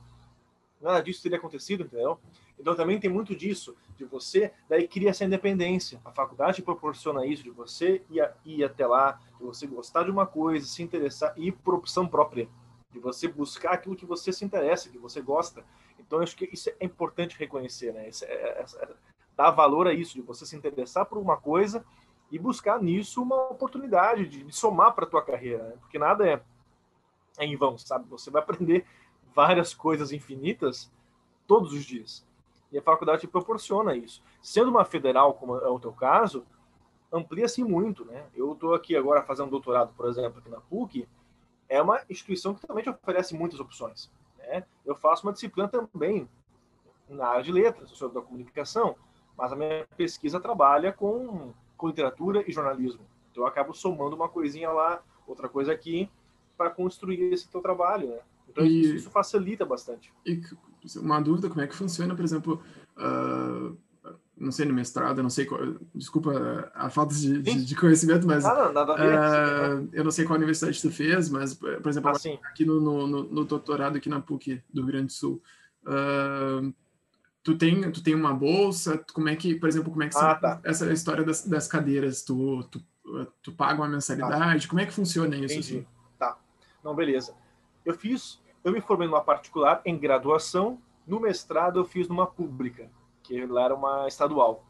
nada 0.79 1.01
disso 1.01 1.23
teria 1.23 1.39
acontecido, 1.39 1.83
entendeu? 1.83 2.19
Então 2.59 2.75
também 2.75 2.99
tem 2.99 3.09
muito 3.09 3.35
disso, 3.35 3.75
de 3.97 4.05
você, 4.05 4.53
daí 4.69 4.87
cria 4.87 5.09
essa 5.09 5.25
independência. 5.25 5.99
A 6.05 6.11
faculdade 6.11 6.61
proporciona 6.61 7.25
isso, 7.25 7.41
de 7.41 7.49
você 7.49 8.03
ir, 8.07 8.23
ir 8.45 8.63
até 8.63 8.85
lá, 8.85 9.19
de 9.39 9.43
você 9.43 9.65
gostar 9.65 10.03
de 10.03 10.11
uma 10.11 10.27
coisa, 10.27 10.63
se 10.67 10.83
interessar 10.83 11.33
e 11.35 11.47
ir 11.47 11.53
por 11.53 11.73
opção 11.73 12.07
própria 12.07 12.47
de 12.91 12.99
você 12.99 13.27
buscar 13.27 13.71
aquilo 13.71 13.95
que 13.95 14.05
você 14.05 14.31
se 14.31 14.43
interessa, 14.43 14.89
que 14.89 14.97
você 14.97 15.21
gosta. 15.21 15.63
Então, 15.99 16.19
acho 16.19 16.35
que 16.35 16.49
isso 16.51 16.69
é 16.69 16.85
importante 16.85 17.37
reconhecer, 17.37 17.93
né? 17.93 18.09
É, 18.23 18.25
é, 18.25 18.65
é, 18.81 18.89
dar 19.35 19.51
valor 19.51 19.87
a 19.87 19.93
isso, 19.93 20.15
de 20.15 20.21
você 20.21 20.45
se 20.45 20.55
interessar 20.55 21.05
por 21.05 21.17
uma 21.17 21.37
coisa 21.37 21.85
e 22.29 22.37
buscar 22.37 22.81
nisso 22.81 23.21
uma 23.21 23.49
oportunidade 23.49 24.27
de, 24.27 24.43
de 24.43 24.55
somar 24.55 24.93
para 24.93 25.05
a 25.05 25.07
tua 25.07 25.21
carreira, 25.21 25.63
né? 25.63 25.75
porque 25.79 25.99
nada 25.99 26.27
é, 26.27 26.41
é 27.37 27.45
em 27.45 27.57
vão, 27.57 27.77
sabe? 27.77 28.07
Você 28.09 28.29
vai 28.29 28.41
aprender 28.41 28.85
várias 29.33 29.73
coisas 29.73 30.11
infinitas 30.11 30.91
todos 31.47 31.73
os 31.73 31.83
dias. 31.83 32.25
E 32.71 32.77
a 32.77 32.81
faculdade 32.81 33.21
te 33.21 33.27
proporciona 33.27 33.95
isso. 33.95 34.23
Sendo 34.41 34.69
uma 34.69 34.85
federal, 34.85 35.33
como 35.33 35.57
é 35.57 35.67
o 35.67 35.79
teu 35.79 35.91
caso, 35.91 36.45
amplia-se 37.11 37.63
muito, 37.63 38.05
né? 38.05 38.25
Eu 38.33 38.53
estou 38.53 38.73
aqui 38.73 38.95
agora 38.95 39.23
fazendo 39.23 39.49
doutorado, 39.49 39.93
por 39.93 40.07
exemplo, 40.07 40.39
aqui 40.39 40.49
na 40.49 40.61
PUC, 40.61 41.07
é 41.71 41.81
uma 41.81 42.01
instituição 42.09 42.53
que 42.53 42.67
também 42.67 42.83
te 42.83 42.89
oferece 42.89 43.33
muitas 43.33 43.57
opções. 43.57 44.11
Né? 44.37 44.65
Eu 44.85 44.93
faço 44.93 45.25
uma 45.25 45.31
disciplina 45.31 45.69
também 45.69 46.27
na 47.09 47.27
área 47.27 47.43
de 47.43 47.51
letras, 47.51 47.89
sou 47.91 48.09
da 48.09 48.21
comunicação, 48.21 48.93
mas 49.37 49.53
a 49.53 49.55
minha 49.55 49.87
pesquisa 49.95 50.37
trabalha 50.37 50.91
com, 50.91 51.53
com 51.77 51.87
literatura 51.87 52.43
e 52.45 52.51
jornalismo. 52.51 52.99
Então 53.31 53.43
eu 53.43 53.47
acabo 53.47 53.73
somando 53.73 54.17
uma 54.17 54.27
coisinha 54.27 54.69
lá, 54.69 55.01
outra 55.25 55.47
coisa 55.47 55.71
aqui, 55.71 56.09
para 56.57 56.69
construir 56.69 57.31
esse 57.31 57.47
teu 57.47 57.61
trabalho. 57.61 58.09
Né? 58.09 58.19
Então 58.49 58.65
e, 58.65 58.81
isso, 58.81 58.95
isso, 58.95 59.09
facilita 59.09 59.65
bastante. 59.65 60.13
E 60.25 60.41
uma 60.97 61.21
dúvida, 61.21 61.47
como 61.47 61.61
é 61.61 61.67
que 61.67 61.75
funciona, 61.75 62.13
por 62.13 62.25
exemplo, 62.25 62.61
uh, 62.97 63.77
não 64.41 64.51
sei 64.51 64.65
no 64.65 64.73
mestrado, 64.73 65.21
não 65.21 65.29
sei 65.29 65.45
qual, 65.45 65.61
desculpa 65.93 66.71
a 66.73 66.89
falta 66.89 67.13
de, 67.13 67.41
de, 67.41 67.63
de 67.63 67.75
conhecimento, 67.75 68.25
mas 68.25 68.43
ah, 68.43 68.69
ver, 68.69 69.83
uh, 69.83 69.89
eu 69.93 70.03
não 70.03 70.11
sei 70.11 70.25
qual 70.25 70.37
universidade 70.37 70.81
tu 70.81 70.91
fez, 70.91 71.29
mas 71.29 71.53
por 71.53 71.87
exemplo 71.87 72.09
ah, 72.09 72.49
aqui 72.49 72.65
no, 72.65 72.81
no, 72.81 73.07
no, 73.07 73.45
doutorado 73.45 73.97
aqui 73.97 74.09
na 74.09 74.19
PUC 74.19 74.61
do 74.73 74.81
Rio 74.81 74.91
Grande 74.91 75.07
do 75.07 75.13
Sul, 75.13 75.41
uh, 75.83 76.73
tu 77.43 77.55
tem 77.55 77.91
tu 77.91 78.03
tem 78.03 78.15
uma 78.15 78.33
bolsa, 78.33 79.03
como 79.13 79.29
é 79.29 79.35
que, 79.35 79.55
por 79.55 79.69
exemplo, 79.69 79.91
como 79.91 80.03
é 80.03 80.09
que 80.09 80.17
ah, 80.17 80.35
tá. 80.35 80.59
essa 80.63 80.91
história 80.91 81.23
das, 81.23 81.45
das 81.45 81.67
cadeiras, 81.67 82.23
tu, 82.23 82.63
tu, 82.63 82.83
tu 83.43 83.51
paga 83.51 83.79
uma 83.79 83.89
mensalidade, 83.89 84.63
tá. 84.63 84.69
como 84.69 84.81
é 84.81 84.85
que 84.87 84.93
funciona 84.93 85.35
isso? 85.35 85.59
Assim? 85.59 85.85
Tá, 86.17 86.35
não 86.83 86.95
beleza. 86.95 87.35
Eu 87.85 87.93
fiz, 87.93 88.41
eu 88.63 88.71
me 88.71 88.81
formei 88.81 89.07
numa 89.07 89.21
particular 89.21 89.81
em 89.85 89.97
graduação, 89.97 90.79
no 91.05 91.19
mestrado 91.19 91.79
eu 91.79 91.85
fiz 91.85 92.07
numa 92.07 92.25
pública 92.25 92.89
que 93.23 93.45
lá 93.45 93.65
era 93.65 93.75
uma 93.75 94.07
estadual. 94.07 94.65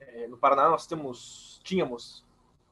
É, 0.00 0.26
no 0.28 0.36
Paraná 0.36 0.68
nós 0.68 0.86
temos, 0.86 1.60
tínhamos 1.64 2.24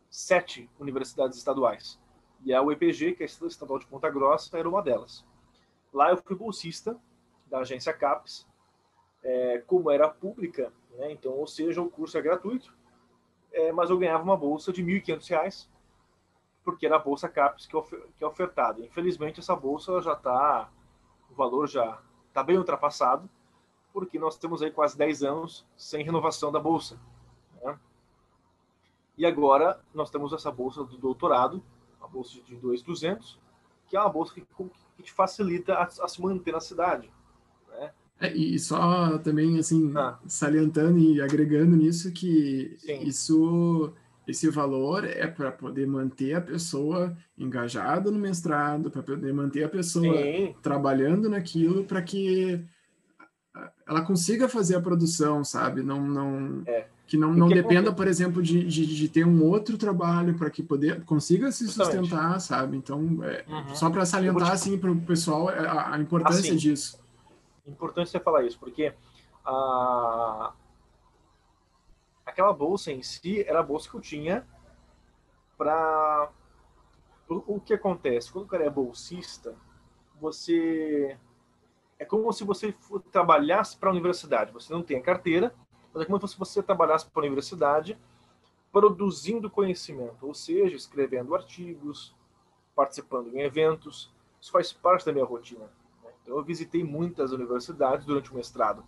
sete 0.09 0.71
universidades 0.79 1.37
estaduais. 1.37 2.01
E 2.45 2.55
a 2.55 2.63
UEPG, 2.63 3.15
que 3.15 3.23
é 3.23 3.27
a 3.27 3.47
Estadual 3.47 3.79
de 3.79 3.87
Ponta 3.87 4.09
Grossa, 4.09 4.57
era 4.57 4.69
uma 4.69 4.83
delas. 4.83 5.25
Lá 5.93 6.11
eu 6.11 6.17
fui 6.17 6.37
bolsista 6.37 6.99
da 7.47 7.59
agência 7.59 7.93
CAPES, 7.93 8.47
é, 9.23 9.59
como 9.67 9.91
era 9.91 10.09
pública, 10.09 10.73
né, 10.91 11.11
então, 11.11 11.33
ou 11.33 11.47
seja, 11.47 11.83
o 11.83 11.91
curso 11.91 12.17
é 12.17 12.23
gratuito, 12.23 12.75
é, 13.53 13.73
mas 13.73 13.91
eu 13.91 13.99
ganhava 13.99 14.23
uma 14.23 14.37
bolsa 14.37 14.73
de 14.73 14.83
R$ 14.83 15.01
1.500, 15.01 15.69
porque 16.63 16.87
era 16.87 16.97
a 16.97 17.01
bolsa 17.01 17.29
CAPES 17.29 17.67
que, 17.67 17.77
ofer 17.77 18.07
que 18.17 18.25
é 18.25 18.27
ofertada. 18.27 18.85
Infelizmente, 18.85 19.41
essa 19.41 19.57
bolsa 19.57 20.01
já 20.01 20.13
está, 20.13 20.71
o 21.31 21.35
valor 21.35 21.67
já 21.69 22.01
está 22.29 22.43
bem 22.43 22.59
ultrapassado, 22.59 23.29
porque 23.97 24.19
nós 24.19 24.37
temos 24.37 24.61
aí 24.61 24.71
quase 24.71 24.95
10 24.99 25.23
anos 25.23 25.65
sem 25.75 26.05
renovação 26.05 26.53
da 26.53 26.61
bolsa. 26.61 27.01
Né? 27.65 27.79
E 29.17 29.25
agora 29.25 29.81
nós 29.95 30.11
temos 30.11 30.35
essa 30.35 30.53
bolsa 30.53 30.85
do 30.85 30.99
doutorado, 30.99 31.63
a 31.99 32.07
bolsa 32.07 32.39
de 32.45 32.57
2.200, 32.57 33.39
que 33.89 33.97
é 33.97 34.01
uma 34.01 34.11
bolsa 34.11 34.35
que, 34.35 34.43
que 34.43 35.03
te 35.03 35.11
facilita 35.11 35.73
a, 35.73 35.85
a, 35.85 36.09
se 36.09 36.21
manter 36.21 36.53
na 36.53 36.61
cidade. 36.61 37.11
Né? 37.71 37.91
É, 38.21 38.37
e 38.37 38.59
só 38.59 39.17
também, 39.17 39.59
assim, 39.59 39.91
ah. 39.97 40.19
salientando 40.27 40.99
e 40.99 41.23
agregando 41.23 41.75
nisso 41.75 42.13
que 42.13 42.77
Sim. 42.79 43.01
isso, 43.01 43.95
esse 44.29 44.51
valor 44.51 45.07
é 45.07 45.27
para 45.27 45.51
poder 45.51 45.87
manter 45.87 46.35
a 46.35 46.41
pessoa 46.43 47.17
engajada 47.39 48.11
no 48.11 48.19
mestrado, 48.19 48.91
para 48.91 49.03
poder 49.03 49.33
manter 49.33 49.65
a 49.65 49.71
pessoa 49.71 50.19
Sim. 50.19 50.55
trabalhando 50.61 51.31
naquilo, 51.31 51.85
para 51.85 52.03
que 52.03 52.63
ela 53.87 54.03
consiga 54.03 54.49
fazer 54.49 54.77
a 54.77 54.81
produção, 54.81 55.45
sabe? 55.45 55.83
Não, 55.83 56.01
não, 56.07 56.63
é. 56.67 56.87
Que 57.07 57.17
não, 57.17 57.33
não 57.33 57.49
que 57.49 57.55
dependa, 57.55 57.93
por 57.93 58.09
exemplo, 58.09 58.43
de, 58.43 58.65
de, 58.65 58.87
de, 58.87 59.09
ter 59.09 59.25
um 59.25 59.45
outro 59.45 59.79
trabalho 59.79 60.35
para 60.35 60.51
que 60.51 60.63
poder 60.63 61.05
consiga 61.05 61.53
se 61.53 61.65
Justamente. 61.65 61.99
sustentar, 61.99 62.41
sabe? 62.41 62.77
Então, 62.77 63.19
é, 63.23 63.45
uhum. 63.49 63.75
só 63.75 63.89
para 63.89 64.05
salientar, 64.05 64.49
te... 64.49 64.55
assim, 64.55 64.77
para 64.77 64.91
o 64.91 65.01
pessoal 65.01 65.49
a, 65.49 65.95
a 65.95 65.99
importância 66.01 66.41
assim, 66.41 66.57
disso 66.57 66.99
importante 67.67 68.11
você 68.11 68.21
falar 68.21 68.45
isso, 68.45 68.59
porque 68.59 68.95
a... 69.45 70.53
aquela 72.25 72.53
bolsa 72.53 72.93
em 72.93 73.03
si 73.03 73.43
era 73.43 73.61
a 73.61 73.63
bolsa 73.63 73.91
que 73.91 73.97
eu 73.97 74.01
tinha 74.01 74.47
para. 75.59 76.31
O 77.29 77.59
que 77.59 77.75
acontece? 77.75 78.31
Quando 78.31 78.45
o 78.45 78.49
cara 78.49 78.65
é 78.65 78.71
bolsista, 78.71 79.55
você. 80.21 81.19
É 81.99 82.05
como 82.05 82.33
se 82.33 82.45
você 82.45 82.75
trabalhasse 83.11 83.77
para 83.77 83.89
a 83.89 83.93
universidade. 83.93 84.53
Você 84.53 84.73
não 84.73 84.83
tem 84.83 84.99
a 84.99 85.03
carteira, 85.03 85.55
mas 85.93 86.03
é 86.03 86.07
como 86.07 86.27
se 86.27 86.39
você 86.39 86.63
trabalhasse 86.63 87.07
para 87.07 87.23
a 87.23 87.27
universidade 87.27 87.99
produzindo 88.71 89.49
conhecimento, 89.49 90.27
ou 90.27 90.35
seja, 90.35 90.77
escrevendo 90.77 91.35
artigos, 91.35 92.15
participando 92.75 93.35
em 93.35 93.41
eventos. 93.41 94.13
Isso 94.39 94.53
faz 94.53 94.71
parte 94.71 95.07
da 95.07 95.13
minha 95.13 95.25
rotina. 95.25 95.65
Então, 96.23 96.37
eu 96.37 96.45
visitei 96.45 96.85
muitas 96.85 97.33
universidades 97.33 98.05
durante 98.05 98.31
o 98.31 98.35
mestrado. 98.35 98.85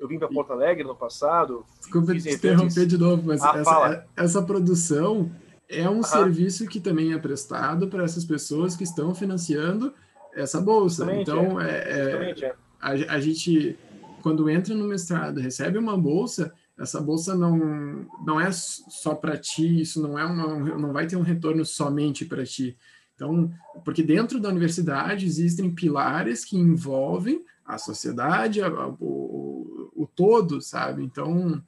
Eu 0.00 0.08
vim 0.08 0.18
para 0.18 0.28
Porto 0.28 0.52
Alegre 0.52 0.84
no 0.84 0.96
passado. 0.96 1.66
Desculpa 1.78 2.14
te 2.14 2.30
interromper 2.30 2.86
de 2.86 2.96
novo, 2.96 3.22
mas 3.26 3.42
ah, 3.42 3.58
essa, 3.58 4.06
essa, 4.16 4.42
produção 4.42 5.30
é 5.68 5.88
um 5.88 6.02
serviço 6.02 6.66
que 6.66 6.80
também 6.80 7.12
é 7.12 7.18
prestado 7.18 7.88
para 7.88 8.04
essas 8.04 8.24
pessoas 8.24 8.74
que 8.74 8.84
estão 8.84 9.14
financiando 9.14 9.92
essa 10.34 10.60
bolsa. 10.60 11.04
Justamente 11.04 11.30
então, 11.30 11.60
é. 11.60 11.70
é. 11.70 12.54
A, 12.80 12.90
a, 12.90 13.20
gente, 13.20 13.78
quando 14.22 14.48
entra 14.50 14.74
no 14.74 14.86
mestrado, 14.86 15.40
recebe 15.40 15.78
uma 15.78 15.96
bolsa, 15.96 16.52
essa 16.78 17.00
bolsa 17.00 17.34
não, 17.34 18.06
não 18.24 18.40
é 18.40 18.50
só 18.52 19.14
para 19.14 19.36
ti, 19.36 19.82
isso 19.82 20.02
não, 20.02 20.18
é 20.18 20.24
uma, 20.24 20.78
não 20.78 20.92
vai 20.92 21.06
ter 21.06 21.16
um 21.16 21.22
retorno 21.22 21.64
somente 21.64 22.24
para 22.24 22.44
ti 22.44 22.76
então, 23.22 23.52
porque 23.84 24.02
dentro 24.02 24.40
da 24.40 24.48
universidade 24.48 25.24
existem 25.24 25.70
pilares 25.70 26.44
que 26.44 26.56
envolvem 26.56 27.44
a 27.64 27.78
sociedade, 27.78 28.60
a, 28.60 28.66
a, 28.66 28.88
o, 28.98 29.90
o, 29.94 30.08
todo, 30.12 30.60
sabe? 30.60 31.04
Então, 31.04 31.62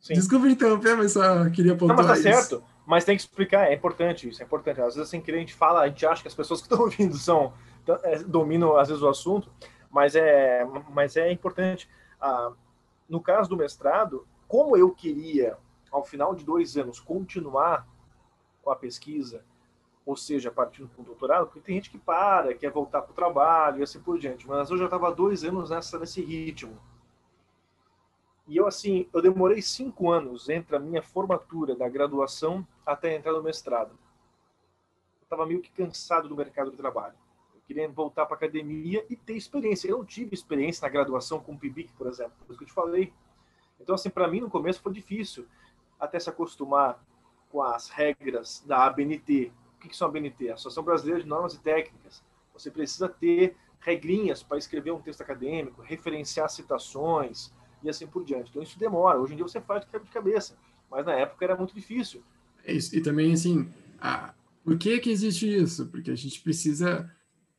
Sim. 0.00 0.14
desculpa 0.14 0.48
interromper, 0.48 0.96
mas 0.96 1.12
só 1.12 1.48
queria 1.50 1.76
pontuar 1.76 1.98
Não, 1.98 2.04
mas 2.06 2.22
tá 2.22 2.30
isso. 2.30 2.40
certo. 2.48 2.64
Mas 2.86 3.04
tem 3.04 3.16
que 3.16 3.22
explicar, 3.22 3.66
é 3.66 3.74
importante 3.74 4.28
isso, 4.28 4.42
é 4.42 4.46
importante. 4.46 4.80
Às 4.80 4.94
vezes, 4.94 5.10
sem 5.10 5.20
querer, 5.20 5.38
a 5.38 5.40
gente 5.40 5.54
fala, 5.54 5.82
a 5.82 5.88
gente 5.88 6.04
acha 6.06 6.22
que 6.22 6.28
as 6.28 6.34
pessoas 6.34 6.60
que 6.60 6.66
estão 6.66 6.80
ouvindo 6.84 7.16
são, 7.16 7.52
é, 8.02 8.18
dominam, 8.18 8.76
às 8.76 8.88
vezes, 8.88 9.02
o 9.02 9.08
assunto, 9.08 9.50
mas 9.90 10.14
é, 10.14 10.64
mas 10.90 11.16
é 11.16 11.30
importante. 11.30 11.88
Ah, 12.20 12.52
no 13.08 13.20
caso 13.20 13.48
do 13.48 13.56
mestrado, 13.56 14.26
como 14.48 14.76
eu 14.76 14.90
queria, 14.90 15.56
ao 15.90 16.04
final 16.04 16.34
de 16.34 16.44
dois 16.44 16.76
anos, 16.76 16.98
continuar 16.98 17.86
com 18.62 18.70
a 18.70 18.76
pesquisa, 18.76 19.44
ou 20.06 20.16
seja, 20.16 20.50
partindo 20.50 20.88
para 20.88 21.02
o 21.02 21.04
doutorado, 21.04 21.46
porque 21.46 21.60
tem 21.60 21.76
gente 21.76 21.90
que 21.90 21.98
para, 21.98 22.54
quer 22.54 22.70
voltar 22.70 23.02
para 23.02 23.12
o 23.12 23.14
trabalho 23.14 23.80
e 23.80 23.82
assim 23.82 24.00
por 24.00 24.18
diante. 24.18 24.46
Mas 24.46 24.70
eu 24.70 24.76
já 24.76 24.84
estava 24.84 25.14
dois 25.14 25.44
anos 25.44 25.70
nessa, 25.70 25.98
nesse 25.98 26.20
ritmo. 26.22 26.78
E 28.46 28.56
eu, 28.56 28.66
assim, 28.66 29.08
eu 29.12 29.22
demorei 29.22 29.62
cinco 29.62 30.10
anos 30.10 30.48
entre 30.48 30.76
a 30.76 30.78
minha 30.78 31.02
formatura 31.02 31.74
da 31.74 31.88
graduação 31.88 32.66
até 32.84 33.14
entrar 33.14 33.32
no 33.32 33.42
mestrado. 33.42 33.92
Eu 35.20 35.24
estava 35.24 35.46
meio 35.46 35.62
que 35.62 35.70
cansado 35.70 36.28
do 36.28 36.36
mercado 36.36 36.70
de 36.70 36.76
trabalho. 36.76 37.14
Queria 37.66 37.88
voltar 37.88 38.26
para 38.26 38.36
academia 38.36 39.04
e 39.08 39.16
ter 39.16 39.34
experiência. 39.34 39.88
Eu 39.88 39.98
não 39.98 40.04
tive 40.04 40.34
experiência 40.34 40.82
na 40.82 40.92
graduação 40.92 41.40
com 41.40 41.52
o 41.54 41.58
PIBIC, 41.58 41.92
por 41.92 42.06
exemplo, 42.06 42.32
por 42.38 42.50
isso 42.50 42.58
que 42.58 42.64
eu 42.64 42.68
te 42.68 42.74
falei. 42.74 43.12
Então, 43.80 43.94
assim, 43.94 44.10
para 44.10 44.28
mim, 44.28 44.40
no 44.40 44.50
começo 44.50 44.80
foi 44.80 44.92
difícil 44.92 45.46
até 45.98 46.18
se 46.18 46.28
acostumar 46.28 47.02
com 47.50 47.62
as 47.62 47.88
regras 47.88 48.62
da 48.66 48.84
ABNT, 48.84 49.52
que, 49.84 49.90
que 49.90 49.96
são 49.96 50.08
a 50.08 50.10
BNT? 50.10 50.50
A 50.50 50.54
Associação 50.54 50.82
Brasileira 50.82 51.20
de 51.22 51.28
Normas 51.28 51.54
e 51.54 51.60
Técnicas. 51.60 52.22
Você 52.52 52.70
precisa 52.70 53.08
ter 53.08 53.56
regrinhas 53.80 54.42
para 54.42 54.56
escrever 54.56 54.92
um 54.92 55.00
texto 55.00 55.20
acadêmico, 55.20 55.82
referenciar 55.82 56.48
citações 56.48 57.52
e 57.82 57.88
assim 57.88 58.06
por 58.06 58.24
diante. 58.24 58.50
Então 58.50 58.62
isso 58.62 58.78
demora. 58.78 59.18
Hoje 59.18 59.34
em 59.34 59.36
dia 59.36 59.46
você 59.46 59.60
faz 59.60 59.84
de 59.84 60.10
cabeça, 60.10 60.56
mas 60.90 61.04
na 61.04 61.12
época 61.12 61.44
era 61.44 61.56
muito 61.56 61.74
difícil. 61.74 62.22
É 62.64 62.72
isso. 62.72 62.96
E 62.96 63.02
também 63.02 63.32
assim, 63.32 63.68
a... 64.00 64.32
por 64.64 64.78
que 64.78 64.98
que 65.00 65.10
existe 65.10 65.46
isso? 65.46 65.86
Porque 65.88 66.10
a 66.10 66.16
gente 66.16 66.40
precisa 66.40 67.10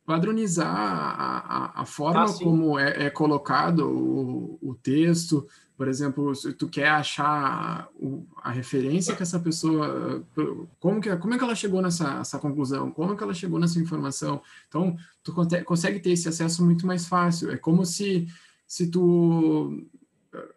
padronizar 0.05 0.67
a, 0.67 1.37
a, 1.37 1.81
a 1.81 1.85
forma 1.85 2.25
ah, 2.25 2.33
como 2.33 2.77
é, 2.77 3.05
é 3.05 3.09
colocado 3.09 3.89
o, 3.89 4.59
o 4.61 4.75
texto, 4.75 5.47
por 5.77 5.87
exemplo, 5.87 6.33
se 6.33 6.53
tu 6.53 6.69
quer 6.69 6.87
achar 6.87 7.89
o, 7.99 8.25
a 8.41 8.51
referência 8.51 9.15
que 9.15 9.23
essa 9.23 9.39
pessoa, 9.39 10.23
como 10.79 11.01
que, 11.01 11.13
como 11.17 11.33
é 11.33 11.37
que 11.37 11.43
ela 11.43 11.55
chegou 11.55 11.81
nessa 11.81 12.19
essa 12.19 12.39
conclusão, 12.39 12.91
como 12.91 13.13
é 13.13 13.15
que 13.15 13.23
ela 13.23 13.33
chegou 13.33 13.59
nessa 13.59 13.79
informação, 13.79 14.41
então 14.69 14.95
tu 15.21 15.33
consegue 15.65 15.99
ter 15.99 16.11
esse 16.11 16.29
acesso 16.29 16.63
muito 16.63 16.87
mais 16.87 17.07
fácil. 17.07 17.51
É 17.51 17.57
como 17.57 17.85
se 17.85 18.27
se 18.67 18.87
tu 18.87 19.85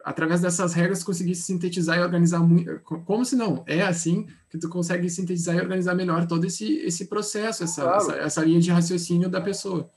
através 0.03 0.41
dessas 0.41 0.73
regras 0.73 1.03
conseguisse 1.03 1.43
sintetizar 1.43 1.97
e 1.97 2.01
organizar 2.01 2.39
muito, 2.39 2.79
como 2.81 3.23
se 3.23 3.35
não 3.35 3.63
é 3.67 3.81
assim 3.81 4.27
que 4.49 4.57
tu 4.57 4.69
consegue 4.69 5.09
sintetizar 5.09 5.55
e 5.55 5.61
organizar 5.61 5.95
melhor 5.95 6.27
todo 6.27 6.45
esse 6.45 6.77
esse 6.79 7.05
processo, 7.07 7.63
essa, 7.63 7.81
claro. 7.81 7.97
essa, 7.97 8.15
essa 8.15 8.45
linha 8.45 8.59
de 8.59 8.71
raciocínio 8.71 9.29
da 9.29 9.41
pessoa. 9.41 9.89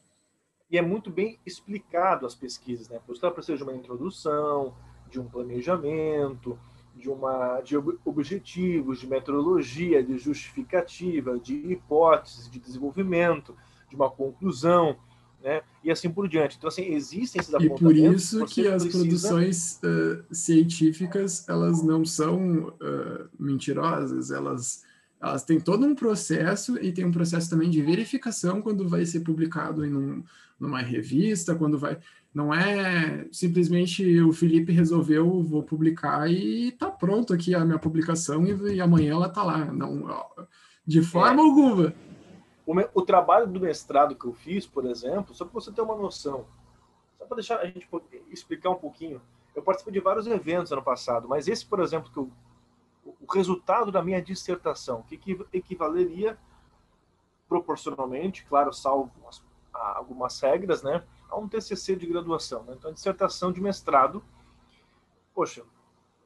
E 0.70 0.78
é 0.78 0.82
muito 0.82 1.10
bem 1.10 1.38
explicado 1.44 2.24
as 2.24 2.34
pesquisas, 2.34 2.88
né? 2.88 2.98
Ela 3.22 3.30
precisa 3.30 3.58
de 3.58 3.62
uma 3.62 3.74
introdução, 3.74 4.74
de 5.10 5.20
um 5.20 5.26
planejamento, 5.26 6.58
de, 6.96 7.10
uma, 7.10 7.60
de 7.60 7.76
objetivos, 8.04 9.00
de 9.00 9.06
metodologia, 9.06 10.02
de 10.02 10.16
justificativa, 10.18 11.38
de 11.38 11.54
hipóteses, 11.54 12.50
de 12.50 12.58
desenvolvimento, 12.58 13.54
de 13.88 13.96
uma 13.96 14.10
conclusão, 14.10 14.96
né? 15.42 15.62
e 15.82 15.90
assim 15.90 16.10
por 16.10 16.28
diante. 16.28 16.56
Então, 16.56 16.68
assim, 16.68 16.84
existem 16.94 17.40
esses. 17.40 17.52
E 17.52 17.68
por 17.68 17.96
isso 17.96 18.44
que 18.46 18.66
as 18.66 18.82
precisa... 18.82 19.04
produções 19.04 19.80
uh, 19.82 20.34
científicas, 20.34 21.48
elas 21.48 21.82
não 21.82 22.04
são 22.04 22.68
uh, 22.68 23.28
mentirosas, 23.38 24.30
elas, 24.30 24.84
elas 25.20 25.44
têm 25.44 25.60
todo 25.60 25.86
um 25.86 25.94
processo 25.94 26.78
e 26.78 26.92
tem 26.92 27.04
um 27.04 27.12
processo 27.12 27.50
também 27.50 27.70
de 27.70 27.82
verificação 27.82 28.62
quando 28.62 28.88
vai 28.88 29.04
ser 29.04 29.20
publicado 29.20 29.84
em 29.84 29.94
um, 29.94 30.24
numa 30.58 30.80
revista, 30.80 31.54
quando 31.54 31.78
vai 31.78 31.98
não 32.34 32.52
é 32.52 33.26
simplesmente 33.30 34.20
o 34.20 34.32
Felipe 34.32 34.72
resolveu, 34.72 35.42
vou 35.42 35.62
publicar 35.62 36.30
e 36.30 36.72
tá 36.72 36.90
pronto 36.90 37.34
aqui 37.34 37.54
a 37.54 37.64
minha 37.64 37.78
publicação 37.78 38.46
e, 38.46 38.74
e 38.74 38.80
amanhã 38.80 39.12
ela 39.12 39.28
tá 39.28 39.42
lá. 39.42 39.66
Não, 39.66 40.08
de 40.86 41.02
forma 41.02 41.42
é. 41.42 41.44
alguma. 41.44 41.94
O, 42.64 42.74
o, 42.94 43.02
trabalho 43.02 43.46
do 43.46 43.60
mestrado 43.60 44.14
que 44.14 44.24
eu 44.24 44.32
fiz, 44.32 44.66
por 44.66 44.86
exemplo, 44.86 45.34
só 45.34 45.44
para 45.44 45.54
você 45.54 45.72
ter 45.72 45.80
uma 45.80 45.96
noção, 45.96 46.46
só 47.18 47.24
para 47.26 47.36
deixar 47.36 47.58
a 47.58 47.66
gente 47.66 47.88
explicar 48.30 48.70
um 48.70 48.76
pouquinho, 48.76 49.20
eu 49.54 49.62
participei 49.62 49.92
de 49.92 50.00
vários 50.00 50.26
eventos 50.26 50.72
ano 50.72 50.82
passado, 50.82 51.28
mas 51.28 51.48
esse, 51.48 51.66
por 51.66 51.80
exemplo, 51.80 52.10
que 52.10 52.18
eu, 52.18 52.30
o 53.04 53.32
resultado 53.32 53.90
da 53.90 54.02
minha 54.02 54.22
dissertação, 54.22 55.02
que 55.02 55.20
equivaleria 55.52 56.38
proporcionalmente, 57.48 58.46
claro, 58.46 58.72
salvo 58.72 59.10
algumas 59.72 60.40
regras, 60.40 60.82
né? 60.82 61.04
a 61.28 61.36
um 61.36 61.48
TCC 61.48 61.96
de 61.96 62.06
graduação. 62.06 62.62
Né? 62.64 62.74
Então, 62.78 62.90
a 62.90 62.94
dissertação 62.94 63.50
de 63.50 63.60
mestrado, 63.60 64.22
poxa, 65.34 65.64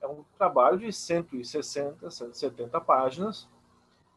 é 0.01 0.07
um 0.07 0.25
trabalho 0.37 0.79
de 0.79 0.93
160, 0.93 2.11
170 2.11 2.81
páginas 2.81 3.49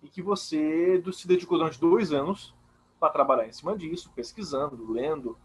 e 0.02 0.08
que 0.08 0.22
você 0.22 1.02
se 1.14 1.28
dedicou 1.28 1.58
durante 1.58 1.80
dois 1.80 2.12
anos 2.12 2.56
para 3.00 3.10
trabalhar 3.10 3.48
em 3.48 3.52
cima 3.52 3.78
disso, 3.78 4.12
pesquisando, 4.16 4.92
lendo, 4.92 5.38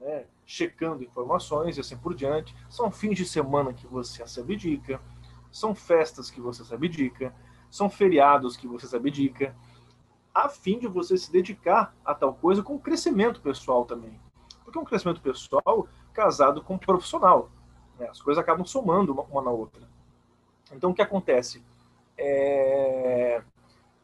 né, 0.00 0.26
checando 0.46 1.02
informações 1.02 1.76
e 1.76 1.80
assim 1.80 1.96
por 1.96 2.14
diante. 2.14 2.54
São 2.68 2.90
fins 2.90 3.16
de 3.16 3.24
semana 3.24 3.72
que 3.72 3.86
você 3.86 4.26
se 4.26 4.40
abdica, 4.40 5.00
são 5.50 5.74
festas 5.74 6.30
que 6.30 6.40
você 6.40 6.64
se 6.64 6.74
abdica, 6.74 7.34
são 7.70 7.88
feriados 7.90 8.56
que 8.56 8.66
você 8.66 8.86
se 8.86 8.96
abdica, 8.96 9.54
a 10.34 10.48
fim 10.48 10.78
de 10.78 10.86
você 10.86 11.16
se 11.16 11.32
dedicar 11.32 11.94
a 12.04 12.14
tal 12.14 12.34
coisa 12.34 12.62
com 12.62 12.78
crescimento 12.78 13.40
pessoal 13.40 13.84
também. 13.84 14.20
Porque 14.64 14.78
um 14.78 14.84
crescimento 14.84 15.20
pessoal 15.20 15.88
casado 16.12 16.62
com 16.62 16.78
profissional. 16.78 17.50
Né? 17.98 18.08
As 18.08 18.20
coisas 18.20 18.40
acabam 18.40 18.64
somando 18.64 19.12
uma, 19.12 19.22
uma, 19.24 19.42
na 19.42 19.50
outra. 19.50 19.88
Então, 20.72 20.90
o 20.90 20.94
que 20.94 21.02
acontece? 21.02 21.64
É, 22.16 23.42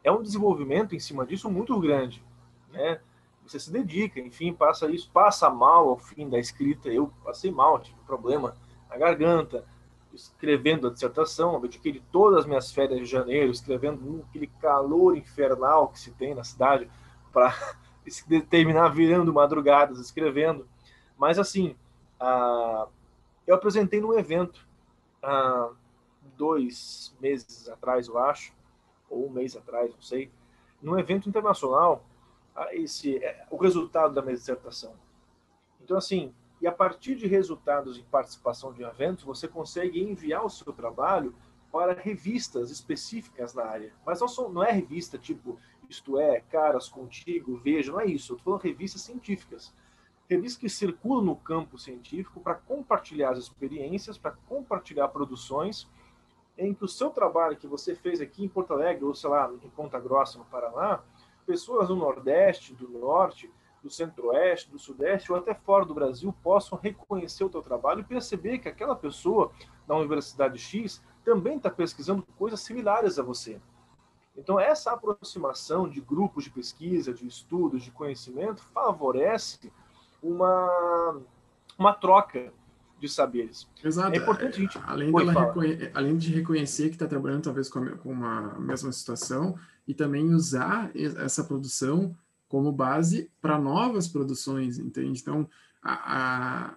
é 0.05 0.11
um 0.11 0.21
desenvolvimento 0.21 0.95
em 0.95 0.99
cima 0.99 1.25
disso 1.25 1.49
muito 1.51 1.77
grande. 1.79 2.23
Né? 2.71 2.99
você 3.45 3.59
se 3.59 3.71
dedica, 3.71 4.19
enfim, 4.19 4.51
passa 4.53 4.89
isso, 4.89 5.09
passa 5.11 5.49
mal 5.49 5.89
ao 5.89 5.97
fim 5.97 6.27
da 6.27 6.39
escrita. 6.39 6.89
Eu 6.89 7.11
passei 7.23 7.51
mal, 7.51 7.79
tive 7.79 7.97
problema 8.05 8.55
na 8.89 8.97
garganta, 8.97 9.63
escrevendo 10.13 10.87
a 10.87 10.91
dissertação, 10.91 11.53
eu 11.53 11.61
dediquei 11.61 12.01
todas 12.11 12.39
as 12.39 12.45
minhas 12.45 12.71
férias 12.71 12.99
de 12.99 13.05
janeiro, 13.05 13.51
escrevendo 13.51 14.25
aquele 14.27 14.47
calor 14.47 15.15
infernal 15.15 15.89
que 15.89 15.99
se 15.99 16.11
tem 16.11 16.33
na 16.33 16.43
cidade, 16.43 16.89
para 17.31 17.53
terminar 18.49 18.89
virando 18.89 19.33
madrugadas, 19.33 19.99
escrevendo. 19.99 20.67
Mas, 21.17 21.37
assim, 21.37 21.75
eu 23.45 23.53
apresentei 23.53 24.01
num 24.01 24.17
evento, 24.17 24.65
dois 26.35 27.15
meses 27.21 27.69
atrás, 27.69 28.07
eu 28.07 28.17
acho, 28.17 28.53
ou 29.09 29.27
um 29.27 29.29
mês 29.29 29.55
atrás, 29.55 29.93
não 29.93 30.01
sei, 30.01 30.31
num 30.81 30.99
evento 30.99 31.27
internacional, 31.29 32.05
esse, 32.71 33.17
é, 33.17 33.45
o 33.49 33.57
resultado 33.57 34.13
da 34.13 34.21
minha 34.21 34.35
dissertação. 34.35 34.93
Então, 35.81 35.97
assim, 35.97 36.33
e 36.61 36.67
a 36.67 36.71
partir 36.71 37.15
de 37.15 37.27
resultados 37.27 37.97
e 37.97 38.03
participação 38.03 38.73
de 38.73 38.83
eventos, 38.83 39.23
você 39.23 39.47
consegue 39.47 40.01
enviar 40.01 40.45
o 40.45 40.49
seu 40.49 40.71
trabalho 40.71 41.35
para 41.71 41.93
revistas 41.93 42.71
específicas 42.71 43.53
na 43.53 43.65
área. 43.65 43.93
Mas 44.05 44.21
não, 44.21 44.27
são, 44.27 44.49
não 44.49 44.63
é 44.63 44.71
revista 44.71 45.17
tipo 45.17 45.59
Isto 45.89 46.17
É, 46.17 46.39
Caras, 46.39 46.87
Contigo, 46.87 47.57
Veja, 47.57 47.91
não 47.91 47.99
é 47.99 48.05
isso. 48.05 48.31
Eu 48.31 48.37
estou 48.37 48.53
falando 48.53 48.63
revistas 48.63 49.01
científicas. 49.01 49.73
Revistas 50.29 50.59
que 50.59 50.69
circulam 50.69 51.23
no 51.23 51.35
campo 51.35 51.77
científico 51.77 52.39
para 52.39 52.55
compartilhar 52.55 53.31
as 53.31 53.39
experiências, 53.39 54.17
para 54.17 54.31
compartilhar 54.47 55.09
produções, 55.09 55.87
em 56.57 56.73
que 56.73 56.83
o 56.83 56.87
seu 56.87 57.09
trabalho 57.09 57.57
que 57.57 57.67
você 57.67 57.95
fez 57.95 58.21
aqui 58.21 58.43
em 58.43 58.49
Porto 58.49 58.73
Alegre, 58.73 59.03
ou 59.03 59.13
sei 59.13 59.29
lá, 59.29 59.51
em 59.63 59.69
Ponta 59.69 59.99
Grossa, 59.99 60.37
no 60.37 60.45
Paraná, 60.45 61.01
pessoas 61.45 61.87
do 61.87 61.95
Nordeste, 61.95 62.73
do 62.73 62.89
Norte, 62.89 63.51
do 63.83 63.89
Centro-Oeste, 63.89 64.71
do 64.71 64.79
Sudeste 64.79 65.31
ou 65.31 65.37
até 65.37 65.53
fora 65.53 65.85
do 65.85 65.93
Brasil 65.93 66.33
possam 66.41 66.77
reconhecer 66.77 67.43
o 67.43 67.49
teu 67.49 67.61
trabalho 67.61 67.99
e 67.99 68.03
perceber 68.03 68.57
que 68.57 68.67
aquela 68.67 68.95
pessoa 68.95 69.51
da 69.87 69.95
Universidade 69.95 70.57
X 70.57 71.03
também 71.23 71.57
está 71.57 71.69
pesquisando 71.69 72.25
coisas 72.37 72.61
similares 72.61 73.19
a 73.19 73.23
você. 73.23 73.61
Então, 74.35 74.59
essa 74.59 74.91
aproximação 74.91 75.87
de 75.87 76.01
grupos 76.01 76.43
de 76.43 76.49
pesquisa, 76.49 77.13
de 77.13 77.25
estudos, 77.27 77.83
de 77.83 77.91
conhecimento, 77.91 78.61
favorece 78.63 79.71
uma, 80.21 81.21
uma 81.77 81.93
troca 81.93 82.51
de 83.05 83.15
saberes. 83.15 83.67
Exato. 83.83 84.15
É 84.15 84.17
importante 84.17 84.57
a 84.57 84.61
gente. 84.61 84.79
Além, 84.85 85.11
reconhe... 85.11 85.91
Além 85.93 86.17
de 86.17 86.31
reconhecer 86.31 86.89
que 86.89 86.95
está 86.95 87.07
trabalhando 87.07 87.43
talvez 87.43 87.69
com, 87.69 87.79
a, 87.79 87.91
com 87.91 88.11
uma 88.11 88.59
mesma 88.59 88.91
situação, 88.91 89.55
e 89.87 89.93
também 89.93 90.33
usar 90.33 90.91
essa 90.95 91.43
produção 91.43 92.15
como 92.47 92.71
base 92.71 93.29
para 93.41 93.59
novas 93.59 94.07
produções, 94.07 94.77
entende? 94.77 95.19
Então, 95.21 95.47
a, 95.81 96.75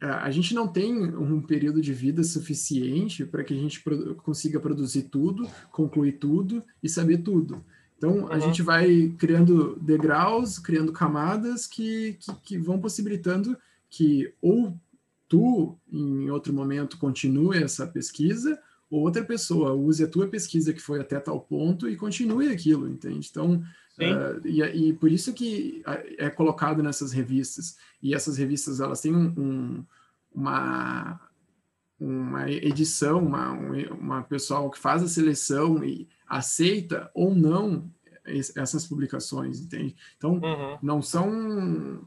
a, 0.00 0.24
a, 0.24 0.30
gente 0.30 0.54
não 0.54 0.66
tem 0.66 0.94
um 1.14 1.40
período 1.40 1.80
de 1.80 1.92
vida 1.92 2.22
suficiente 2.24 3.24
para 3.24 3.44
que 3.44 3.54
a 3.54 3.56
gente 3.56 3.82
pro, 3.82 4.14
consiga 4.16 4.58
produzir 4.58 5.04
tudo, 5.04 5.48
concluir 5.70 6.12
tudo 6.12 6.64
e 6.82 6.88
saber 6.88 7.18
tudo. 7.18 7.64
Então, 7.96 8.18
uhum. 8.18 8.32
a 8.32 8.38
gente 8.38 8.62
vai 8.62 9.14
criando 9.18 9.76
degraus, 9.80 10.58
criando 10.58 10.92
camadas 10.92 11.66
que, 11.66 12.14
que, 12.20 12.34
que 12.42 12.58
vão 12.58 12.78
possibilitando 12.78 13.56
que 13.88 14.34
ou 14.42 14.78
tu, 15.28 15.78
em 15.90 16.30
outro 16.30 16.52
momento, 16.52 16.98
continue 16.98 17.62
essa 17.62 17.86
pesquisa, 17.86 18.58
ou 18.90 19.02
outra 19.02 19.24
pessoa 19.24 19.72
use 19.72 20.02
a 20.04 20.08
tua 20.08 20.28
pesquisa 20.28 20.72
que 20.72 20.80
foi 20.80 21.00
até 21.00 21.18
tal 21.18 21.40
ponto 21.40 21.88
e 21.88 21.96
continue 21.96 22.48
aquilo, 22.48 22.88
entende? 22.88 23.28
Então, 23.30 23.62
Uh, 23.98 24.46
e, 24.46 24.60
e, 24.62 24.92
por 24.92 25.10
isso 25.10 25.32
que 25.32 25.82
é 26.18 26.28
colocado 26.28 26.82
nessas 26.82 27.12
revistas. 27.12 27.78
E 28.02 28.14
essas 28.14 28.36
revistas 28.36 28.80
elas 28.80 29.00
têm 29.00 29.14
um, 29.14 29.32
um, 29.38 29.84
uma, 30.34 31.20
uma 31.98 32.50
edição, 32.50 33.24
uma, 33.24 33.52
uma 33.52 34.22
pessoal 34.22 34.70
que 34.70 34.78
faz 34.78 35.02
a 35.02 35.08
seleção 35.08 35.82
e 35.82 36.06
aceita 36.28 37.10
ou 37.14 37.34
não 37.34 37.90
essas 38.56 38.84
publicações, 38.84 39.60
entende? 39.60 39.96
Então, 40.16 40.34
uhum. 40.34 40.78
não 40.82 41.00
são 41.00 42.02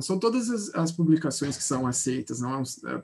não 0.00 0.02
são 0.02 0.18
todas 0.18 0.48
as, 0.48 0.74
as, 0.74 0.90
publicações 0.90 1.58
que 1.58 1.62
são 1.62 1.86
aceitas, 1.86 2.40
não 2.40 2.62
é, 2.62 2.62
é 2.62 3.02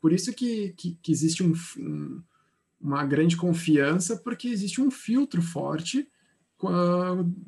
por 0.00 0.10
isso 0.10 0.32
que, 0.32 0.72
que, 0.74 0.98
que 1.02 1.12
existe 1.12 1.42
um, 1.42 1.52
um, 1.78 2.22
uma 2.80 3.04
grande 3.04 3.36
confiança, 3.36 4.16
porque 4.16 4.48
existe 4.48 4.80
um 4.80 4.90
filtro 4.90 5.42
forte 5.42 6.08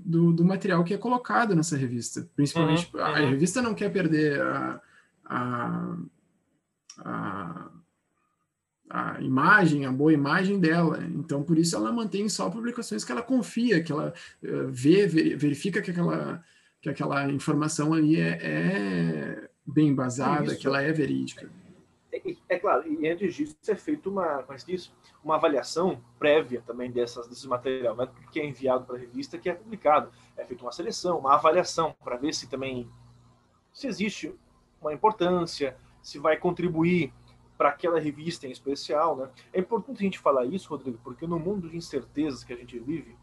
do, 0.04 0.30
do, 0.30 0.44
material 0.44 0.84
que 0.84 0.92
é 0.92 0.98
colocado 0.98 1.56
nessa 1.56 1.74
revista. 1.74 2.28
Principalmente, 2.36 2.90
uhum, 2.92 3.00
a, 3.00 3.20
uhum. 3.20 3.30
revista 3.30 3.62
não 3.62 3.74
quer 3.74 3.90
perder 3.90 4.42
a, 4.42 4.80
a, 5.24 5.96
a, 6.98 7.70
a, 8.90 9.20
imagem, 9.22 9.86
a 9.86 9.92
boa 9.92 10.12
imagem 10.12 10.60
dela. 10.60 11.02
Então, 11.14 11.42
por 11.42 11.56
isso 11.56 11.74
ela 11.76 11.90
mantém 11.90 12.28
só 12.28 12.50
publicações 12.50 13.04
que 13.04 13.12
ela 13.12 13.22
confia, 13.22 13.82
que 13.82 13.90
ela 13.90 14.12
uh, 14.42 14.68
vê, 14.68 15.06
verifica 15.06 15.80
que 15.80 15.92
aquela, 15.92 16.44
que 16.80 16.88
aquela 16.88 17.28
informação 17.30 17.92
ali 17.92 18.20
é, 18.20 18.38
é 18.42 19.50
bem 19.66 19.88
embasada, 19.88 20.54
que 20.54 20.66
ela 20.66 20.80
é 20.80 20.92
verídica. 20.92 21.50
É, 22.12 22.22
é, 22.48 22.58
claro, 22.58 22.90
e 22.90 23.08
antes 23.08 23.34
disso 23.34 23.56
é 23.68 23.74
feito 23.74 24.08
uma, 24.08 24.42
como 24.42 24.58
é 24.58 24.62
disso, 24.62 24.94
uma 25.22 25.34
avaliação 25.34 26.00
prévia 26.18 26.62
também 26.66 26.90
dessas, 26.90 27.26
desse 27.28 27.46
material, 27.46 27.96
né, 27.96 28.08
que 28.30 28.40
é 28.40 28.46
enviado 28.46 28.84
para 28.84 28.96
a 28.96 28.98
revista, 28.98 29.38
que 29.38 29.50
é 29.50 29.54
publicado. 29.54 30.10
É 30.36 30.44
feita 30.44 30.64
uma 30.64 30.72
seleção, 30.72 31.18
uma 31.18 31.34
avaliação, 31.34 31.94
para 32.02 32.16
ver 32.16 32.34
se 32.34 32.48
também 32.48 32.88
se 33.72 33.86
existe 33.86 34.34
uma 34.80 34.92
importância, 34.92 35.76
se 36.02 36.18
vai 36.18 36.36
contribuir 36.36 37.12
para 37.58 37.70
aquela 37.70 37.98
revista 37.98 38.46
em 38.46 38.50
especial. 38.50 39.16
Né? 39.16 39.28
É 39.52 39.60
importante 39.60 39.98
a 39.98 40.04
gente 40.04 40.18
falar 40.18 40.46
isso, 40.46 40.68
Rodrigo, 40.70 40.98
porque 41.02 41.26
no 41.26 41.38
mundo 41.38 41.68
de 41.68 41.76
incertezas 41.76 42.44
que 42.44 42.52
a 42.52 42.56
gente 42.56 42.78
vive, 42.78 43.16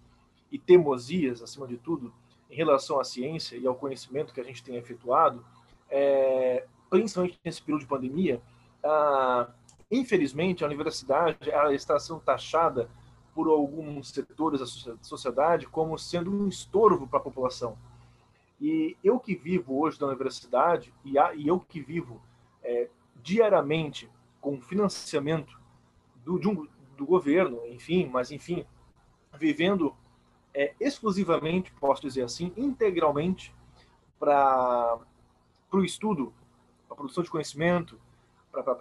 e 0.51 0.59
teimosias, 0.59 1.41
acima 1.41 1.65
de 1.65 1.77
tudo, 1.77 2.13
em 2.53 2.55
relação 2.55 2.99
à 2.99 3.03
ciência 3.03 3.57
e 3.57 3.65
ao 3.65 3.73
conhecimento 3.73 4.31
que 4.31 4.39
a 4.39 4.43
gente 4.43 4.63
tem 4.63 4.75
efetuado, 4.75 5.43
é, 5.89 6.65
principalmente 6.87 7.39
nesse 7.43 7.61
período 7.61 7.81
de 7.81 7.87
pandemia, 7.87 8.39
ah, 8.83 9.49
infelizmente, 9.89 10.63
a 10.63 10.67
universidade 10.67 11.49
ela 11.49 11.73
está 11.73 11.97
sendo 11.99 12.19
taxada 12.19 12.87
por 13.33 13.47
alguns 13.47 14.09
setores 14.09 14.59
da 14.59 14.95
sociedade 15.01 15.65
como 15.65 15.97
sendo 15.97 16.31
um 16.31 16.47
estorvo 16.47 17.07
para 17.07 17.17
a 17.17 17.23
população. 17.23 17.75
E 18.61 18.95
eu 19.03 19.19
que 19.19 19.33
vivo 19.33 19.79
hoje 19.79 19.99
da 19.99 20.05
universidade, 20.05 20.93
e, 21.03 21.17
a, 21.17 21.33
e 21.33 21.47
eu 21.47 21.59
que 21.59 21.81
vivo 21.81 22.21
é, 22.63 22.87
diariamente 23.23 24.07
com 24.39 24.61
financiamento 24.61 25.59
do, 26.23 26.35
um, 26.35 26.67
do 26.95 27.05
governo, 27.05 27.65
enfim, 27.65 28.07
mas 28.07 28.31
enfim, 28.31 28.63
vivendo 29.39 29.95
é, 30.53 30.73
exclusivamente, 30.79 31.71
posso 31.73 32.01
dizer 32.01 32.23
assim, 32.23 32.53
integralmente 32.55 33.53
para 34.19 34.99
o 35.71 35.83
estudo, 35.83 36.33
para 36.87 36.93
a 36.93 36.97
produção 36.97 37.23
de 37.23 37.29
conhecimento, 37.29 37.99
para 38.51 38.71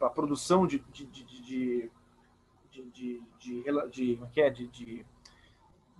a 0.00 0.10
produção 0.10 0.66
de, 0.66 0.78
de, 0.78 1.04
de, 1.06 1.90
de, 2.70 4.18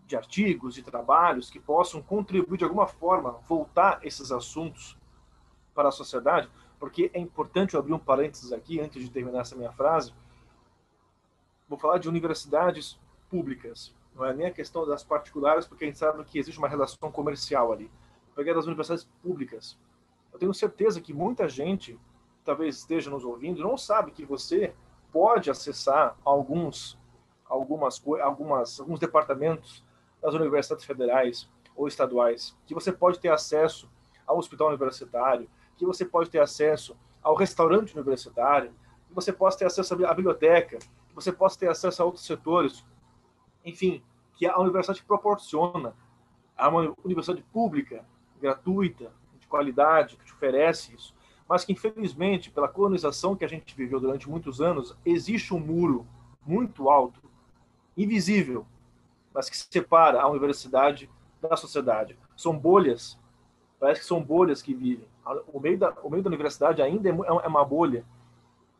de, 0.07 0.17
artigos, 0.17 0.75
de 0.75 0.83
trabalhos 0.83 1.51
que 1.51 1.61
possam 1.61 2.03
contribuir 2.03 2.59
de 2.59 2.65
alguma 2.65 2.87
forma, 2.87 3.33
voltar 3.49 4.01
esses 4.03 4.33
assuntos 4.33 4.97
para 5.75 5.89
a 5.89 5.93
sociedade, 5.93 6.51
porque 6.79 7.11
é 7.15 7.21
importante 7.21 7.75
eu 7.75 7.81
abrir 7.81 7.93
um 7.93 7.99
parênteses 7.99 8.53
aqui 8.53 8.81
antes 8.81 9.03
de 9.03 9.11
terminar 9.11 9.41
essa 9.41 9.57
minha 9.57 9.73
frase. 9.73 10.13
Vou 11.69 11.79
falar 11.79 11.99
de 11.99 12.09
universidades 12.09 12.99
públicas 13.31 13.95
não 14.15 14.25
é 14.25 14.33
nem 14.33 14.47
a 14.47 14.51
questão 14.51 14.87
das 14.87 15.03
particulares, 15.03 15.67
porque 15.67 15.85
a 15.85 15.87
gente 15.87 15.99
sabe 15.99 16.23
que 16.25 16.39
existe 16.39 16.59
uma 16.59 16.69
relação 16.69 17.11
comercial 17.11 17.73
ali. 17.73 17.91
Pegar 18.35 18.55
das 18.55 18.67
universidades 18.67 19.09
públicas. 19.23 19.79
Eu 20.33 20.39
tenho 20.39 20.55
certeza 20.55 21.01
que 21.01 21.13
muita 21.13 21.49
gente 21.49 21.99
talvez 22.45 22.79
esteja 22.79 23.11
nos 23.11 23.25
ouvindo 23.25 23.63
não 23.63 23.77
sabe 23.77 24.11
que 24.11 24.25
você 24.25 24.75
pode 25.13 25.51
acessar 25.51 26.17
alguns 26.25 26.99
algumas 27.45 28.03
algumas 28.23 28.81
alguns 28.81 28.99
departamentos 28.99 29.85
das 30.21 30.35
universidades 30.35 30.85
federais 30.85 31.49
ou 31.77 31.87
estaduais, 31.87 32.57
que 32.67 32.75
você 32.75 32.93
pode 32.93 33.19
ter 33.19 33.29
acesso 33.29 33.89
ao 34.27 34.39
hospital 34.39 34.69
universitário, 34.69 35.49
que 35.77 35.87
você 35.87 36.05
pode 36.05 36.31
ter 36.31 36.41
acesso 36.41 36.97
ao 37.23 37.35
restaurante 37.35 37.95
universitário, 37.95 38.73
que 39.09 39.15
você 39.15 39.33
possa 39.33 39.59
ter 39.59 39.65
acesso 39.67 39.95
à 40.07 40.15
biblioteca, 40.15 40.79
que 40.79 41.15
você 41.15 41.33
possa 41.33 41.59
ter 41.59 41.69
acesso 41.69 42.03
a 42.03 42.07
outros 42.07 42.25
setores, 42.25 42.85
enfim, 43.65 44.03
que 44.35 44.47
a 44.47 44.59
universidade 44.59 45.03
proporciona, 45.03 45.95
a 46.57 46.69
uma 46.69 46.95
universidade 47.05 47.43
pública, 47.53 48.05
gratuita, 48.41 49.13
de 49.39 49.47
qualidade, 49.47 50.17
que 50.17 50.25
te 50.25 50.33
oferece 50.33 50.95
isso 50.95 51.15
mas 51.49 51.67
que 51.67 51.73
infelizmente, 51.73 52.51
pela 52.51 52.67
colonização 52.67 53.37
que 53.37 53.45
a 53.45 53.49
gente 53.49 53.77
viveu 53.77 54.01
durante 54.01 54.27
muitos 54.27 54.63
anos, 54.63 54.97
existe 55.05 55.53
um 55.53 55.59
muro 55.59 56.07
muito 56.47 56.89
alto, 56.89 57.21
invisível, 57.95 58.65
mas 59.35 59.51
que 59.51 59.57
separa 59.59 60.23
a 60.23 60.29
universidade 60.29 61.11
da 61.43 61.55
sociedade. 61.55 62.17
São 62.35 62.59
bolhas 62.59 63.21
Parece 63.79 64.01
que 64.01 64.07
são 64.07 64.23
bolhas 64.23 64.63
que 64.63 64.73
vivem. 64.73 65.09
O 65.53 65.59
meio 65.59 65.77
da, 65.77 65.91
o 66.05 66.09
meio 66.09 66.23
da 66.23 66.29
universidade 66.29 66.81
ainda 66.81 67.09
é, 67.09 67.13
é 67.13 67.49
uma 67.49 67.65
bolha 67.65 68.05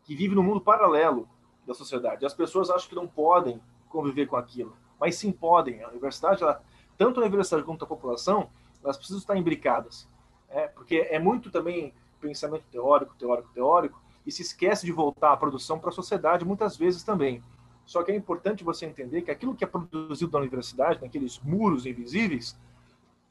que 0.05 0.15
vive 0.15 0.33
no 0.33 0.45
mundo 0.45 0.61
paralelo 0.61 1.29
da 1.67 1.75
sociedade. 1.75 2.25
As 2.25 2.33
pessoas 2.33 2.71
acham 2.71 2.89
que 2.89 2.95
não 2.95 3.09
podem 3.09 3.61
conviver 3.93 4.27
com 4.27 4.37
aquilo, 4.37 4.77
mas 4.99 5.17
sim 5.17 5.31
podem. 5.31 5.83
A 5.83 5.89
universidade, 5.89 6.43
ela, 6.43 6.63
tanto 6.97 7.21
a 7.21 7.25
universidade 7.25 7.63
quanto 7.63 7.85
a 7.85 7.89
população, 7.89 8.51
elas 8.83 8.97
precisam 8.97 9.21
estar 9.21 9.37
imbricadas. 9.37 10.09
É, 10.49 10.67
porque 10.69 11.07
é 11.11 11.19
muito 11.19 11.51
também 11.51 11.95
pensamento 12.21 12.65
teórico, 12.71 13.15
teórico, 13.17 13.49
teórico, 13.55 14.01
e 14.27 14.31
se 14.31 14.43
esquece 14.43 14.87
de 14.87 14.93
voltar 14.93 15.33
a 15.33 15.37
produção 15.37 15.79
para 15.79 15.91
a 15.91 15.93
sociedade 15.93 16.45
muitas 16.45 16.77
vezes 16.77 17.03
também. 17.03 17.43
Só 17.85 18.03
que 18.03 18.13
é 18.13 18.17
importante 18.17 18.63
você 18.63 18.87
entender 18.87 19.23
que 19.23 19.31
aquilo 19.31 19.55
que 19.55 19.65
é 19.65 19.67
produzido 19.67 20.33
na 20.33 20.39
universidade, 20.39 21.01
naqueles 21.01 21.41
muros 21.41 21.85
invisíveis, 21.85 22.57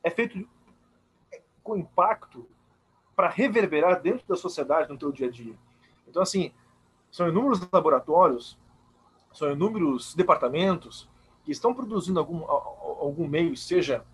é 0.04 0.10
feito 0.10 0.48
com 1.64 1.78
impacto 1.78 2.46
para 3.16 3.30
reverberar 3.30 4.02
dentro 4.02 4.28
da 4.28 4.36
sociedade 4.36 4.90
no 4.90 4.98
teu 4.98 5.12
dia 5.12 5.28
a 5.28 5.32
dia. 5.32 5.56
Então, 6.08 6.22
assim, 6.22 6.52
são 7.12 7.28
inúmeros 7.28 7.62
laboratórios, 7.72 8.58
são 9.34 9.52
inúmeros 9.52 10.14
departamentos 10.16 11.10
que 11.44 11.52
estão 11.52 11.74
produzindo 11.74 12.20
algum, 12.20 12.44
algum 12.46 13.28
meio, 13.28 13.56
seja 13.56 14.06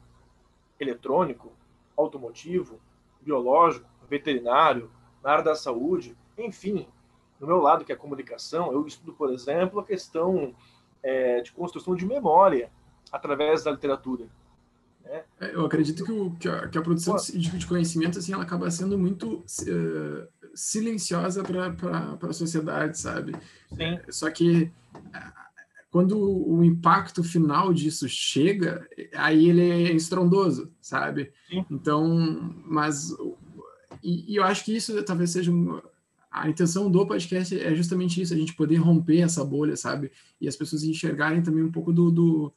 eletrônico, 0.79 1.51
automotivo, 1.95 2.79
biológico, 3.21 3.87
veterinário, 4.09 4.89
na 5.23 5.31
área 5.31 5.43
da 5.43 5.55
saúde, 5.55 6.15
enfim, 6.37 6.87
no 7.39 7.47
meu 7.47 7.59
lado, 7.59 7.83
que 7.83 7.91
é 7.91 7.95
a 7.95 7.97
comunicação, 7.97 8.71
eu 8.71 8.85
estudo, 8.85 9.13
por 9.13 9.31
exemplo, 9.31 9.79
a 9.79 9.83
questão 9.83 10.55
é, 11.03 11.41
de 11.41 11.51
construção 11.51 11.95
de 11.95 12.05
memória 12.05 12.71
através 13.11 13.63
da 13.63 13.71
literatura. 13.71 14.27
Né? 15.03 15.23
É, 15.39 15.55
eu 15.55 15.65
acredito 15.65 16.03
que, 16.03 16.11
o, 16.11 16.31
que, 16.31 16.47
a, 16.47 16.67
que 16.67 16.77
a 16.77 16.81
produção 16.81 17.15
de, 17.15 17.57
de, 17.57 17.67
conhecimento 17.67 18.19
assim, 18.19 18.33
ela 18.33 18.43
acaba 18.43 18.69
sendo 18.71 18.97
muito 18.97 19.37
uh, 19.37 20.27
silenciosa 20.57 21.43
para 21.43 22.17
a 22.21 22.33
sociedade, 22.33 22.99
sabe? 22.99 23.33
Sim. 23.69 23.83
É, 23.83 24.01
só 24.09 24.29
que 24.31 24.71
quando 25.91 26.19
o 26.19 26.63
impacto 26.63 27.23
final 27.23 27.73
disso 27.73 28.09
chega, 28.09 28.87
aí 29.15 29.49
ele 29.49 29.61
é 29.61 29.91
estrondoso, 29.93 30.71
sabe? 30.81 31.31
Sim. 31.49 31.65
Então, 31.71 32.53
mas 32.65 33.15
e, 34.03 34.33
e, 34.33 34.35
eu 34.35 34.43
acho 34.43 34.65
que 34.65 34.75
isso 34.75 35.01
talvez 35.03 35.31
seja 35.31 35.51
um, 35.51 35.79
a 36.31 36.49
intenção 36.49 36.89
do 36.89 37.05
podcast 37.05 37.57
é 37.57 37.73
justamente 37.75 38.21
isso, 38.21 38.33
a 38.33 38.37
gente 38.37 38.53
poder 38.53 38.77
romper 38.77 39.19
essa 39.19 39.43
bolha, 39.45 39.75
sabe? 39.75 40.11
E 40.41 40.47
as 40.47 40.55
pessoas 40.55 40.83
enxergarem 40.83 41.41
também 41.41 41.63
um 41.63 41.71
pouco 41.71 41.93
do, 41.93 42.11
do, 42.11 42.53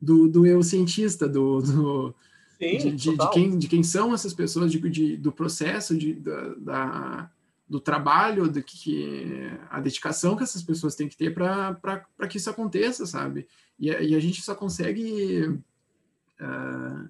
do, 0.00 0.28
do 0.28 0.46
eu 0.46 0.62
cientista, 0.62 1.28
do, 1.28 1.60
do 1.60 2.14
Sim, 2.58 2.76
de, 2.76 2.92
de, 2.92 3.16
de, 3.16 3.30
quem, 3.30 3.58
de 3.58 3.68
quem 3.68 3.82
são 3.82 4.12
essas 4.12 4.34
pessoas, 4.34 4.70
de, 4.70 4.78
de 4.90 5.16
do 5.16 5.32
processo, 5.32 5.96
de, 5.96 6.12
da, 6.14 6.54
da, 6.54 7.30
do 7.70 7.78
trabalho, 7.80 8.50
do 8.50 8.60
que 8.62 9.48
a 9.70 9.78
dedicação 9.80 10.36
que 10.36 10.42
essas 10.42 10.62
pessoas 10.62 10.96
têm 10.96 11.08
que 11.08 11.16
ter 11.16 11.32
para 11.32 12.28
que 12.28 12.36
isso 12.36 12.50
aconteça, 12.50 13.06
sabe? 13.06 13.46
E, 13.78 13.88
e, 13.88 14.14
a 14.14 14.20
gente 14.20 14.42
só 14.42 14.56
consegue 14.56 15.60
uh, 16.40 17.08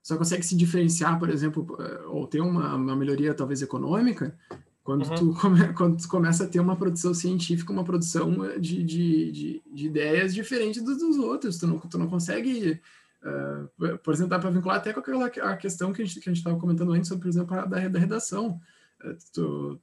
só 0.00 0.16
consegue 0.16 0.46
se 0.46 0.56
diferenciar, 0.56 1.18
por 1.18 1.28
exemplo, 1.28 1.66
ou 2.06 2.26
ter 2.28 2.40
uma, 2.40 2.76
uma 2.76 2.94
melhoria 2.94 3.34
talvez 3.34 3.60
econômica 3.62 4.38
quando, 4.86 5.04
uhum. 5.04 5.14
tu 5.16 5.34
come, 5.34 5.72
quando 5.74 6.00
tu 6.00 6.08
começa 6.08 6.44
a 6.44 6.46
ter 6.46 6.60
uma 6.60 6.76
produção 6.76 7.12
científica, 7.12 7.72
uma 7.72 7.82
produção 7.82 8.44
eh, 8.44 8.56
de, 8.60 8.84
de, 8.84 9.32
de, 9.32 9.62
de 9.66 9.86
ideias 9.86 10.32
diferentes 10.32 10.80
dos, 10.80 10.98
dos, 10.98 11.18
outros. 11.18 11.58
Tu 11.58 11.66
não, 11.66 11.80
tu 11.80 11.98
não 11.98 12.06
consegue, 12.06 12.80
uh, 13.24 13.98
por 13.98 14.14
exemplo, 14.14 14.30
dá 14.30 14.38
para 14.38 14.50
vincular 14.50 14.76
até 14.76 14.92
com 14.92 15.00
aquela 15.00 15.26
a 15.26 15.56
questão 15.56 15.92
que 15.92 16.02
a 16.02 16.04
gente 16.04 16.30
estava 16.30 16.56
comentando 16.56 16.92
antes 16.92 17.08
sobre, 17.08 17.22
por 17.22 17.28
exemplo, 17.28 17.58
a, 17.58 17.66
da, 17.66 17.88
da 17.88 17.98
redação. 17.98 18.60
Uh, 19.04 19.16
tu, 19.32 19.80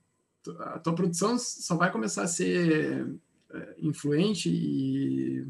a 0.60 0.80
tua 0.80 0.94
produção 0.94 1.38
só 1.38 1.76
vai 1.76 1.92
começar 1.92 2.24
a 2.24 2.28
ser 2.28 3.06
uh, 3.06 3.18
influente 3.78 4.50
e, 4.50 5.46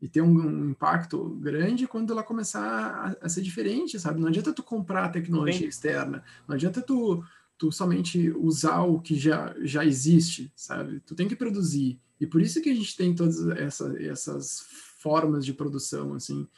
e 0.00 0.08
ter 0.08 0.20
um, 0.20 0.38
um, 0.38 0.70
impacto 0.70 1.36
grande 1.40 1.86
quando 1.86 2.12
ela 2.12 2.22
começar 2.22 2.62
a, 2.62 3.26
a, 3.26 3.28
ser 3.28 3.42
diferente, 3.42 3.98
sabe? 3.98 4.20
Não 4.20 4.28
adianta 4.28 4.52
tu 4.52 4.62
comprar 4.62 5.08
tecnologia 5.10 5.68
externa, 5.68 6.22
não 6.46 6.54
adianta 6.54 6.80
tu 6.80 7.22
tu 7.60 7.70
somente 7.70 8.30
usar 8.30 8.80
o 8.84 8.98
que 8.98 9.14
já, 9.14 9.54
já 9.60 9.84
existe, 9.84 10.50
sabe? 10.56 10.98
Tu 11.00 11.14
tem 11.14 11.28
que 11.28 11.36
produzir. 11.36 12.00
E 12.18 12.26
por 12.26 12.40
isso 12.40 12.62
que 12.62 12.70
a 12.70 12.74
gente 12.74 12.96
tem 12.96 13.14
todas 13.14 13.46
essa, 13.48 13.94
essas 14.02 14.64
formas 14.98 15.44
de 15.44 15.52
produção, 15.52 16.14
assim. 16.14 16.48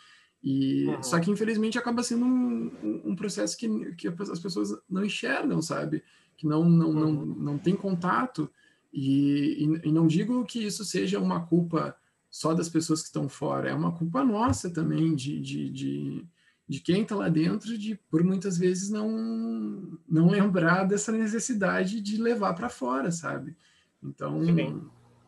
E, 0.40 0.86
uhum. 0.86 1.02
Só 1.02 1.18
que, 1.18 1.28
infelizmente, 1.28 1.76
acaba 1.76 2.04
sendo 2.04 2.24
um, 2.24 3.02
um 3.04 3.16
processo 3.16 3.56
que, 3.56 3.94
que 3.96 4.06
as 4.06 4.38
pessoas 4.38 4.76
não 4.88 5.04
enxergam, 5.04 5.60
sabe? 5.60 6.04
Que 6.42 6.48
não, 6.48 6.64
não, 6.64 6.88
uhum. 6.88 6.94
não, 6.94 7.26
não 7.26 7.58
tem 7.58 7.76
contato. 7.76 8.50
E, 8.92 9.64
e, 9.64 9.88
e 9.88 9.92
não 9.92 10.08
digo 10.08 10.44
que 10.44 10.58
isso 10.58 10.84
seja 10.84 11.20
uma 11.20 11.46
culpa 11.46 11.96
só 12.28 12.52
das 12.52 12.68
pessoas 12.68 13.00
que 13.00 13.06
estão 13.06 13.28
fora, 13.28 13.70
é 13.70 13.74
uma 13.74 13.92
culpa 13.92 14.24
nossa 14.24 14.68
também 14.70 15.14
de, 15.14 15.38
de, 15.38 15.70
de 15.70 16.26
de 16.68 16.80
quem 16.80 17.02
está 17.02 17.14
lá 17.14 17.28
dentro, 17.28 17.76
de 17.76 17.96
por 18.10 18.24
muitas 18.24 18.56
vezes 18.56 18.88
não 18.88 19.98
não 20.08 20.30
lembrar 20.30 20.84
dessa 20.84 21.12
necessidade 21.12 22.00
de 22.00 22.16
levar 22.16 22.54
para 22.54 22.70
fora, 22.70 23.10
sabe? 23.10 23.54
Então 24.02 24.40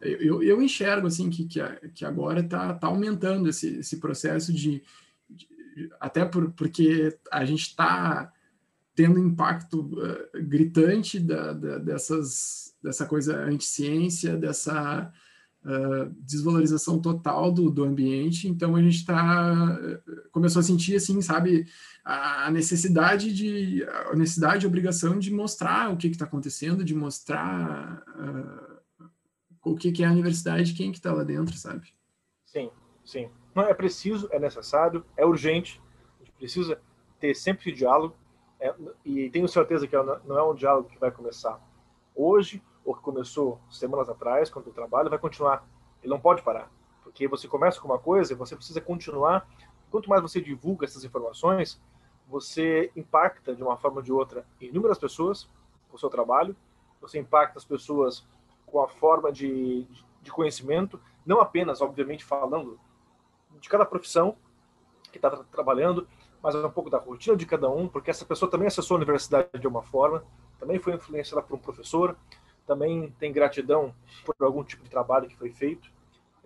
eu, 0.00 0.42
eu 0.42 0.62
enxergo 0.62 1.06
assim 1.06 1.28
que, 1.28 1.44
que, 1.44 1.60
que 1.94 2.04
agora 2.04 2.40
está 2.40 2.72
tá 2.74 2.86
aumentando 2.86 3.48
esse, 3.48 3.76
esse 3.76 3.98
processo 3.98 4.52
de, 4.52 4.82
de 5.28 5.46
até 6.00 6.24
por, 6.24 6.50
porque 6.52 7.16
a 7.30 7.44
gente 7.44 7.62
está 7.62 8.32
tendo 8.94 9.18
impacto 9.18 9.80
uh, 9.80 10.44
gritante 10.44 11.18
da, 11.18 11.52
da, 11.52 11.78
dessas 11.78 12.74
dessa 12.82 13.06
coisa 13.06 13.36
anti-ciência, 13.38 14.36
dessa 14.36 15.10
uh, 15.64 16.14
desvalorização 16.20 17.00
total 17.00 17.50
do, 17.50 17.70
do 17.70 17.82
ambiente. 17.82 18.46
Então 18.46 18.76
a 18.76 18.82
gente 18.82 18.96
está 18.96 19.78
começou 20.30 20.60
a 20.60 20.62
sentir 20.62 20.96
assim, 20.96 21.20
sabe, 21.22 21.66
a 22.04 22.50
necessidade 22.50 23.32
de 23.32 23.82
a 23.84 24.14
necessidade, 24.14 24.66
obrigação 24.66 25.18
de 25.18 25.32
mostrar 25.32 25.92
o 25.92 25.96
que 25.96 26.08
está 26.08 26.26
acontecendo, 26.26 26.84
de 26.84 26.94
mostrar 26.94 28.04
uh, 28.18 28.74
o 29.64 29.74
que, 29.74 29.90
que 29.90 30.04
é 30.04 30.06
a 30.06 30.12
universidade, 30.12 30.74
quem 30.74 30.92
que 30.92 30.98
está 30.98 31.12
lá 31.12 31.24
dentro, 31.24 31.56
sabe? 31.56 31.94
Sim, 32.44 32.70
sim. 33.04 33.30
Não 33.54 33.62
é 33.62 33.72
preciso, 33.72 34.28
é 34.30 34.38
necessário, 34.38 35.04
é 35.16 35.24
urgente. 35.24 35.80
A 36.20 36.24
gente 36.24 36.36
precisa 36.36 36.80
ter 37.18 37.34
sempre 37.34 37.72
diálogo. 37.72 38.14
É, 38.64 38.74
e 39.04 39.28
tenho 39.28 39.46
certeza 39.46 39.86
que 39.86 39.94
não 40.24 40.38
é 40.38 40.42
um 40.42 40.54
diálogo 40.54 40.88
que 40.88 40.98
vai 40.98 41.10
começar 41.10 41.60
hoje 42.16 42.62
ou 42.82 42.94
que 42.94 43.02
começou 43.02 43.60
semanas 43.70 44.08
atrás, 44.08 44.48
quando 44.48 44.68
eu 44.68 44.72
trabalho, 44.72 45.10
vai 45.10 45.18
continuar. 45.18 45.68
Ele 46.02 46.10
não 46.10 46.18
pode 46.18 46.40
parar. 46.40 46.70
Porque 47.02 47.28
você 47.28 47.46
começa 47.46 47.78
com 47.78 47.86
uma 47.86 47.98
coisa 47.98 48.32
e 48.32 48.36
você 48.36 48.56
precisa 48.56 48.80
continuar. 48.80 49.46
Quanto 49.90 50.08
mais 50.08 50.22
você 50.22 50.40
divulga 50.40 50.86
essas 50.86 51.04
informações, 51.04 51.78
você 52.26 52.90
impacta 52.96 53.54
de 53.54 53.62
uma 53.62 53.76
forma 53.76 53.98
ou 53.98 54.02
de 54.02 54.10
outra 54.10 54.46
inúmeras 54.58 54.98
pessoas 54.98 55.46
com 55.90 55.96
o 55.96 56.00
seu 56.00 56.08
trabalho, 56.08 56.56
você 57.02 57.18
impacta 57.18 57.58
as 57.58 57.66
pessoas 57.66 58.26
com 58.64 58.80
a 58.80 58.88
forma 58.88 59.30
de, 59.30 59.86
de 60.22 60.30
conhecimento, 60.30 60.98
não 61.26 61.38
apenas, 61.38 61.82
obviamente, 61.82 62.24
falando 62.24 62.80
de 63.60 63.68
cada 63.68 63.84
profissão 63.84 64.38
que 65.12 65.18
está 65.18 65.30
trabalhando, 65.52 66.08
mas 66.44 66.54
um 66.54 66.68
pouco 66.68 66.90
da 66.90 66.98
rotina 66.98 67.34
de 67.34 67.46
cada 67.46 67.70
um, 67.70 67.88
porque 67.88 68.10
essa 68.10 68.22
pessoa 68.22 68.50
também 68.50 68.68
acessou 68.68 68.96
a 68.96 68.98
universidade 68.98 69.48
de 69.58 69.66
uma 69.66 69.82
forma, 69.82 70.22
também 70.60 70.78
foi 70.78 70.92
influenciada 70.92 71.40
por 71.40 71.54
um 71.54 71.58
professor, 71.58 72.14
também 72.66 73.10
tem 73.18 73.32
gratidão 73.32 73.94
por 74.26 74.34
algum 74.40 74.62
tipo 74.62 74.84
de 74.84 74.90
trabalho 74.90 75.26
que 75.26 75.38
foi 75.38 75.50
feito. 75.50 75.90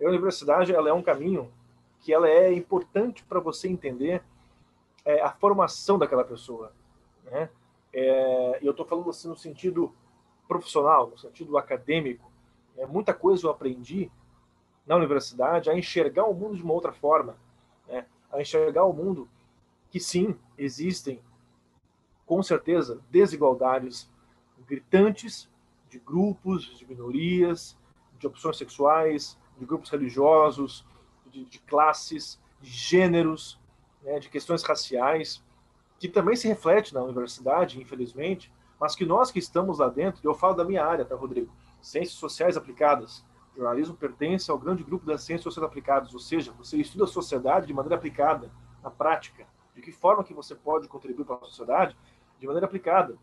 a 0.01 0.07
universidade 0.07 0.73
ela 0.73 0.87
é 0.87 0.93
um 0.93 1.01
caminho 1.01 1.51
que 1.99 2.13
ela 2.13 2.29
é 2.29 2.53
importante 2.53 3.25
para 3.25 3.41
você 3.41 3.67
entender 3.67 4.23
é, 5.03 5.21
a 5.21 5.31
formação 5.31 5.99
daquela 5.99 6.23
pessoa, 6.23 6.71
né? 7.25 7.49
É, 7.91 8.59
e 8.61 8.65
eu 8.65 8.71
estou 8.71 8.85
falando 8.85 9.09
assim 9.09 9.27
no 9.27 9.35
sentido 9.35 9.93
profissional, 10.47 11.09
no 11.09 11.17
sentido 11.17 11.57
acadêmico. 11.57 12.31
É, 12.77 12.85
muita 12.85 13.13
coisa 13.13 13.45
eu 13.45 13.51
aprendi 13.51 14.09
na 14.87 14.95
universidade 14.95 15.69
a 15.69 15.77
enxergar 15.77 16.23
o 16.23 16.33
mundo 16.33 16.55
de 16.55 16.63
uma 16.63 16.73
outra 16.73 16.93
forma, 16.93 17.35
né? 17.85 18.05
a 18.31 18.39
enxergar 18.39 18.85
o 18.85 18.93
mundo 18.93 19.27
que 19.89 19.99
sim 19.99 20.35
existem, 20.57 21.21
com 22.25 22.41
certeza, 22.43 23.01
desigualdades 23.09 24.09
gritantes 24.67 25.49
de 25.89 25.97
grupos, 25.99 26.77
de 26.77 26.85
minorias, 26.85 27.75
de 28.19 28.27
opções 28.27 28.57
sexuais, 28.57 29.39
de 29.57 29.65
grupos 29.65 29.89
religiosos, 29.89 30.85
de, 31.25 31.45
de 31.45 31.59
classes, 31.59 32.39
de 32.61 32.69
gêneros, 32.69 33.59
né, 34.03 34.19
de 34.19 34.29
questões 34.29 34.61
raciais, 34.63 35.43
que 35.97 36.07
também 36.07 36.35
se 36.35 36.47
reflete 36.47 36.93
na 36.93 37.01
universidade, 37.01 37.81
infelizmente, 37.81 38.51
mas 38.79 38.95
que 38.95 39.05
nós 39.05 39.31
que 39.31 39.39
estamos 39.39 39.79
lá 39.79 39.89
dentro, 39.89 40.21
eu 40.23 40.33
falo 40.33 40.53
da 40.53 40.63
minha 40.63 40.85
área, 40.85 41.03
tá, 41.03 41.15
Rodrigo? 41.15 41.51
Ciências 41.81 42.17
sociais 42.17 42.55
aplicadas. 42.55 43.25
O 43.53 43.57
jornalismo 43.57 43.95
pertence 43.95 44.49
ao 44.49 44.57
grande 44.57 44.83
grupo 44.83 45.05
das 45.05 45.23
ciências 45.23 45.43
sociais 45.43 45.67
aplicadas, 45.67 46.13
ou 46.13 46.19
seja, 46.19 46.53
você 46.53 46.77
estuda 46.77 47.03
a 47.03 47.07
sociedade 47.07 47.67
de 47.67 47.73
maneira 47.73 47.95
aplicada, 47.95 48.49
na 48.81 48.89
prática. 48.89 49.45
De 49.79 49.85
que 49.85 49.93
forma 49.93 50.25
que 50.25 50.33
você 50.33 50.53
pode 50.53 50.89
contribuir 50.89 51.23
para 51.23 51.37
a 51.37 51.45
sociedade? 51.45 51.95
de 52.37 52.47
maneira 52.47 52.65
aplicada. 52.65 53.17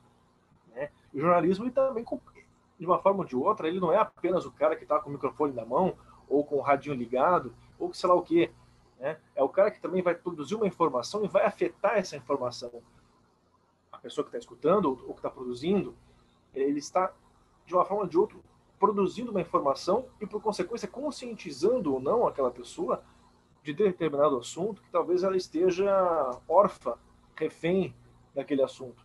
Né? 0.74 0.90
O 1.12 1.18
jornalismo 1.18 1.64
ele 1.64 1.72
também, 1.72 2.04
de 2.78 2.86
uma 2.86 2.98
forma 2.98 3.20
ou 3.20 3.24
de 3.24 3.34
outra, 3.34 3.66
ele 3.66 3.80
não 3.80 3.92
é 3.92 3.98
apenas 3.98 4.44
o 4.44 4.52
cara 4.52 4.76
que 4.76 4.84
está 4.84 4.98
com 4.98 5.08
o 5.08 5.12
microfone 5.12 5.52
na 5.52 5.64
mão 5.64 5.96
ou 6.28 6.44
com 6.44 6.56
o 6.56 6.60
radinho 6.60 6.94
ligado 6.94 7.54
ou 7.78 7.92
sei 7.92 8.08
lá 8.08 8.14
o 8.14 8.22
quê. 8.22 8.52
Né? 8.98 9.18
É 9.34 9.42
o 9.42 9.48
cara 9.48 9.70
que 9.70 9.80
também 9.80 10.02
vai 10.02 10.14
produzir 10.14 10.54
uma 10.54 10.66
informação 10.66 11.24
e 11.24 11.28
vai 11.28 11.44
afetar 11.44 11.96
essa 11.96 12.16
informação. 12.16 12.70
A 13.90 13.98
pessoa 13.98 14.24
que 14.24 14.28
está 14.28 14.38
escutando 14.38 15.02
ou 15.06 15.14
que 15.14 15.20
está 15.20 15.30
produzindo, 15.30 15.94
ele 16.54 16.78
está, 16.78 17.12
de 17.64 17.74
uma 17.74 17.84
forma 17.84 18.04
ou 18.04 18.08
de 18.08 18.18
outra, 18.18 18.38
produzindo 18.78 19.30
uma 19.30 19.40
informação 19.40 20.06
e, 20.20 20.26
por 20.26 20.42
consequência, 20.42 20.86
conscientizando 20.86 21.94
ou 21.94 22.00
não 22.00 22.26
aquela 22.26 22.50
pessoa 22.50 23.02
de 23.66 23.84
determinado 23.84 24.38
assunto 24.38 24.80
que 24.80 24.90
talvez 24.90 25.24
ela 25.24 25.36
esteja 25.36 25.90
órfã, 26.46 26.94
refém 27.34 27.94
daquele 28.34 28.62
assunto. 28.62 29.04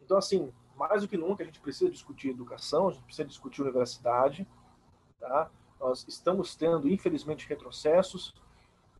Então, 0.00 0.16
assim, 0.16 0.52
mais 0.76 1.02
do 1.02 1.08
que 1.08 1.16
nunca 1.16 1.42
a 1.42 1.46
gente 1.46 1.58
precisa 1.58 1.90
discutir 1.90 2.30
educação, 2.30 2.88
a 2.88 2.92
gente 2.92 3.02
precisa 3.02 3.26
discutir 3.26 3.62
universidade, 3.62 4.46
tá? 5.18 5.50
Nós 5.80 6.06
estamos 6.06 6.54
tendo, 6.54 6.88
infelizmente, 6.88 7.48
retrocessos. 7.48 8.34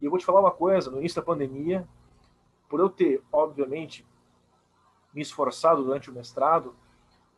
E 0.01 0.05
eu 0.05 0.11
vou 0.11 0.19
te 0.19 0.25
falar 0.25 0.41
uma 0.41 0.51
coisa: 0.51 0.91
no 0.91 0.99
início 0.99 1.21
da 1.21 1.27
pandemia, 1.27 1.89
por 2.69 2.81
eu 2.81 2.91
ter, 2.91 3.23
obviamente, 3.33 4.05
me 5.15 5.23
esforçado 5.23 5.85
durante 5.85 6.11
o 6.11 6.13
mestrado, 6.13 6.75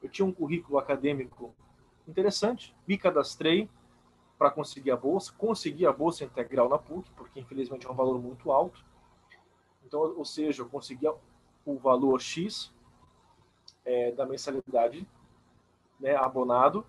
eu 0.02 0.08
tinha 0.08 0.26
um 0.26 0.32
currículo 0.32 0.78
acadêmico 0.78 1.54
interessante, 2.08 2.74
me 2.88 2.96
cadastrei 2.96 3.68
para 4.40 4.50
conseguir 4.50 4.90
a 4.90 4.96
bolsa, 4.96 5.30
consegui 5.36 5.84
a 5.84 5.92
bolsa 5.92 6.24
integral 6.24 6.66
na 6.66 6.78
PUC, 6.78 7.10
porque 7.10 7.38
infelizmente 7.38 7.86
é 7.86 7.90
um 7.90 7.94
valor 7.94 8.18
muito 8.18 8.50
alto. 8.50 8.82
Então, 9.84 10.00
ou 10.00 10.24
seja, 10.24 10.62
eu 10.62 10.66
consegui 10.66 11.06
o 11.66 11.76
valor 11.76 12.18
X 12.22 12.72
é, 13.84 14.12
da 14.12 14.24
mensalidade 14.24 15.06
né, 16.00 16.16
abonado 16.16 16.86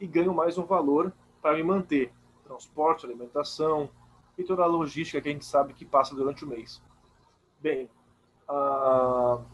e 0.00 0.06
ganho 0.06 0.32
mais 0.32 0.56
um 0.56 0.64
valor 0.64 1.12
para 1.42 1.54
me 1.54 1.62
manter. 1.62 2.14
Transporte, 2.44 3.04
alimentação 3.04 3.90
e 4.38 4.42
toda 4.42 4.62
a 4.62 4.66
logística 4.66 5.20
que 5.20 5.28
a 5.28 5.32
gente 5.32 5.44
sabe 5.44 5.74
que 5.74 5.84
passa 5.84 6.14
durante 6.14 6.46
o 6.46 6.48
mês. 6.48 6.82
Bem, 7.60 7.90
uh, 8.48 9.44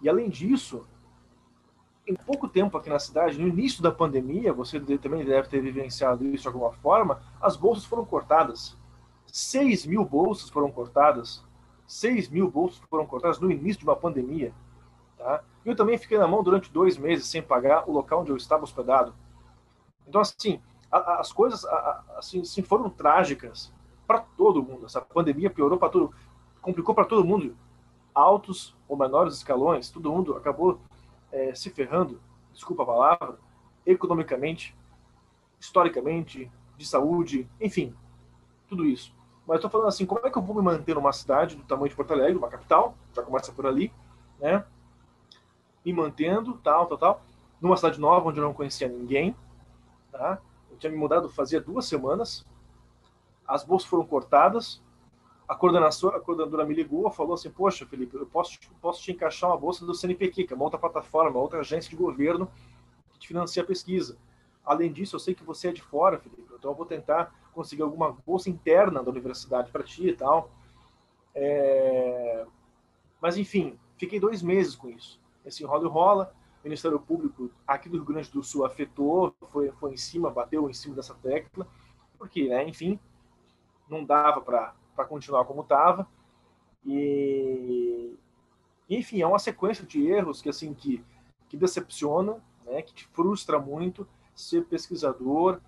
e 0.00 0.08
além 0.08 0.28
disso, 0.28 0.84
em 2.06 2.14
pouco 2.14 2.48
tempo 2.48 2.76
aqui 2.76 2.90
na 2.90 2.98
cidade, 2.98 3.38
no 3.38 3.46
início 3.46 3.82
da 3.82 3.92
pandemia, 3.92 4.52
você 4.52 4.80
também 4.98 5.24
deve 5.24 5.48
ter 5.48 5.60
vivenciado 5.60 6.24
isso 6.26 6.42
de 6.42 6.48
alguma 6.48 6.72
forma, 6.72 7.22
as 7.40 7.56
bolsas 7.56 7.84
foram 7.84 8.04
cortadas. 8.04 8.76
6 9.26 9.86
mil 9.86 10.04
bolsas 10.04 10.50
foram 10.50 10.70
cortadas. 10.70 11.44
6 11.86 12.28
mil 12.28 12.50
bolsas 12.50 12.80
foram 12.90 13.06
cortadas 13.06 13.38
no 13.38 13.50
início 13.50 13.80
de 13.80 13.86
uma 13.86 13.96
pandemia. 13.96 14.52
Tá? 15.16 15.42
Eu 15.64 15.76
também 15.76 15.96
fiquei 15.96 16.18
na 16.18 16.26
mão 16.26 16.42
durante 16.42 16.72
dois 16.72 16.98
meses 16.98 17.26
sem 17.26 17.40
pagar 17.40 17.88
o 17.88 17.92
local 17.92 18.22
onde 18.22 18.30
eu 18.30 18.36
estava 18.36 18.64
hospedado. 18.64 19.14
Então, 20.06 20.20
assim, 20.20 20.60
as 20.90 21.32
coisas 21.32 21.64
assim, 22.16 22.40
assim 22.40 22.62
foram 22.62 22.90
trágicas 22.90 23.72
para 24.06 24.20
todo 24.20 24.62
mundo. 24.62 24.86
Essa 24.86 25.00
pandemia 25.00 25.48
piorou 25.48 25.78
para 25.78 25.88
todo 25.88 26.12
complicou 26.60 26.94
para 26.94 27.04
todo 27.04 27.24
mundo. 27.24 27.56
Altos 28.14 28.76
ou 28.88 28.96
menores 28.96 29.34
escalões, 29.34 29.90
todo 29.90 30.12
mundo 30.12 30.36
acabou 30.36 30.78
é, 31.32 31.54
se 31.54 31.70
ferrando, 31.70 32.20
desculpa 32.52 32.82
a 32.82 32.86
palavra, 32.86 33.38
economicamente, 33.84 34.76
historicamente, 35.58 36.50
de 36.76 36.86
saúde, 36.86 37.48
enfim, 37.60 37.94
tudo 38.68 38.84
isso. 38.84 39.14
Mas 39.46 39.56
estou 39.56 39.70
falando 39.70 39.88
assim, 39.88 40.06
como 40.06 40.24
é 40.24 40.30
que 40.30 40.38
eu 40.38 40.42
vou 40.42 40.54
me 40.56 40.62
manter 40.62 40.94
numa 40.94 41.12
cidade 41.12 41.56
do 41.56 41.64
tamanho 41.64 41.88
de 41.88 41.96
Porto 41.96 42.12
Alegre, 42.12 42.36
uma 42.36 42.48
capital, 42.48 42.96
já 43.12 43.22
começa 43.22 43.52
por 43.52 43.66
ali, 43.66 43.92
né? 44.38 44.64
Me 45.84 45.92
mantendo, 45.92 46.54
tal, 46.58 46.86
tal, 46.86 46.98
tal, 46.98 47.22
numa 47.60 47.76
cidade 47.76 47.98
nova 47.98 48.28
onde 48.28 48.38
eu 48.38 48.44
não 48.44 48.54
conhecia 48.54 48.88
ninguém, 48.88 49.34
tá? 50.10 50.38
Eu 50.70 50.76
tinha 50.76 50.90
me 50.90 50.98
mudado 50.98 51.28
fazia 51.28 51.60
duas 51.60 51.86
semanas, 51.86 52.46
as 53.46 53.64
bolsas 53.64 53.88
foram 53.88 54.06
cortadas, 54.06 54.80
a 55.52 55.54
coordenação, 55.54 56.08
a 56.08 56.18
coordenadora 56.18 56.64
me 56.64 56.74
ligou, 56.74 57.10
falou 57.10 57.34
assim, 57.34 57.50
poxa, 57.50 57.84
Felipe, 57.84 58.16
eu 58.16 58.24
posso, 58.24 58.58
posso 58.80 59.02
te 59.02 59.12
encaixar 59.12 59.50
uma 59.50 59.58
bolsa 59.58 59.84
do 59.84 59.94
CNPq, 59.94 60.44
que 60.44 60.52
é 60.54 60.56
uma 60.56 60.64
outra 60.64 60.80
plataforma, 60.80 61.38
outra 61.38 61.60
agência 61.60 61.90
de 61.90 61.96
governo 61.96 62.50
que 63.12 63.18
te 63.18 63.28
financia 63.28 63.62
a 63.62 63.66
pesquisa. 63.66 64.16
Além 64.64 64.90
disso, 64.90 65.14
eu 65.14 65.20
sei 65.20 65.34
que 65.34 65.44
você 65.44 65.68
é 65.68 65.72
de 65.72 65.82
fora, 65.82 66.18
Felipe, 66.18 66.42
então 66.58 66.70
eu 66.70 66.74
vou 66.74 66.86
tentar 66.86 67.34
conseguir 67.52 67.82
alguma 67.82 68.12
bolsa 68.26 68.48
interna 68.48 69.02
da 69.02 69.10
universidade 69.10 69.70
para 69.70 69.82
ti 69.82 70.08
e 70.08 70.16
tal. 70.16 70.50
É... 71.34 72.46
Mas, 73.20 73.36
enfim, 73.36 73.78
fiquei 73.98 74.18
dois 74.18 74.42
meses 74.42 74.74
com 74.74 74.88
isso. 74.88 75.20
Esse 75.44 75.62
enrola 75.62 75.84
e 75.84 75.88
rola, 75.88 76.34
o 76.62 76.64
Ministério 76.64 76.98
Público 76.98 77.50
aqui 77.66 77.90
do 77.90 77.98
Rio 77.98 78.06
Grande 78.06 78.30
do 78.30 78.42
Sul 78.42 78.64
afetou, 78.64 79.34
foi, 79.50 79.70
foi 79.72 79.92
em 79.92 79.98
cima, 79.98 80.30
bateu 80.30 80.70
em 80.70 80.72
cima 80.72 80.94
dessa 80.94 81.14
tecla, 81.14 81.68
porque, 82.18 82.48
né, 82.48 82.66
enfim, 82.66 82.98
não 83.86 84.02
dava 84.02 84.40
para 84.40 84.74
para 84.94 85.04
continuar 85.04 85.44
como 85.44 85.62
estava. 85.62 86.06
E 86.84 88.16
enfim, 88.88 89.22
é 89.22 89.26
uma 89.26 89.38
sequência 89.38 89.86
de 89.86 90.06
erros 90.06 90.42
que 90.42 90.48
assim 90.48 90.74
que 90.74 91.04
que 91.48 91.56
decepciona, 91.56 92.42
né, 92.64 92.80
que 92.80 92.94
te 92.94 93.06
frustra 93.08 93.58
muito 93.58 94.08
ser 94.34 94.64
pesquisador, 94.64 95.60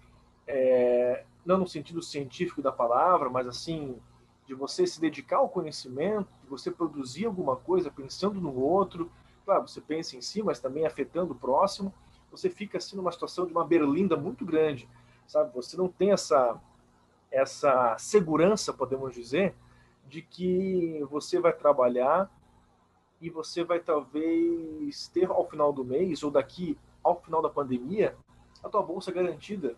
é, 0.47 1.27
não 1.45 1.59
no 1.59 1.67
sentido 1.67 2.01
científico 2.01 2.63
da 2.63 2.73
palavra, 2.73 3.29
mas 3.29 3.47
assim 3.47 4.01
de 4.47 4.55
você 4.55 4.87
se 4.87 5.01
dedicar 5.01 5.39
ao 5.39 5.49
conhecimento, 5.49 6.29
de 6.43 6.49
você 6.49 6.71
produzir 6.71 7.27
alguma 7.27 7.57
coisa 7.57 7.91
pensando 7.91 8.41
no 8.41 8.59
outro, 8.59 9.11
claro, 9.45 9.69
você 9.69 9.81
pensa 9.81 10.17
em 10.17 10.23
si, 10.23 10.43
mas 10.43 10.59
também 10.59 10.87
afetando 10.87 11.33
o 11.33 11.37
próximo, 11.37 11.93
você 12.31 12.51
fica 12.51 12.79
assim 12.79 12.97
numa 12.97 13.13
situação 13.13 13.47
de 13.47 13.53
uma 13.53 13.65
berlinda 13.65 14.17
muito 14.17 14.45
grande, 14.45 14.89
sabe? 15.27 15.55
Você 15.55 15.77
não 15.77 15.89
tem 15.89 16.13
essa 16.13 16.61
essa 17.35 17.97
segurança, 17.99 18.73
podemos 18.73 19.13
dizer, 19.13 19.55
de 20.07 20.23
que 20.23 21.05
você 21.11 21.41
vai 21.41 21.53
trabalhar 21.53 22.31
e 23.21 23.29
você 23.29 23.65
vai 23.65 23.81
talvez 23.81 25.09
ter 25.09 25.29
ao 25.29 25.49
final 25.49 25.73
do 25.73 25.85
mês 25.85 26.23
ou 26.23 26.31
daqui 26.31 26.79
ao 27.03 27.21
final 27.21 27.43
da 27.43 27.49
pandemia 27.49 28.17
a 28.63 28.69
tua 28.69 28.83
bolsa 28.83 29.11
garantida, 29.11 29.77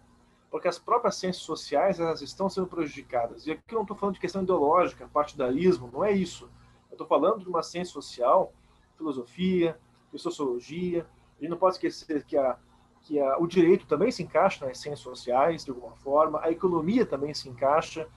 porque 0.51 0.69
as 0.69 0.79
próprias 0.79 1.17
ciências 1.17 1.45
sociais 1.45 1.99
elas 1.99 2.21
estão 2.21 2.49
sendo 2.49 2.67
prejudicadas. 2.67 3.47
E 3.47 3.53
aqui 3.53 3.63
eu 3.71 3.77
não 3.77 3.83
estou 3.83 3.97
falando 3.97 4.15
de 4.15 4.21
questão 4.21 4.43
ideológica, 4.43 5.09
partidarismo, 5.09 5.91
não 5.93 6.05
é 6.05 6.13
isso. 6.13 6.51
Eu 6.91 6.95
estou 6.95 7.07
falando 7.07 7.41
de 7.41 7.49
uma 7.49 7.63
ciência 7.63 7.93
social, 7.93 8.53
filosofia, 8.97 9.79
sociologia. 10.19 11.07
A 11.39 11.43
gente 11.43 11.51
não 11.51 11.59
pode 11.59 11.77
esquecer 11.77 12.25
que 12.25 12.37
a 12.37 12.59
que 13.07 13.21
a, 13.21 13.39
o 13.39 13.47
direito 13.47 13.87
também 13.87 14.11
se 14.11 14.25
encaixa 14.25 14.67
nas 14.67 14.79
ciências 14.79 15.01
sociais, 15.01 15.65
de 15.65 15.71
alguma 15.71 15.95
forma, 15.97 16.41
a 16.43 16.51
economia 16.51 17.07
também 17.07 17.33
se 17.33 17.49
encaixa, 17.49 18.09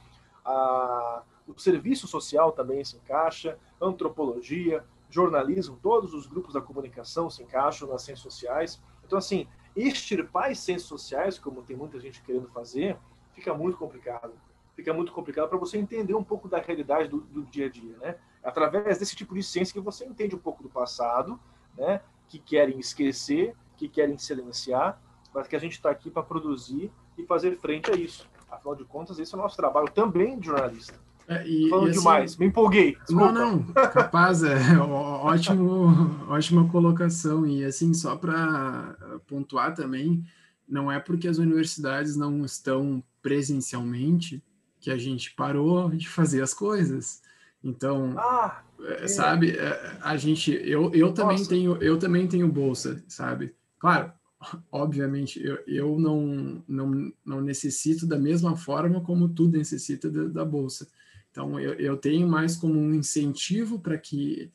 a, 0.44 1.22
o 1.48 1.60
serviço 1.60 2.08
social 2.08 2.52
também 2.52 2.84
se 2.84 2.98
encaixa, 2.98 3.60
antropologia, 3.80 4.84
jornalismo, 5.08 5.78
todos 5.82 6.14
os 6.16 6.26
grupos 6.26 6.56
da 6.56 6.62
comunicação 6.62 7.30
se 7.30 7.44
encaixam 7.44 7.88
nas 7.88 8.02
ciências 8.02 8.24
sociais. 8.24 8.82
Então, 9.06 9.20
assim, 9.20 9.48
extirpar 9.76 10.50
as 10.50 10.58
ciências 10.58 10.90
sociais, 10.90 11.38
como 11.38 11.62
tem 11.62 11.78
muita 11.78 12.00
gente 12.00 12.24
querendo 12.24 12.48
fazer, 12.50 12.98
fica 13.34 13.54
muito 13.54 13.78
complicado. 13.78 14.34
Fica 14.76 14.92
muito 14.92 15.12
complicado 15.12 15.50
para 15.50 15.58
você 15.58 15.78
entender 15.78 16.16
um 16.16 16.24
pouco 16.24 16.48
da 16.48 16.58
realidade 16.58 17.10
do, 17.10 17.20
do, 17.20 17.44
dia 17.44 17.68
a 17.68 17.70
dia, 17.70 17.96
né? 17.98 18.16
Através 18.44 18.98
desse 18.98 19.16
tipo 19.16 19.36
de 19.36 19.44
ciência 19.44 19.74
que 19.74 19.80
você 19.80 20.06
entende 20.06 20.36
um 20.36 20.40
pouco 20.40 20.64
do 20.64 20.70
passado, 20.70 21.40
né? 21.78 22.02
Que 22.28 22.40
querem 22.40 22.80
esquecer 22.80 23.56
que 23.80 23.88
querem 23.88 24.18
silenciar, 24.18 25.02
mas 25.34 25.48
que 25.48 25.56
a 25.56 25.60
gente 25.60 25.74
está 25.74 25.90
aqui 25.90 26.10
para 26.10 26.22
produzir 26.22 26.92
e 27.18 27.26
fazer 27.26 27.58
frente 27.58 27.90
a 27.90 27.96
isso. 27.96 28.28
Afinal 28.52 28.76
de 28.76 28.84
contas, 28.84 29.18
esse 29.20 29.34
é 29.34 29.38
o 29.38 29.42
nosso 29.42 29.56
trabalho 29.56 29.90
também 29.90 30.38
de 30.38 30.48
jornalista. 30.48 30.94
É, 31.28 31.48
e, 31.48 31.70
Falando 31.70 31.88
e 31.88 31.92
assim, 31.92 32.00
demais, 32.00 32.38
me 32.38 32.48
empolguei. 32.48 32.96
Desculpa. 32.96 33.32
Não, 33.32 33.58
não, 33.58 33.64
capaz, 33.74 34.44
é 34.44 34.78
ótimo, 34.80 36.26
ótima 36.28 36.68
colocação. 36.70 37.46
E 37.46 37.64
assim, 37.64 37.94
só 37.94 38.16
para 38.16 38.96
pontuar 39.28 39.76
também, 39.76 40.26
não 40.68 40.92
é 40.92 41.00
porque 41.00 41.28
as 41.28 41.38
universidades 41.38 42.18
não 42.18 42.44
estão 42.44 43.04
presencialmente 43.22 44.44
que 44.80 44.90
a 44.90 44.98
gente 44.98 45.32
parou 45.36 45.90
de 45.90 46.10
fazer 46.10 46.42
as 46.42 46.54
coisas. 46.54 47.22
Então, 47.64 48.16
ah, 48.18 48.62
é. 48.82 49.08
sabe, 49.08 49.52
é, 49.52 49.98
a 50.02 50.18
gente, 50.18 50.52
eu, 50.52 50.92
eu 50.94 51.14
também 51.14 51.46
tenho, 51.46 51.76
eu 51.84 52.00
também 52.00 52.28
tenho 52.28 52.48
bolsa, 52.48 53.04
sabe? 53.08 53.54
Claro, 53.80 54.12
obviamente, 54.72 55.44
eu, 55.44 55.58
eu 55.66 56.00
não, 56.00 56.64
não, 56.68 57.14
não 57.26 57.42
necessito 57.42 58.06
da 58.06 58.18
mesma 58.18 58.56
forma 58.56 59.02
como 59.02 59.30
tu 59.30 59.48
necessita 59.48 60.10
da, 60.10 60.26
da 60.26 60.46
bolsa. 60.46 60.88
Então, 61.32 61.60
eu, 61.60 61.74
eu 61.74 61.98
tenho 61.98 62.28
mais 62.28 62.56
como 62.56 62.80
um 62.80 62.94
incentivo 62.94 63.80
para 63.80 63.98
que 63.98 64.52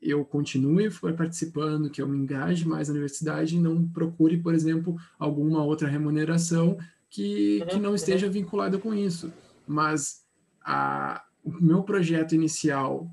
eu 0.00 0.24
continue 0.24 0.88
participando, 1.16 1.90
que 1.90 2.00
eu 2.00 2.08
me 2.08 2.16
engaje 2.16 2.66
mais 2.66 2.88
na 2.88 2.92
universidade 2.92 3.56
e 3.56 3.60
não 3.60 3.86
procure, 3.88 4.36
por 4.38 4.54
exemplo, 4.54 4.96
alguma 5.18 5.64
outra 5.64 5.88
remuneração 5.88 6.78
que, 7.10 7.64
que 7.68 7.78
não 7.78 7.90
uhum, 7.90 7.94
esteja 7.94 8.26
uhum. 8.26 8.32
vinculada 8.32 8.78
com 8.78 8.94
isso. 8.94 9.32
Mas 9.66 10.24
a, 10.64 11.24
o 11.42 11.50
meu 11.60 11.82
projeto 11.82 12.34
inicial, 12.34 13.10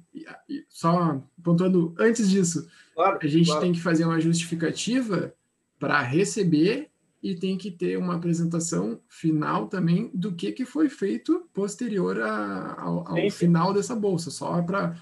só 0.70 1.22
pontuando 1.44 1.94
antes 2.00 2.30
disso, 2.30 2.68
claro, 2.94 3.20
a 3.22 3.28
gente 3.28 3.48
claro. 3.48 3.62
tem 3.62 3.74
que 3.74 3.82
fazer 3.82 4.06
uma 4.06 4.20
justificativa 4.20 5.34
para 5.82 6.00
receber 6.00 6.92
e 7.24 7.34
tem 7.34 7.58
que 7.58 7.72
ter 7.72 7.98
uma 7.98 8.16
apresentação 8.16 9.00
final 9.10 9.68
também 9.68 10.12
do 10.14 10.32
que, 10.32 10.52
que 10.52 10.64
foi 10.64 10.90
feito 10.90 11.50
posterior 11.52 12.22
a, 12.22 12.76
ao, 12.80 13.18
ao 13.18 13.32
final 13.32 13.74
dessa 13.74 13.96
bolsa, 13.96 14.30
só 14.30 14.62
para 14.62 14.96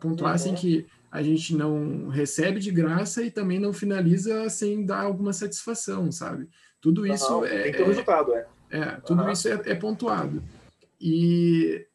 pontuar 0.00 0.34
assim, 0.34 0.48
uhum. 0.48 0.54
assim 0.56 0.66
que 0.66 0.86
a 1.12 1.22
gente 1.22 1.54
não 1.54 2.08
recebe 2.08 2.58
de 2.58 2.72
graça 2.72 3.22
e 3.22 3.30
também 3.30 3.60
não 3.60 3.72
finaliza 3.72 4.50
sem 4.50 4.84
dar 4.84 5.02
alguma 5.02 5.32
satisfação, 5.32 6.10
sabe? 6.10 6.48
Tudo 6.80 7.06
isso 7.06 7.44
é. 7.44 7.62
Tem 7.62 7.72
que 7.72 7.78
ter 7.78 7.84
um 7.84 7.88
resultado, 7.88 8.34
é. 8.34 8.46
É, 8.68 8.84
tudo 9.06 9.22
uhum. 9.22 9.30
isso 9.30 9.48
é, 9.48 9.62
é 9.64 9.74
pontuado. 9.76 10.42
E 11.00 11.86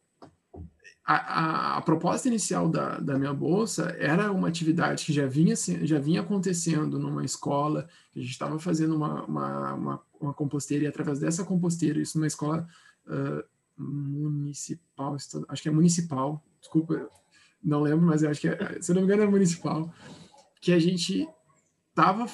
a, 1.04 1.14
a, 1.14 1.76
a, 1.78 1.82
proposta 1.82 2.28
inicial 2.28 2.68
da, 2.68 2.98
da 2.98 3.18
minha 3.18 3.34
bolsa 3.34 3.94
era 3.98 4.30
uma 4.30 4.48
atividade 4.48 5.04
que 5.04 5.12
já 5.12 5.26
vinha, 5.26 5.54
já 5.56 5.98
vinha 5.98 6.20
acontecendo 6.20 6.98
numa 6.98 7.24
escola, 7.24 7.88
a 8.14 8.18
gente 8.18 8.30
estava 8.30 8.58
fazendo 8.58 8.94
uma, 8.94 9.24
uma, 9.24 9.74
uma, 9.74 10.02
uma, 10.20 10.34
composteira, 10.34 10.84
e 10.84 10.86
através 10.86 11.18
dessa 11.18 11.44
composteira, 11.44 12.00
isso 12.00 12.18
numa 12.18 12.28
escola 12.28 12.66
uh, 13.06 13.44
municipal, 13.76 15.16
acho 15.48 15.62
que 15.62 15.68
é 15.68 15.72
municipal, 15.72 16.44
desculpa, 16.60 17.08
não 17.62 17.80
lembro, 17.80 18.06
mas 18.06 18.22
eu 18.22 18.30
acho 18.30 18.40
que, 18.40 18.48
é, 18.48 18.78
se 18.80 18.92
não 18.92 19.00
me 19.00 19.06
engano, 19.06 19.22
é 19.24 19.26
municipal, 19.26 19.92
que 20.60 20.72
a 20.72 20.78
gente 20.78 21.28
estava 21.90 22.26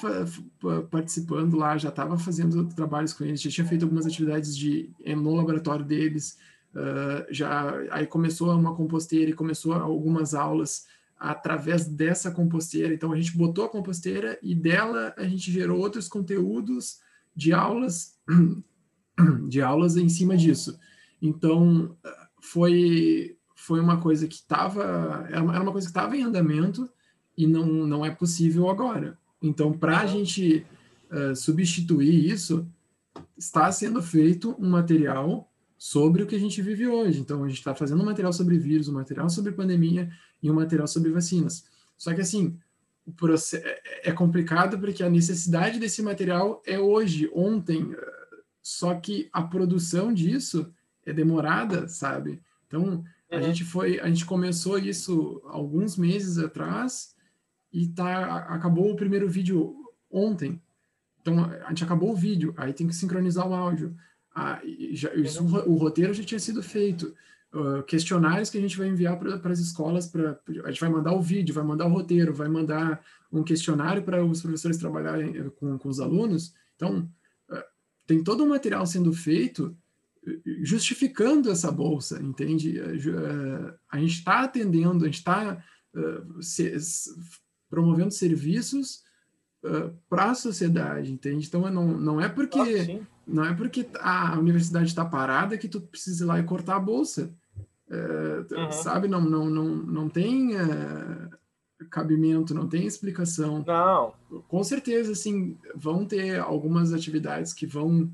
participando 0.89 1.57
lá, 1.57 1.77
já 1.77 1.89
estava 1.89 2.17
fazendo 2.17 2.67
trabalhos 2.69 3.13
com 3.13 3.25
eles, 3.25 3.41
já 3.41 3.49
tinha 3.49 3.67
feito 3.67 3.83
algumas 3.83 4.05
atividades 4.05 4.55
de, 4.55 4.91
no 5.05 5.35
laboratório 5.35 5.83
deles, 5.83 6.37
Uh, 6.73 7.25
já 7.33 7.79
aí 7.89 8.05
começou 8.05 8.53
uma 8.53 8.75
composteira 8.75 9.31
e 9.31 9.33
começou 9.33 9.73
algumas 9.73 10.35
aulas 10.35 10.85
através 11.19 11.85
dessa 11.85 12.31
composteira. 12.31 12.93
Então 12.93 13.11
a 13.11 13.15
gente 13.15 13.35
botou 13.35 13.65
a 13.65 13.69
composteira 13.69 14.39
e 14.41 14.55
dela 14.55 15.13
a 15.17 15.23
gente 15.23 15.51
gerou 15.51 15.79
outros 15.79 16.07
conteúdos 16.07 16.99
de 17.35 17.51
aulas 17.51 18.17
de 19.49 19.61
aulas 19.61 19.97
em 19.97 20.07
cima 20.07 20.37
disso. 20.37 20.79
Então 21.21 21.97
foi 22.41 23.35
foi 23.55 23.81
uma 23.81 23.99
coisa 23.99 24.27
que 24.27 24.35
estava 24.35 25.27
era, 25.29 25.43
uma 25.43 25.71
coisa 25.71 25.87
que 25.87 25.91
estava 25.91 26.15
em 26.15 26.23
andamento 26.23 26.89
e 27.37 27.45
não 27.45 27.65
não 27.65 28.05
é 28.05 28.11
possível 28.11 28.69
agora. 28.69 29.17
Então 29.41 29.73
para 29.73 29.99
a 29.99 30.05
gente 30.05 30.65
uh, 31.11 31.35
substituir 31.35 32.31
isso 32.31 32.65
está 33.37 33.69
sendo 33.71 34.01
feito 34.01 34.55
um 34.57 34.69
material 34.69 35.48
sobre 35.79 36.21
o 36.21 36.27
que 36.27 36.35
a 36.35 36.39
gente 36.39 36.61
vive 36.61 36.85
hoje. 36.85 37.21
Então, 37.21 37.41
a 37.41 37.47
gente 37.47 37.59
está 37.59 37.73
fazendo 37.73 38.03
um 38.03 38.05
material 38.05 38.33
sobre 38.33 38.57
vírus, 38.57 38.89
um 38.89 38.93
material 38.93 39.29
sobre 39.29 39.53
pandemia 39.53 40.11
e 40.43 40.51
um 40.51 40.53
material 40.53 40.87
sobre 40.87 41.09
vacinas. 41.09 41.63
Só 41.97 42.13
que, 42.13 42.19
assim, 42.19 42.59
o 43.07 43.13
processo 43.13 43.65
é, 43.65 44.09
é 44.09 44.11
complicado 44.11 44.77
porque 44.77 45.01
a 45.01 45.09
necessidade 45.09 45.79
desse 45.79 46.01
material 46.01 46.61
é 46.65 46.77
hoje, 46.77 47.31
ontem, 47.33 47.95
só 48.61 48.93
que 48.93 49.29
a 49.31 49.41
produção 49.41 50.13
disso 50.13 50.69
é 51.05 51.13
demorada, 51.13 51.87
sabe? 51.87 52.41
Então, 52.67 53.05
a 53.31 53.37
uhum. 53.37 53.43
gente 53.43 53.63
foi, 53.63 54.01
a 54.01 54.07
gente 54.07 54.25
começou 54.25 54.77
isso 54.77 55.41
alguns 55.45 55.95
meses 55.95 56.37
atrás 56.37 57.15
e 57.71 57.87
tá, 57.87 58.39
acabou 58.49 58.91
o 58.91 58.97
primeiro 58.97 59.29
vídeo 59.29 59.75
ontem. 60.11 60.61
Então, 61.21 61.45
a 61.45 61.69
gente 61.69 61.85
acabou 61.85 62.11
o 62.11 62.15
vídeo, 62.15 62.53
aí 62.57 62.73
tem 62.73 62.87
que 62.87 62.95
sincronizar 62.95 63.47
o 63.47 63.53
áudio. 63.53 63.95
Ah, 64.41 64.61
já, 64.93 65.13
isso, 65.15 65.43
o 65.43 65.75
roteiro 65.75 66.13
já 66.13 66.23
tinha 66.23 66.39
sido 66.39 66.63
feito. 66.63 67.13
Uh, 67.51 67.83
questionários 67.83 68.49
que 68.49 68.57
a 68.57 68.61
gente 68.61 68.77
vai 68.77 68.87
enviar 68.87 69.17
para 69.19 69.51
as 69.51 69.59
escolas, 69.59 70.07
pra, 70.07 70.39
a 70.63 70.71
gente 70.71 70.79
vai 70.79 70.89
mandar 70.89 71.13
o 71.13 71.21
vídeo, 71.21 71.53
vai 71.53 71.63
mandar 71.63 71.87
o 71.87 71.89
roteiro, 71.89 72.33
vai 72.33 72.47
mandar 72.47 73.03
um 73.29 73.43
questionário 73.43 74.01
para 74.01 74.23
os 74.23 74.41
professores 74.41 74.77
trabalharem 74.77 75.35
eh, 75.35 75.49
com, 75.59 75.77
com 75.77 75.89
os 75.89 75.99
alunos. 75.99 76.53
Então, 76.75 77.09
uh, 77.49 77.63
tem 78.07 78.23
todo 78.23 78.45
um 78.45 78.49
material 78.49 78.85
sendo 78.85 79.11
feito 79.11 79.75
eh, 80.25 80.39
justificando 80.61 81.51
essa 81.51 81.69
bolsa, 81.69 82.21
entende? 82.21 82.79
Uh, 82.79 83.73
a 83.91 83.99
gente 83.99 84.13
está 84.13 84.43
atendendo, 84.43 85.03
a 85.03 85.07
gente 85.07 85.17
está 85.17 85.61
se, 86.39 86.71
promovendo 87.69 88.11
serviços 88.11 89.03
para 90.09 90.31
a 90.31 90.35
sociedade, 90.35 91.11
entende? 91.11 91.47
Então, 91.47 91.69
não, 91.69 91.87
não 91.87 92.21
é 92.21 92.29
porque 92.29 92.59
ah, 92.59 93.05
não 93.27 93.43
é 93.43 93.53
porque 93.53 93.85
a 93.99 94.37
universidade 94.39 94.87
está 94.87 95.03
parada 95.03 95.57
que 95.57 95.67
tu 95.67 95.81
precisa 95.81 96.23
ir 96.23 96.27
lá 96.27 96.39
e 96.39 96.43
cortar 96.43 96.77
a 96.77 96.79
bolsa. 96.79 97.33
É, 97.89 98.55
uhum. 98.55 98.71
Sabe? 98.71 99.07
Não, 99.07 99.21
não, 99.21 99.49
não, 99.49 99.65
não 99.65 100.09
tem 100.09 100.51
cabimento, 101.89 102.53
não 102.53 102.67
tem 102.67 102.85
explicação. 102.85 103.63
Não. 103.65 104.13
Com 104.47 104.63
certeza, 104.63 105.11
assim, 105.11 105.57
vão 105.75 106.05
ter 106.05 106.39
algumas 106.39 106.93
atividades 106.93 107.53
que 107.53 107.65
vão 107.65 108.09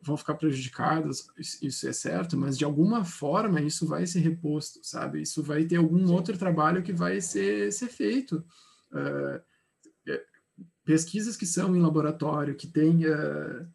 vão 0.00 0.16
ficar 0.16 0.34
prejudicadas, 0.34 1.26
isso 1.60 1.88
é 1.88 1.92
certo, 1.92 2.36
mas 2.36 2.56
de 2.56 2.64
alguma 2.64 3.04
forma 3.04 3.60
isso 3.60 3.84
vai 3.84 4.06
ser 4.06 4.20
reposto, 4.20 4.78
sabe? 4.82 5.22
Isso 5.22 5.42
vai 5.42 5.64
ter 5.64 5.74
algum 5.74 6.06
Sim. 6.06 6.12
outro 6.12 6.38
trabalho 6.38 6.84
que 6.84 6.92
vai 6.92 7.20
ser, 7.20 7.72
ser 7.72 7.88
feito. 7.88 8.44
Uh, 8.92 9.40
pesquisas 10.84 11.36
que 11.36 11.46
são 11.46 11.76
em 11.76 11.80
laboratório, 11.80 12.54
que 12.54 12.66
tem 12.66 13.06
uh, 13.06 13.66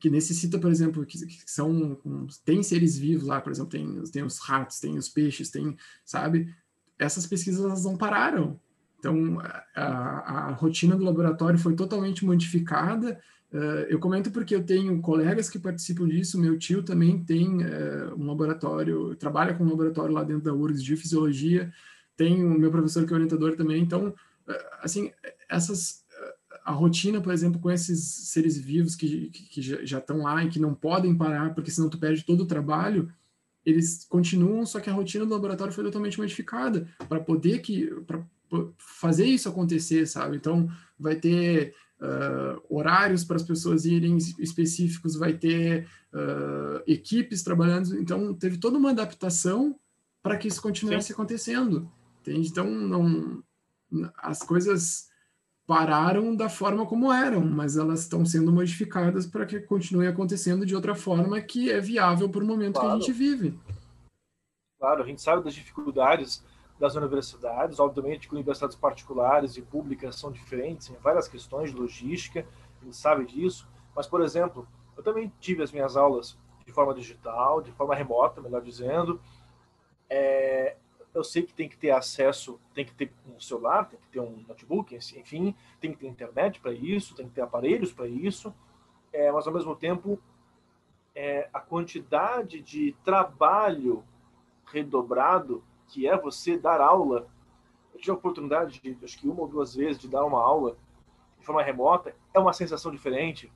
que 0.00 0.08
necessita, 0.08 0.58
por 0.58 0.70
exemplo, 0.70 1.04
que, 1.04 1.18
que 1.26 1.50
são 1.50 1.98
tem 2.42 2.62
seres 2.62 2.96
vivos 2.96 3.26
lá, 3.26 3.40
por 3.40 3.52
exemplo, 3.52 3.70
tem, 3.70 4.02
tem 4.04 4.22
os 4.22 4.38
ratos, 4.38 4.80
tem 4.80 4.96
os 4.96 5.10
peixes, 5.10 5.50
tem, 5.50 5.76
sabe? 6.06 6.52
Essas 6.98 7.26
pesquisas 7.26 7.62
elas 7.62 7.84
não 7.84 7.96
pararam. 7.96 8.58
Então, 8.98 9.38
a, 9.74 10.48
a 10.48 10.50
rotina 10.52 10.96
do 10.96 11.04
laboratório 11.04 11.58
foi 11.58 11.74
totalmente 11.74 12.24
modificada. 12.24 13.20
Uh, 13.52 13.84
eu 13.88 13.98
comento 13.98 14.30
porque 14.30 14.54
eu 14.54 14.62
tenho 14.62 15.00
colegas 15.00 15.50
que 15.50 15.58
participam 15.58 16.08
disso. 16.08 16.40
Meu 16.40 16.58
tio 16.58 16.82
também 16.82 17.22
tem 17.22 17.62
uh, 17.62 18.14
um 18.16 18.26
laboratório, 18.26 19.14
trabalha 19.16 19.54
com 19.54 19.64
um 19.64 19.70
laboratório 19.70 20.14
lá 20.14 20.24
dentro 20.24 20.44
da 20.44 20.54
URGS 20.54 20.82
de 20.82 20.96
fisiologia. 20.96 21.72
Tem 22.16 22.42
o 22.42 22.58
meu 22.58 22.70
professor 22.70 23.06
que 23.06 23.12
é 23.12 23.16
orientador 23.16 23.54
também. 23.56 23.82
Então, 23.82 24.14
assim, 24.82 25.10
essas 25.48 26.04
a 26.64 26.72
rotina, 26.72 27.20
por 27.20 27.32
exemplo, 27.32 27.60
com 27.60 27.70
esses 27.70 28.02
seres 28.02 28.56
vivos 28.58 28.94
que, 28.94 29.30
que, 29.30 29.42
que 29.48 29.62
já 29.62 29.98
estão 29.98 30.18
lá 30.18 30.44
e 30.44 30.48
que 30.48 30.60
não 30.60 30.74
podem 30.74 31.14
parar, 31.14 31.54
porque 31.54 31.70
senão 31.70 31.88
tu 31.88 31.98
perde 31.98 32.24
todo 32.24 32.42
o 32.42 32.46
trabalho, 32.46 33.12
eles 33.64 34.06
continuam, 34.08 34.64
só 34.64 34.80
que 34.80 34.88
a 34.88 34.92
rotina 34.92 35.24
do 35.24 35.32
laboratório 35.32 35.72
foi 35.72 35.84
totalmente 35.84 36.18
modificada 36.18 36.88
para 37.08 37.20
poder 37.20 37.58
que 37.60 37.86
para 38.06 38.22
fazer 38.78 39.26
isso 39.26 39.48
acontecer, 39.48 40.06
sabe? 40.06 40.36
Então 40.36 40.68
vai 40.98 41.14
ter 41.14 41.74
uh, 42.00 42.60
horários 42.68 43.24
para 43.24 43.36
as 43.36 43.42
pessoas 43.42 43.84
irem 43.84 44.16
específicos, 44.16 45.14
vai 45.14 45.34
ter 45.34 45.86
uh, 46.12 46.82
equipes 46.86 47.42
trabalhando, 47.42 47.96
então 47.98 48.34
teve 48.34 48.58
toda 48.58 48.78
uma 48.78 48.90
adaptação 48.90 49.78
para 50.22 50.36
que 50.36 50.48
isso 50.48 50.60
continuasse 50.60 51.08
Sim. 51.08 51.12
acontecendo, 51.12 51.90
entende? 52.20 52.48
Então 52.48 52.68
não 52.68 53.42
as 54.22 54.40
coisas 54.40 55.09
pararam 55.70 56.34
da 56.34 56.48
forma 56.48 56.84
como 56.84 57.12
eram, 57.12 57.42
mas 57.42 57.76
elas 57.76 58.00
estão 58.00 58.26
sendo 58.26 58.50
modificadas 58.50 59.24
para 59.24 59.46
que 59.46 59.60
continue 59.60 60.08
acontecendo 60.08 60.66
de 60.66 60.74
outra 60.74 60.96
forma 60.96 61.40
que 61.40 61.70
é 61.70 61.78
viável 61.78 62.28
para 62.28 62.42
o 62.42 62.46
momento 62.46 62.80
claro. 62.80 62.88
que 62.88 62.92
a 62.94 62.98
gente 62.98 63.12
vive. 63.12 63.56
Claro, 64.80 65.04
a 65.04 65.06
gente 65.06 65.22
sabe 65.22 65.44
das 65.44 65.54
dificuldades 65.54 66.44
das 66.76 66.96
universidades, 66.96 67.78
obviamente 67.78 68.26
que 68.26 68.34
universidades 68.34 68.74
particulares 68.74 69.56
e 69.56 69.62
públicas 69.62 70.16
são 70.16 70.32
diferentes 70.32 70.90
em 70.90 70.94
várias 70.94 71.28
questões 71.28 71.70
de 71.70 71.76
logística, 71.76 72.44
a 72.82 72.84
gente 72.84 72.96
sabe 72.96 73.24
disso, 73.24 73.68
mas, 73.94 74.08
por 74.08 74.22
exemplo, 74.22 74.66
eu 74.96 75.04
também 75.04 75.32
tive 75.38 75.62
as 75.62 75.70
minhas 75.70 75.96
aulas 75.96 76.36
de 76.66 76.72
forma 76.72 76.92
digital, 76.92 77.62
de 77.62 77.70
forma 77.70 77.94
remota, 77.94 78.40
melhor 78.40 78.60
dizendo, 78.60 79.20
é, 80.08 80.74
eu 81.12 81.24
sei 81.24 81.42
que 81.42 81.52
tem 81.52 81.68
que 81.68 81.76
ter 81.76 81.90
acesso, 81.90 82.60
tem 82.72 82.84
que 82.84 82.94
ter 82.94 83.12
um 83.26 83.40
celular, 83.40 83.88
tem 83.88 83.98
que 83.98 84.08
ter 84.08 84.20
um 84.20 84.44
notebook, 84.46 84.94
enfim, 84.94 85.54
tem 85.80 85.92
que 85.92 85.98
ter 85.98 86.06
internet 86.06 86.60
para 86.60 86.72
isso, 86.72 87.14
tem 87.14 87.28
que 87.28 87.34
ter 87.34 87.42
aparelhos 87.42 87.92
para 87.92 88.06
isso, 88.06 88.54
é, 89.12 89.30
mas 89.32 89.46
ao 89.46 89.52
mesmo 89.52 89.74
tempo 89.74 90.18
é, 91.14 91.48
a 91.52 91.60
quantidade 91.60 92.60
de 92.60 92.92
trabalho 93.04 94.04
redobrado 94.66 95.64
que 95.88 96.06
é 96.06 96.16
você 96.16 96.56
dar 96.56 96.80
aula. 96.80 97.28
Eu 97.92 97.98
tive 97.98 98.12
a 98.12 98.14
oportunidade 98.14 98.80
de, 98.80 98.96
acho 99.04 99.18
que 99.18 99.28
uma 99.28 99.40
ou 99.42 99.48
duas 99.48 99.74
vezes, 99.74 100.00
de 100.00 100.08
dar 100.08 100.24
uma 100.24 100.40
aula 100.40 100.76
de 101.38 101.44
forma 101.44 101.62
remota, 101.62 102.14
é 102.32 102.38
uma 102.38 102.52
sensação 102.52 102.92
diferente, 102.92 103.52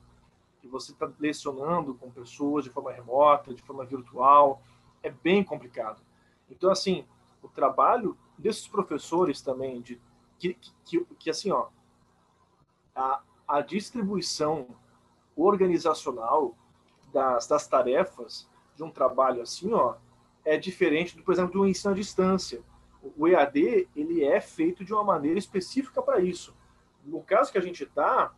que 0.59 0.67
você 0.67 0.91
está 0.91 1.09
lecionando 1.19 1.93
com 1.93 2.11
pessoas 2.11 2.65
de 2.65 2.69
forma 2.69 2.91
remota, 2.91 3.53
de 3.53 3.61
forma 3.61 3.85
virtual, 3.85 4.61
é 5.01 5.09
bem 5.09 5.43
complicado. 5.43 6.01
Então, 6.49 6.71
assim, 6.71 7.05
o 7.45 7.49
trabalho 7.49 8.17
desses 8.37 8.67
professores 8.67 9.41
também, 9.41 9.81
de, 9.81 10.01
que, 10.37 10.57
que, 10.83 11.05
que 11.19 11.29
assim, 11.29 11.51
ó, 11.51 11.67
a, 12.95 13.21
a 13.47 13.61
distribuição 13.61 14.67
organizacional 15.35 16.55
das, 17.13 17.47
das 17.47 17.67
tarefas 17.67 18.49
de 18.75 18.83
um 18.83 18.89
trabalho 18.89 19.41
assim, 19.41 19.73
ó, 19.73 19.95
é 20.43 20.57
diferente, 20.57 21.15
do, 21.15 21.23
por 21.23 21.33
exemplo, 21.33 21.53
do 21.53 21.67
ensino 21.67 21.93
à 21.93 21.95
distância. 21.95 22.61
O 23.17 23.27
EAD 23.27 23.87
ele 23.95 24.23
é 24.23 24.41
feito 24.41 24.83
de 24.83 24.93
uma 24.93 25.03
maneira 25.03 25.37
específica 25.37 26.01
para 26.01 26.19
isso. 26.19 26.55
No 27.03 27.21
caso 27.21 27.51
que 27.51 27.57
a 27.57 27.61
gente 27.61 27.83
está, 27.83 28.33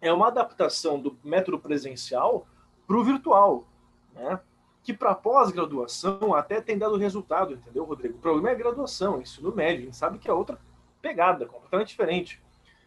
é 0.00 0.12
uma 0.12 0.28
adaptação 0.28 1.00
do 1.00 1.18
método 1.24 1.58
presencial 1.58 2.46
para 2.86 2.96
o 2.96 3.04
virtual, 3.04 3.66
né? 4.12 4.40
Que 4.82 4.92
para 4.92 5.14
pós-graduação 5.14 6.34
até 6.34 6.60
tem 6.60 6.76
dado 6.76 6.96
resultado, 6.96 7.54
entendeu, 7.54 7.84
Rodrigo? 7.84 8.16
O 8.16 8.20
problema 8.20 8.50
é 8.50 8.52
a 8.52 8.56
graduação, 8.56 9.20
ensino 9.20 9.54
médio, 9.54 9.82
a 9.82 9.84
gente 9.84 9.96
sabe 9.96 10.18
que 10.18 10.28
é 10.28 10.32
outra 10.32 10.58
pegada, 11.00 11.46
completamente 11.46 11.88
diferente. 11.88 12.42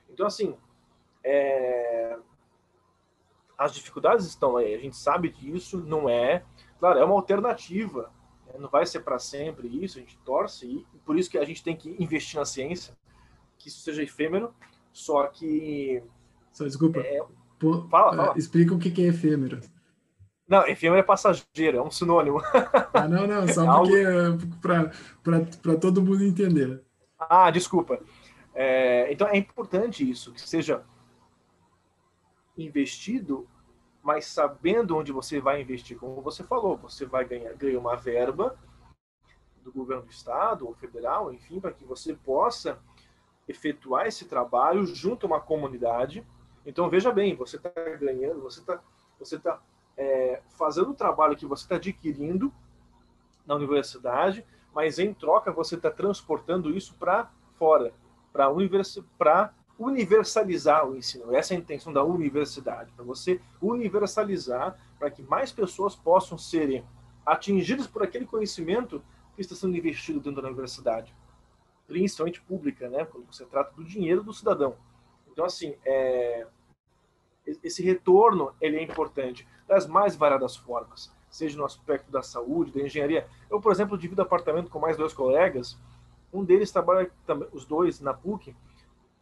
Então, 0.09 0.27
assim, 0.27 0.55
é... 1.23 2.17
as 3.57 3.73
dificuldades 3.73 4.25
estão 4.25 4.57
aí, 4.57 4.75
a 4.75 4.79
gente 4.79 4.97
sabe 4.97 5.29
que 5.29 5.49
isso 5.49 5.77
não 5.79 6.09
é, 6.09 6.43
claro, 6.79 6.99
é 6.99 7.05
uma 7.05 7.15
alternativa, 7.15 8.11
né? 8.47 8.55
não 8.59 8.69
vai 8.69 8.85
ser 8.85 8.99
para 8.99 9.17
sempre 9.17 9.67
isso, 9.83 9.97
a 9.97 10.01
gente 10.01 10.17
torce, 10.19 10.85
e 10.93 10.97
por 11.05 11.17
isso 11.17 11.29
que 11.29 11.37
a 11.37 11.45
gente 11.45 11.63
tem 11.63 11.77
que 11.77 11.95
investir 11.97 12.37
na 12.37 12.45
ciência, 12.45 12.95
que 13.57 13.69
isso 13.69 13.79
seja 13.79 14.03
efêmero, 14.03 14.53
só 14.91 15.27
que... 15.27 16.03
Só 16.51 16.65
desculpa, 16.65 16.99
é... 16.99 17.23
Pô, 17.57 17.87
fala, 17.87 18.15
fala. 18.15 18.33
Uh, 18.33 18.37
explica 18.37 18.73
o 18.73 18.79
que 18.79 19.01
é 19.01 19.07
efêmero. 19.07 19.61
Não, 20.47 20.67
efêmero 20.67 20.99
é 20.99 21.03
passageiro, 21.03 21.77
é 21.77 21.81
um 21.81 21.89
sinônimo. 21.89 22.39
Ah, 22.93 23.07
não, 23.07 23.25
não, 23.25 23.47
só 23.49 23.83
é 23.83 24.37
porque 24.37 25.57
para 25.61 25.77
todo 25.77 26.01
mundo 26.01 26.23
entender. 26.23 26.83
Ah, 27.17 27.49
desculpa. 27.49 27.99
É, 28.53 29.11
então 29.11 29.27
é 29.27 29.37
importante 29.37 30.09
isso, 30.09 30.31
que 30.31 30.39
seja 30.39 30.83
investido, 32.57 33.47
mas 34.03 34.27
sabendo 34.27 34.95
onde 34.95 35.11
você 35.11 35.41
vai 35.41 35.61
investir, 35.61 35.97
como 35.97 36.21
você 36.21 36.43
falou, 36.43 36.77
você 36.77 37.05
vai 37.05 37.25
ganhar, 37.25 37.53
ganhar 37.53 37.79
uma 37.79 37.95
verba 37.95 38.57
do 39.63 39.71
governo 39.71 40.03
do 40.03 40.11
estado 40.11 40.67
ou 40.67 40.75
federal, 40.75 41.33
enfim, 41.33 41.59
para 41.59 41.73
que 41.73 41.83
você 41.83 42.13
possa 42.13 42.79
efetuar 43.47 44.05
esse 44.05 44.25
trabalho 44.25 44.85
junto 44.85 45.25
a 45.25 45.27
uma 45.27 45.41
comunidade. 45.41 46.25
Então 46.65 46.89
veja 46.89 47.11
bem, 47.11 47.35
você 47.35 47.57
está 47.57 47.71
ganhando, 47.99 48.41
você 48.41 48.59
está 48.59 48.79
você 49.19 49.39
tá 49.39 49.59
é, 49.97 50.41
fazendo 50.57 50.91
o 50.91 50.95
trabalho 50.95 51.35
que 51.35 51.45
você 51.45 51.63
está 51.63 51.75
adquirindo 51.75 52.51
na 53.45 53.55
universidade, 53.55 54.45
mas 54.73 54.99
em 54.99 55.13
troca 55.13 55.51
você 55.51 55.75
está 55.75 55.89
transportando 55.89 56.75
isso 56.75 56.95
para 56.95 57.31
fora, 57.57 57.93
para 58.33 58.49
univers, 58.49 58.99
universalizar 59.77 60.87
o 60.87 60.95
ensino. 60.95 61.35
Essa 61.35 61.53
é 61.53 61.57
a 61.57 61.59
intenção 61.59 61.93
da 61.93 62.03
universidade, 62.03 62.91
para 62.91 63.05
você 63.05 63.39
universalizar, 63.61 64.77
para 64.99 65.11
que 65.11 65.23
mais 65.23 65.51
pessoas 65.51 65.95
possam 65.95 66.37
serem 66.37 66.83
atingidas 67.25 67.87
por 67.87 68.03
aquele 68.03 68.25
conhecimento 68.25 69.01
que 69.35 69.41
está 69.41 69.55
sendo 69.55 69.75
investido 69.75 70.19
dentro 70.19 70.41
da 70.41 70.47
universidade, 70.47 71.13
principalmente 71.87 72.41
pública, 72.41 72.89
né? 72.89 73.05
Quando 73.05 73.25
você 73.25 73.45
trata 73.45 73.73
do 73.75 73.83
dinheiro 73.83 74.23
do 74.23 74.33
cidadão. 74.33 74.75
Então, 75.31 75.45
assim, 75.45 75.75
é, 75.85 76.47
esse 77.63 77.83
retorno 77.83 78.51
ele 78.59 78.77
é 78.77 78.83
importante 78.83 79.47
das 79.67 79.87
mais 79.87 80.15
variadas 80.15 80.55
formas, 80.55 81.11
seja 81.29 81.57
no 81.57 81.65
aspecto 81.65 82.11
da 82.11 82.21
saúde, 82.21 82.71
da 82.71 82.81
engenharia. 82.81 83.27
Eu, 83.49 83.59
por 83.59 83.71
exemplo, 83.71 83.97
divido 83.97 84.21
apartamento 84.21 84.69
com 84.69 84.79
mais 84.79 84.97
dois 84.97 85.13
colegas. 85.13 85.77
Um 86.33 86.43
deles 86.43 86.71
trabalha, 86.71 87.09
os 87.53 87.65
dois 87.65 87.99
na 88.01 88.13
PUC, 88.13 88.55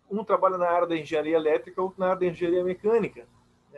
um 0.09 0.23
trabalha 0.23 0.57
na 0.57 0.69
área 0.69 0.87
da 0.87 0.97
engenharia 0.97 1.35
elétrica, 1.35 1.81
outro 1.81 1.99
na 1.99 2.07
área 2.07 2.19
da 2.19 2.25
engenharia 2.27 2.63
mecânica. 2.63 3.25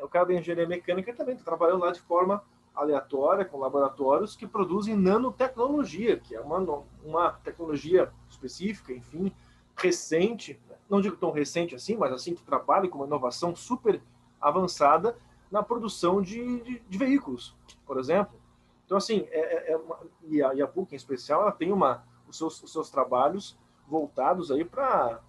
O 0.01 0.07
cara 0.07 0.25
da 0.25 0.33
engenharia 0.33 0.67
mecânica 0.67 1.13
também 1.13 1.35
está 1.35 1.45
trabalhando 1.45 1.81
lá 1.81 1.91
de 1.91 2.01
forma 2.01 2.43
aleatória, 2.75 3.45
com 3.45 3.57
laboratórios 3.57 4.35
que 4.35 4.45
produzem 4.45 4.95
nanotecnologia, 4.95 6.17
que 6.17 6.35
é 6.35 6.41
uma, 6.41 6.83
uma 7.03 7.31
tecnologia 7.31 8.11
específica, 8.29 8.91
enfim, 8.91 9.31
recente, 9.77 10.59
não 10.89 11.01
digo 11.01 11.15
tão 11.15 11.31
recente 11.31 11.73
assim, 11.73 11.95
mas 11.95 12.11
assim 12.11 12.35
que 12.35 12.43
trabalha 12.43 12.87
com 12.89 12.97
uma 12.97 13.07
inovação 13.07 13.55
super 13.55 14.01
avançada 14.47 15.17
na 15.51 15.63
produção 15.63 16.21
de, 16.21 16.61
de, 16.61 16.79
de 16.79 16.97
veículos, 16.97 17.55
por 17.85 17.97
exemplo. 17.97 18.39
Então, 18.85 18.97
assim, 18.97 19.25
é, 19.29 19.71
é, 19.71 19.71
é 19.73 19.77
uma, 19.77 19.99
e, 20.23 20.43
a, 20.43 20.53
e 20.53 20.61
a 20.61 20.67
PUC 20.67 20.93
em 20.93 20.95
especial, 20.95 21.41
ela 21.41 21.51
tem 21.51 21.71
uma, 21.71 22.03
os, 22.27 22.37
seus, 22.37 22.61
os 22.61 22.71
seus 22.71 22.89
trabalhos 22.89 23.57
voltados 23.87 24.51
aí 24.51 24.63
para 24.63 25.19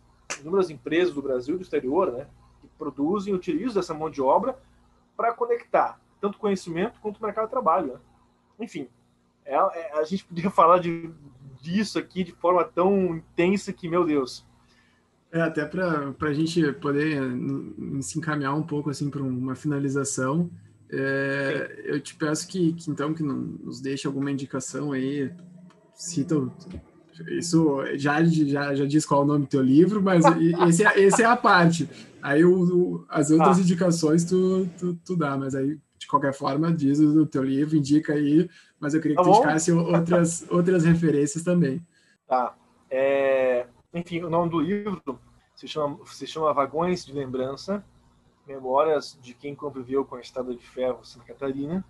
inúmeras 0.40 0.70
empresas 0.70 1.14
do 1.14 1.22
Brasil 1.22 1.54
e 1.54 1.58
do 1.58 1.62
exterior, 1.62 2.12
né, 2.12 2.26
que 2.60 2.68
produzem 2.78 3.32
e 3.32 3.36
utilizam 3.36 3.80
essa 3.80 3.94
mão 3.94 4.10
de 4.10 4.20
obra 4.20 4.58
para 5.16 5.32
conectar 5.32 6.00
tanto 6.20 6.38
conhecimento 6.38 7.00
quanto 7.00 7.22
mercado 7.22 7.46
de 7.46 7.50
trabalho. 7.50 7.94
Né? 7.94 8.00
Enfim, 8.60 8.88
é, 9.44 9.54
é, 9.54 9.98
a 9.98 10.04
gente 10.04 10.24
podia 10.24 10.50
falar 10.50 10.78
de, 10.78 11.10
disso 11.60 11.98
aqui 11.98 12.24
de 12.24 12.32
forma 12.32 12.64
tão 12.64 13.16
intensa 13.16 13.72
que, 13.72 13.88
meu 13.88 14.04
Deus, 14.04 14.44
é, 15.36 15.42
até 15.42 15.64
para 15.64 16.14
a 16.20 16.32
gente 16.32 16.72
poder 16.74 17.20
se 18.00 18.18
encaminhar 18.18 18.54
um 18.54 18.62
pouco 18.62 18.90
assim 18.90 19.10
para 19.10 19.22
uma 19.22 19.54
finalização, 19.54 20.50
é, 20.90 21.82
eu 21.84 22.00
te 22.00 22.14
peço 22.14 22.46
que, 22.48 22.72
que, 22.72 22.90
então 22.90 23.12
que 23.12 23.22
nos 23.22 23.80
deixe 23.80 24.06
alguma 24.06 24.30
indicação 24.30 24.92
aí, 24.92 25.30
cita 25.94 26.36
isso 27.28 27.82
já, 27.94 28.22
já, 28.22 28.74
já 28.74 28.84
diz 28.84 29.06
qual 29.06 29.22
é 29.22 29.24
o 29.24 29.26
nome 29.26 29.44
do 29.44 29.48
teu 29.48 29.62
livro, 29.62 30.02
mas 30.02 30.24
esse, 30.68 30.86
é, 30.86 31.00
esse 31.00 31.22
é 31.22 31.24
a 31.24 31.36
parte. 31.36 31.88
Aí 32.20 32.44
o, 32.44 32.62
o 32.62 33.04
as 33.08 33.30
outras 33.30 33.58
ah. 33.58 33.60
indicações 33.60 34.24
tu, 34.24 34.68
tu, 34.78 34.94
tu, 35.04 35.16
dá, 35.16 35.36
mas 35.36 35.54
aí 35.54 35.78
de 35.98 36.06
qualquer 36.06 36.34
forma 36.34 36.72
diz 36.72 36.98
o 36.98 37.26
teu 37.26 37.42
livro, 37.42 37.76
indica 37.76 38.12
aí, 38.12 38.48
mas 38.78 38.94
eu 38.94 39.00
queria 39.00 39.16
que 39.16 39.22
tá 39.22 39.30
tu 39.30 39.34
indicasse 39.34 39.72
outras, 39.72 40.46
outras 40.50 40.84
referências 40.84 41.42
também. 41.42 41.84
Tá. 42.28 42.54
É, 42.90 43.66
enfim, 43.94 44.22
o 44.22 44.30
nome 44.30 44.50
do 44.50 44.60
livro 44.60 45.00
se 45.56 45.66
chama, 45.66 45.98
se 46.06 46.26
chama 46.26 46.52
Vagões 46.52 47.04
de 47.04 47.12
Lembrança, 47.12 47.84
Memórias 48.46 49.18
de 49.20 49.34
quem 49.34 49.56
conviveu 49.56 50.04
com 50.04 50.14
a 50.14 50.20
Estrada 50.20 50.54
de 50.54 50.64
Ferro 50.64 51.04
Santa 51.04 51.24
Catarina. 51.24 51.84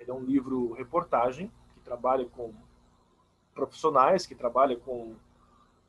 Ele 0.00 0.10
é 0.10 0.14
um 0.14 0.24
livro 0.24 0.72
reportagem 0.72 1.48
que 1.74 1.80
trabalha 1.80 2.26
com 2.26 2.52
profissionais, 3.54 4.26
que 4.26 4.34
trabalha 4.34 4.76
com, 4.76 5.14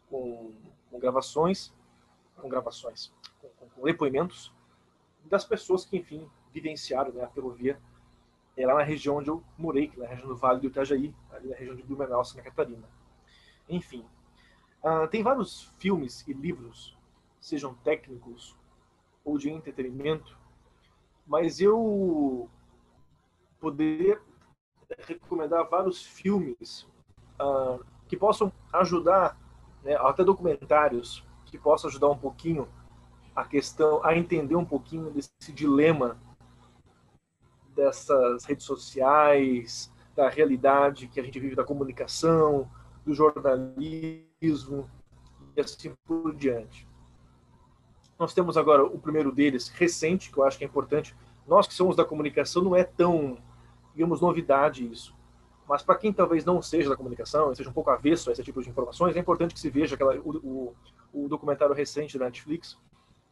com, 0.07 0.53
com 0.91 0.99
gravações, 0.99 1.73
com 2.37 2.47
gravações, 2.47 3.11
com, 3.41 3.47
com, 3.57 3.69
com, 3.69 3.83
depoimentos 3.83 4.53
das 5.25 5.43
pessoas 5.43 5.83
que, 5.83 5.97
enfim, 5.97 6.29
vivenciaram 6.51 7.11
né, 7.11 7.23
a 7.23 7.29
ferrovia 7.29 7.79
é 8.55 8.67
lá 8.67 8.75
na 8.75 8.83
região 8.83 9.17
onde 9.17 9.29
eu 9.29 9.43
morei, 9.57 9.87
que 9.87 9.99
é 9.99 10.03
na 10.03 10.09
região 10.09 10.27
do 10.27 10.35
Vale 10.35 10.59
do 10.59 10.67
Itajaí, 10.67 11.11
ali 11.31 11.49
na 11.49 11.55
região 11.55 11.75
de 11.75 11.81
Blumenau, 11.81 12.23
Santa 12.23 12.43
Catarina. 12.43 12.87
Enfim, 13.67 14.05
Uh, 14.83 15.07
tem 15.07 15.23
vários 15.23 15.73
filmes 15.79 16.27
e 16.27 16.33
livros, 16.33 16.93
sejam 17.43 17.73
técnicos 17.73 18.57
ou 19.23 19.37
de 19.37 19.49
entretenimento, 19.49 20.37
mas 21.27 21.59
eu 21.59 22.49
poderia 23.59 24.19
recomendar 24.99 25.69
vários 25.69 26.03
filmes 26.05 26.87
uh, 27.39 27.83
que 28.07 28.15
possam 28.15 28.51
ajudar, 28.71 29.37
né, 29.83 29.95
até 29.95 30.23
documentários 30.23 31.25
que 31.45 31.57
possam 31.57 31.89
ajudar 31.89 32.09
um 32.09 32.17
pouquinho 32.17 32.67
a 33.35 33.43
questão, 33.43 34.03
a 34.05 34.15
entender 34.15 34.55
um 34.55 34.65
pouquinho 34.65 35.11
desse 35.11 35.51
dilema 35.53 36.17
dessas 37.75 38.45
redes 38.45 38.65
sociais, 38.65 39.91
da 40.15 40.29
realidade 40.29 41.07
que 41.07 41.19
a 41.19 41.23
gente 41.23 41.39
vive 41.39 41.55
da 41.55 41.63
comunicação, 41.63 42.71
do 43.05 43.13
jornalismo 43.13 44.89
e 45.57 45.61
assim 45.61 45.93
por 46.05 46.33
diante. 46.35 46.87
Nós 48.23 48.33
temos 48.33 48.55
agora 48.55 48.85
o 48.85 48.97
primeiro 48.97 49.33
deles, 49.33 49.67
recente, 49.67 50.31
que 50.31 50.37
eu 50.37 50.45
acho 50.45 50.57
que 50.57 50.63
é 50.63 50.67
importante. 50.67 51.13
Nós 51.45 51.67
que 51.67 51.73
somos 51.73 51.93
da 51.93 52.05
comunicação, 52.05 52.63
não 52.63 52.73
é 52.73 52.81
tão, 52.81 53.37
digamos, 53.93 54.21
novidade 54.21 54.89
isso. 54.89 55.13
Mas 55.67 55.83
para 55.83 55.95
quem 55.95 56.13
talvez 56.13 56.45
não 56.45 56.61
seja 56.61 56.89
da 56.89 56.95
comunicação, 56.95 57.53
seja 57.53 57.69
um 57.69 57.73
pouco 57.73 57.89
avesso 57.89 58.29
a 58.29 58.31
esse 58.31 58.41
tipo 58.41 58.63
de 58.63 58.69
informações, 58.69 59.17
é 59.17 59.19
importante 59.19 59.53
que 59.53 59.59
se 59.59 59.69
veja 59.69 59.95
aquela, 59.95 60.15
o, 60.19 60.37
o, 61.11 61.23
o 61.25 61.27
documentário 61.27 61.75
recente 61.75 62.17
da 62.17 62.23
Netflix, 62.23 62.77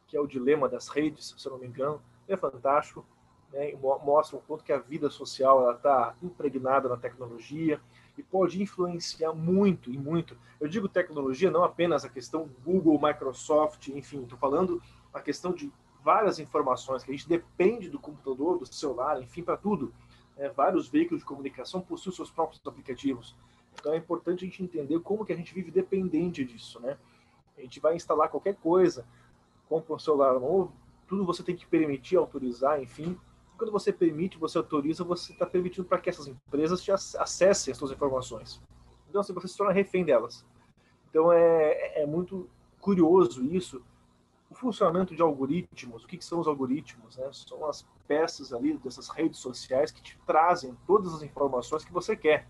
que 0.06 0.14
é 0.14 0.20
o 0.20 0.26
Dilema 0.26 0.68
das 0.68 0.88
Redes, 0.88 1.34
se 1.38 1.48
eu 1.48 1.52
não 1.52 1.58
me 1.58 1.68
engano. 1.68 1.98
É 2.28 2.36
fantástico, 2.36 3.02
né? 3.50 3.72
mostra 4.04 4.36
o 4.36 4.42
quanto 4.42 4.62
que 4.62 4.74
a 4.74 4.78
vida 4.78 5.08
social 5.08 5.70
está 5.72 6.14
impregnada 6.22 6.86
na 6.86 6.98
tecnologia, 6.98 7.80
e 8.16 8.22
pode 8.22 8.60
influenciar 8.60 9.32
muito 9.32 9.90
e 9.90 9.98
muito. 9.98 10.36
Eu 10.60 10.68
digo 10.68 10.88
tecnologia, 10.88 11.50
não 11.50 11.64
apenas 11.64 12.04
a 12.04 12.08
questão 12.08 12.48
Google, 12.64 13.00
Microsoft, 13.00 13.88
enfim, 13.88 14.22
estou 14.22 14.38
falando 14.38 14.82
a 15.12 15.20
questão 15.20 15.52
de 15.52 15.72
várias 16.02 16.38
informações 16.38 17.02
que 17.02 17.10
a 17.10 17.14
gente 17.14 17.28
depende 17.28 17.88
do 17.88 17.98
computador, 17.98 18.58
do 18.58 18.66
celular, 18.66 19.22
enfim, 19.22 19.42
para 19.42 19.56
tudo. 19.56 19.92
É, 20.36 20.48
vários 20.48 20.88
veículos 20.88 21.22
de 21.22 21.26
comunicação 21.26 21.80
possuem 21.80 22.14
seus 22.14 22.30
próprios 22.30 22.60
aplicativos. 22.66 23.36
Então 23.74 23.92
é 23.92 23.96
importante 23.96 24.44
a 24.44 24.48
gente 24.48 24.62
entender 24.62 24.98
como 25.00 25.24
que 25.24 25.32
a 25.32 25.36
gente 25.36 25.54
vive 25.54 25.70
dependente 25.70 26.44
disso, 26.44 26.80
né? 26.80 26.98
A 27.56 27.60
gente 27.60 27.80
vai 27.80 27.94
instalar 27.94 28.28
qualquer 28.28 28.56
coisa, 28.56 29.06
compra 29.68 29.94
um 29.94 29.98
celular 29.98 30.38
novo, 30.38 30.72
tudo 31.06 31.24
você 31.24 31.42
tem 31.42 31.54
que 31.54 31.66
permitir, 31.66 32.16
autorizar, 32.16 32.82
enfim. 32.82 33.18
Quando 33.62 33.70
você 33.70 33.92
permite, 33.92 34.38
você 34.38 34.58
autoriza, 34.58 35.04
você 35.04 35.32
está 35.32 35.46
permitindo 35.46 35.86
para 35.86 36.00
que 36.00 36.10
essas 36.10 36.26
empresas 36.26 36.82
te 36.82 36.90
acessem 36.90 37.70
as 37.70 37.78
suas 37.78 37.92
informações. 37.92 38.60
Então, 39.08 39.20
assim, 39.20 39.32
você 39.32 39.46
se 39.46 39.56
torna 39.56 39.72
refém 39.72 40.04
delas. 40.04 40.44
Então, 41.08 41.32
é, 41.32 42.02
é 42.02 42.04
muito 42.04 42.50
curioso 42.80 43.44
isso. 43.44 43.80
O 44.50 44.54
funcionamento 44.56 45.14
de 45.14 45.22
algoritmos, 45.22 46.02
o 46.02 46.08
que, 46.08 46.18
que 46.18 46.24
são 46.24 46.40
os 46.40 46.48
algoritmos? 46.48 47.16
Né? 47.16 47.30
São 47.32 47.64
as 47.68 47.86
peças 48.08 48.52
ali 48.52 48.76
dessas 48.78 49.08
redes 49.08 49.38
sociais 49.38 49.92
que 49.92 50.02
te 50.02 50.18
trazem 50.26 50.76
todas 50.84 51.14
as 51.14 51.22
informações 51.22 51.84
que 51.84 51.92
você 51.92 52.16
quer, 52.16 52.48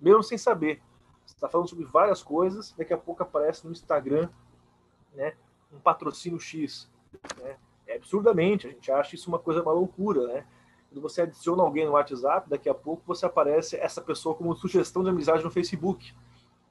mesmo 0.00 0.24
sem 0.24 0.36
saber. 0.36 0.82
Você 1.24 1.36
está 1.36 1.48
falando 1.48 1.68
sobre 1.68 1.84
várias 1.84 2.20
coisas, 2.20 2.74
daqui 2.76 2.92
a 2.92 2.98
pouco 2.98 3.22
aparece 3.22 3.64
no 3.64 3.70
Instagram 3.70 4.28
né, 5.14 5.36
um 5.72 5.78
patrocínio 5.78 6.40
X. 6.40 6.90
Né? 7.36 7.56
É 7.98 8.00
absurdamente, 8.00 8.66
a 8.66 8.70
gente 8.70 8.92
acha 8.92 9.14
isso 9.14 9.28
uma 9.28 9.38
coisa, 9.38 9.62
uma 9.62 9.72
loucura, 9.72 10.26
né? 10.28 10.46
Quando 10.88 11.02
você 11.02 11.22
adiciona 11.22 11.62
alguém 11.62 11.84
no 11.84 11.92
WhatsApp, 11.92 12.48
daqui 12.48 12.68
a 12.68 12.74
pouco 12.74 13.02
você 13.06 13.26
aparece 13.26 13.76
essa 13.76 14.00
pessoa 14.00 14.34
como 14.34 14.54
sugestão 14.56 15.02
de 15.02 15.10
amizade 15.10 15.44
no 15.44 15.50
Facebook. 15.50 16.14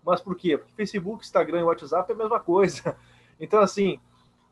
Mas 0.04 0.22
por 0.22 0.36
quê? 0.36 0.58
Porque 0.58 0.74
Facebook, 0.74 1.24
Instagram 1.24 1.60
e 1.60 1.64
WhatsApp 1.64 2.12
é 2.12 2.16
a 2.16 2.18
mesma 2.18 2.40
coisa. 2.40 2.98
Então, 3.40 3.60
assim, 3.60 4.00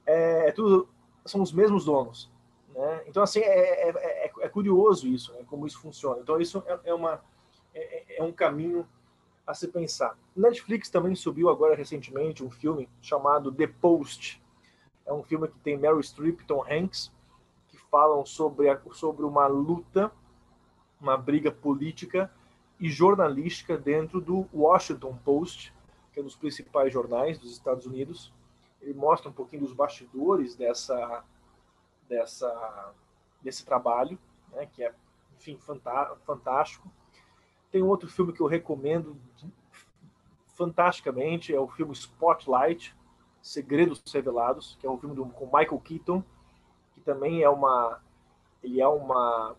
é, 0.06 0.50
é 0.50 0.52
tudo, 0.52 0.88
são 1.26 1.42
os 1.42 1.52
mesmos 1.52 1.86
donos. 1.86 2.32
Né? 2.70 3.04
Então, 3.08 3.24
assim, 3.24 3.40
é, 3.40 3.90
é, 3.90 3.90
é, 3.90 4.32
é 4.42 4.48
curioso 4.48 5.08
isso, 5.08 5.34
né? 5.34 5.40
como 5.48 5.66
isso 5.66 5.80
funciona. 5.80 6.22
Então, 6.22 6.40
isso 6.40 6.64
é, 6.68 6.80
é 6.92 6.94
uma, 6.94 7.20
é, 7.74 8.18
é, 8.20 8.24
um 8.24 8.32
caminho 8.32 8.88
a 9.48 9.56
se 9.56 9.70
pensar. 9.70 10.16
Netflix 10.36 10.88
também 10.88 11.16
subiu 11.16 11.50
agora 11.50 11.74
recentemente 11.74 12.44
um 12.44 12.52
filme 12.52 12.88
chamado 13.02 13.52
The 13.52 13.66
Post, 13.66 14.40
é 15.06 15.14
um 15.14 15.24
filme 15.24 15.48
que 15.48 15.60
tem 15.60 15.78
Meryl 15.78 16.02
Streep 16.02 16.42
Tom 16.42 16.64
Hanks, 16.70 17.12
que 17.68 17.78
falam 17.78 18.26
sobre, 18.26 18.70
a, 18.70 18.80
sobre 18.92 19.26
uma 19.26 19.48
luta, 19.48 20.12
uma 21.00 21.16
briga 21.18 21.52
política 21.52 22.32
e 22.80 22.90
jornalística 22.90 23.78
dentro 23.78 24.20
do 24.20 24.48
Washington 24.54 25.18
Post, 25.24 25.74
que 26.12 26.20
é 26.20 26.22
um 26.22 26.26
dos 26.26 26.36
principais 26.36 26.92
jornais 26.92 27.38
dos 27.38 27.52
Estados 27.52 27.86
Unidos. 27.86 28.34
Ele 28.82 28.94
mostra 28.94 29.30
um 29.30 29.34
pouquinho 29.34 29.64
dos 29.64 29.74
bastidores 29.74 30.56
dessa, 30.56 31.24
dessa, 32.08 32.94
desse 33.42 33.66
trabalho, 33.66 34.18
né, 34.52 34.66
que 34.66 34.84
é, 34.84 34.94
enfim, 35.38 35.58
fantástico. 36.26 36.90
Tem 37.72 37.82
um 37.84 37.88
outro 37.88 38.10
filme 38.10 38.34
que 38.34 38.42
eu 38.42 38.48
recomendo 38.48 39.16
fantasticamente, 40.56 41.54
é 41.54 41.60
o 41.60 41.68
filme 41.68 41.94
Spotlight, 41.94 42.96
Segredos 43.46 44.02
Revelados, 44.12 44.76
que 44.80 44.88
é 44.88 44.90
um 44.90 44.98
filme 44.98 45.16
do, 45.16 45.24
com 45.28 45.46
Michael 45.46 45.80
Keaton, 45.80 46.24
que 46.96 47.02
também 47.02 47.44
é 47.44 47.50
uma 47.50 48.02
ele 48.64 48.82
é 48.82 48.88
uma 48.88 49.56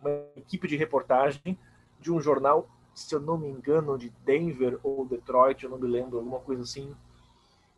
uma 0.00 0.10
equipe 0.34 0.66
de 0.66 0.78
reportagem 0.78 1.58
de 2.00 2.10
um 2.10 2.18
jornal, 2.18 2.66
se 2.94 3.14
eu 3.14 3.20
não 3.20 3.36
me 3.36 3.48
engano, 3.48 3.98
de 3.98 4.08
Denver 4.24 4.80
ou 4.82 5.04
Detroit, 5.04 5.62
eu 5.62 5.68
não 5.68 5.78
me 5.78 5.86
lembro, 5.86 6.16
alguma 6.16 6.40
coisa 6.40 6.62
assim, 6.62 6.96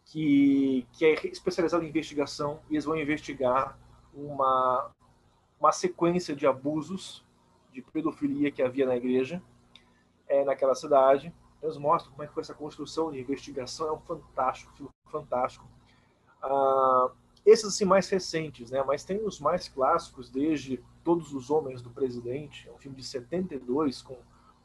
que, 0.04 0.86
que 0.92 1.04
é 1.04 1.26
especializado 1.26 1.84
em 1.84 1.88
investigação 1.88 2.60
e 2.70 2.74
eles 2.74 2.84
vão 2.84 2.96
investigar 2.96 3.76
uma, 4.14 4.88
uma 5.58 5.72
sequência 5.72 6.36
de 6.36 6.46
abusos 6.46 7.24
de 7.72 7.82
pedofilia 7.82 8.52
que 8.52 8.62
havia 8.62 8.86
na 8.86 8.94
igreja, 8.94 9.42
é, 10.28 10.44
naquela 10.44 10.76
cidade, 10.76 11.34
eles 11.62 11.76
mostram 11.76 12.12
como 12.12 12.24
é 12.24 12.26
que 12.26 12.34
foi 12.34 12.42
essa 12.42 12.54
construção 12.54 13.10
de 13.10 13.20
investigação. 13.20 13.88
É 13.88 13.92
um 13.92 14.00
fantástico, 14.00 14.72
filme 14.74 14.90
fantástico. 15.10 15.66
Ah, 16.42 17.10
esses 17.46 17.66
assim 17.66 17.84
mais 17.84 18.08
recentes, 18.08 18.70
né? 18.70 18.82
Mas 18.86 19.04
tem 19.04 19.24
os 19.24 19.40
mais 19.40 19.68
clássicos, 19.68 20.30
desde 20.30 20.82
Todos 21.04 21.32
os 21.32 21.50
Homens 21.50 21.82
do 21.82 21.90
Presidente, 21.90 22.68
é 22.68 22.72
um 22.72 22.78
filme 22.78 22.96
de 22.96 23.04
72 23.04 24.02
com 24.02 24.16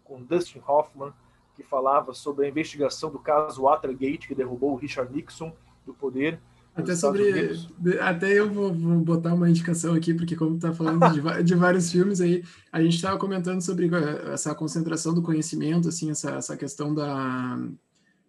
com 0.07 0.24
Dustin 0.24 0.61
Hoffman, 0.65 1.14
que 1.53 1.64
falava 1.64 2.14
sobre 2.14 2.45
a 2.45 2.49
investigação 2.49 3.11
do 3.11 3.19
caso 3.19 3.64
Watergate 3.64 4.28
que 4.28 4.36
derrubou 4.36 4.72
o 4.72 4.76
Richard 4.76 5.14
Nixon 5.14 5.53
do 5.86 5.94
poder. 5.94 6.40
Até 6.78 6.95
sobre. 6.95 7.60
Até 7.99 8.32
eu 8.34 8.49
vou, 8.49 8.72
vou, 8.74 8.99
botar 8.99 9.34
uma 9.34 9.49
indicação 9.49 9.95
aqui, 9.95 10.14
porque, 10.14 10.36
como 10.36 10.56
está 10.56 10.72
falando 10.72 11.12
de, 11.12 11.44
de, 11.44 11.56
vários 11.56 11.91
filmes 11.91 12.22
aí, 12.22 12.44
a 12.72 12.82
gente 12.82 12.95
estava 12.95 13.18
comentando 13.18 13.62
sobre 13.62 13.88
eh, 13.88 14.34
essa 14.34 14.54
concentração 14.54 15.14
do 15.14 15.24
conhecimento, 15.24 15.90
assim, 15.90 16.12
essa, 16.12 16.32
essa 16.36 16.56
questão 16.56 16.94
da, 16.94 17.60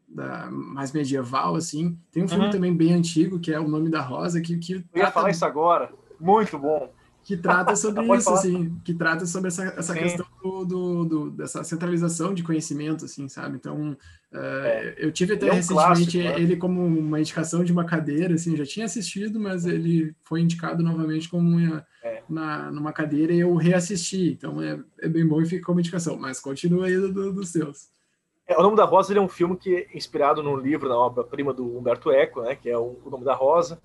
da 0.09 0.51
mais 0.51 0.93
medieval, 0.93 1.57
assim. 1.57 1.99
Tem 2.11 2.25
um 2.25 2.29
filme 2.29 2.47
uhum. 2.47 2.51
também 2.51 2.75
bem 2.75 2.95
antigo, 2.95 3.39
que 3.39 3.53
é 3.53 3.61
O 3.61 3.69
Nome 3.69 3.91
da 3.91 4.01
Rosa, 4.01 4.41
que. 4.41 4.57
que 4.57 4.73
eu 4.73 4.83
ia 4.95 5.11
falar 5.11 5.31
isso 5.31 5.45
agora. 5.45 5.93
Muito 6.19 6.59
bom 6.59 6.98
que 7.29 7.37
trata 7.37 7.77
sobre 7.77 8.03
isso, 8.17 8.31
assim, 8.31 8.75
que 8.83 8.95
trata 8.95 9.27
sobre 9.27 9.49
essa, 9.49 9.65
essa 9.77 9.93
questão 9.93 10.25
do, 10.43 10.65
do, 10.65 11.05
do, 11.05 11.31
dessa 11.31 11.63
centralização 11.63 12.33
de 12.33 12.43
conhecimento, 12.43 13.05
assim, 13.05 13.29
sabe? 13.29 13.57
Então, 13.57 13.91
uh, 14.33 14.37
é. 14.39 14.95
eu 14.97 15.13
tive 15.13 15.35
até 15.35 15.49
é 15.49 15.53
um 15.53 15.57
recentemente 15.57 16.11
clássico, 16.11 16.17
né? 16.17 16.41
ele 16.41 16.57
como 16.57 16.83
uma 16.83 17.21
indicação 17.21 17.63
de 17.63 17.71
uma 17.71 17.85
cadeira, 17.85 18.35
assim, 18.35 18.57
já 18.57 18.65
tinha 18.65 18.87
assistido, 18.87 19.39
mas 19.39 19.67
ele 19.67 20.15
foi 20.25 20.41
indicado 20.41 20.83
novamente 20.83 21.29
como 21.29 21.51
uma, 21.51 21.87
é. 22.03 22.23
na, 22.31 22.71
numa 22.71 22.95
cadeira 22.95 23.35
e 23.35 23.41
eu 23.41 23.55
reassisti, 23.57 24.31
então 24.33 24.63
é, 24.63 24.81
é 25.03 25.07
bem 25.07 25.27
bom 25.27 25.43
e 25.43 25.47
fica 25.47 25.67
como 25.67 25.81
indicação, 25.81 26.17
mas 26.17 26.41
continua 26.41 26.87
aí 26.87 26.97
do, 26.97 27.31
dos 27.31 27.51
seus. 27.51 27.91
É, 28.47 28.57
o 28.57 28.63
Nome 28.63 28.79
da 28.79 28.87
Rosa 28.87 29.15
é 29.15 29.21
um 29.21 29.29
filme 29.29 29.55
que 29.55 29.77
é 29.77 29.87
inspirado 29.95 30.43
num 30.43 30.57
livro, 30.57 30.89
na 30.89 30.97
obra-prima 30.97 31.53
do 31.53 31.77
Humberto 31.77 32.11
Eco, 32.11 32.41
né, 32.41 32.57
que 32.57 32.71
é 32.71 32.79
o, 32.79 32.99
o 33.05 33.11
Nome 33.11 33.27
da 33.27 33.35
Rosa, 33.35 33.79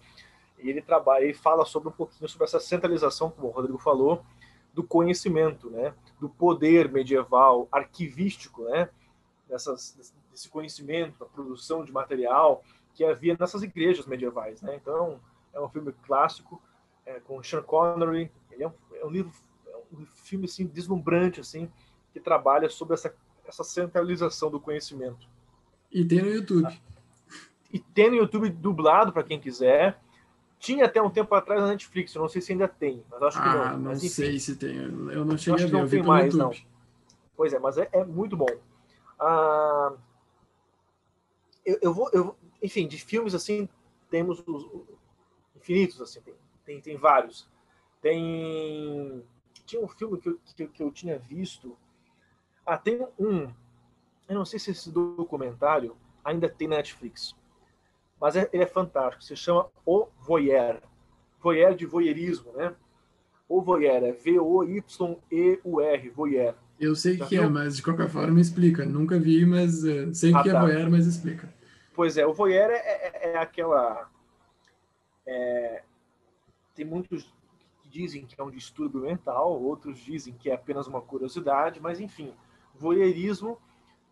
ele 0.70 0.82
trabalha 0.82 1.26
e 1.26 1.34
fala 1.34 1.66
sobre 1.66 1.90
um 1.90 1.92
pouquinho 1.92 2.28
sobre 2.30 2.46
essa 2.46 2.60
centralização, 2.60 3.30
como 3.30 3.48
o 3.48 3.52
Rodrigo 3.52 3.78
falou, 3.78 4.24
do 4.74 4.84
conhecimento, 4.84 5.70
né, 5.70 5.94
do 6.20 6.28
poder 6.28 6.92
medieval 6.92 7.68
arquivístico, 7.72 8.64
né, 8.64 8.90
dessas, 9.48 10.14
desse 10.32 10.50
conhecimento, 10.50 11.20
da 11.20 11.26
produção 11.26 11.84
de 11.84 11.92
material 11.92 12.64
que 12.94 13.04
havia 13.04 13.36
nessas 13.40 13.62
igrejas 13.62 14.06
medievais, 14.06 14.62
né. 14.62 14.76
Então 14.76 15.20
é 15.54 15.60
um 15.62 15.70
filme 15.70 15.94
clássico 16.06 16.62
é, 17.06 17.20
com 17.20 17.42
Sean 17.44 17.62
Connery. 17.62 18.32
Ele 18.52 18.64
é 18.64 18.68
um, 18.68 18.74
é 18.94 19.06
um 19.06 19.10
livro, 19.10 19.32
é 19.68 19.76
um 19.94 20.06
filme 20.06 20.46
assim 20.46 20.66
deslumbrante 20.66 21.40
assim 21.40 21.70
que 22.12 22.20
trabalha 22.20 22.70
sobre 22.70 22.94
essa 22.94 23.14
essa 23.48 23.64
centralização 23.64 24.50
do 24.50 24.60
conhecimento. 24.60 25.28
E 25.92 26.04
tem 26.04 26.22
no 26.22 26.30
YouTube. 26.30 26.82
E 27.72 27.80
tem 27.80 28.10
no 28.10 28.16
YouTube 28.16 28.50
dublado 28.50 29.12
para 29.12 29.24
quem 29.24 29.40
quiser. 29.40 30.00
Tinha 30.64 30.86
até 30.86 31.02
um 31.02 31.10
tempo 31.10 31.36
atrás 31.36 31.62
na 31.62 31.68
Netflix, 31.68 32.16
eu 32.16 32.22
não 32.22 32.30
sei 32.30 32.42
se 32.42 32.54
ainda 32.54 32.70
tem, 32.70 33.04
mas 33.12 33.22
acho 33.22 33.38
que 33.38 33.50
ah, 33.50 33.54
não. 33.54 33.80
não 33.80 33.92
mas, 33.92 34.00
sei 34.00 34.40
se 34.40 34.56
tem, 34.56 34.74
eu 34.74 35.26
não 35.26 35.38
cheguei 35.38 35.66
eu 35.66 35.68
a 35.68 35.70
ver, 35.70 35.78
não 35.78 35.90
tem 35.90 36.04
mais, 36.04 36.34
não. 36.34 36.52
Pois 37.36 37.52
é, 37.52 37.60
mas 37.60 37.78
é, 37.78 37.90
é 37.92 38.06
muito 38.06 38.38
bom. 38.38 38.48
Ah, 39.20 39.94
eu, 41.66 41.80
eu, 41.82 41.94
vou, 41.94 42.10
eu, 42.14 42.38
enfim, 42.62 42.88
de 42.88 42.98
filmes 42.98 43.36
assim, 43.36 43.68
temos 44.10 44.40
os, 44.48 44.64
os 44.64 44.88
infinitos, 45.58 46.00
assim, 46.00 46.22
tem, 46.22 46.34
tem, 46.64 46.80
tem, 46.80 46.96
vários. 46.96 47.46
Tem. 48.02 49.22
Tinha 49.66 49.84
um 49.84 49.88
filme 49.90 50.18
que 50.18 50.30
eu, 50.30 50.40
que, 50.56 50.68
que 50.68 50.82
eu 50.82 50.90
tinha 50.94 51.20
visto. 51.20 51.78
Ah, 52.66 52.78
tem 52.78 53.06
um. 53.20 53.52
Eu 54.30 54.36
não 54.36 54.46
sei 54.46 54.60
se 54.60 54.72
esse 54.72 54.90
documentário 54.90 55.98
ainda 56.24 56.48
tem 56.48 56.70
na 56.70 56.78
Netflix 56.78 57.36
mas 58.24 58.38
é, 58.38 58.50
ele 58.54 58.64
é 58.64 58.68
fantástico. 58.68 59.22
Se 59.22 59.36
chama 59.36 59.68
O 59.86 60.08
Voyeur. 60.22 60.80
Voyeur 61.42 61.76
de 61.76 61.86
voyeurismo, 61.86 62.54
né? 62.54 62.74
O 63.50 63.62
Voyeur 63.62 64.02
é 64.02 64.14
V-O-Y-E-U-R, 64.14 66.10
Voyeur. 66.10 66.56
Eu 66.80 66.96
sei 66.96 67.16
o 67.16 67.26
que 67.26 67.36
viu? 67.36 67.44
é, 67.44 67.50
mas 67.50 67.76
de 67.76 67.84
qualquer 67.84 68.08
forma 68.08 68.40
explica. 68.40 68.86
Nunca 68.86 69.20
vi, 69.20 69.46
mas 69.46 69.84
uh, 69.84 70.16
sei 70.16 70.34
ah, 70.34 70.42
que 70.42 70.48
é 70.48 70.54
tá. 70.54 70.60
é 70.60 70.62
voyeur, 70.62 70.90
mas 70.90 71.06
explica. 71.06 71.54
Pois 71.94 72.18
é, 72.18 72.26
o 72.26 72.34
voyeur 72.34 72.72
é, 72.72 72.78
é, 72.78 73.34
é 73.34 73.38
aquela... 73.38 74.10
É, 75.28 75.84
tem 76.74 76.86
muitos 76.86 77.24
que 77.82 77.90
dizem 77.90 78.26
que 78.26 78.40
é 78.40 78.44
um 78.44 78.50
distúrbio 78.50 79.02
mental, 79.02 79.62
outros 79.62 80.00
dizem 80.00 80.34
que 80.34 80.50
é 80.50 80.54
apenas 80.54 80.88
uma 80.88 81.02
curiosidade, 81.02 81.82
mas 81.82 82.00
enfim, 82.00 82.32
voyeurismo, 82.74 83.60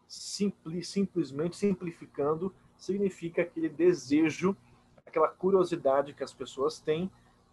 simpli, 0.05 0.83
simplesmente 0.83 1.55
simplificando, 1.55 2.53
significa 2.81 3.43
aquele 3.43 3.69
desejo, 3.69 4.57
aquela 5.05 5.27
curiosidade 5.27 6.13
que 6.13 6.23
as 6.23 6.33
pessoas 6.33 6.79
têm 6.79 7.09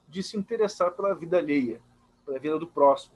de 0.09 0.23
se 0.23 0.39
interessar 0.39 0.93
pela 0.93 1.15
vida 1.15 1.37
alheia, 1.37 1.81
pela 2.25 2.39
vida 2.39 2.59
do 2.59 2.67
próximo. 2.67 3.15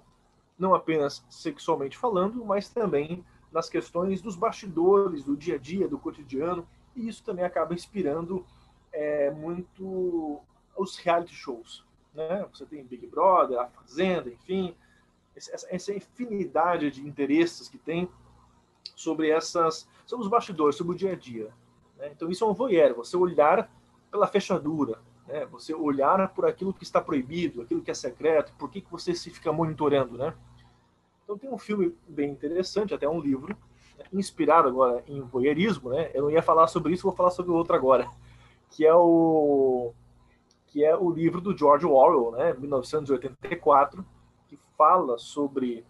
Não 0.59 0.74
apenas 0.74 1.24
sexualmente 1.30 1.97
falando, 1.97 2.44
mas 2.44 2.68
também 2.68 3.24
nas 3.51 3.68
questões 3.68 4.20
dos 4.20 4.36
bastidores, 4.36 5.24
do 5.24 5.36
dia 5.36 5.55
a 5.55 5.59
dia, 5.59 5.89
do 5.89 5.98
cotidiano, 5.98 6.68
e 6.94 7.09
isso 7.09 7.24
também 7.24 7.44
acaba 7.44 7.74
inspirando 7.74 8.47
é, 8.93 9.30
muito 9.30 10.39
os 10.76 10.97
reality 10.98 11.34
shows. 11.34 11.82
Né? 12.12 12.47
Você 12.52 12.66
tem 12.66 12.84
Big 12.84 13.06
Brother, 13.06 13.59
A 13.59 13.68
Fazenda, 13.68 14.28
enfim, 14.28 14.76
essa 15.34 15.94
infinidade 15.94 16.90
de 16.90 17.06
interesses 17.06 17.70
que 17.70 17.78
tem 17.78 18.06
sobre 18.94 19.30
essas, 19.30 19.89
sobre 20.05 20.24
os 20.24 20.30
bastidores, 20.30 20.76
sobre 20.76 20.93
o 20.93 20.97
dia 20.97 21.12
a 21.12 21.16
dia. 21.16 21.51
Né? 22.02 22.10
Então 22.10 22.28
isso 22.28 22.44
é 22.44 22.48
um 22.48 22.52
voyeur, 22.52 22.94
você 22.96 23.16
olhar 23.16 23.70
pela 24.10 24.26
fechadura, 24.26 24.98
né? 25.26 25.46
Você 25.46 25.72
olhar 25.72 26.34
por 26.34 26.44
aquilo 26.44 26.74
que 26.74 26.82
está 26.82 27.00
proibido, 27.00 27.62
aquilo 27.62 27.80
que 27.80 27.92
é 27.92 27.94
secreto, 27.94 28.52
por 28.58 28.68
que, 28.68 28.80
que 28.80 28.90
você 28.90 29.14
se 29.14 29.30
fica 29.30 29.52
monitorando, 29.52 30.18
né? 30.18 30.34
Então 31.22 31.38
tem 31.38 31.48
um 31.48 31.56
filme 31.56 31.96
bem 32.08 32.30
interessante, 32.30 32.92
até 32.92 33.08
um 33.08 33.20
livro, 33.20 33.56
né? 33.96 34.04
inspirado 34.12 34.66
agora 34.66 35.04
em 35.06 35.20
voyeurismo, 35.20 35.90
né? 35.90 36.10
Eu 36.12 36.24
não 36.24 36.30
ia 36.30 36.42
falar 36.42 36.66
sobre 36.66 36.92
isso, 36.92 37.04
vou 37.04 37.12
falar 37.12 37.30
sobre 37.30 37.52
outro 37.52 37.76
agora, 37.76 38.10
que 38.68 38.84
é 38.84 38.94
o 38.94 39.94
que 40.66 40.82
é 40.82 40.96
o 40.96 41.10
livro 41.10 41.38
do 41.38 41.56
George 41.56 41.84
Orwell, 41.84 42.32
né, 42.32 42.54
1984, 42.54 44.02
que 44.48 44.58
fala 44.76 45.18
sobre 45.18 45.84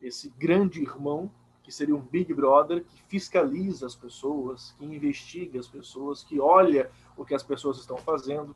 esse 0.00 0.28
grande 0.28 0.82
irmão 0.82 1.30
que 1.64 1.72
seria 1.72 1.96
um 1.96 2.00
Big 2.00 2.32
Brother 2.32 2.84
que 2.84 3.02
fiscaliza 3.08 3.86
as 3.86 3.96
pessoas, 3.96 4.72
que 4.78 4.84
investiga 4.84 5.58
as 5.58 5.66
pessoas, 5.66 6.22
que 6.22 6.38
olha 6.38 6.90
o 7.16 7.24
que 7.24 7.34
as 7.34 7.42
pessoas 7.42 7.78
estão 7.78 7.96
fazendo. 7.96 8.54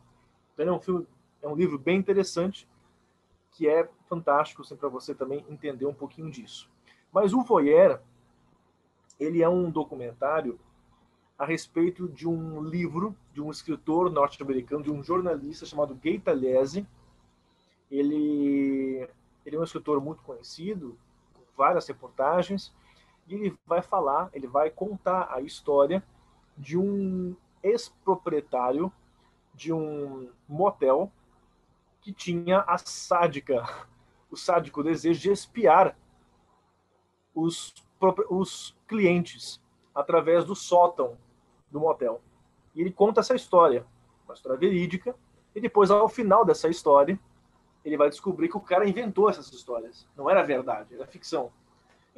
Então 0.55 0.69
é 0.69 0.73
um 0.73 0.81
filme, 0.81 1.07
é 1.43 1.49
um 1.49 1.57
livro 1.57 1.79
bem 1.79 1.99
interessante 1.99 2.69
que 3.51 3.67
é 3.67 3.89
fantástico 4.09 4.63
assim, 4.63 4.77
para 4.77 4.89
você 4.89 5.15
também 5.15 5.45
entender 5.49 5.87
um 5.87 5.95
pouquinho 5.95 6.31
disso. 6.31 6.71
Mas 7.11 7.33
o 7.33 7.43
Voyeur, 7.43 8.01
ele 9.19 9.43
é 9.43 9.49
um 9.49 9.71
documentário 9.71 10.61
a 11.39 11.47
respeito 11.47 12.09
de 12.09 12.29
um 12.29 12.63
livro 12.63 13.17
de 13.33 13.41
um 13.41 13.51
escritor 13.51 14.11
norte-americano, 14.11 14.83
de 14.83 14.91
um 14.91 15.03
jornalista 15.03 15.65
chamado 15.65 15.95
Gay 15.95 16.19
Talese. 16.19 16.87
Ele, 17.91 19.09
ele 19.47 19.57
é 19.57 19.59
um 19.59 19.65
escritor 19.65 20.01
muito 20.01 20.23
conhecido, 20.23 20.99
com 21.33 21.43
várias 21.57 21.87
reportagens, 21.89 22.75
e 23.29 23.35
ele 23.35 23.59
vai 23.67 23.83
falar, 23.83 24.31
ele 24.33 24.47
vai 24.47 24.71
contar 24.71 25.29
a 25.31 25.41
história 25.41 26.03
de 26.57 26.79
um 26.79 27.37
ex-proprietário 27.63 28.93
de 29.55 29.73
um 29.73 30.31
motel 30.49 31.13
que 32.01 32.13
tinha 32.13 32.61
a 32.61 32.79
sádica, 32.79 33.65
o 34.31 34.37
sádico 34.37 34.83
desejo 34.83 35.21
de 35.21 35.31
espiar 35.31 35.97
os, 37.35 37.75
os 38.31 38.77
clientes 38.87 39.61
através 39.95 40.45
do 40.45 40.55
sótão 40.55 41.19
do 41.71 41.81
motel. 41.81 42.21
E 42.75 42.81
ele 42.81 42.93
conta 42.93 43.21
essa 43.21 43.35
história, 43.35 43.85
uma 44.25 44.35
história 44.35 44.59
verídica, 44.59 45.15
e 45.55 45.61
depois, 45.61 45.91
ao 45.91 46.09
final 46.09 46.45
dessa 46.45 46.69
história, 46.69 47.19
ele 47.85 47.97
vai 47.97 48.09
descobrir 48.09 48.49
que 48.49 48.57
o 48.57 48.61
cara 48.61 48.89
inventou 48.89 49.29
essas 49.29 49.53
histórias. 49.53 50.07
Não 50.17 50.31
era 50.31 50.43
verdade, 50.43 50.95
era 50.95 51.07
ficção. 51.07 51.51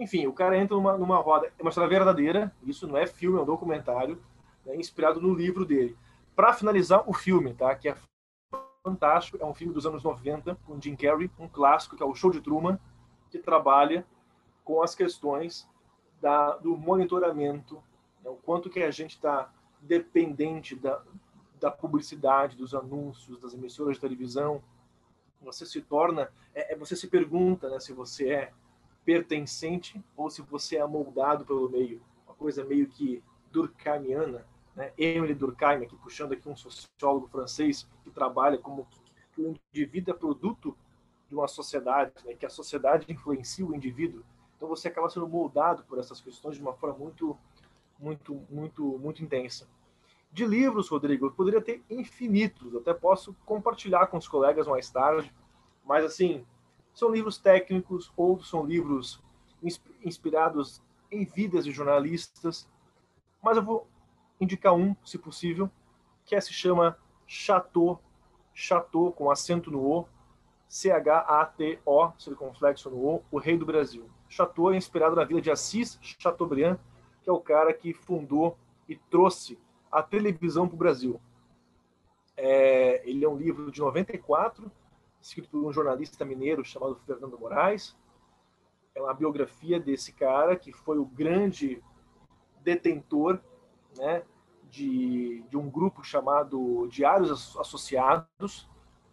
Enfim, 0.01 0.27
o 0.27 0.33
cara 0.33 0.57
entra 0.57 0.75
numa, 0.75 0.97
numa 0.97 1.19
roda. 1.19 1.53
É 1.59 1.63
uma 1.63 1.69
história 1.69 1.91
verdadeira, 1.91 2.51
isso 2.65 2.89
não 2.89 2.97
é 2.97 3.07
filme, 3.07 3.39
é 3.39 3.43
um 3.43 3.45
documentário, 3.45 4.19
né, 4.65 4.75
inspirado 4.75 5.21
no 5.21 5.35
livro 5.35 5.67
dele. 5.67 5.95
Para 6.35 6.55
finalizar, 6.55 7.05
o 7.07 7.13
filme, 7.13 7.53
tá? 7.53 7.75
que 7.75 7.87
é 7.87 7.95
fantástico, 8.83 9.37
é 9.39 9.45
um 9.45 9.53
filme 9.53 9.75
dos 9.75 9.85
anos 9.85 10.03
90, 10.03 10.55
com 10.67 10.81
Jim 10.81 10.97
Carrey, 10.97 11.31
um 11.39 11.47
clássico, 11.47 11.99
que 11.99 12.03
é 12.03 12.07
o 12.07 12.15
Show 12.15 12.31
de 12.31 12.41
Truman, 12.41 12.81
que 13.31 13.39
trabalha 13.39 14.07
com 14.65 14.83
as 14.83 14.95
questões 14.95 15.69
da, 16.19 16.57
do 16.57 16.79
monitoramento, 16.79 17.75
né, 18.25 18.31
o 18.31 18.37
quanto 18.37 18.71
que 18.71 18.83
a 18.83 18.91
gente 18.91 19.17
está 19.17 19.53
dependente 19.83 20.75
da, 20.75 21.03
da 21.61 21.71
publicidade, 21.71 22.57
dos 22.57 22.75
anúncios, 22.75 23.39
das 23.39 23.53
emissoras 23.53 23.97
de 23.97 24.01
televisão. 24.01 24.63
Você 25.43 25.67
se 25.67 25.83
torna, 25.83 26.33
é, 26.55 26.73
é 26.73 26.77
você 26.77 26.97
se 26.97 27.07
pergunta 27.07 27.69
né, 27.69 27.79
se 27.81 27.93
você 27.93 28.31
é 28.31 28.53
pertencente 29.05 30.03
ou 30.17 30.31
se 30.31 30.43
você 30.43 30.77
é 30.77 30.87
moldado 30.87 31.45
pelo 31.45 31.69
meio. 31.69 32.03
Uma 32.27 32.35
coisa 32.35 32.65
meio 32.65 32.87
que 32.87 33.23
durkheimiana, 33.51 34.47
né? 34.75 34.93
Emile 34.97 35.35
Durkheim, 35.35 35.83
aqui 35.83 35.97
puxando 35.97 36.33
aqui 36.33 36.49
um 36.49 36.57
sociólogo 36.57 37.29
francês 37.29 37.89
que 38.03 38.11
trabalha 38.11 38.59
como 38.59 38.87
que 39.33 39.43
o 39.43 39.55
indivíduo 39.73 40.15
é 40.15 40.17
produto 40.17 40.77
de 41.29 41.35
uma 41.35 41.49
sociedade, 41.49 42.13
né? 42.25 42.35
que 42.35 42.47
a 42.47 42.51
sociedade 42.51 43.11
influencia 43.11 43.65
o 43.65 43.75
indivíduo. 43.75 44.25
Então 44.57 44.69
você 44.69 44.89
acaba 44.89 45.09
sendo 45.09 45.29
moldado 45.29 45.85
por 45.85 45.99
essas 45.99 46.21
questões 46.21 46.57
de 46.57 46.63
uma 46.63 46.75
forma 46.75 46.99
muito, 46.99 47.39
muito, 47.99 48.43
muito, 48.51 48.99
muito 48.99 49.23
intensa. 49.23 49.69
De 50.33 50.47
livros, 50.47 50.89
Rodrigo, 50.89 51.27
eu 51.27 51.31
poderia 51.31 51.61
ter 51.61 51.83
infinitos, 51.91 52.75
até 52.77 52.95
posso 52.95 53.35
compartilhar 53.45 54.07
com 54.07 54.17
os 54.17 54.29
colegas 54.29 54.67
mais 54.67 54.91
tarde, 54.91 55.33
mas 55.85 56.05
assim, 56.05 56.45
são 56.95 57.11
livros 57.11 57.39
técnicos, 57.39 58.13
outros 58.17 58.49
são 58.49 58.65
livros 58.65 59.21
inspirados 60.05 60.83
em 61.11 61.25
vidas 61.25 61.65
de 61.65 61.73
jornalistas, 61.73 62.69
mas 63.43 63.57
eu 63.57 63.63
vou 63.63 63.87
indicar 64.41 64.75
um, 64.75 64.95
se 65.05 65.19
possível, 65.19 65.71
que 66.25 66.35
é, 66.35 66.41
se 66.41 66.53
chama 66.53 66.97
Chateau, 67.27 68.01
Chateau 68.55 69.13
com 69.13 69.31
acento 69.31 69.71
no 69.71 69.81
O, 69.81 70.09
C-H-A-T-O, 70.69 72.13
circunflexo 72.19 72.91
no 72.91 72.97
O, 72.97 73.25
O 73.31 73.39
Rei 73.39 73.57
do 73.57 73.67
Brasil. 73.67 74.09
Chateau 74.29 74.73
é 74.73 74.77
inspirado 74.77 75.17
na 75.17 75.25
vida 75.25 75.41
de 75.41 75.51
Assis 75.51 75.99
Chateaubriand, 76.01 76.79
que 77.23 77.29
é 77.29 77.33
o 77.33 77.41
cara 77.41 77.73
que 77.75 77.93
fundou 77.93 78.57
e 78.89 78.97
trouxe 78.97 79.59
a 79.91 80.03
televisão 80.03 80.69
para 80.69 80.75
o 80.75 80.79
Brasil. 80.79 81.21
É, 82.37 83.03
ele 83.09 83.25
é 83.25 83.29
um 83.29 83.37
livro 83.37 83.71
de 83.71 83.81
94, 83.81 84.71
escrito 85.21 85.49
por 85.51 85.65
um 85.65 85.73
jornalista 85.73 86.25
mineiro 86.25 86.65
chamado 86.65 86.97
Fernando 87.07 87.39
Moraes. 87.39 87.97
É 88.95 89.01
uma 89.01 89.15
biografia 89.15 89.79
desse 89.79 90.13
cara 90.13 90.57
que 90.57 90.73
foi 90.73 90.99
o 90.99 91.05
grande 91.05 91.83
detentor 92.63 93.41
né, 93.97 94.23
de, 94.71 95.43
de 95.49 95.57
um 95.57 95.69
grupo 95.69 96.03
chamado 96.03 96.89
Diários 96.89 97.57
Associados, 97.57 98.69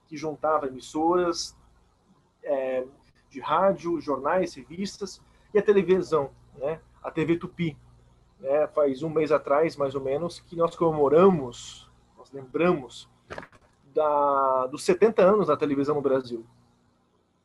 que 0.08 0.16
juntava 0.16 0.68
emissoras 0.68 1.58
é, 2.44 2.86
de 3.30 3.40
rádio, 3.40 4.00
jornais, 4.00 4.54
revistas 4.54 5.22
e 5.54 5.60
a 5.60 5.62
televisão, 5.62 6.32
né, 6.56 6.82
a 7.04 7.12
TV 7.12 7.38
Tupi. 7.38 7.78
Né, 8.40 8.68
faz 8.68 9.02
um 9.02 9.10
mês 9.10 9.32
atrás, 9.32 9.76
mais 9.76 9.96
ou 9.96 10.02
menos, 10.02 10.40
que 10.40 10.56
nós 10.56 10.76
comemoramos, 10.76 11.90
nós 12.16 12.32
lembramos 12.32 13.10
da, 13.98 14.68
dos 14.68 14.84
70 14.84 15.24
anos 15.24 15.48
da 15.48 15.58
televisão 15.58 15.96
no 15.96 16.02
Brasil. 16.02 16.46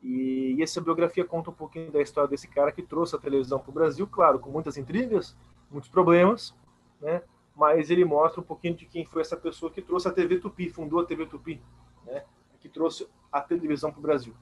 E, 0.02 0.54
e, 0.58 0.62
essa 0.62 0.82
biografia 0.82 1.24
conta 1.24 1.48
um 1.48 1.54
pouquinho 1.54 1.90
da 1.90 2.02
história 2.02 2.28
desse 2.28 2.46
cara 2.46 2.70
que 2.70 2.82
trouxe 2.82 3.16
a 3.16 3.18
televisão 3.18 3.58
para 3.58 3.70
o 3.70 3.72
Brasil, 3.72 4.06
claro, 4.06 4.38
com 4.38 4.50
muitas 4.50 4.76
intrigas, 4.76 5.34
muitos 5.70 5.88
problemas, 5.88 6.54
né? 7.00 7.22
mas 7.56 7.88
ele 7.88 8.04
mostra 8.04 8.40
um 8.40 8.44
pouquinho 8.44 8.74
de 8.74 8.84
quem 8.84 9.04
foi 9.04 9.22
essa 9.22 9.36
pessoa 9.36 9.72
que 9.72 9.80
trouxe 9.80 10.08
a 10.08 10.12
TV 10.12 10.38
Tupi, 10.38 10.68
fundou 10.68 11.00
a 11.00 11.06
TV 11.06 11.24
Tupi, 11.24 11.62
né? 12.04 12.22
que 12.60 12.68
trouxe 12.68 13.08
a 13.30 13.40
televisão 13.40 13.90
para 13.90 13.98
o 13.98 14.02
Brasil. 14.02 14.34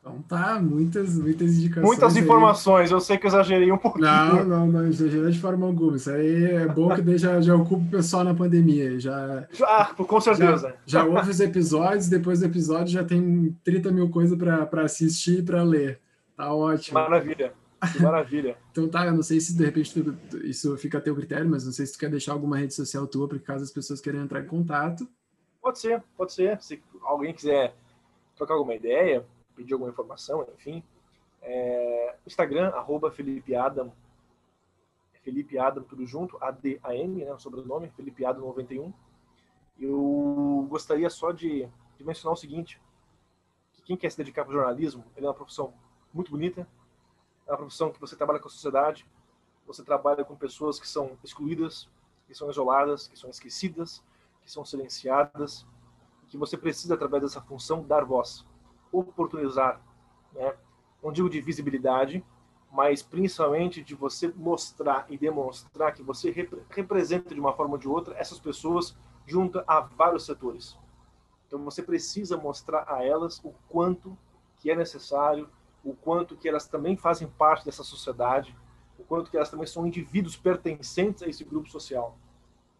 Então 0.00 0.22
tá, 0.22 0.58
muitas, 0.58 1.18
muitas 1.18 1.58
indicações. 1.58 1.86
Muitas 1.86 2.16
informações, 2.16 2.88
aí. 2.88 2.96
eu 2.96 3.00
sei 3.00 3.18
que 3.18 3.26
eu 3.26 3.28
exagerei 3.28 3.70
um 3.70 3.76
pouquinho. 3.76 4.06
Não, 4.06 4.44
não, 4.44 4.66
não, 4.66 4.86
exagerei 4.86 5.30
de 5.30 5.38
forma 5.38 5.66
alguma. 5.66 5.96
Isso 5.96 6.10
aí 6.10 6.44
é 6.44 6.66
bom 6.66 6.88
que 6.94 7.18
já, 7.18 7.38
já 7.40 7.54
ocupa 7.54 7.84
o 7.84 7.90
pessoal 7.90 8.24
na 8.24 8.34
pandemia. 8.34 8.98
Já, 8.98 9.46
já 9.52 9.94
com 9.94 10.20
certeza. 10.20 10.74
Já, 10.86 11.00
já 11.00 11.04
ouve 11.04 11.30
os 11.30 11.40
episódios, 11.40 12.08
depois 12.08 12.40
do 12.40 12.46
episódio 12.46 12.88
já 12.88 13.04
tem 13.04 13.54
30 13.62 13.92
mil 13.92 14.08
coisas 14.08 14.38
para 14.38 14.82
assistir 14.82 15.40
e 15.40 15.42
para 15.42 15.62
ler. 15.62 16.00
Tá 16.34 16.54
ótimo. 16.54 16.94
Maravilha. 16.94 17.52
Que 17.92 18.02
maravilha. 18.02 18.56
então 18.72 18.88
tá, 18.88 19.04
eu 19.04 19.12
não 19.12 19.22
sei 19.22 19.38
se 19.38 19.54
de 19.54 19.64
repente 19.64 20.02
tu, 20.02 20.16
isso 20.44 20.74
fica 20.78 20.96
a 20.96 21.00
teu 21.00 21.14
critério, 21.14 21.48
mas 21.48 21.66
não 21.66 21.72
sei 21.72 21.84
se 21.84 21.92
tu 21.92 21.98
quer 21.98 22.10
deixar 22.10 22.32
alguma 22.32 22.56
rede 22.56 22.72
social 22.72 23.06
tua, 23.06 23.28
para 23.28 23.38
caso 23.38 23.64
as 23.64 23.70
pessoas 23.70 24.00
queiram 24.00 24.22
entrar 24.22 24.40
em 24.40 24.46
contato. 24.46 25.06
Pode 25.60 25.78
ser, 25.78 26.02
pode 26.16 26.32
ser. 26.32 26.58
Se 26.62 26.82
alguém 27.02 27.34
quiser 27.34 27.74
trocar 28.34 28.54
alguma 28.54 28.74
ideia, 28.74 29.26
pedir 29.60 29.74
alguma 29.74 29.90
informação, 29.90 30.46
enfim. 30.54 30.82
É, 31.42 32.16
Instagram, 32.26 32.68
arroba 32.70 33.10
Felipe 33.10 33.54
Adam, 33.54 33.92
Felipe 35.22 35.58
Adam, 35.58 35.82
tudo 35.84 36.06
junto, 36.06 36.38
A-D-A-M, 36.42 37.24
né, 37.24 37.32
o 37.32 37.38
sobrenome, 37.38 37.90
Felipe 37.90 38.24
Adam 38.24 38.40
91. 38.46 38.92
Eu 39.78 40.66
gostaria 40.68 41.10
só 41.10 41.30
de, 41.30 41.68
de 41.98 42.04
mencionar 42.04 42.32
o 42.32 42.40
seguinte, 42.40 42.80
que 43.72 43.82
quem 43.82 43.96
quer 43.98 44.10
se 44.10 44.16
dedicar 44.16 44.44
para 44.44 44.52
o 44.52 44.54
jornalismo, 44.54 45.04
ele 45.14 45.26
é 45.26 45.28
uma 45.28 45.34
profissão 45.34 45.74
muito 46.12 46.30
bonita, 46.30 46.66
é 47.46 47.50
uma 47.50 47.58
profissão 47.58 47.92
que 47.92 48.00
você 48.00 48.16
trabalha 48.16 48.40
com 48.40 48.48
a 48.48 48.50
sociedade, 48.50 49.06
você 49.66 49.84
trabalha 49.84 50.24
com 50.24 50.34
pessoas 50.34 50.80
que 50.80 50.88
são 50.88 51.18
excluídas, 51.22 51.86
que 52.26 52.34
são 52.34 52.50
isoladas, 52.50 53.08
que 53.08 53.18
são 53.18 53.28
esquecidas, 53.28 54.02
que 54.42 54.50
são 54.50 54.64
silenciadas, 54.64 55.66
que 56.28 56.38
você 56.38 56.56
precisa, 56.56 56.94
através 56.94 57.22
dessa 57.22 57.42
função, 57.42 57.82
dar 57.82 58.04
voz 58.04 58.46
oportunizar, 58.92 59.80
né? 60.32 60.54
não 61.02 61.12
digo 61.12 61.30
de 61.30 61.40
visibilidade, 61.40 62.24
mas 62.70 63.02
principalmente 63.02 63.82
de 63.82 63.94
você 63.94 64.28
mostrar 64.28 65.06
e 65.08 65.18
demonstrar 65.18 65.92
que 65.92 66.02
você 66.02 66.30
rep 66.30 66.62
representa 66.70 67.34
de 67.34 67.40
uma 67.40 67.52
forma 67.52 67.74
ou 67.74 67.78
de 67.78 67.88
outra 67.88 68.16
essas 68.16 68.38
pessoas 68.38 68.96
junto 69.26 69.62
a 69.66 69.80
vários 69.80 70.24
setores. 70.24 70.78
Então 71.46 71.64
você 71.64 71.82
precisa 71.82 72.36
mostrar 72.36 72.84
a 72.86 73.04
elas 73.04 73.40
o 73.42 73.52
quanto 73.68 74.16
que 74.58 74.70
é 74.70 74.76
necessário, 74.76 75.48
o 75.84 75.94
quanto 75.94 76.36
que 76.36 76.48
elas 76.48 76.68
também 76.68 76.96
fazem 76.96 77.26
parte 77.26 77.64
dessa 77.64 77.82
sociedade, 77.82 78.56
o 78.98 79.02
quanto 79.02 79.30
que 79.30 79.36
elas 79.36 79.50
também 79.50 79.66
são 79.66 79.86
indivíduos 79.86 80.36
pertencentes 80.36 81.22
a 81.22 81.26
esse 81.26 81.42
grupo 81.42 81.68
social. 81.68 82.16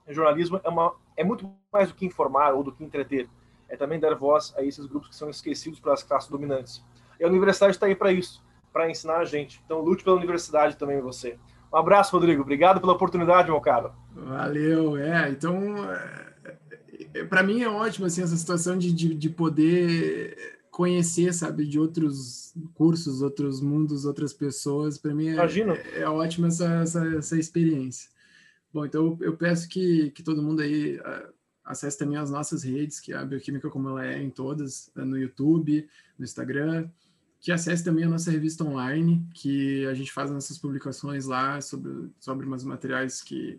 O 0.06 0.12
jornalismo 0.12 0.60
é 0.62 0.68
uma 0.68 0.94
é 1.16 1.24
muito 1.24 1.50
mais 1.72 1.88
do 1.88 1.94
que 1.94 2.06
informar 2.06 2.54
ou 2.54 2.62
do 2.62 2.72
que 2.72 2.84
entreter. 2.84 3.28
É 3.70 3.76
também 3.76 3.98
dar 3.98 4.14
voz 4.14 4.52
a 4.56 4.62
esses 4.62 4.84
grupos 4.84 5.08
que 5.08 5.16
são 5.16 5.30
esquecidos 5.30 5.80
pelas 5.80 6.02
classes 6.02 6.28
dominantes. 6.28 6.84
E 7.18 7.24
a 7.24 7.28
universidade 7.28 7.72
está 7.72 7.86
aí 7.86 7.94
para 7.94 8.12
isso, 8.12 8.44
para 8.72 8.90
ensinar 8.90 9.18
a 9.18 9.24
gente. 9.24 9.62
Então 9.64 9.80
lute 9.80 10.04
pela 10.04 10.16
universidade 10.16 10.76
também 10.76 11.00
você. 11.00 11.38
Um 11.72 11.76
abraço, 11.76 12.12
Rodrigo. 12.12 12.42
Obrigado 12.42 12.80
pela 12.80 12.92
oportunidade, 12.92 13.48
meu 13.48 13.60
caro. 13.60 13.92
Valeu. 14.12 14.96
É, 14.96 15.30
então, 15.30 15.56
é, 16.44 16.56
é, 17.14 17.24
para 17.24 17.42
mim 17.42 17.62
é 17.62 17.68
ótimo 17.68 18.06
assim, 18.06 18.22
essa 18.22 18.36
situação 18.36 18.76
de, 18.76 18.92
de, 18.92 19.14
de 19.14 19.30
poder 19.30 20.36
conhecer, 20.70 21.32
sabe, 21.32 21.66
de 21.66 21.78
outros 21.78 22.54
cursos, 22.74 23.22
outros 23.22 23.60
mundos, 23.60 24.04
outras 24.04 24.32
pessoas. 24.32 24.98
Para 24.98 25.14
mim 25.14 25.28
é, 25.28 25.36
é, 25.36 26.00
é 26.00 26.08
ótima 26.08 26.48
essa, 26.48 26.66
essa, 26.82 27.06
essa, 27.16 27.38
experiência. 27.38 28.08
Bom, 28.72 28.84
então 28.84 29.16
eu 29.20 29.36
peço 29.36 29.68
que, 29.68 30.10
que 30.10 30.22
todo 30.22 30.42
mundo 30.42 30.62
aí 30.62 30.98
uh, 30.98 31.32
acesse 31.70 31.96
também 31.96 32.16
as 32.16 32.30
nossas 32.30 32.62
redes, 32.62 32.98
que 32.98 33.12
é 33.12 33.16
a 33.16 33.24
Bioquímica 33.24 33.70
como 33.70 33.88
ela 33.88 34.04
é 34.04 34.20
em 34.20 34.30
todas, 34.30 34.90
no 34.94 35.16
YouTube, 35.16 35.88
no 36.18 36.24
Instagram, 36.24 36.88
que 37.40 37.52
acesse 37.52 37.82
também 37.84 38.04
a 38.04 38.08
nossa 38.08 38.30
revista 38.30 38.64
online, 38.64 39.24
que 39.32 39.86
a 39.86 39.94
gente 39.94 40.12
faz 40.12 40.30
nossas 40.30 40.58
publicações 40.58 41.26
lá 41.26 41.60
sobre, 41.60 42.10
sobre 42.18 42.44
umas 42.44 42.64
materiais 42.64 43.22
que, 43.22 43.58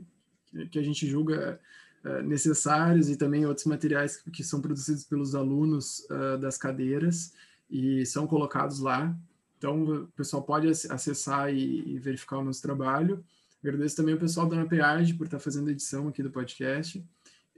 que 0.69 0.77
a 0.77 0.83
gente 0.83 1.07
julga 1.07 1.59
uh, 2.03 2.21
necessários 2.21 3.09
e 3.09 3.15
também 3.15 3.45
outros 3.45 3.65
materiais 3.65 4.21
que 4.31 4.43
são 4.43 4.61
produzidos 4.61 5.03
pelos 5.03 5.33
alunos 5.33 6.05
uh, 6.11 6.37
das 6.37 6.57
cadeiras 6.57 7.33
e 7.69 8.05
são 8.05 8.27
colocados 8.27 8.79
lá. 8.79 9.15
Então, 9.57 9.83
o 9.83 10.07
pessoal 10.09 10.43
pode 10.43 10.67
acessar 10.67 11.53
e, 11.53 11.97
verificar 11.99 12.39
o 12.39 12.43
nosso 12.43 12.61
trabalho. 12.61 13.23
Agradeço 13.63 13.95
também 13.95 14.13
ao 14.13 14.19
pessoal 14.19 14.47
da 14.47 14.57
NAPEAD 14.57 15.13
por 15.13 15.25
estar 15.25 15.39
fazendo 15.39 15.69
a 15.69 15.71
edição 15.71 16.07
aqui 16.07 16.21
do 16.21 16.31
podcast 16.31 17.03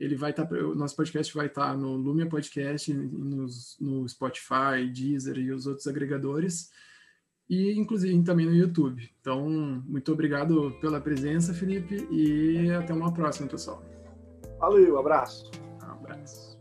ele 0.04 0.16
vai 0.16 0.32
estar, 0.32 0.46
tá, 0.46 0.56
o 0.56 0.76
nosso 0.76 0.96
podcast 0.96 1.34
vai 1.34 1.48
estar 1.48 1.72
tá 1.72 1.78
no 1.78 1.96
Lumia 1.96 2.28
Podcast, 2.28 2.94
no, 2.94 3.48
no 3.80 4.10
Spotify, 4.10 4.86
Deezer 4.94 5.38
e 5.38 5.52
os 5.52 5.66
outros 5.66 5.88
agregadores, 5.88 6.70
e 7.50 7.72
inclusive 7.74 8.22
também 8.24 8.46
no 8.46 8.54
YouTube. 8.54 9.10
Então, 9.22 9.50
muito 9.86 10.12
obrigado 10.12 10.72
pela 10.82 11.00
presença, 11.00 11.54
Felipe, 11.54 12.08
e 12.12 12.70
até 12.72 12.94
uma 12.94 13.14
próxima, 13.14 13.48
pessoal. 13.48 13.84
Valeu, 14.60 14.98
abraço. 15.00 15.50
abraço. 15.82 16.58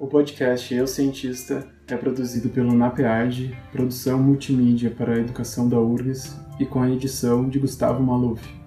O 0.00 0.06
podcast 0.08 0.74
Eu 0.74 0.86
Cientista 0.86 1.68
é 1.88 1.96
produzido 1.96 2.48
pelo 2.48 2.74
NAPEAD, 2.74 3.56
produção 3.70 4.20
multimídia 4.20 4.90
para 4.90 5.14
a 5.14 5.18
educação 5.18 5.68
da 5.68 5.78
URGS 5.78 6.36
e 6.58 6.66
com 6.66 6.82
a 6.82 6.90
edição 6.90 7.48
de 7.48 7.60
Gustavo 7.60 8.02
Maluf. 8.02 8.61